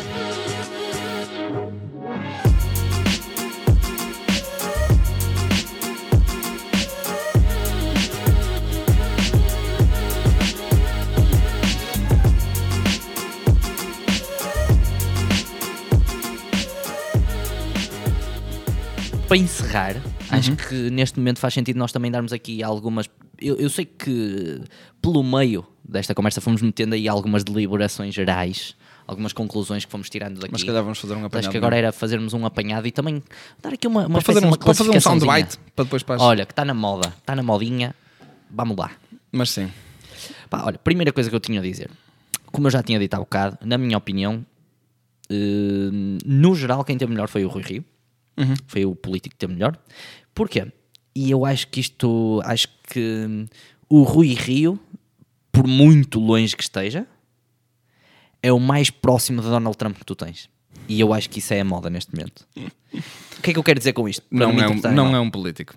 para 19.27 19.35
encerrar, 19.35 19.95
uhum. 19.95 20.01
acho 20.31 20.55
que 20.55 20.89
neste 20.89 21.19
momento 21.19 21.39
faz 21.39 21.53
sentido 21.53 21.77
nós 21.77 21.91
também 21.91 22.09
darmos 22.09 22.31
aqui 22.31 22.63
algumas 22.63 23.09
eu, 23.39 23.55
eu 23.55 23.69
sei 23.69 23.85
que 23.85 24.61
pelo 25.01 25.23
meio 25.23 25.65
desta 25.83 26.13
conversa 26.13 26.41
fomos 26.41 26.61
metendo 26.61 26.95
aí 26.95 27.07
algumas 27.07 27.43
deliberações 27.43 28.13
gerais, 28.13 28.75
algumas 29.05 29.31
conclusões 29.33 29.85
que 29.85 29.91
fomos 29.91 30.09
tirando 30.09 30.39
daqui. 30.39 30.51
Mas 30.51 30.63
calhar 30.63 30.83
vamos 30.83 30.99
fazer 30.99 31.13
um 31.13 31.17
Acho 31.17 31.25
apanhado. 31.27 31.51
que 31.51 31.57
agora 31.57 31.77
era 31.77 31.91
fazermos 31.91 32.33
um 32.33 32.45
apanhado 32.45 32.87
e 32.87 32.91
também 32.91 33.23
dar 33.61 33.73
aqui 33.73 33.87
uma, 33.87 34.07
uma 34.07 34.21
fazer 34.21 34.43
um, 34.43 34.49
uma 34.49 34.73
fazer 34.73 34.89
um 34.89 34.99
soundbite 34.99 35.57
para 35.75 35.85
depois 35.85 36.03
para 36.03 36.21
Olha, 36.21 36.45
que 36.45 36.51
está 36.51 36.65
na 36.65 36.73
moda, 36.73 37.13
está 37.17 37.35
na 37.35 37.43
modinha, 37.43 37.95
vamos 38.49 38.75
lá. 38.75 38.91
Mas 39.31 39.51
sim. 39.51 39.71
Pá, 40.49 40.63
olha, 40.65 40.77
primeira 40.77 41.13
coisa 41.13 41.29
que 41.29 41.35
eu 41.35 41.39
tinha 41.39 41.59
a 41.59 41.63
dizer, 41.63 41.89
como 42.51 42.67
eu 42.67 42.71
já 42.71 42.81
tinha 42.81 42.99
dito 42.99 43.13
há 43.13 43.19
bocado, 43.19 43.57
na 43.63 43.77
minha 43.77 43.97
opinião, 43.97 44.45
eh, 45.29 45.89
no 46.25 46.55
geral, 46.55 46.83
quem 46.83 46.97
teve 46.97 47.11
melhor 47.11 47.27
foi 47.27 47.45
o 47.45 47.49
Rui 47.49 47.63
Rio. 47.63 47.85
Foi 48.67 48.85
o 48.85 48.93
político 48.95 49.33
que 49.33 49.39
teve 49.39 49.53
melhor. 49.53 49.75
Porquê? 50.33 50.71
E 51.17 51.31
eu 51.31 51.45
acho 51.45 51.67
que 51.69 51.79
isto, 51.79 52.39
acho 52.45 52.67
que 52.83 53.47
o 53.89 54.03
Rui 54.03 54.35
Rio, 54.35 54.79
por 55.51 55.65
muito 55.65 56.19
longe 56.19 56.55
que 56.55 56.61
esteja, 56.61 57.07
é 58.39 58.53
o 58.53 58.59
mais 58.59 58.91
próximo 58.91 59.41
de 59.41 59.47
Donald 59.47 59.75
Trump 59.75 59.97
que 59.97 60.05
tu 60.05 60.13
tens. 60.13 60.47
E 60.87 60.99
eu 60.99 61.11
acho 61.15 61.27
que 61.27 61.39
isso 61.39 61.55
é 61.55 61.61
a 61.61 61.65
moda 61.65 61.89
neste 61.89 62.15
momento. 62.15 62.47
O 62.55 63.41
que 63.41 63.49
é 63.49 63.53
que 63.53 63.57
eu 63.57 63.63
quero 63.63 63.79
dizer 63.79 63.93
com 63.93 64.07
isto? 64.07 64.21
Para 64.29 64.37
Não, 64.37 64.61
é 64.61 64.67
um, 64.67 64.93
não 64.93 65.15
é 65.15 65.19
um 65.19 65.31
político. 65.31 65.73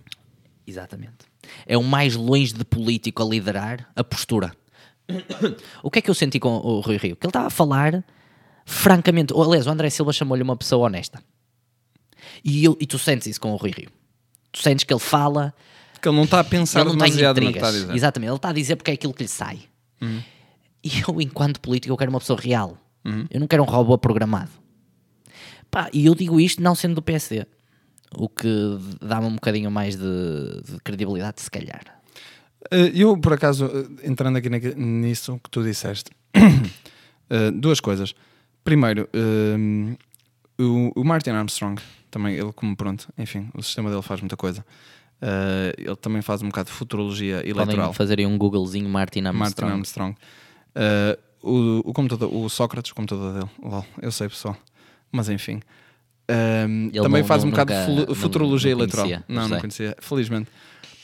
Exatamente. 0.66 1.24
É 1.66 1.78
o 1.78 1.82
mais 1.82 2.14
longe 2.16 2.52
de 2.52 2.64
político 2.66 3.22
a 3.22 3.26
liderar 3.26 3.90
a 3.96 4.04
postura. 4.04 4.54
o 5.82 5.90
que 5.90 6.00
é 6.00 6.02
que 6.02 6.10
eu 6.10 6.14
senti 6.14 6.38
com 6.38 6.50
o 6.50 6.80
Rui 6.80 6.98
Rio? 6.98 7.16
Que 7.16 7.24
ele 7.24 7.30
estava 7.30 7.46
a 7.46 7.50
falar 7.50 8.04
francamente. 8.66 9.32
ou, 9.32 9.42
Aliás, 9.42 9.66
o 9.66 9.70
André 9.70 9.88
Silva 9.88 10.12
chamou-lhe 10.12 10.42
uma 10.42 10.54
pessoa 10.54 10.86
honesta. 10.86 11.18
E, 12.44 12.62
eu, 12.62 12.76
e 12.78 12.86
tu 12.86 12.98
sentes 12.98 13.26
isso 13.26 13.40
com 13.40 13.52
o 13.52 13.56
Rui 13.56 13.70
Rio. 13.70 13.90
Tu 14.52 14.62
sentes 14.62 14.84
que 14.84 14.92
ele 14.92 15.00
fala. 15.00 15.54
Que 16.00 16.08
ele 16.08 16.16
não 16.16 16.24
está 16.24 16.40
a 16.40 16.44
pensar 16.44 16.80
ele 16.80 16.90
demasiado 16.90 17.40
no 17.40 17.52
que 17.52 17.58
está 17.58 17.68
a 17.68 17.72
dizer. 17.72 17.94
Exatamente. 17.94 18.28
Ele 18.30 18.36
está 18.36 18.48
a 18.48 18.52
dizer 18.52 18.76
porque 18.76 18.90
é 18.90 18.94
aquilo 18.94 19.12
que 19.14 19.22
lhe 19.22 19.28
sai. 19.28 19.60
E 20.82 20.90
eu, 21.06 21.20
enquanto 21.20 21.60
político, 21.60 21.92
eu 21.92 21.96
quero 21.96 22.10
uma 22.10 22.20
pessoa 22.20 22.40
real. 22.40 22.78
Eu 23.30 23.40
não 23.40 23.46
quero 23.46 23.62
um 23.62 23.66
robô 23.66 23.96
programado. 23.98 24.50
Pá, 25.70 25.88
e 25.92 26.06
eu 26.06 26.14
digo 26.14 26.40
isto 26.40 26.62
não 26.62 26.74
sendo 26.74 26.96
do 26.96 27.02
PSD. 27.02 27.46
O 28.16 28.28
que 28.28 28.48
dá-me 29.00 29.26
um 29.26 29.34
bocadinho 29.34 29.70
mais 29.70 29.94
de, 29.96 30.62
de 30.64 30.80
credibilidade, 30.82 31.40
se 31.40 31.50
calhar. 31.50 31.82
Eh, 32.70 32.90
Eu, 32.94 33.16
por 33.16 33.32
acaso, 33.32 33.66
eh, 33.66 34.08
entrando 34.08 34.36
aqui 34.36 34.48
nisso 34.76 35.40
que 35.42 35.48
tu 35.48 35.62
disseste, 35.62 36.10
eh, 36.34 37.50
duas 37.52 37.78
coisas. 37.78 38.14
Primeiro, 38.64 39.08
o, 40.58 41.00
o 41.00 41.04
Martin 41.04 41.30
Armstrong, 41.30 41.80
também 42.10 42.34
ele 42.34 42.52
como 42.52 42.76
pronto, 42.76 43.08
enfim, 43.16 43.48
o 43.54 43.62
sistema 43.62 43.88
dele 43.90 44.02
faz 44.02 44.20
muita 44.20 44.36
coisa. 44.36 44.64
Eh, 45.22 45.74
ele 45.78 45.96
também 45.96 46.22
faz 46.22 46.42
um 46.42 46.46
bocado 46.48 46.68
de 46.70 46.74
futurologia 46.74 47.36
eleitoral. 47.46 47.76
Podem 47.76 47.92
fazer 47.92 48.18
aí 48.18 48.26
um 48.26 48.38
Googlezinho 48.38 48.88
Martin 48.88 49.20
Martin 49.22 49.38
Armstrong. 49.42 49.72
Armstrong. 49.72 50.16
Eh, 50.74 51.18
o, 51.42 51.90
o 51.90 51.92
computador, 51.92 52.32
o 52.34 52.48
Sócrates, 52.48 52.92
o 52.92 52.94
computador 52.94 53.32
dele, 53.34 53.50
lol, 53.62 53.84
eu 54.00 54.10
sei 54.12 54.28
pessoal, 54.28 54.56
mas 55.12 55.28
enfim. 55.28 55.60
Ele 56.92 57.02
também 57.02 57.22
não- 57.22 57.28
faz 57.28 57.42
um 57.42 57.50
bocado 57.50 57.72
de 57.72 58.14
futurologia 58.14 58.70
não 58.70 58.78
eleitoral. 58.78 59.06
conhecia, 59.06 59.24
não, 59.28 59.42
não 59.42 59.48
não 59.48 59.60
conhecia, 59.60 59.96
felizmente. 60.00 60.48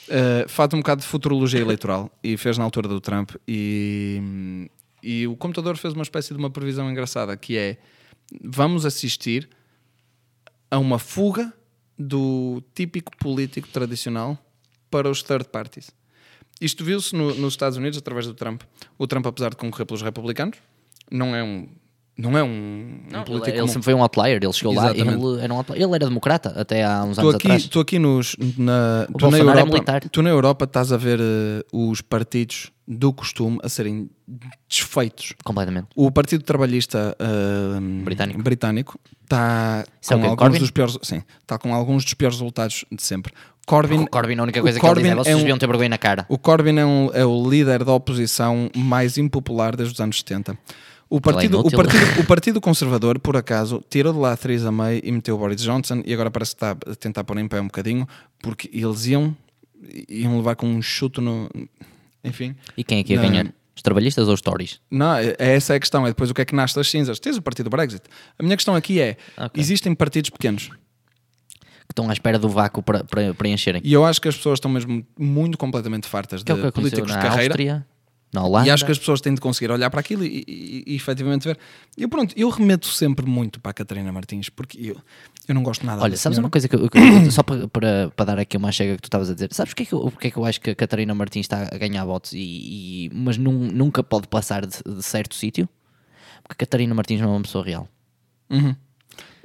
Uh, 0.09 0.49
faz 0.49 0.73
um 0.73 0.77
bocado 0.79 1.01
de 1.01 1.07
futurologia 1.09 1.61
eleitoral 1.61 2.09
e 2.23 2.37
fez 2.37 2.57
na 2.57 2.63
altura 2.63 2.87
do 2.87 3.01
Trump 3.01 3.33
e, 3.49 4.71
e 5.03 5.27
o 5.27 5.35
computador 5.35 5.77
fez 5.77 5.95
uma 5.95 6.05
espécie 6.05 6.33
de 6.33 6.39
uma 6.39 6.49
previsão 6.49 6.89
engraçada 6.89 7.37
que 7.37 7.57
é 7.59 7.77
vamos 8.41 8.87
assistir 8.87 9.49
a 10.71 10.79
uma 10.79 10.99
fuga 10.99 11.53
do 11.99 12.63
típico 12.75 13.17
político 13.17 13.69
tradicional 13.69 14.39
para 14.91 15.09
os 15.11 15.23
third 15.23 15.47
parties. 15.49 15.91
Isto 16.61 16.85
viu-se 16.85 17.15
no- 17.15 17.35
nos 17.35 17.53
Estados 17.55 17.77
Unidos 17.79 17.99
através 17.99 18.27
do 18.27 18.35
Trump. 18.35 18.63
O 18.99 19.07
Trump, 19.07 19.27
apesar 19.27 19.51
de 19.51 19.57
concorrer 19.57 19.87
pelos 19.87 20.03
republicanos, 20.03 20.59
não 21.11 21.35
é 21.35 21.43
um 21.43 21.69
não 22.19 22.37
é 22.39 22.43
um, 22.43 22.47
um 22.49 23.01
Não, 23.13 23.25
político 23.25 23.51
ele, 23.51 23.59
ele 23.59 23.69
sempre 23.69 23.83
foi 23.83 23.93
um 23.93 24.01
outlier, 24.03 24.43
ele 24.43 24.51
chegou 24.55 24.73
lá, 24.75 24.85
Exatamente. 24.87 25.23
ele 25.23 25.43
era, 25.43 25.53
um 25.53 25.57
outlier. 25.59 25.83
ele 25.83 25.95
era 25.97 26.07
democrata 26.07 26.49
até 26.59 26.83
há 26.83 27.05
uns 27.05 27.17
Tu 27.17 27.21
anos 27.21 27.35
aqui, 27.35 27.47
atrás. 27.47 27.67
tu 27.69 27.81
aqui 27.81 27.99
nos, 27.99 28.35
na, 28.57 29.07
O 29.13 29.19
tu 29.19 29.31
na 29.31 29.37
é 29.37 29.41
Europa, 29.43 29.67
militar. 29.67 30.09
tu 30.09 30.23
na 30.23 30.31
Europa 30.31 30.65
estás 30.65 30.93
a 30.93 30.97
ver 30.97 31.21
eh, 31.21 31.63
os 31.75 32.01
partidos 32.01 32.73
do 32.87 33.13
costume 33.13 33.59
a 33.63 33.69
serem 33.69 34.09
desfeitos. 34.69 35.35
Completamente. 35.45 35.89
O 35.95 36.11
Partido 36.11 36.45
Trabalhista 36.45 37.17
eh, 37.19 37.81
Britânico. 38.05 38.43
britânico 38.43 39.01
está 39.25 39.85
é 39.85 40.15
com 40.15 40.15
alguns 40.25 40.37
Corbyn? 40.37 40.59
dos 40.61 40.71
piores, 40.71 40.99
sim, 41.03 41.23
está 41.41 41.59
com 41.59 41.75
alguns 41.75 42.05
dos 42.05 42.15
piores 42.15 42.37
resultados 42.39 42.85
de 42.91 43.03
sempre. 43.03 43.33
Corbyn, 43.67 44.03
O 44.05 44.07
Corbyn, 44.09 44.39
a 44.39 44.43
única 44.45 44.63
coisa 44.63 44.79
que 44.79 44.87
ele 44.87 44.95
diz 44.95 45.05
é 45.05 45.09
Corbyn 45.09 45.15
vocês 45.25 45.35
um- 45.37 45.39
deviam 45.41 45.59
ter 45.59 45.67
vergonha 45.67 45.89
na 45.89 45.99
cara. 45.99 46.25
o 46.29 46.39
Corbyn 46.39 46.79
é, 46.79 46.87
um- 46.87 47.11
é 47.13 47.27
o 47.27 47.51
líder 47.51 47.83
da 47.85 47.93
oposição 47.93 48.71
mais 48.77 49.19
impopular 49.19 49.75
desde 49.75 49.95
os 49.95 50.01
anos 50.01 50.19
70. 50.21 50.57
O 51.11 51.21
partido, 51.21 51.59
o, 51.61 51.71
partido, 51.71 52.21
o 52.21 52.25
partido 52.25 52.61
Conservador, 52.61 53.19
por 53.19 53.37
acaso, 53.37 53.83
tirou 53.91 54.13
de 54.13 54.19
lá 54.21 54.33
a 54.33 54.37
Theresa 54.37 54.71
May 54.73 55.01
e 55.05 55.11
meteu 55.11 55.35
o 55.35 55.39
Boris 55.39 55.61
Johnson 55.63 56.03
e 56.05 56.13
agora 56.15 56.31
parece 56.31 56.53
que 56.53 56.57
está 56.65 56.71
a 56.71 56.95
tentar 56.95 57.25
pôr 57.25 57.39
em 57.39 57.47
pé 57.49 57.61
um 57.61 57.67
bocadinho 57.67 58.07
porque 58.41 58.69
eles 58.73 59.07
iam, 59.07 59.37
iam 60.09 60.37
levar 60.37 60.55
com 60.57 60.67
um 60.69 60.81
chute 60.83 61.21
no... 61.21 61.49
Enfim. 62.25 62.55
E 62.77 62.83
quem 62.85 62.99
é 63.01 63.05
que 63.05 63.13
ia 63.13 63.21
Não. 63.23 63.29
ganhar? 63.29 63.53
Os 63.75 63.83
trabalhistas 63.83 64.27
ou 64.27 64.35
os 64.35 64.41
Tories? 64.41 64.81
Não, 64.91 65.15
é- 65.17 65.37
essa 65.39 65.75
é 65.75 65.77
a 65.77 65.81
questão. 65.81 66.07
É 66.07 66.09
depois 66.11 66.31
o 66.31 66.35
que 66.35 66.41
é 66.41 66.45
que 66.45 66.55
nasce 66.55 66.75
das 66.75 66.89
cinzas. 66.91 67.19
Tens 67.19 67.37
o 67.37 67.43
partido 67.43 67.69
Brexit. 67.69 68.03
A 68.39 68.43
minha 68.43 68.57
questão 68.57 68.75
aqui 68.75 69.01
é, 69.01 69.17
Ok. 69.37 69.61
existem 69.63 69.95
partidos 69.95 70.31
pequenos 70.31 70.71
Que 71.87 71.93
estão 71.93 72.09
à 72.09 72.13
espera 72.13 72.39
do 72.39 72.49
vácuo 72.49 72.83
para, 72.83 73.05
para 73.05 73.35
preencherem. 73.35 73.81
e 73.85 73.93
eu 73.93 74.05
acho 74.05 74.21
que 74.21 74.29
as 74.29 74.37
pessoas 74.37 74.57
estão 74.57 74.71
mesmo 74.71 75.07
muito 75.19 75.57
completamente 75.59 76.07
fartas 76.09 76.43
Que 76.43 76.51
é 76.53 76.55
de 76.55 76.61
que 76.63 76.67
aconteceu 76.69 76.91
políticos 77.05 77.13
de 77.23 77.29
carreira. 77.29 77.53
Áustria, 77.53 77.87
na 78.33 78.45
Holanda. 78.45 78.67
E 78.67 78.71
acho 78.71 78.85
que 78.85 78.93
as 78.93 78.99
pessoas 78.99 79.21
têm 79.21 79.35
de 79.35 79.41
conseguir 79.41 79.71
olhar 79.73 79.89
para 79.89 80.01
aquilo 80.01 80.25
e, 80.25 80.45
e, 80.47 80.85
e 80.87 80.97
efetivamente 80.97 81.45
ver. 81.49 81.59
Eu, 81.97 82.09
pronto, 82.09 82.35
eu 82.37 82.49
remeto 82.51 82.87
sempre 82.89 83.25
muito 83.27 83.61
para 83.61 83.71
a 83.71 83.75
Catarina 83.75 84.13
Martins, 84.13 84.49
porque 84.51 84.79
eu, 84.91 84.97
eu 85.49 85.55
não 85.55 85.63
gosto 85.63 85.87
nada 85.87 86.03
Olha, 86.03 86.17
sabes 86.17 86.37
senhora. 86.37 86.47
uma 86.47 86.51
coisa 86.51 86.69
que 86.69 86.75
eu, 86.77 86.91
que 86.91 86.99
eu- 86.99 87.31
só 87.31 87.43
para, 87.43 87.67
para, 87.69 88.13
para 88.15 88.25
dar 88.27 88.39
aqui 88.39 88.57
uma 88.57 88.71
chega 88.73 88.97
que 88.97 89.03
tu 89.03 89.07
estavas 89.07 89.31
a 89.31 89.35
dizer, 89.35 89.49
sabes 89.53 89.73
porque 89.73 89.85
é 89.85 89.87
que 89.87 89.93
eu, 89.95 90.01
porque 90.11 90.27
é 90.29 90.31
que 90.31 90.37
eu 90.37 90.45
acho 90.45 90.61
que 90.61 90.71
a 90.71 90.75
Catarina 90.75 91.15
Martins 91.15 91.45
está 91.47 91.69
a 91.73 91.79
ganhar 91.79 92.05
votos 92.05 92.33
e, 92.33 92.39
e- 93.07 93.11
mas 93.15 93.39
nun- 93.39 93.71
nunca 93.73 94.03
pode 94.03 94.27
passar 94.29 94.67
de, 94.67 94.77
de 94.87 95.03
certo 95.03 95.35
sítio? 95.35 95.69
Porque 96.43 96.53
a 96.53 96.67
Catarina 96.67 96.95
Martins 96.95 97.21
não 97.21 97.29
é 97.29 97.33
uma 97.33 97.43
pessoa 97.43 97.65
real. 97.65 97.89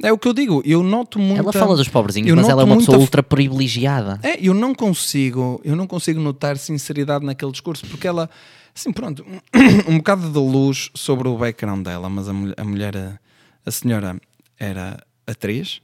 É 0.03 0.11
o 0.11 0.17
que 0.17 0.27
eu 0.27 0.33
digo, 0.33 0.61
eu 0.65 0.81
noto 0.83 1.19
muito. 1.19 1.39
Ela 1.39 1.53
fala 1.53 1.75
dos 1.75 1.87
pobrezinhos, 1.87 2.27
eu 2.27 2.35
mas 2.35 2.49
ela 2.49 2.63
é 2.63 2.65
uma 2.65 2.77
pessoa 2.77 2.97
ultra 2.97 3.21
privilegiada. 3.21 4.19
É, 4.23 4.35
eu 4.41 4.53
não 4.53 4.73
consigo, 4.73 5.61
eu 5.63 5.75
não 5.75 5.85
consigo 5.85 6.19
notar 6.19 6.57
sinceridade 6.57 7.23
naquele 7.23 7.51
discurso, 7.51 7.85
porque 7.87 8.07
ela, 8.07 8.27
assim, 8.75 8.91
pronto, 8.91 9.25
um 9.87 9.97
bocado 9.97 10.29
de 10.29 10.37
luz 10.37 10.89
sobre 10.95 11.27
o 11.27 11.37
background 11.37 11.83
dela, 11.85 12.09
mas 12.09 12.27
a, 12.27 12.33
mulher, 12.33 12.55
a 12.57 12.63
mulher, 12.63 12.97
a, 12.97 13.19
a 13.65 13.71
senhora 13.71 14.19
era 14.57 15.01
atriz 15.27 15.81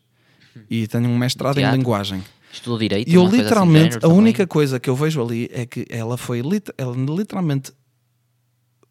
e 0.69 0.87
tem 0.87 1.05
um 1.05 1.17
mestrado 1.17 1.55
Teatro. 1.55 1.75
em 1.75 1.79
linguagem. 1.79 2.23
Estudou 2.51 2.79
direito. 2.79 3.09
E 3.09 3.13
eu 3.15 3.25
assim 3.25 3.37
literalmente, 3.37 3.83
género 3.93 3.97
a 3.97 4.01
também. 4.01 4.17
única 4.17 4.47
coisa 4.47 4.79
que 4.79 4.89
eu 4.89 4.95
vejo 4.95 5.21
ali 5.21 5.49
é 5.51 5.65
que 5.65 5.85
ela 5.89 6.17
foi, 6.17 6.41
lit- 6.41 6.71
ela 6.77 6.95
literalmente 6.95 7.71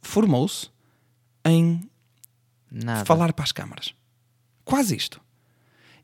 formou-se 0.02 0.68
em 1.44 1.88
Nada. 2.70 3.04
falar 3.04 3.32
para 3.32 3.44
as 3.44 3.52
câmaras. 3.52 3.94
Quase 4.64 4.94
isto. 4.96 5.20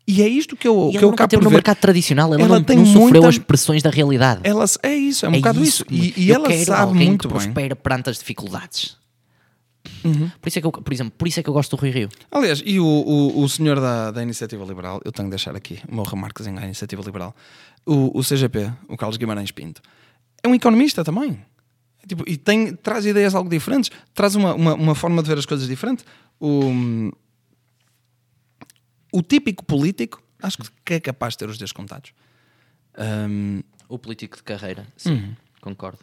E 0.06 0.20
é 0.22 0.28
isto 0.28 0.56
que 0.56 0.66
eu, 0.66 0.88
E 0.88 0.92
que 0.92 0.96
ela 0.98 1.06
eu 1.06 1.10
acabo 1.14 1.28
teve 1.30 1.40
por 1.40 1.44
no 1.44 1.50
ver. 1.50 1.56
mercado 1.56 1.76
tradicional, 1.78 2.34
ela, 2.34 2.42
Ela 2.42 2.56
não, 2.56 2.64
tem 2.64 2.76
não 2.76 2.84
sofreu 2.86 3.22
muita- 3.22 3.28
as 3.28 3.38
pressões 3.38 3.82
da 3.82 3.90
realidade. 3.90 4.40
Ela, 4.42 4.64
é 4.82 4.94
isso, 4.94 5.24
é 5.24 5.28
um 5.28 5.32
é 5.34 5.36
bocado 5.36 5.62
isso. 5.62 5.84
E, 5.90 6.12
e 6.16 6.28
Eu 6.30 6.36
ela 6.44 6.64
sabe 6.64 6.94
muito 6.94 7.28
que 7.28 7.34
bem. 7.34 7.42
prospera 7.44 7.76
perante 7.76 8.10
as 8.10 8.18
dificuldades. 8.18 8.96
Uhum. 10.04 10.30
Por 10.40 10.48
isso 10.48 10.58
é 10.58 10.60
que 10.60 10.66
eu, 10.66 10.72
por 10.72 10.92
exemplo, 10.92 11.12
por 11.16 11.28
isso 11.28 11.38
é 11.38 11.42
que 11.42 11.48
eu 11.48 11.54
gosto 11.54 11.76
do 11.76 11.80
Rui 11.80 11.90
Rio. 11.90 12.08
Aliás, 12.30 12.62
e 12.64 12.78
o, 12.80 12.84
o, 12.84 13.42
o 13.42 13.48
senhor 13.48 13.80
da, 13.80 14.10
da 14.10 14.22
Iniciativa 14.22 14.64
Liberal, 14.64 15.00
eu 15.04 15.12
tenho 15.12 15.26
de 15.28 15.30
deixar 15.30 15.54
aqui 15.54 15.78
o 15.88 15.94
meu 15.94 16.04
remarquezinho 16.04 16.58
à 16.58 16.64
Iniciativa 16.64 17.02
Liberal, 17.02 17.34
o, 17.86 18.16
o 18.18 18.22
CGP, 18.22 18.72
o 18.88 18.96
Carlos 18.96 19.16
Guimarães 19.16 19.50
Pinto, 19.52 19.80
é 20.42 20.48
um 20.48 20.54
economista 20.54 21.04
também. 21.04 21.38
Tipo, 22.08 22.24
e 22.28 22.36
tem, 22.36 22.74
traz 22.74 23.06
ideias 23.06 23.34
algo 23.34 23.48
diferentes, 23.48 23.90
traz 24.12 24.34
uma, 24.34 24.54
uma, 24.54 24.74
uma 24.74 24.94
forma 24.96 25.22
de 25.22 25.28
ver 25.28 25.38
as 25.38 25.46
coisas 25.46 25.68
diferente. 25.68 26.04
O, 26.40 27.12
o 29.12 29.22
típico 29.22 29.64
político, 29.64 30.22
acho 30.42 30.58
que 30.84 30.94
é 30.94 31.00
capaz 31.00 31.34
de 31.34 31.38
ter 31.38 31.48
os 31.48 31.58
dedos 31.58 31.72
contados. 31.72 32.12
Ahm, 32.96 33.60
O 33.88 33.98
político 33.98 34.36
de 34.38 34.42
carreira, 34.42 34.86
sim, 34.96 35.12
Uhum. 35.12 35.36
concordo. 35.60 35.98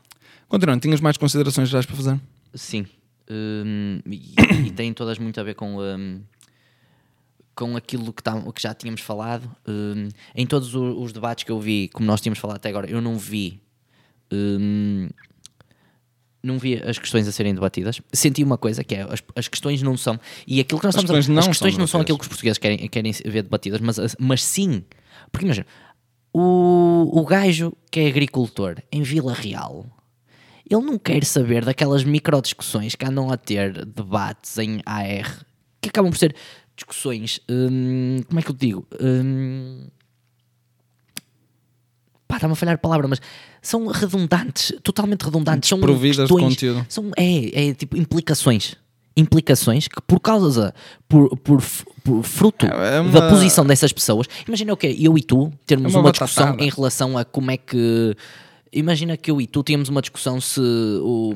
continuando, 0.47 0.81
tinhas 0.81 1.01
mais 1.01 1.17
considerações 1.17 1.67
gerais 1.69 1.85
para 1.87 1.95
fazer? 1.95 2.19
Sim. 2.53 2.85
Hum, 3.29 3.99
e, 4.05 4.35
e 4.69 4.71
têm 4.71 4.93
todas 4.93 5.17
muito 5.17 5.39
a 5.39 5.43
ver 5.43 5.55
com, 5.55 5.77
hum, 5.79 6.21
com 7.55 7.75
aquilo 7.75 8.13
que, 8.13 8.23
tá, 8.23 8.39
que 8.51 8.61
já 8.61 8.73
tínhamos 8.73 9.01
falado. 9.01 9.49
Hum, 9.67 10.07
em 10.35 10.45
todos 10.47 10.73
o- 10.75 11.01
os 11.01 11.11
debates 11.11 11.43
que 11.43 11.51
eu 11.51 11.59
vi, 11.59 11.89
como 11.89 12.05
nós 12.07 12.21
tínhamos 12.21 12.39
falado 12.39 12.57
até 12.57 12.69
agora, 12.69 12.89
eu 12.89 13.01
não 13.01 13.17
vi. 13.17 13.59
Não 16.41 16.57
vi 16.57 16.75
as 16.75 16.97
questões 16.97 17.27
a 17.27 17.31
serem 17.31 17.53
debatidas. 17.53 18.01
Senti 18.13 18.43
uma 18.43 18.57
coisa 18.57 18.83
que 18.83 18.95
é 18.95 19.01
as, 19.01 19.21
as 19.35 19.47
questões 19.47 19.81
não 19.81 19.97
são. 19.97 20.19
E 20.47 20.59
aquilo 20.59 20.79
que 20.79 20.85
nós 20.85 20.95
As 20.95 21.01
estamos 21.01 21.11
a, 21.11 21.19
questões 21.19 21.35
não 21.35 21.39
as 21.39 21.47
questões 21.47 21.77
não 21.77 21.87
são 21.87 22.01
aquilo 22.01 22.17
que 22.17 22.23
os 22.23 22.27
portugueses 22.27 22.57
querem, 22.57 22.87
querem 22.87 23.11
ver 23.11 23.43
debatidas, 23.43 23.81
mas, 23.81 24.15
mas 24.17 24.43
sim. 24.43 24.83
Porque 25.31 25.45
imagina, 25.45 25.67
o, 26.33 27.09
o 27.13 27.25
gajo 27.25 27.73
que 27.91 27.99
é 27.99 28.07
agricultor 28.07 28.77
em 28.91 29.01
Vila 29.03 29.33
Real, 29.33 29.85
ele 30.69 30.81
não 30.81 30.97
quer 30.97 31.23
saber 31.25 31.65
daquelas 31.65 32.03
microdiscussões 32.03 32.95
que 32.95 33.05
andam 33.05 33.31
a 33.31 33.37
ter 33.37 33.85
debates 33.85 34.57
em 34.57 34.81
AR, 34.85 35.45
que 35.81 35.89
acabam 35.89 36.11
por 36.11 36.17
ser 36.17 36.35
discussões, 36.75 37.39
hum, 37.49 38.21
como 38.27 38.39
é 38.39 38.43
que 38.43 38.51
eu 38.51 38.55
digo? 38.55 38.87
Hum, 39.01 39.87
pá, 42.29 42.35
está-me 42.35 42.53
a 42.53 42.55
falhar 42.55 42.75
a 42.75 42.77
palavra, 42.77 43.07
mas 43.09 43.19
são 43.61 43.87
redundantes, 43.87 44.71
totalmente 44.83 45.23
redundantes. 45.23 45.67
São 45.67 45.79
Desprovidas 45.79 46.15
de 46.15 46.21
questões- 46.33 46.53
conteúdo. 46.53 46.85
São, 46.87 47.11
é, 47.17 47.69
é 47.69 47.73
tipo 47.73 47.97
implicações. 47.97 48.75
Implicações 49.17 49.87
que 49.87 49.99
por 50.07 50.19
causa, 50.21 50.73
por, 51.07 51.35
por, 51.37 51.61
por 52.03 52.23
fruto 52.23 52.65
É- 52.67 52.97
é 52.97 52.99
uma- 53.01 53.11
da 53.11 53.29
posição 53.29 53.65
dessas 53.65 53.91
pessoas, 53.91 54.27
imagina 54.47 54.71
o 54.71 54.77
que 54.77 54.87
eu 55.03 55.17
e 55.17 55.21
tu 55.23 55.51
termos 55.65 55.93
É 55.93 55.97
uma 55.97 56.05
uma 56.05 56.11
discussão 56.11 56.55
em 56.59 56.69
relação 56.69 57.17
a 57.17 57.25
como 57.25 57.51
é 57.51 57.57
que. 57.57 58.15
Imagina 58.71 59.17
que 59.17 59.31
eu 59.31 59.41
e 59.41 59.47
tu 59.47 59.63
tínhamos 59.63 59.89
uma 59.89 60.01
discussão 60.01 60.39
se 60.39 60.59
o. 60.61 61.33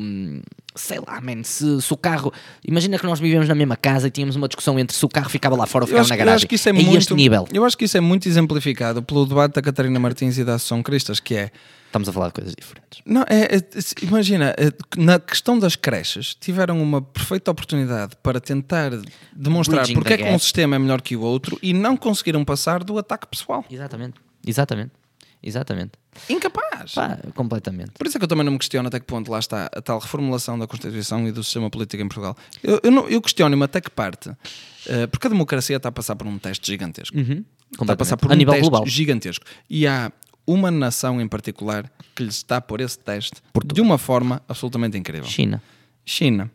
Sei 0.75 0.99
lá, 1.05 1.21
man, 1.21 1.43
se, 1.43 1.81
se 1.81 1.93
o 1.93 1.97
carro. 1.97 2.31
Imagina 2.67 2.97
que 2.97 3.05
nós 3.05 3.19
vivemos 3.19 3.47
na 3.47 3.53
mesma 3.55 3.75
casa 3.75 4.07
e 4.07 4.11
tínhamos 4.11 4.35
uma 4.35 4.47
discussão 4.47 4.77
entre 4.79 4.95
se 4.95 5.05
o 5.05 5.09
carro 5.09 5.29
ficava 5.29 5.55
lá 5.55 5.65
fora 5.67 5.83
ou 5.83 5.87
ficava 5.87 6.01
acho, 6.01 6.09
na 6.09 6.15
que- 6.15 6.21
eu 6.21 6.25
garagem. 6.25 6.35
acho 6.37 6.47
que 6.47 6.55
isso 6.55 6.69
é 6.69 6.71
a 6.71 6.73
muito. 6.75 6.97
este 6.97 7.13
nível. 7.13 7.47
Eu 7.53 7.63
acho 7.65 7.77
que 7.77 7.85
isso 7.85 7.95
é 7.97 8.01
muito 8.01 8.27
exemplificado 8.27 9.01
pelo 9.03 9.25
debate 9.25 9.53
da 9.53 9.61
Catarina 9.61 9.99
Martins 9.99 10.37
e 10.37 10.43
da 10.43 10.55
Associação 10.55 10.81
Cristas, 10.81 11.19
que 11.19 11.35
é. 11.35 11.51
Estamos 11.87 12.09
a 12.09 12.11
falar 12.11 12.27
de 12.29 12.33
coisas 12.33 12.55
diferentes. 12.59 13.01
Não, 13.05 13.21
é, 13.29 13.55
é- 13.57 14.03
imagina, 14.03 14.55
é, 14.57 14.71
na 14.99 15.19
questão 15.19 15.59
das 15.59 15.75
creches, 15.75 16.33
tiveram 16.33 16.81
uma 16.81 16.99
perfeita 17.03 17.51
oportunidade 17.51 18.15
para 18.23 18.41
tentar 18.41 18.91
demonstrar 19.35 19.81
Bridging 19.81 19.93
porque 19.93 20.13
é 20.13 20.17
que 20.17 20.23
um 20.23 20.39
sistema 20.39 20.75
é 20.75 20.79
melhor 20.79 21.01
que 21.03 21.15
o 21.15 21.21
outro 21.21 21.59
e 21.61 21.71
não 21.71 21.95
conseguiram 21.95 22.43
passar 22.43 22.83
do 22.83 22.97
ataque 22.97 23.27
pessoal. 23.27 23.63
Exatamente. 23.69 24.15
Exatamente. 24.45 24.91
Exatamente. 25.43 25.91
Incapaz. 26.29 26.93
Pá, 26.93 27.17
completamente. 27.35 27.91
Por 27.91 28.07
isso 28.07 28.17
é 28.17 28.19
que 28.19 28.23
eu 28.23 28.27
também 28.27 28.45
não 28.45 28.53
me 28.53 28.57
questiono 28.59 28.87
até 28.87 28.99
que 28.99 29.05
ponto 29.05 29.29
lá 29.31 29.39
está 29.39 29.65
a 29.65 29.81
tal 29.81 29.99
reformulação 29.99 30.57
da 30.57 30.65
Constituição 30.67 31.27
e 31.27 31.31
do 31.31 31.43
sistema 31.43 31.69
político 31.69 32.01
em 32.01 32.07
Portugal. 32.07 32.37
Eu, 32.63 32.79
eu, 32.83 32.91
não- 32.91 33.07
eu 33.09 33.21
questiono-me 33.21 33.63
até 33.63 33.81
que 33.81 33.89
parte, 33.89 34.31
eh, 34.87 35.07
porque 35.07 35.27
a 35.27 35.29
democracia 35.29 35.75
está 35.77 35.89
a 35.89 35.91
passar 35.91 36.15
por 36.15 36.25
um 36.27 36.37
teste 36.39 36.65
gigantesco. 36.71 37.17
Está 37.17 37.93
a 37.93 37.95
passar 37.97 38.15
por 38.17 38.27
Uhum. 38.31 38.37
a 38.37 38.41
um 38.41 38.45
teste 38.45 38.61
global. 38.61 38.85
gigantesco. 38.87 39.45
E 39.69 39.85
há 39.85 40.11
uma 40.47 40.69
nação 40.71 41.19
em 41.19 41.27
particular 41.27 41.91
que 42.15 42.23
lhe 42.23 42.29
está 42.29 42.57
a 42.57 42.61
pôr 42.61 42.81
esse 42.81 42.97
teste 42.99 43.41
de 43.73 43.81
uma 43.81 43.97
forma 43.97 44.41
absolutamente 44.47 44.97
incrível. 44.97 45.25
China. 45.27 45.61
China. 46.05 46.49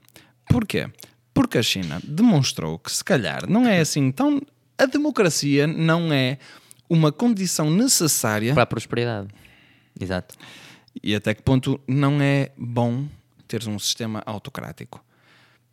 Porquê? 0.48 0.88
Porque 1.34 1.58
a 1.58 1.62
China 1.62 2.00
demonstrou 2.04 2.78
que 2.78 2.90
se 2.92 3.02
calhar 3.04 3.48
não 3.48 3.66
é 3.66 3.80
assim 3.80 4.10
tão. 4.12 4.40
A 4.76 4.86
democracia 4.86 5.66
não 5.66 6.12
é 6.12 6.38
uma 6.88 7.12
condição 7.12 7.70
necessária 7.70 8.54
Para 8.54 8.62
a 8.62 8.66
prosperidade. 8.66 9.28
Exato. 10.00 10.34
e 11.02 11.14
até 11.14 11.34
que 11.34 11.42
ponto 11.42 11.80
não 11.86 12.20
é 12.20 12.50
bom 12.56 13.06
teres 13.46 13.66
um 13.66 13.78
sistema 13.78 14.22
autocrático. 14.26 15.04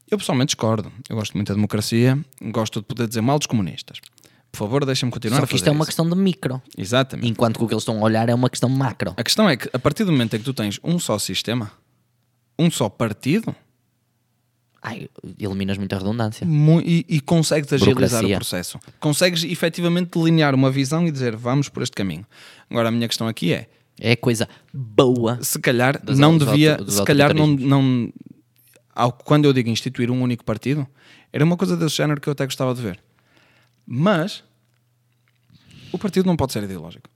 Eu 0.09 0.17
pessoalmente 0.17 0.49
discordo. 0.49 0.91
Eu 1.09 1.15
gosto 1.15 1.33
muito 1.33 1.47
da 1.49 1.55
democracia, 1.55 2.17
gosto 2.41 2.79
de 2.79 2.85
poder 2.85 3.07
dizer 3.07 3.21
mal 3.21 3.37
dos 3.37 3.47
comunistas. 3.47 3.99
Por 4.51 4.59
favor, 4.59 4.85
deixem-me 4.85 5.11
continuar 5.11 5.41
Só 5.41 5.45
que 5.47 5.55
isto 5.55 5.67
é 5.67 5.71
uma 5.71 5.79
isso. 5.79 5.87
questão 5.87 6.09
de 6.09 6.15
micro. 6.15 6.61
Exatamente. 6.77 7.27
Enquanto 7.27 7.57
que 7.57 7.63
o 7.65 7.67
que 7.67 7.73
eles 7.73 7.81
estão 7.81 7.97
a 7.99 8.01
olhar 8.01 8.29
é 8.29 8.33
uma 8.33 8.49
questão 8.49 8.69
macro. 8.69 9.13
A 9.17 9.23
questão 9.23 9.49
é 9.49 9.57
que 9.57 9.69
a 9.73 9.79
partir 9.79 10.05
do 10.05 10.11
momento 10.11 10.35
em 10.35 10.39
que 10.39 10.45
tu 10.45 10.53
tens 10.53 10.79
um 10.83 10.97
só 10.97 11.19
sistema, 11.19 11.71
um 12.57 12.71
só 12.71 12.87
partido, 12.87 13.53
Ai, 14.87 15.09
eliminas 15.39 15.77
muita 15.77 15.97
redundância. 15.97 16.45
mu- 16.45 16.81
e, 16.81 17.05
e 17.09 17.19
consegues 17.19 17.71
agilizar 17.73 17.95
Burocracia. 18.21 18.35
o 18.35 18.39
processo. 18.39 18.79
Consegues 18.99 19.43
efetivamente 19.43 20.11
delinear 20.17 20.53
uma 20.53 20.69
visão 20.69 21.07
e 21.07 21.11
dizer 21.11 21.35
vamos 21.35 21.69
por 21.69 21.81
este 21.83 21.95
caminho. 21.95 22.25
Agora 22.69 22.89
a 22.89 22.91
minha 22.91 23.07
questão 23.07 23.27
aqui 23.27 23.51
é, 23.53 23.67
É 23.99 24.15
coisa 24.15 24.47
boa. 24.73 25.39
se 25.41 25.57
calhar 25.59 25.99
não 26.15 26.33
autos- 26.33 26.47
devia, 26.47 26.77
dos 26.77 26.95
se 26.95 27.03
calhar 27.03 27.33
não, 27.33 27.47
não 27.47 28.13
ao, 28.93 29.11
quando 29.11 29.45
eu 29.45 29.53
digo 29.53 29.69
instituir 29.69 30.11
um 30.11 30.21
único 30.21 30.43
partido, 30.45 30.85
era 31.33 31.43
uma 31.43 31.57
coisa 31.57 31.75
desse 31.75 31.95
género 31.95 32.21
que 32.21 32.29
eu 32.29 32.33
até 32.33 32.45
gostava 32.45 32.73
de 32.75 32.81
ver. 32.81 32.99
Mas 33.87 34.43
o 35.91 35.97
partido 35.97 36.25
não 36.25 36.35
pode 36.35 36.53
ser 36.53 36.63
ideológico. 36.63 37.09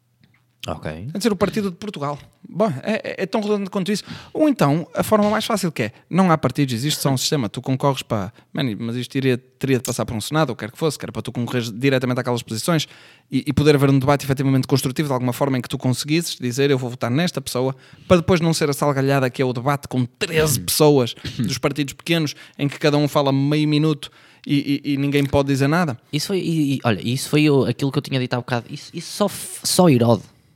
Ok. 0.74 1.08
De 1.14 1.22
ser 1.24 1.32
o 1.32 1.36
partido 1.36 1.70
de 1.72 1.78
Portugal. 1.78 2.18
Bom, 2.48 2.72
é, 2.84 2.94
é- 3.04 3.24
é 3.24 3.26
tão 3.26 3.42
redundante 3.42 3.70
quanto 3.70 3.92
isso. 3.92 4.04
Ou 4.34 4.48
então, 4.50 4.88
a 4.96 5.04
forma 5.04 5.30
mais 5.30 5.46
fácil 5.46 5.72
que 5.72 5.84
é, 5.84 5.92
não 6.10 6.32
há 6.32 6.38
partidos, 6.38 6.74
existe 6.74 7.00
só 7.02 7.10
um 7.10 7.18
sistema, 7.18 7.48
tu 7.50 7.62
concorres 7.62 8.02
para, 8.02 8.34
mas 8.54 8.96
isto 8.96 9.16
iria, 9.16 9.38
teria 9.38 9.78
de 9.78 9.84
passar 9.84 10.06
por 10.06 10.16
um 10.16 10.22
Senado, 10.22 10.50
ou 10.50 10.56
quer 10.56 10.72
que 10.72 10.78
fosse, 10.78 10.98
que 10.98 11.06
era 11.06 11.12
para 11.12 11.22
tu 11.22 11.32
concorreres 11.32 11.72
diretamente 11.72 12.20
àquelas 12.20 12.42
posições 12.42 12.88
e, 13.32 13.44
e 13.46 13.54
poder 13.54 13.76
haver 13.76 13.90
um 13.90 14.00
debate 14.00 14.26
efetivamente 14.26 14.68
construtivo 14.68 15.08
de 15.10 15.14
alguma 15.14 15.34
forma 15.34 15.58
em 15.58 15.62
que 15.62 15.70
tu 15.70 15.78
conseguisses 15.78 16.36
dizer 16.36 16.72
eu 16.72 16.78
vou 16.78 16.90
votar 16.90 17.12
nesta 17.12 17.40
pessoa, 17.40 17.76
para 18.08 18.18
depois 18.18 18.40
não 18.42 18.54
ser 18.54 18.70
a 18.70 18.74
salgalhada 18.74 19.30
que 19.30 19.42
é 19.42 19.46
o 19.46 19.54
debate 19.54 19.88
com 19.88 20.06
13 20.06 20.60
pessoas 20.62 21.14
dos 21.38 21.58
partidos 21.58 21.94
pequenos, 21.94 22.36
em 22.58 22.68
que 22.68 22.80
cada 22.80 22.98
um 22.98 23.08
fala 23.08 23.32
meio 23.32 23.68
minuto 23.68 24.10
e, 24.48 24.82
e- 24.86 24.94
e 24.94 24.98
ninguém 24.98 25.26
pode 25.26 25.50
dizer 25.50 25.68
nada. 25.68 26.00
Isso 26.12 26.28
foi, 26.28 26.40
e- 26.40 26.80
olha, 26.84 27.02
isso 27.06 27.30
foi 27.30 27.46
aquilo 27.70 27.92
que 27.92 27.98
eu 27.98 28.02
tinha 28.02 28.20
dito 28.20 28.34
há 28.34 28.38
bocado. 28.38 28.66
Isso, 28.70 28.90
isso 28.94 29.12
só, 29.12 29.28
só 29.64 29.90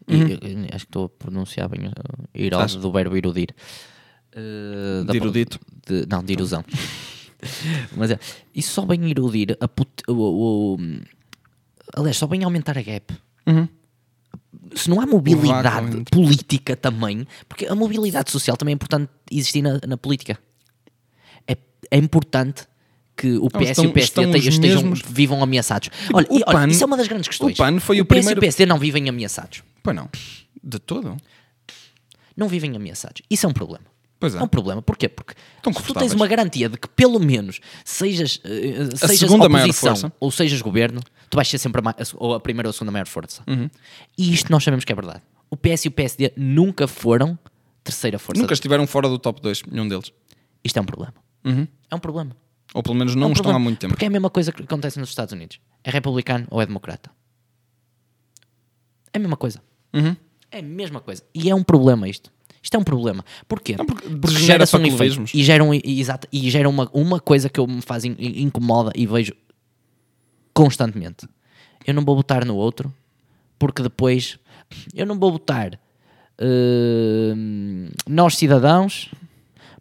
E- 0.07 0.15
eu 0.15 0.65
acho 0.75 0.85
que 0.85 0.89
estou 0.89 1.05
a 1.05 1.09
pronunciar 1.09 1.69
bem 1.69 1.91
Irode 2.33 2.77
do 2.77 2.91
verbo 2.91 3.15
irudir. 3.17 3.49
Uh, 4.35 5.05
De 5.11 5.17
erudito. 5.17 5.59
de- 5.87 6.05
não, 6.09 6.23
de 6.23 6.33
erosão. 6.33 6.63
Mas 7.95 8.09
é, 8.11 8.19
isso 8.55 8.71
só 8.73 8.85
bem 8.85 9.05
irudir 9.09 9.57
a 9.59 9.67
put- 9.67 10.03
o, 10.07 10.13
o- 10.75 10.77
aliás, 11.95 12.17
só 12.17 12.25
bem 12.27 12.43
aumentar 12.43 12.77
a 12.77 12.81
gap. 12.81 13.13
Se 14.75 14.89
não 14.89 14.99
há 14.99 15.05
mobilidade 15.05 16.03
política 16.09 16.75
também, 16.75 17.27
porque 17.47 17.65
a 17.67 17.75
mobilidade 17.75 18.31
social 18.31 18.57
também 18.57 18.73
é 18.73 18.75
importante 18.75 19.09
existir 19.31 19.61
na, 19.61 19.79
na 19.87 19.97
política. 19.97 20.39
É, 21.47 21.55
é 21.91 21.97
importante 21.97 22.63
que 23.15 23.37
o 23.37 23.49
PS 23.49 23.61
e 23.67 23.71
estão- 23.71 23.85
o 23.85 23.93
PSD 23.93 24.37
estejam, 24.37 24.59
mesmos- 24.61 25.01
vivam 25.07 25.43
ameaçados. 25.43 25.89
olha, 26.13 26.25
o 26.29 26.33
e, 26.39 26.43
olha, 26.47 26.57
PAN- 26.59 26.67
isso 26.69 26.81
é 26.83 26.87
uma 26.87 26.97
das 26.97 27.07
grandes 27.07 27.27
questões. 27.27 27.53
o 27.53 27.57
PAN 27.57 27.79
foi 27.79 28.01
o 28.01 28.05
PS 28.05 28.07
e 28.07 28.19
primeiro- 28.21 28.39
o 28.39 28.41
PSD 28.41 28.65
não 28.65 28.79
vivem 28.79 29.07
ameaçados. 29.09 29.61
Pois 29.83 29.95
não, 29.95 30.09
de 30.63 30.79
todo. 30.79 31.17
Não 32.35 32.47
vivem 32.47 32.75
ameaçados. 32.75 33.21
Isso 33.29 33.45
é 33.45 33.49
um 33.49 33.53
problema. 33.53 33.85
Pois 34.19 34.33
é. 34.33 34.41
um 34.41 34.47
problema. 34.47 34.81
Porquê? 34.81 35.09
Porque 35.09 35.35
tu 35.61 35.93
tens 35.93 36.13
uma 36.13 36.25
garantia 36.25 36.69
de 36.69 36.77
que 36.77 36.87
pelo 36.87 37.19
menos 37.19 37.59
sejas, 37.83 38.39
eh, 38.45 38.95
sejas 38.95 39.19
segunda 39.19 39.49
maior 39.49 39.65
oposição 39.65 39.95
força. 39.95 40.13
ou 40.17 40.31
sejas 40.31 40.61
governo, 40.61 41.01
tu 41.29 41.35
vais 41.35 41.47
ser 41.47 41.57
sempre 41.57 41.81
a, 41.85 41.95
ou 42.15 42.33
a 42.33 42.39
primeira 42.39 42.69
ou 42.69 42.71
a 42.71 42.73
segunda 42.73 42.91
maior 42.93 43.05
força. 43.05 43.43
Uhum. 43.45 43.69
E 44.17 44.33
isto 44.33 44.49
nós 44.49 44.63
sabemos 44.63 44.85
que 44.85 44.91
é 44.93 44.95
verdade. 44.95 45.21
O 45.49 45.57
PS 45.57 45.85
e 45.85 45.87
o 45.89 45.91
PSD 45.91 46.31
nunca 46.37 46.87
foram 46.87 47.37
terceira 47.83 48.17
força. 48.17 48.41
Nunca 48.41 48.53
estiveram 48.53 48.87
fora 48.87 49.09
do 49.09 49.19
top 49.19 49.41
2, 49.41 49.63
nenhum 49.63 49.87
deles. 49.89 50.11
Isto 50.63 50.79
é 50.79 50.81
um 50.81 50.85
problema. 50.85 51.13
Uhum. 51.43 51.67
É 51.91 51.95
um 51.95 51.99
problema. 51.99 52.35
Ou 52.73 52.81
pelo 52.81 52.95
menos 52.95 53.13
não 53.13 53.23
É 53.23 53.25
um 53.27 53.31
estão 53.33 53.43
problema. 53.43 53.59
há 53.59 53.63
muito 53.63 53.77
tempo. 53.79 53.93
Porque 53.93 54.05
é 54.05 54.07
a 54.07 54.11
mesma 54.11 54.29
coisa 54.29 54.51
que 54.53 54.63
acontece 54.63 54.97
nos 54.99 55.09
Estados 55.09 55.33
Unidos. 55.33 55.59
É 55.83 55.91
republicano 55.91 56.47
ou 56.49 56.61
é 56.61 56.65
democrata. 56.65 57.11
É 59.11 59.17
a 59.17 59.19
mesma 59.19 59.35
coisa. 59.37 59.61
Uhum. 59.93 60.15
É 60.51 60.59
a 60.59 60.61
mesma 60.63 60.99
coisa. 60.99 61.23
E 61.33 61.49
é 61.49 61.55
um 61.55 61.63
problema 61.63 62.07
isto. 62.07 62.31
Isto 62.61 62.75
é 62.75 62.79
um 62.79 62.83
problema. 62.83 63.25
Porquê? 63.47 63.75
Não, 63.75 63.85
porque 63.85 64.07
porque 64.09 64.37
gera-se 64.39 64.75
um 64.75 64.85
efeito. 64.85 65.25
E 65.33 65.43
gera, 65.43 65.63
um, 65.63 65.73
e, 65.73 65.81
exato, 65.99 66.27
e 66.31 66.49
gera 66.49 66.69
uma, 66.69 66.89
uma 66.93 67.19
coisa 67.19 67.49
que 67.49 67.59
eu 67.59 67.67
me 67.67 67.81
faz 67.81 68.05
in- 68.05 68.15
in- 68.17 68.43
incomoda 68.43 68.91
e 68.95 69.05
vejo 69.05 69.33
constantemente. 70.53 71.27
Eu 71.85 71.93
não 71.93 72.05
vou 72.05 72.15
votar 72.15 72.45
no 72.45 72.55
outro 72.55 72.93
porque 73.59 73.81
depois 73.83 74.39
eu 74.93 75.05
não 75.05 75.19
vou 75.19 75.31
votar 75.33 75.77
hum, 77.35 77.89
nós 78.07 78.35
cidadãos 78.37 79.09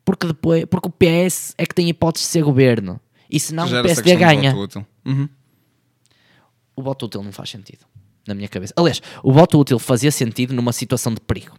porque 0.04 0.26
depois 0.26 0.64
porque 0.66 0.88
o 0.88 0.90
PS 0.92 1.54
é 1.56 1.64
que 1.66 1.74
tem 1.74 1.88
hipótese 1.88 2.24
de 2.24 2.30
ser 2.30 2.42
governo 2.42 3.00
e 3.30 3.38
senão 3.38 3.64
o 3.64 3.68
Gera 3.68 3.88
essa 3.90 4.02
PSD 4.02 4.16
ganha 4.24 4.52
voto. 4.54 4.84
Uhum. 5.04 5.28
o 6.76 6.82
voto 6.82 7.06
útil 7.06 7.22
não 7.22 7.32
faz 7.32 7.50
sentido 7.50 7.84
na 8.26 8.34
minha 8.34 8.48
cabeça. 8.48 8.72
Aliás, 8.76 9.00
o 9.22 9.32
voto 9.32 9.58
útil 9.58 9.78
fazia 9.78 10.10
sentido 10.10 10.52
numa 10.54 10.72
situação 10.72 11.12
de 11.14 11.20
perigo. 11.20 11.56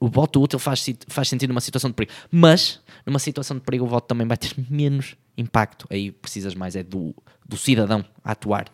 O 0.00 0.08
voto 0.08 0.42
útil 0.42 0.58
faz, 0.58 0.84
faz 1.08 1.28
sentido 1.28 1.50
numa 1.50 1.60
situação 1.60 1.90
de 1.90 1.94
perigo. 1.94 2.12
Mas, 2.30 2.80
numa 3.06 3.18
situação 3.18 3.56
de 3.56 3.62
perigo, 3.62 3.84
o 3.84 3.88
voto 3.88 4.06
também 4.06 4.26
vai 4.26 4.36
ter 4.36 4.52
menos 4.70 5.16
impacto. 5.38 5.86
Aí 5.90 6.10
precisas 6.12 6.54
mais 6.54 6.76
é 6.76 6.82
do, 6.82 7.14
do 7.48 7.56
cidadão 7.56 8.04
a 8.24 8.32
atuar. 8.32 8.68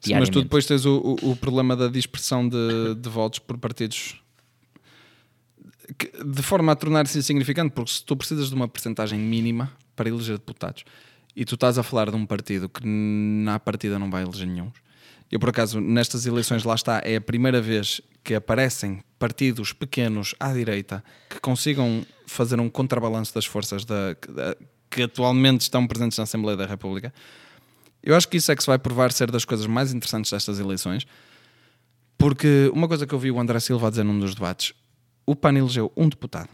Sim, 0.00 0.14
mas 0.18 0.28
tu 0.28 0.42
depois 0.42 0.66
tens 0.66 0.84
o, 0.84 1.16
o- 1.22 1.30
o 1.30 1.36
problema 1.36 1.74
da 1.74 1.88
dispersão 1.88 2.46
de, 2.48 2.94
de 2.96 3.08
votos 3.08 3.38
por 3.38 3.56
partidos 3.56 4.20
de 6.24 6.42
forma 6.42 6.72
a 6.72 6.76
tornar-se 6.76 7.18
insignificante, 7.18 7.72
porque 7.72 7.90
se 7.92 8.04
tu 8.04 8.16
precisas 8.16 8.48
de 8.48 8.54
uma 8.54 8.66
percentagem 8.68 9.18
mínima 9.18 9.70
para 9.94 10.08
eleger 10.08 10.38
deputados 10.38 10.84
e 11.36 11.44
tu 11.44 11.54
estás 11.56 11.78
a 11.78 11.82
falar 11.82 12.10
de 12.10 12.16
um 12.16 12.24
partido 12.26 12.68
que 12.68 12.82
na 12.86 13.58
partida 13.58 13.98
não 13.98 14.10
vai 14.10 14.22
eleger 14.22 14.46
nenhum. 14.46 14.70
Eu, 15.34 15.40
por 15.40 15.48
acaso, 15.48 15.80
nestas 15.80 16.26
eleições, 16.26 16.62
lá 16.62 16.76
está, 16.76 17.02
é 17.04 17.16
a 17.16 17.20
primeira 17.20 17.60
vez 17.60 18.00
que 18.22 18.36
aparecem 18.36 19.02
partidos 19.18 19.72
pequenos 19.72 20.32
à 20.38 20.52
direita 20.52 21.02
que 21.28 21.40
consigam 21.40 22.06
fazer 22.24 22.60
um 22.60 22.70
contrabalanço 22.70 23.34
das 23.34 23.44
forças 23.44 23.84
da- 23.84 24.12
da- 24.28 24.56
que 24.88 25.02
atualmente 25.02 25.62
estão 25.62 25.88
presentes 25.88 26.16
na 26.18 26.22
Assembleia 26.22 26.56
da 26.56 26.66
República. 26.66 27.12
Eu 28.00 28.14
acho 28.14 28.28
que 28.28 28.36
isso 28.36 28.52
é 28.52 28.54
que 28.54 28.62
se 28.62 28.68
vai 28.68 28.78
provar 28.78 29.10
ser 29.10 29.28
das 29.28 29.44
coisas 29.44 29.66
mais 29.66 29.92
interessantes 29.92 30.30
destas 30.30 30.60
eleições, 30.60 31.04
Porque 32.16 32.70
uma 32.72 32.86
coisa 32.86 33.04
que 33.08 33.12
eu 33.12 33.18
vi 33.18 33.30
o 33.32 33.40
André 33.40 33.58
Silva 33.58 33.90
dizer 33.90 34.04
num 34.04 34.18
dos 34.20 34.36
debates, 34.36 34.72
o 35.26 35.34
PAN 35.34 35.52
elegeu 35.58 35.92
um 35.96 36.08
deputado. 36.08 36.48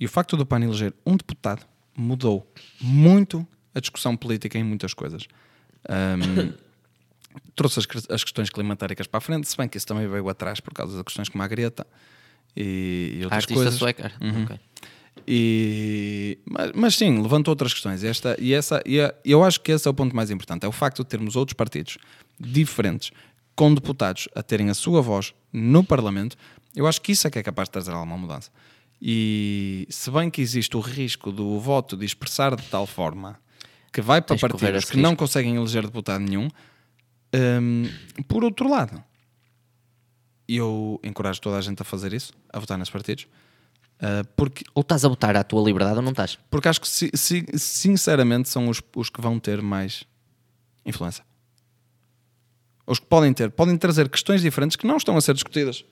E 0.00 0.06
o 0.06 0.08
facto 0.08 0.38
do 0.38 0.46
PAN 0.46 0.60
eleger 0.64 0.94
um 1.04 1.16
deputado 1.18 1.66
mudou 1.94 2.50
muito 2.80 3.46
a 3.74 3.78
discussão 3.78 4.16
política 4.16 4.58
em 4.58 4.64
muitas 4.64 4.94
coisas. 4.94 5.24
Um, 5.88 6.52
trouxe 7.54 7.80
as, 7.80 7.86
as, 8.10 8.24
questões 8.24 8.50
climatéricas 8.50 9.06
para 9.06 9.18
a 9.18 9.20
frente, 9.20 9.48
se 9.48 9.56
bem 9.56 9.68
que 9.68 9.76
isso 9.76 9.86
também 9.86 10.06
veio 10.08 10.28
atrás 10.28 10.60
por 10.60 10.72
causa 10.72 10.96
de 10.96 11.04
questões 11.04 11.28
como 11.28 11.42
a 11.42 11.48
Greta 11.48 11.86
e, 12.56 13.16
e 13.18 13.24
outras 13.24 13.44
Artista 13.44 13.54
coisas. 13.54 13.74
sueca. 13.74 14.12
Uhum. 14.20 14.44
Ok. 14.44 14.58
E, 15.26 16.38
mas, 16.44 16.72
mas 16.74 16.94
sim, 16.94 17.20
levantou 17.20 17.52
outras 17.52 17.72
questões. 17.72 18.04
Esta, 18.04 18.36
e 18.38 18.52
essa, 18.52 18.82
e 18.86 19.00
a- 19.00 19.14
eu 19.24 19.42
acho 19.42 19.60
que 19.60 19.72
esse 19.72 19.86
é 19.86 19.90
o 19.90 19.94
ponto 19.94 20.14
mais 20.14 20.30
importante: 20.30 20.64
é 20.64 20.68
o 20.68 20.72
facto 20.72 21.02
de 21.02 21.08
termos 21.08 21.36
outros 21.36 21.54
partidos 21.54 21.98
diferentes, 22.38 23.10
com 23.54 23.74
deputados 23.74 24.28
a 24.34 24.42
terem 24.42 24.70
a 24.70 24.74
sua 24.74 25.00
voz 25.00 25.34
no 25.52 25.82
Parlamento. 25.82 26.36
Eu 26.74 26.86
acho 26.86 27.00
que 27.00 27.12
isso 27.12 27.26
é 27.26 27.30
que 27.30 27.38
é 27.38 27.42
capaz 27.42 27.68
de 27.68 27.72
trazer 27.72 27.92
alguma 27.92 28.16
mudança. 28.16 28.50
E 29.00 29.86
se 29.90 30.10
bem 30.10 30.30
que 30.30 30.40
existe 30.40 30.76
o 30.76 30.80
risco 30.80 31.32
do 31.32 31.58
voto 31.58 31.96
dispersar 31.96 32.54
de 32.56 32.62
tal 32.64 32.86
forma 32.86 33.38
que 33.92 34.00
vai 34.00 34.20
para 34.20 34.36
Tens 34.36 34.42
que 34.42 34.48
partidos 34.48 34.84
esse 34.84 34.92
que 34.92 34.98
não 34.98 35.16
conseguem 35.16 35.56
eleger 35.56 35.82
deputado 35.82 36.20
nenhum, 36.20 36.48
hum, 37.36 37.84
por 38.28 38.44
outro 38.44 38.68
lado, 38.68 39.02
eu 40.48 41.00
encorajo 41.02 41.40
toda 41.40 41.58
a 41.58 41.60
gente 41.60 41.82
a 41.82 41.84
fazer 41.84 42.12
isso, 42.12 42.32
a 42.52 42.58
votar 42.58 42.78
nesses 42.78 42.92
partidos, 42.92 43.26
ah, 44.00 44.22
porque 44.36 44.64
Ou 44.74 44.82
estás 44.82 45.04
a 45.04 45.08
botar 45.08 45.36
à 45.36 45.42
tua 45.42 45.62
liberdade 45.62 45.96
ou 45.96 46.02
não 46.02 46.12
estás. 46.12 46.38
porque 46.50 46.68
acho 46.68 46.80
que 46.80 46.88
si- 46.88 47.10
si- 47.14 47.46
sinceramente 47.54 48.48
são 48.48 48.68
os, 48.68 48.80
os 48.94 49.10
que 49.10 49.20
vão 49.20 49.38
ter 49.40 49.60
mais 49.62 50.04
influência. 50.84 51.24
Os 52.86 53.00
que 53.00 53.06
podem 53.06 53.32
ter, 53.32 53.50
podem 53.50 53.76
trazer 53.76 54.08
questões 54.08 54.40
diferentes 54.40 54.76
que 54.76 54.86
não 54.86 54.96
estão 54.96 55.16
a 55.16 55.20
ser 55.20 55.34
discutidas 55.34 55.84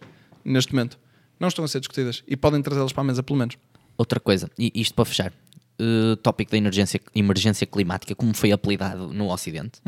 neste 0.44 0.72
momento. 0.72 0.96
Não 1.40 1.48
estão 1.48 1.64
a 1.64 1.68
ser 1.68 1.80
discutidas 1.80 2.22
e 2.28 2.36
podem 2.36 2.62
trazê-las 2.62 2.92
para 2.92 3.00
a 3.00 3.04
mesa, 3.04 3.22
pelo 3.22 3.38
menos. 3.38 3.56
Outra 3.98 4.20
coisa, 4.20 4.48
e 4.56 4.70
isto 4.76 4.94
para 4.94 5.04
fechar, 5.04 5.32
uh, 5.80 6.14
tópico 6.18 6.52
da 6.52 6.56
emergência, 6.56 7.00
emergência 7.14 7.66
climática, 7.66 8.14
como 8.14 8.32
foi 8.34 8.52
apelidado 8.52 9.12
no 9.12 9.32
Ocidente, 9.32 9.80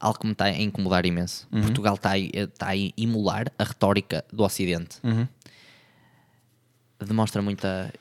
algo 0.00 0.18
que 0.18 0.26
me 0.26 0.32
está 0.32 0.44
a 0.46 0.60
incomodar 0.60 1.04
imenso. 1.06 1.46
Portugal 1.50 1.94
está 1.94 2.12
a, 2.12 2.18
está 2.18 2.68
a 2.68 2.76
emular 2.96 3.50
a 3.58 3.64
retórica 3.64 4.24
do 4.32 4.42
Ocidente. 4.44 4.98
Demonstra 6.98 7.42
muita. 7.42 7.92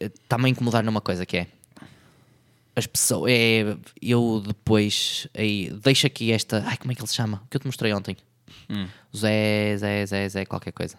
eh, 0.00 0.06
Está-me 0.22 0.46
a 0.46 0.48
incomodar 0.50 0.84
numa 0.84 1.00
coisa 1.00 1.24
que 1.24 1.38
é. 1.38 1.46
As 2.76 2.86
pessoas. 2.86 3.32
É, 3.32 3.76
eu 4.02 4.42
depois. 4.46 5.26
Aí, 5.34 5.70
deixa 5.82 6.08
aqui 6.08 6.30
esta. 6.30 6.62
Ai, 6.66 6.76
como 6.76 6.92
é 6.92 6.94
que 6.94 7.00
ele 7.00 7.08
se 7.08 7.14
chama? 7.14 7.40
O 7.44 7.48
que 7.48 7.56
eu 7.56 7.60
te 7.60 7.66
mostrei 7.66 7.92
ontem. 7.94 8.16
Zé, 9.16 9.76
Zé, 9.78 10.06
Zé, 10.06 10.28
Zé, 10.28 10.44
qualquer 10.44 10.72
coisa. 10.72 10.96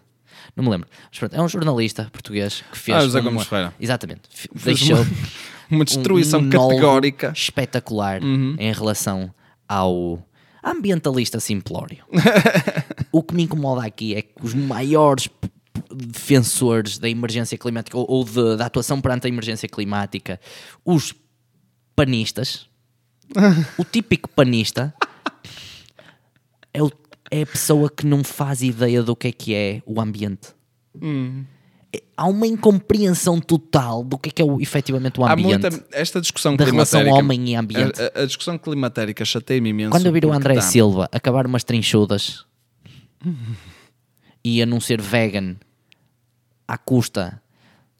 Não 0.56 0.64
me 0.64 0.70
lembro. 0.70 0.88
Mas 1.10 1.18
pronto, 1.18 1.34
é 1.34 1.40
um 1.42 1.48
jornalista 1.48 2.08
português 2.12 2.64
que 2.72 2.78
fez. 2.78 2.96
Ah, 2.98 3.00
José 3.02 3.20
Gomes 3.20 3.46
Ferreira. 3.46 3.74
Exatamente. 3.78 4.22
Fez 4.30 4.78
Deixou 4.78 4.96
uma, 4.96 5.06
uma 5.70 5.84
destruição 5.84 6.40
um 6.40 6.50
categórica. 6.50 7.32
espetacular 7.34 8.20
em 8.22 8.72
relação 8.72 9.32
ao 9.68 10.22
ambientalista 10.70 11.38
simplório. 11.40 12.04
o 13.12 13.22
que 13.22 13.34
me 13.34 13.44
incomoda 13.44 13.84
aqui 13.86 14.14
é 14.14 14.22
que 14.22 14.32
os 14.42 14.52
maiores 14.54 15.28
defensores 15.94 16.98
da 16.98 17.08
emergência 17.08 17.56
climática 17.56 17.96
ou, 17.96 18.06
ou 18.08 18.24
de- 18.24 18.56
da 18.56 18.66
atuação 18.66 19.00
perante 19.00 19.26
a 19.26 19.28
emergência 19.28 19.68
climática, 19.68 20.40
os 20.84 21.14
panistas, 21.94 22.68
o 23.78 23.84
típico 23.84 24.28
panista 24.28 24.94
é, 26.72 26.82
o- 26.82 26.90
é 27.30 27.42
a 27.42 27.46
pessoa 27.46 27.90
que 27.90 28.06
não 28.06 28.22
faz 28.24 28.62
ideia 28.62 29.02
do 29.02 29.14
que 29.16 29.28
é 29.28 29.32
que 29.32 29.54
é 29.54 29.82
o 29.86 30.00
ambiente. 30.00 30.48
É- 31.00 31.55
Há 32.16 32.26
uma 32.26 32.46
incompreensão 32.46 33.40
total 33.40 34.02
do 34.04 34.16
que 34.18 34.28
é 34.30 34.32
que 34.32 34.42
é 34.42 34.44
o, 34.44 34.60
efetivamente 34.60 35.20
o 35.20 35.24
Há 35.24 35.32
ambiente. 35.32 35.60
muita, 35.70 35.86
esta 35.92 36.20
discussão 36.20 36.56
Da 36.56 36.64
relação 36.64 37.06
homem 37.08 37.50
e 37.50 37.54
ambiente. 37.54 38.00
A, 38.00 38.22
a- 38.22 38.26
discussão 38.26 38.56
climatérica 38.58 39.24
chateia-me 39.24 39.70
imenso. 39.70 39.90
Quando 39.90 40.06
eu 40.06 40.12
vir 40.12 40.24
o 40.24 40.32
André 40.32 40.60
Silva 40.60 41.08
acabar 41.12 41.46
umas 41.46 41.62
trinchudas 41.64 42.44
e 44.44 44.62
a 44.62 44.66
não 44.66 44.80
ser 44.80 45.00
vegan 45.00 45.56
à 46.66 46.78
custa 46.78 47.40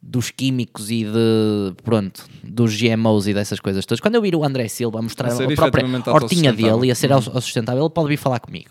dos 0.01 0.31
químicos 0.31 0.91
e 0.91 1.05
de 1.05 1.75
pronto, 1.83 2.25
dos 2.45 2.81
GMOs 2.81 3.27
e 3.27 3.35
dessas 3.35 3.59
coisas 3.59 3.85
todas. 3.85 4.01
Quando 4.01 4.15
eu 4.15 4.23
vir 4.23 4.37
o 4.37 4.45
André 4.45 4.69
Silva 4.69 5.01
a 5.01 5.03
mostrar 5.03 5.31
A 5.31 5.33
a 5.35 5.55
própria 5.57 5.85
hortinha 6.13 6.53
dele 6.53 6.87
e 6.87 6.91
a 6.91 6.95
ser 6.95 7.13
autossustentável, 7.13 7.83
ele 7.85 7.91
pode 7.91 8.09
vir 8.09 8.17
falar 8.17 8.39
comigo. 8.39 8.71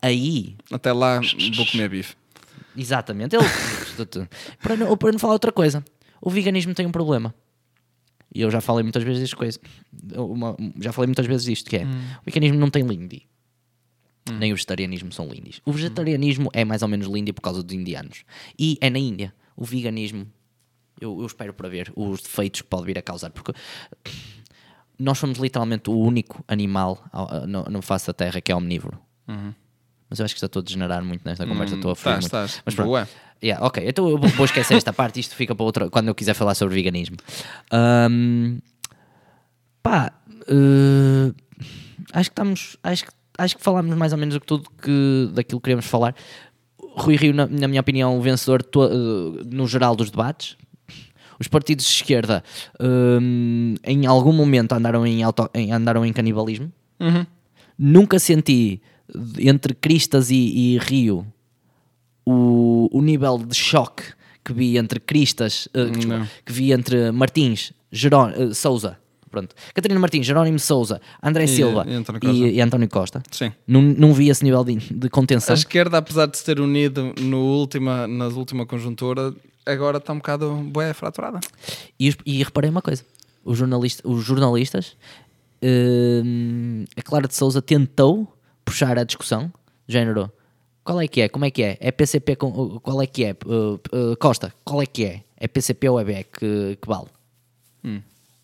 Aí, 0.00 0.56
Até 0.72 0.92
lá 0.92 1.20
vou 1.56 1.64
comer 1.66 1.88
bife. 1.88 2.16
exatamente, 2.76 3.36
ele 3.36 3.44
para, 4.62 4.76
não, 4.76 4.96
para 4.96 5.12
não 5.12 5.18
falar 5.18 5.34
outra 5.34 5.52
coisa, 5.52 5.84
o 6.20 6.30
veganismo 6.30 6.74
tem 6.74 6.86
um 6.86 6.92
problema. 6.92 7.34
E 8.34 8.40
eu 8.40 8.50
já 8.50 8.60
falei 8.60 8.82
muitas 8.82 9.02
vezes 9.02 9.20
disto 9.22 9.36
coisa. 9.36 9.58
Uma- 10.16 10.56
já 10.80 10.90
falei 10.92 11.06
muitas 11.06 11.26
vezes 11.26 11.44
disto, 11.44 11.68
que 11.68 11.76
é 11.76 11.84
o 11.84 12.24
veganismo 12.24 12.58
não 12.58 12.70
tem 12.70 12.82
lindy. 12.82 13.28
Nem 14.38 14.52
o 14.52 14.54
vegetarianismo 14.54 15.12
são 15.12 15.26
lindis. 15.28 15.60
O 15.66 15.72
vegetarianismo 15.72 16.48
é 16.52 16.64
mais 16.64 16.80
ou 16.82 16.88
menos 16.88 17.08
lindy 17.08 17.32
por 17.32 17.42
causa 17.42 17.62
dos 17.62 17.74
indianos. 17.74 18.24
E 18.58 18.78
é 18.80 18.88
na 18.88 18.98
Índia. 18.98 19.34
O 19.56 19.64
veganismo, 19.64 20.26
eu, 21.00 21.18
eu 21.20 21.26
espero 21.26 21.52
para 21.52 21.68
ver 21.68 21.92
os 21.96 22.22
defeitos 22.22 22.62
que 22.62 22.68
pode 22.68 22.86
vir 22.86 22.96
a 22.96 23.02
causar. 23.02 23.30
Porque 23.30 23.52
nós 24.98 25.18
somos 25.18 25.38
literalmente 25.38 25.90
o 25.90 25.98
único 25.98 26.42
animal 26.46 27.02
no, 27.48 27.64
no 27.64 27.82
face 27.82 28.06
da 28.06 28.12
Terra 28.12 28.40
que 28.40 28.52
é 28.52 28.56
omnívoro. 28.56 28.98
Mas 30.08 30.18
eu 30.20 30.24
acho 30.24 30.34
que 30.34 30.40
já 30.40 30.46
estou 30.46 30.60
a 30.60 30.64
degenerar 30.64 31.02
muito 31.04 31.22
nesta 31.24 31.44
conversa. 31.46 31.74
Estou 31.74 31.90
a 31.90 31.94
muito. 31.94 32.24
estás. 32.26 32.62
Mas 32.64 32.74
pronto. 32.74 32.88
Boa. 32.88 33.08
Yeah, 33.42 33.64
ok, 33.64 33.82
então 33.86 34.08
eu 34.08 34.18
vou 34.18 34.44
esquecer 34.44 34.74
esta 34.74 34.92
parte, 34.92 35.18
isto 35.18 35.34
fica 35.34 35.54
para 35.54 35.64
outra 35.64 35.90
quando 35.90 36.08
eu 36.08 36.14
quiser 36.14 36.34
falar 36.34 36.54
sobre 36.54 36.74
veganismo. 36.76 37.16
Ahm, 37.72 38.58
pá, 39.82 40.12
eh, 40.46 41.32
acho 42.12 42.30
que 42.30 42.32
estamos, 42.32 42.76
acho 42.82 43.04
que, 43.04 43.10
acho 43.38 43.56
que 43.56 43.62
falámos 43.62 43.96
mais 43.96 44.12
ou 44.12 44.18
menos 44.18 44.36
o 44.36 44.40
que 44.40 44.46
tudo 44.46 44.70
que, 44.80 45.28
daquilo 45.34 45.60
que 45.60 45.64
queríamos 45.64 45.86
falar. 45.86 46.14
Rui 46.94 47.16
Rio, 47.16 47.34
na, 47.34 47.46
na 47.46 47.66
minha 47.66 47.80
opinião, 47.80 48.16
o 48.16 48.20
vencedor 48.22 48.62
to- 48.62 48.84
eh, 48.84 49.44
no 49.50 49.66
geral 49.66 49.96
dos 49.96 50.10
debates. 50.10 50.56
Os 51.40 51.48
partidos 51.48 51.84
de 51.86 51.90
esquerda 51.90 52.44
hum, 52.80 53.74
em 53.82 54.06
algum 54.06 54.32
momento 54.32 54.72
andaram 54.72 55.04
em, 55.04 55.24
auto- 55.24 55.50
em- 55.52 55.72
andaram 55.72 56.06
em 56.06 56.12
canibalismo. 56.12 56.70
Nunca 57.76 58.20
senti 58.20 58.80
entre 59.40 59.74
Cristas 59.74 60.30
e, 60.30 60.36
e 60.36 60.78
Rio 60.78 61.26
o, 62.24 62.88
o 62.92 63.02
nível 63.02 63.38
de 63.38 63.54
choque 63.54 64.02
que 64.44 64.52
vi 64.52 64.76
entre 64.76 64.98
Cristas, 65.00 65.68
eh, 65.74 65.84
que, 65.86 65.90
desculpa, 65.98 66.28
que 66.44 66.52
vi 66.52 66.72
entre 66.72 67.10
Martins, 67.12 67.72
Jeró, 67.90 68.28
eh, 68.30 68.52
Souza, 68.54 68.98
pronto, 69.30 69.54
Catarina 69.72 70.00
Martins, 70.00 70.26
Jerónimo 70.26 70.58
Souza, 70.58 71.00
André 71.22 71.44
E- 71.44 71.48
Silva 71.48 71.84
e 71.88 71.94
António 71.94 72.18
e, 72.18 72.26
Costa. 72.26 72.46
e 72.48 72.60
António 72.60 72.88
Costa. 72.88 73.22
Sim. 73.30 73.52
Não, 73.66 73.80
não 73.80 74.12
vi 74.12 74.28
esse 74.28 74.42
nível 74.44 74.64
de, 74.64 74.74
de 74.76 75.08
contenção. 75.08 75.54
A 75.54 75.58
esquerda, 75.58 75.98
apesar 75.98 76.26
de 76.26 76.36
se 76.36 76.44
ter 76.44 76.60
unido 76.60 77.14
no 77.20 77.38
última, 77.38 78.06
na 78.08 78.26
última 78.26 78.66
conjuntura, 78.66 79.32
agora 79.64 79.98
está 79.98 80.12
um 80.12 80.16
bocado 80.16 80.52
bué 80.56 80.92
fraturada. 80.92 81.38
E, 81.98 82.14
e 82.26 82.42
reparei 82.42 82.68
uma 82.68 82.82
coisa: 82.82 83.04
os, 83.44 83.56
jornalista, 83.56 84.06
os 84.08 84.24
jornalistas, 84.24 84.96
hum, 85.62 86.84
a 86.96 87.02
Clara 87.02 87.28
de 87.28 87.34
Souza 87.34 87.62
tentou 87.62 88.36
puxar 88.64 88.98
a 88.98 89.04
discussão, 89.04 89.52
género. 89.86 90.30
Qual 90.84 91.00
é 91.00 91.06
que 91.06 91.20
é? 91.22 91.28
Como 91.28 91.44
é 91.44 91.50
que 91.50 91.62
é? 91.62 91.76
É 91.80 91.90
PCP 91.92 92.36
com. 92.36 92.78
Qual 92.80 93.00
é 93.00 93.06
que 93.06 93.24
é? 93.24 93.36
Uh, 93.46 93.74
uh, 93.92 94.16
Costa, 94.18 94.52
qual 94.64 94.82
é 94.82 94.86
que 94.86 95.04
é? 95.04 95.22
É 95.36 95.46
PCP 95.46 95.88
ou 95.88 96.00
é 96.00 96.04
BE 96.04 96.24
que, 96.24 96.76
que 96.80 96.88
vale? 96.88 97.06
N- 97.84 98.02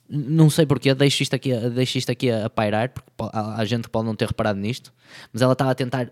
Não 0.09 0.49
sei 0.49 0.65
porquê, 0.67 0.95
deixo 0.95 1.23
isto 1.23 1.35
aqui, 1.35 1.53
a- 1.53 1.69
deixo 1.69 1.99
isto 1.99 2.11
aqui 2.11 2.31
a, 2.31 2.47
a 2.47 2.51
pairar, 2.51 2.91
porque 2.91 3.11
há, 3.33 3.61
há 3.61 3.65
gente 3.65 3.85
que 3.85 3.91
pode 3.91 4.07
não 4.07 4.15
ter 4.15 4.27
reparado 4.29 4.59
nisto, 4.59 4.93
mas 5.33 5.43
ela 5.43 5.53
estava 5.53 5.71
a 5.73 5.75
tentar 5.75 6.11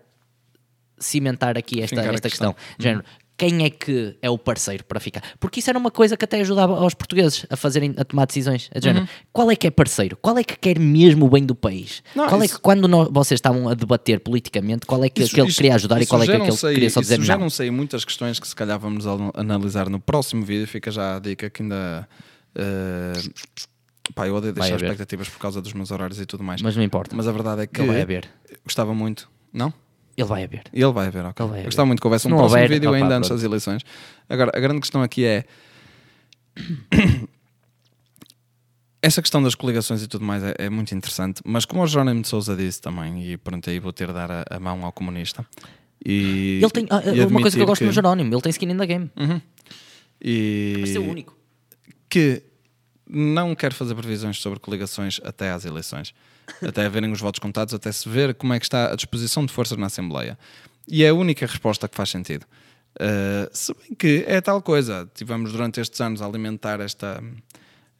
cimentar 0.99 1.57
aqui 1.57 1.81
esta, 1.81 1.95
Fincar 1.95 2.11
a 2.11 2.13
esta 2.15 2.29
questão. 2.29 2.53
questão. 2.53 2.75
Género, 2.79 3.05
quem 3.37 3.63
é 3.63 3.69
que 3.69 4.17
é 4.21 4.29
o 4.29 4.37
parceiro 4.37 4.83
para 4.83 4.99
ficar? 4.99 5.21
Porque 5.39 5.59
isso 5.59 5.69
era 5.69 5.77
uma 5.77 5.91
coisa 5.91 6.17
que 6.17 6.25
até 6.25 6.39
ajudava 6.41 6.75
aos 6.77 6.93
portugueses 6.95 7.45
a 7.49 7.55
fazerem, 7.55 7.93
a 7.95 8.03
tomar 8.03 8.25
decisões. 8.25 8.67
É 8.73 8.79
de 8.79 8.85
género, 8.85 9.07
Qual 9.31 9.51
é 9.51 9.55
que 9.55 9.67
é 9.67 9.71
parceiro? 9.71 10.17
Qual 10.19 10.37
é 10.37 10.43
que 10.43 10.57
quer 10.57 10.79
mesmo 10.79 11.25
o 11.25 11.29
bem 11.29 11.45
do 11.45 11.53
país? 11.53 12.01
Não, 12.15 12.27
qual 12.27 12.41
é 12.41 12.45
isso- 12.45 12.55
que, 12.55 12.61
quando 12.61 12.87
nós- 12.87 13.09
vocês 13.11 13.37
estavam 13.37 13.69
a 13.69 13.75
debater 13.75 14.19
politicamente, 14.21 14.85
qual 14.87 15.03
é 15.03 15.09
que, 15.09 15.21
Isso- 15.21 15.35
que 15.35 15.39
ele 15.39 15.49
isso- 15.49 15.57
queria 15.57 15.75
ajudar 15.75 16.01
e 16.01 16.07
qual 16.07 16.23
é 16.23 16.25
que 16.25 16.37
não 16.37 16.51
sei- 16.51 16.73
queria 16.73 16.89
só 16.89 16.99
dizer 16.99 17.21
já 17.21 17.35
não? 17.35 17.41
não 17.43 17.49
sei 17.51 17.69
muitas 17.69 18.03
questões 18.03 18.39
que 18.39 18.47
se 18.47 18.55
calhar 18.55 18.79
vamos 18.79 19.05
al- 19.05 19.31
analisar 19.35 19.87
no 19.89 19.99
próximo 19.99 20.43
vídeo. 20.43 20.65
Fica 20.67 20.89
já 20.89 21.17
a 21.17 21.19
dica 21.19 21.49
que 21.49 21.61
ainda. 21.61 22.07
eh, 22.55 23.13
pá, 24.15 24.27
eu 24.27 24.33
odeio 24.35 24.53
deixar 24.53 24.75
expectativas 24.77 25.29
por 25.29 25.37
causa 25.37 25.61
dos 25.61 25.73
meus 25.73 25.91
horários 25.91 26.19
e 26.19 26.25
tudo 26.25 26.43
mais. 26.43 26.61
Mas 26.61 26.75
não 26.75 26.81
importa. 26.83 27.15
Mas 27.15 27.27
a 27.27 27.31
verdade 27.31 27.61
é 27.61 27.67
que 27.67 27.79
Ele 27.81 27.87
vai 27.91 28.01
haver. 28.01 28.27
gostava 28.65 28.93
muito. 28.95 29.29
Não? 29.53 29.71
Ele 30.17 30.27
vai 30.27 30.43
haver. 30.43 30.63
Ele 30.73 30.91
vai 30.91 31.07
haver, 31.07 31.23
ok. 31.25 31.45
Vai 31.45 31.63
gostava 31.63 31.85
muito 31.85 32.01
que 32.01 32.07
houvesse 32.07 32.23
Se 32.23 32.27
um 32.27 32.31
não 32.31 32.37
próximo 32.39 32.57
houver, 32.59 32.69
vídeo 32.73 32.89
opá, 32.89 32.97
ainda 32.97 33.17
antes 33.17 33.29
das 33.29 33.43
eleições. 33.43 33.83
Agora, 34.27 34.51
a 34.53 34.59
grande 34.59 34.79
questão 34.81 35.03
aqui 35.03 35.23
é. 35.23 35.45
Essa 38.99 39.21
questão 39.21 39.41
das 39.43 39.53
coligações 39.53 40.01
e 40.01 40.07
tudo 40.07 40.25
mais 40.25 40.43
é, 40.43 40.55
é 40.57 40.69
muito 40.69 40.93
interessante, 40.93 41.41
mas 41.45 41.65
como 41.65 41.83
o 41.83 41.87
Jerónimo 41.87 42.21
de 42.23 42.27
Souza 42.27 42.55
disse 42.55 42.81
também, 42.81 43.31
e 43.31 43.37
pronto, 43.37 43.69
aí 43.69 43.79
vou 43.79 43.93
ter 43.93 44.07
de 44.07 44.13
dar 44.13 44.29
a, 44.31 44.43
a 44.49 44.59
mão 44.59 44.83
ao 44.83 44.91
comunista, 44.91 45.45
E, 46.03 46.59
Ele 46.61 46.71
tem. 46.71 46.87
ah, 46.89 47.01
e 47.05 47.21
uma 47.21 47.39
coisa 47.39 47.55
que 47.55 47.61
eu 47.61 47.67
gosto 47.67 47.85
no 47.85 47.91
Jerónimo, 47.91 48.33
ele 48.33 48.41
tem 48.41 48.49
skin 48.49 48.71
in 48.71 48.77
the 48.77 48.85
game. 48.87 49.11
E 50.19 50.77
Vai 50.79 50.87
ser 50.87 50.97
o 50.97 51.07
único. 51.09 51.37
que 52.09 52.41
não 53.07 53.53
quer 53.53 53.71
fazer 53.71 53.93
previsões 53.93 54.37
sobre 54.41 54.59
coligações 54.59 55.21
até 55.23 55.51
às 55.51 55.63
eleições, 55.63 56.13
até 56.65 56.85
haverem 56.85 57.11
os 57.11 57.19
votos 57.19 57.39
contados, 57.39 57.73
até 57.73 57.91
se 57.91 58.07
ver 58.07 58.33
como 58.35 58.53
é 58.53 58.59
que 58.59 58.65
está 58.65 58.91
a 58.91 58.95
disposição 58.95 59.45
de 59.45 59.53
forças 59.53 59.77
na 59.77 59.87
Assembleia. 59.87 60.37
E 60.87 61.03
é 61.03 61.09
a 61.09 61.13
única 61.13 61.45
resposta 61.45 61.87
que 61.87 61.95
faz 61.95 62.09
sentido. 62.09 62.45
Uh, 62.95 63.49
se 63.51 63.73
bem 63.73 63.95
que 63.95 64.23
é 64.27 64.41
tal 64.41 64.61
coisa, 64.61 65.09
tivemos 65.13 65.51
durante 65.51 65.79
estes 65.79 65.99
anos 66.01 66.21
a 66.21 66.25
alimentar 66.25 66.79
esta, 66.79 67.21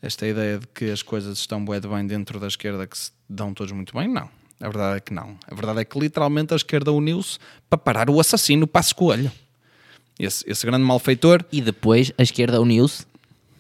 esta 0.02 0.28
ideia 0.28 0.58
de 0.58 0.68
que 0.68 0.90
as 0.90 1.04
coisas 1.04 1.38
estão 1.38 1.64
bué 1.64 1.80
de 1.80 1.88
bem 1.88 2.08
dentro 2.08 2.40
da 2.40 2.48
esquerda 2.48 2.88
que 2.88 2.98
se 2.98 3.12
dão 3.30 3.54
todos 3.54 3.72
muito 3.74 3.94
bem, 3.94 4.08
não. 4.08 4.30
A 4.60 4.70
verdade 4.70 4.98
é 4.98 5.00
que 5.00 5.14
não. 5.14 5.38
A 5.48 5.54
verdade 5.54 5.82
é 5.82 5.86
que 5.86 6.00
literalmente 6.00 6.54
a 6.54 6.58
esquerda 6.58 6.92
uniu-se 6.92 7.38
para 7.70 7.78
parar 7.78 8.10
o 8.10 8.20
assassino 8.20 8.66
Passo 8.66 8.96
Coelho. 8.96 9.32
Esse, 10.18 10.44
esse 10.50 10.66
grande 10.66 10.84
malfeitor. 10.84 11.46
E 11.52 11.62
depois 11.62 12.12
a 12.18 12.24
esquerda 12.24 12.60
uniu-se 12.60 13.06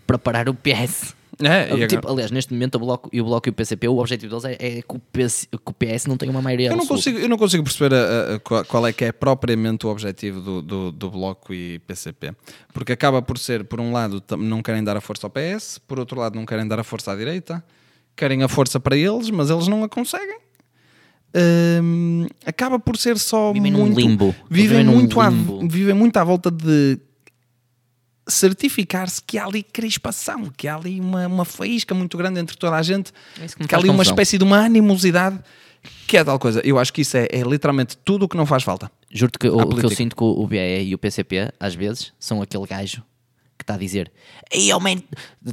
para 0.07 0.17
parar 0.17 0.49
o 0.49 0.55
PS. 0.55 1.16
É, 1.39 1.71
e 1.73 1.87
Tipo, 1.87 1.99
agora- 1.99 2.13
aliás, 2.13 2.31
neste 2.31 2.51
momento 2.53 2.75
o 2.75 2.79
Bloco, 2.79 3.09
e 3.13 3.21
o 3.21 3.25
Bloco 3.25 3.47
e 3.47 3.51
o 3.51 3.53
PCP, 3.53 3.87
o 3.87 3.97
objetivo 3.99 4.29
deles 4.39 4.45
é, 4.59 4.77
é 4.77 4.81
que, 4.81 4.95
o 4.95 4.99
PS, 4.99 5.45
que 5.51 5.57
o 5.71 5.73
PS 5.73 6.07
não 6.07 6.17
tenha 6.17 6.31
uma 6.31 6.41
maioria 6.41 6.67
Eu 6.67 6.71
não, 6.71 6.79
absoluta. 6.79 7.03
consigo, 7.03 7.19
eu 7.19 7.29
não 7.29 7.37
consigo 7.37 7.63
perceber 7.63 7.93
a- 7.95 8.35
a- 8.35 8.39
qual- 8.39 8.65
qual 8.65 8.87
é 8.87 8.91
que 8.93 9.05
é 9.05 9.11
propriamente 9.11 9.85
o 9.85 9.89
objetivo 9.89 10.41
do, 10.41 10.61
do, 10.63 10.91
do 10.91 11.09
Bloco 11.11 11.53
e 11.53 11.77
PCP. 11.85 12.33
Porque 12.73 12.91
acaba 12.91 13.21
por 13.21 13.37
ser, 13.37 13.63
por 13.65 13.79
um 13.79 13.91
lado, 13.91 14.23
não 14.37 14.63
querem 14.63 14.83
dar 14.83 14.97
a 14.97 15.01
força 15.01 15.27
ao 15.27 15.29
PS, 15.31 15.79
por 15.87 15.99
outro 15.99 16.19
lado, 16.19 16.35
não 16.35 16.45
querem 16.45 16.67
dar 16.67 16.79
a 16.79 16.83
força 16.83 17.11
à 17.11 17.15
direita, 17.15 17.63
querem 18.15 18.41
a 18.41 18.47
força 18.47 18.79
para 18.79 18.97
eles, 18.97 19.29
mas 19.29 19.49
eles 19.51 19.67
não 19.67 19.83
a 19.83 19.89
conseguem. 19.89 20.39
Hum, 21.35 22.25
acaba 22.45 22.79
por 22.79 22.97
ser 22.97 23.17
só 23.17 23.51
Vivem 23.53 23.71
num 23.71 23.81
muito 23.81 23.99
limbo. 23.99 24.35
Vivem 24.49 24.67
Vivem 24.79 24.83
num 24.85 24.93
muito, 24.95 25.19
à, 25.21 25.29
limbo. 25.29 25.67
vivem 25.67 25.93
muito 25.93 26.17
à 26.17 26.23
volta 26.23 26.49
de 26.49 26.97
certificar-se 28.27 29.21
que 29.21 29.37
há 29.37 29.45
ali 29.45 29.63
crispação, 29.63 30.51
que 30.55 30.67
há 30.67 30.75
ali 30.75 30.99
uma, 30.99 31.27
uma 31.27 31.45
faísca 31.45 31.93
muito 31.95 32.17
grande 32.17 32.39
entre 32.39 32.57
toda 32.57 32.75
a 32.75 32.81
gente, 32.81 33.11
É 33.41 33.47
que 33.47 33.67
que 33.67 33.75
há 33.75 33.77
ali 33.77 33.89
uma 33.89 34.03
espécie 34.03 34.37
de 34.37 34.43
uma 34.43 34.59
animosidade 34.59 35.39
que 36.07 36.17
é 36.17 36.23
tal 36.23 36.39
coisa. 36.39 36.61
Eu 36.63 36.79
acho 36.79 36.91
que 36.91 37.01
isso 37.01 37.17
é, 37.17 37.27
é 37.31 37.41
literalmente 37.41 37.97
tudo 37.97 38.25
o 38.25 38.29
que 38.29 38.37
não 38.37 38.45
faz 38.45 38.63
falta. 38.63 38.91
Juro-te 39.11 39.39
que 39.39 39.47
o, 39.47 39.57
o 39.57 39.75
que 39.75 39.85
eu 39.85 39.89
sinto 39.89 40.15
com 40.15 40.25
o 40.25 40.47
BE 40.47 40.83
e 40.83 40.93
o 40.93 40.97
PCP, 40.97 41.51
às 41.59 41.75
vezes, 41.75 42.13
são 42.19 42.41
aquele 42.41 42.65
gajo 42.65 43.03
que 43.57 43.63
está 43.63 43.73
a 43.73 43.77
dizer 43.77 44.11
Ei, 44.51 44.71
aumento. 44.71 45.03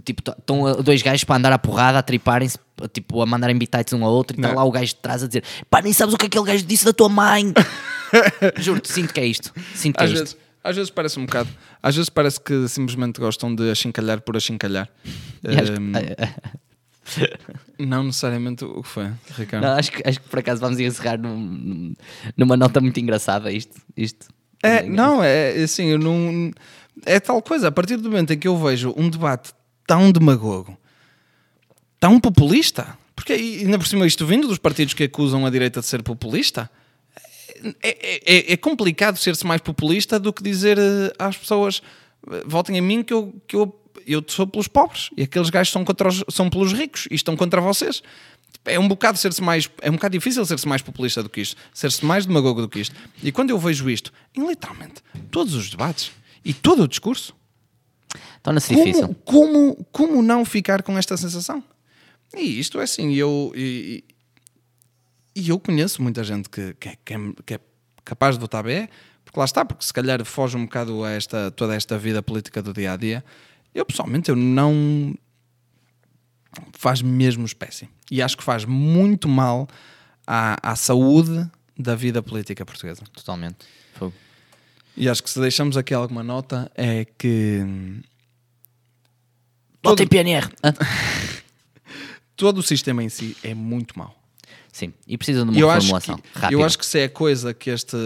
Tipo, 0.05 0.23
estão 0.31 0.83
dois 0.83 1.03
gajos 1.03 1.25
para 1.25 1.37
andar 1.37 1.53
à 1.53 1.59
porrada, 1.59 1.99
a 1.99 2.03
triparem-se, 2.03 2.59
tipo, 2.93 3.23
a 3.23 3.27
mandarem 3.27 3.57
bitites 3.57 3.93
um 3.93 4.05
ao 4.05 4.13
outro, 4.13 4.37
e 4.37 4.39
está 4.39 4.49
Não. 4.49 4.57
lá 4.57 4.65
o 4.65 4.71
gajo 4.71 4.89
de 4.89 4.97
trás 4.97 5.23
a 5.23 5.27
dizer 5.27 5.43
Pá, 5.71 5.81
nem 5.81 5.93
sabes 5.93 6.15
o 6.15 6.19
que 6.19 6.27
aquele 6.27 6.45
gajo 6.45 6.65
disse 6.65 6.85
da 6.85 6.93
tua 6.93 7.09
mãe. 7.09 7.53
Juro-te, 8.59 8.93
sinto 8.93 9.13
que 9.13 9.21
é 9.21 9.27
isto. 9.27 9.53
Sinto 9.75 9.97
que 9.97 10.05
é 10.05 10.07
Às 10.07 10.13
isto. 10.13 10.37
Às 10.65 10.75
vezes 10.75 10.91
parece 10.91 11.19
um 11.21 11.27
bocado. 11.27 11.49
Às 11.83 11.95
vezes 11.95 12.09
parece 12.09 12.41
que 12.41 12.67
simplesmente 12.67 13.21
gostam 13.21 13.55
de 13.55 13.71
achincalhar 13.71 14.21
por 14.23 14.37
achincalhar. 14.37 14.89
E 15.45 15.49
que- 15.49 15.73
Hum, 17.79 17.87
não 17.87 18.05
necessariamente 18.05 18.65
o 18.65 18.83
que 18.83 18.89
foi, 18.89 19.11
Ricardo. 19.37 19.63
Não, 19.65 19.75
acho, 19.75 19.93
que, 19.93 20.03
acho 20.09 20.21
que 20.21 20.29
por 20.29 20.39
acaso 20.39 20.61
vamos 20.61 20.81
encerrar 20.81 21.19
num- 21.19 21.37
num- 21.39 21.95
numa 22.37 22.57
nota 22.57 22.81
muito 22.81 22.99
engraçada 22.99 23.53
isto. 23.53 23.79
isto. 23.97 24.27
É, 24.63 24.83
não, 24.83 25.23
é 25.23 25.51
assim, 25.63 25.87
eu 25.89 25.99
não. 25.99 26.51
É 27.05 27.21
tal 27.21 27.43
coisa. 27.43 27.69
A 27.69 27.73
partir 27.73 27.97
do 27.99 28.11
momento 28.11 28.33
em 28.33 28.39
que 28.39 28.49
eu 28.49 28.57
vejo 28.57 28.95
um 28.97 29.11
debate 29.11 29.53
tão 29.87 30.11
demagogo, 30.11 30.77
tão 32.01 32.19
populista, 32.19 32.97
porque 33.15 33.35
ainda 33.35 33.79
por 33.79 33.87
cima 33.87 34.07
isto 34.07 34.25
vindo 34.25 34.49
dos 34.49 34.57
partidos 34.59 34.95
que 34.95 35.05
acusam 35.05 35.45
a 35.45 35.51
direita 35.51 35.81
de 35.81 35.87
ser 35.87 36.03
populista, 36.03 36.71
é, 37.83 38.21
é- 38.51 38.53
é 38.53 38.57
complicado 38.57 39.17
ser-se 39.19 39.47
mais 39.47 39.61
populista 39.61 40.19
do 40.19 40.33
que 40.33 40.43
dizer 40.43 40.79
eh, 40.79 41.13
às 41.19 41.37
pessoas 41.37 41.83
eh, 42.31 42.43
votem 42.47 42.77
em 42.77 42.81
mim 42.81 43.03
que 43.03 43.13
eu, 43.13 43.35
que 43.47 43.57
eu, 43.57 43.81
eu 44.07 44.23
sou 44.27 44.47
pelos 44.47 44.69
pobres 44.69 45.11
e 45.17 45.23
aqueles 45.23 45.51
gajos 45.51 45.73
são, 45.73 45.85
contra 45.85 46.09
os- 46.09 46.25
são 46.31 46.49
pelos 46.51 46.73
ricos 46.73 47.07
e 47.11 47.15
estão 47.15 47.37
contra 47.37 47.61
vocês. 47.61 48.03
É 48.65 48.79
um 48.79 48.89
bocado 48.89 49.19
ser-se 49.19 49.43
mais 49.43 49.69
é 49.83 49.91
um 49.91 49.95
bocado 49.95 50.13
difícil 50.13 50.45
ser-se 50.47 50.67
mais 50.67 50.81
populista 50.81 51.23
do 51.23 51.29
que 51.29 51.41
isto, 51.41 51.57
ser-se 51.73 52.05
mais 52.05 52.25
demagogo 52.25 52.61
do 52.63 52.69
que 52.69 52.81
isto. 52.81 52.95
E 53.23 53.31
quando 53.33 53.51
eu 53.51 53.59
vejo 53.59 53.91
isto 53.91 54.13
em 54.35 54.47
literalmente 54.47 55.03
todos 55.31 55.55
os 55.55 55.69
debates 55.69 56.13
e 56.45 56.53
todo 56.55 56.83
o 56.85 56.89
discurso, 56.89 57.35
Torna-se 58.43 58.75
difícil. 58.75 59.15
como, 59.25 59.75
como, 59.75 59.87
como 59.91 60.23
não 60.23 60.45
ficar 60.45 60.83
com 60.83 60.97
esta 60.97 61.17
sensação? 61.17 61.63
E 62.37 62.59
isto 62.61 62.79
é 62.81 62.85
assim, 62.85 63.13
eu, 63.15 63.53
e, 63.57 64.05
e 65.35 65.49
eu 65.49 65.59
conheço 65.59 66.03
muita 66.03 66.23
gente 66.25 66.49
que, 66.49 66.75
que, 66.75 66.89
é- 66.89 66.99
que 67.05 67.15
é, 67.15 67.19
que 67.47 67.55
é 67.55 67.61
capaz 68.05 68.37
de 68.37 68.41
votar 68.41 68.63
BE, 68.63 68.89
porque 69.25 69.39
lá 69.39 69.45
está, 69.45 69.65
porque 69.65 69.85
se 69.85 69.93
calhar 69.93 70.25
foge 70.25 70.57
um 70.57 70.65
bocado 70.65 71.03
a 71.05 71.11
esta, 71.11 71.51
toda 71.51 71.75
esta 71.75 71.99
vida 71.99 72.23
política 72.23 72.63
do 72.63 72.73
dia 72.73 72.93
a 72.93 72.97
dia. 72.97 73.25
Eu 73.75 73.85
pessoalmente 73.85 74.31
eu 74.31 74.37
não 74.37 75.15
faz 76.73 77.03
mesmo 77.03 77.45
espécie. 77.45 77.89
E 78.11 78.23
acho 78.23 78.37
que 78.37 78.45
faz 78.45 78.65
muito 78.65 79.29
mal 79.29 79.67
à, 80.27 80.71
à 80.73 80.77
saúde 80.77 81.51
da 81.77 81.97
vida 81.97 82.23
política 82.23 82.65
portuguesa. 82.65 83.03
Totalmente. 83.13 83.57
Fogo. 83.95 84.15
E 84.97 85.09
acho 85.09 85.23
que 85.25 85.31
se 85.31 85.41
deixamos 85.41 85.77
aqui 85.77 85.93
alguma 85.93 86.23
nota 86.23 86.71
é 86.77 87.05
que 87.05 87.61
Votem 89.83 90.07
PNR. 90.07 90.49
Todo 92.37 92.59
o 92.59 92.63
sistema 92.63 93.03
em 93.03 93.09
si 93.09 93.37
é 93.43 93.55
muito 93.55 93.99
mau. 93.99 94.17
Sim, 94.75 94.93
e 95.07 95.17
precisa 95.17 95.45
de 95.45 95.51
uma 95.51 95.57
eu 95.57 95.71
acho, 95.71 95.87
reformulação 95.87 96.17
que, 96.19 96.29
rápida. 96.39 96.53
eu 96.61 96.65
acho 96.67 96.77
que 96.77 96.85
se 96.85 96.99
é 96.99 97.05
a 97.05 97.09
coisa 97.09 97.55
que, 97.55 97.71
este, 97.71 97.97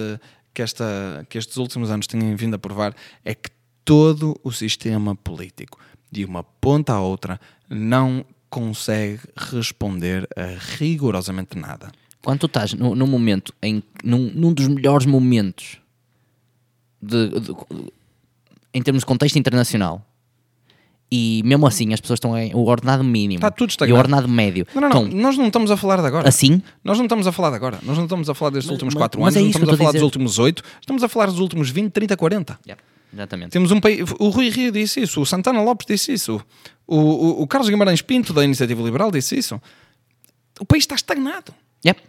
que, 0.52 0.60
esta, 0.60 1.26
que 1.26 1.38
estes 1.38 1.56
últimos 1.56 1.90
anos 1.90 2.06
têm 2.06 2.36
vindo 2.36 2.52
a 2.56 2.58
provar 2.58 2.94
é 3.24 3.34
que 3.34 3.48
todo 3.86 4.38
o 4.44 4.52
sistema 4.52 5.16
político, 5.16 5.80
de 6.12 6.26
uma 6.26 6.42
ponta 6.44 6.92
à 6.92 7.00
outra, 7.00 7.40
não 7.70 8.22
consegue 8.50 9.20
responder 9.34 10.28
a 10.36 10.58
rigorosamente 10.76 11.56
nada. 11.56 11.90
Quando 12.22 12.40
tu 12.40 12.46
estás 12.46 12.74
no, 12.74 12.94
num 12.94 13.06
momento, 13.06 13.54
em, 13.62 13.82
num, 14.04 14.30
num 14.34 14.52
dos 14.52 14.68
melhores 14.68 15.06
momentos 15.06 15.78
de, 17.00 17.28
de- 17.40 17.54
em 18.74 18.82
termos 18.82 19.00
de 19.02 19.06
contexto 19.06 19.38
internacional, 19.38 20.04
e 21.10 21.42
mesmo 21.44 21.66
assim 21.66 21.92
as 21.94 22.00
pessoas 22.00 22.18
estão 22.18 22.36
em 22.36 22.54
o 22.54 22.64
ordenado 22.66 23.02
mínimo 23.02 23.38
Está 23.38 23.50
tudo 23.50 23.68
e 23.68 23.70
o 23.70 23.72
estagnado. 23.72 23.98
ordenado 24.00 24.28
médio 24.28 24.66
Não, 24.74 24.82
não, 24.82 24.88
não. 24.90 25.04
estão 25.06 25.20
Nós 25.20 25.38
não 25.38 25.46
estamos 25.46 25.70
a 25.70 25.76
falar 25.76 26.00
de 26.00 26.06
agora. 26.06 26.28
assim, 26.28 26.62
Nós 26.84 26.98
não 26.98 27.04
estamos 27.06 27.26
a 27.26 27.32
falar 27.32 27.50
de 27.50 27.56
agora. 27.56 27.78
Nós 27.82 27.96
não 27.96 28.04
estamos 28.04 28.28
a 28.28 28.34
falar 28.34 28.50
destes 28.50 28.70
últimos 28.70 28.94
mas- 28.94 29.00
4 29.00 29.20
mas 29.20 29.34
anos. 29.34 29.36
é 29.36 29.40
não 29.40 29.48
isso 29.50 29.58
que 29.58 29.64
estamos 29.64 29.68
eu 29.68 29.72
a 29.72 29.74
estou 29.74 29.84
a 29.84 29.86
falar 29.86 29.92
dos 29.92 29.98
dizer. 29.98 30.04
últimos 30.04 30.38
8. 30.38 30.62
Estamos 30.80 31.02
a 31.02 31.08
falar 31.08 31.26
dos 31.26 31.38
últimos 31.40 31.70
20, 31.70 31.92
30, 31.92 32.16
40. 32.16 32.58
Yeah, 32.66 32.82
exatamente. 33.12 33.50
Temos 33.52 33.70
um 33.70 33.80
país. 33.80 34.00
O 34.18 34.28
Rui 34.28 34.50
Rio 34.50 34.70
disse 34.70 35.00
isso, 35.00 35.20
o 35.20 35.24
Santana 35.26 35.62
Lopes 35.62 35.86
disse 35.86 36.12
isso, 36.12 36.40
o, 36.86 36.96
o, 36.96 37.42
o 37.42 37.46
Carlos 37.46 37.70
Guimarães 37.70 38.02
Pinto, 38.02 38.32
da 38.34 38.44
Iniciativa 38.44 38.82
Liberal, 38.82 39.10
disse 39.10 39.38
isso. 39.38 39.60
O 40.60 40.66
país 40.66 40.82
está 40.82 40.94
estagnado. 40.94 41.54
Yep. 41.86 42.02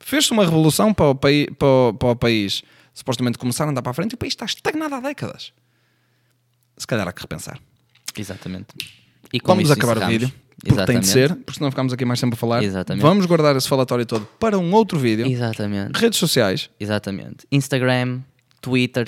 Fez-se 0.00 0.32
uma 0.32 0.44
revolução 0.44 0.94
para 0.94 1.10
o, 1.10 1.14
pai, 1.14 1.48
para, 1.58 1.68
o, 1.68 1.92
para 1.94 2.08
o 2.10 2.16
país 2.16 2.62
supostamente 2.94 3.36
começar 3.36 3.64
a 3.66 3.70
andar 3.70 3.82
para 3.82 3.90
a 3.90 3.94
frente 3.94 4.12
e 4.12 4.14
o 4.14 4.18
país 4.18 4.32
está 4.32 4.44
estagnado 4.46 4.94
há 4.94 5.00
décadas. 5.00 5.52
Se 6.78 6.86
calhar 6.86 7.06
há 7.08 7.12
que 7.12 7.20
repensar. 7.20 7.58
Exatamente. 8.16 8.68
E 9.32 9.40
Vamos 9.44 9.70
acabar 9.70 9.96
o 9.96 10.00
encerramos. 10.00 10.12
vídeo, 10.20 10.32
porque 10.64 10.84
tem 10.86 11.00
de 11.00 11.06
Exatamente. 11.06 11.06
ser, 11.08 11.34
porque 11.44 11.58
senão 11.58 11.70
ficamos 11.70 11.92
aqui 11.92 12.04
mais 12.04 12.20
tempo 12.20 12.34
a 12.34 12.36
falar. 12.36 12.62
Exatamente. 12.62 13.02
Vamos 13.02 13.26
guardar 13.26 13.54
esse 13.56 13.68
falatório 13.68 14.06
todo 14.06 14.26
para 14.40 14.58
um 14.58 14.72
outro 14.72 14.98
vídeo. 14.98 15.26
Exatamente. 15.26 15.98
Redes 15.98 16.18
sociais. 16.18 16.70
Exatamente. 16.80 17.46
Instagram, 17.52 18.20
Twitter. 18.60 19.06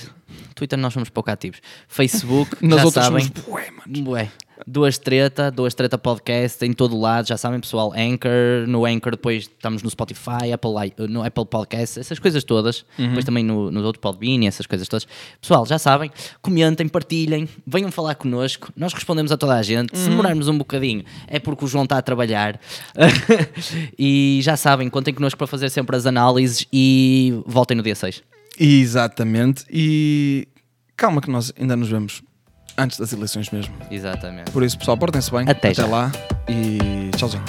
Twitter 0.55 0.77
nós 0.77 0.93
somos 0.93 1.09
pouco 1.09 1.31
ativos. 1.31 1.59
Facebook, 1.87 2.55
Nas 2.61 2.79
já 2.79 2.85
outras 2.85 3.05
sabem. 3.05 3.23
somos 3.25 3.45
bué, 3.45 3.71
mano. 3.71 4.03
Bué. 4.03 4.31
Duas 4.67 4.97
treta, 4.99 5.49
duas 5.49 5.73
treta 5.73 5.97
podcast 5.97 6.63
em 6.63 6.71
todo 6.71 6.97
lado, 6.99 7.27
já 7.27 7.35
sabem 7.35 7.59
pessoal, 7.59 7.91
Anchor, 7.93 8.67
no 8.67 8.85
Anchor 8.85 9.11
depois 9.13 9.43
estamos 9.43 9.81
no 9.81 9.89
Spotify, 9.89 10.51
Apple, 10.53 10.71
no 11.09 11.23
Apple 11.23 11.45
Podcast, 11.45 11.99
essas 11.99 12.19
coisas 12.19 12.43
todas, 12.43 12.85
Uhum. 12.99 13.07
depois 13.07 13.25
também 13.25 13.43
no, 13.43 13.71
no 13.71 13.83
outro 13.83 13.99
Podbean, 13.99 14.45
essas 14.47 14.67
coisas 14.67 14.87
todas. 14.87 15.07
Pessoal, 15.41 15.65
já 15.65 15.79
sabem, 15.79 16.11
comentem, 16.43 16.87
partilhem, 16.87 17.49
venham 17.65 17.91
falar 17.91 18.13
connosco, 18.15 18.71
nós 18.75 18.93
respondemos 18.93 19.31
a 19.31 19.37
toda 19.37 19.55
a 19.55 19.63
gente, 19.63 19.95
Uhum. 19.95 20.03
se 20.03 20.09
demorarmos 20.09 20.47
um 20.47 20.57
bocadinho 20.57 21.03
é 21.27 21.39
porque 21.39 21.65
o 21.65 21.67
João 21.67 21.83
está 21.85 21.97
a 21.97 22.01
trabalhar 22.01 22.59
e 23.97 24.39
já 24.43 24.55
sabem, 24.55 24.89
contem 24.89 25.13
connosco 25.13 25.37
para 25.39 25.47
fazer 25.47 25.69
sempre 25.69 25.95
as 25.95 26.05
análises 26.05 26.67
e 26.71 27.33
voltem 27.47 27.75
no 27.75 27.81
dia 27.83 27.95
6. 27.95 28.21
Exatamente. 28.59 29.65
E 29.71 30.47
calma 30.95 31.19
que 31.19 31.31
nós 31.31 31.51
ainda 31.59 31.75
nos 31.75 31.89
vemos 31.89 32.21
antes 32.83 32.99
das 32.99 33.13
eleições 33.13 33.49
mesmo. 33.49 33.73
Exatamente. 33.89 34.51
Por 34.51 34.63
isso, 34.63 34.77
pessoal, 34.77 34.97
portem-se 34.97 35.31
bem. 35.31 35.45
Até 35.47 35.73
já. 35.73 35.85
lá 35.85 36.11
e 36.47 37.11
tchauzinho. 37.15 37.43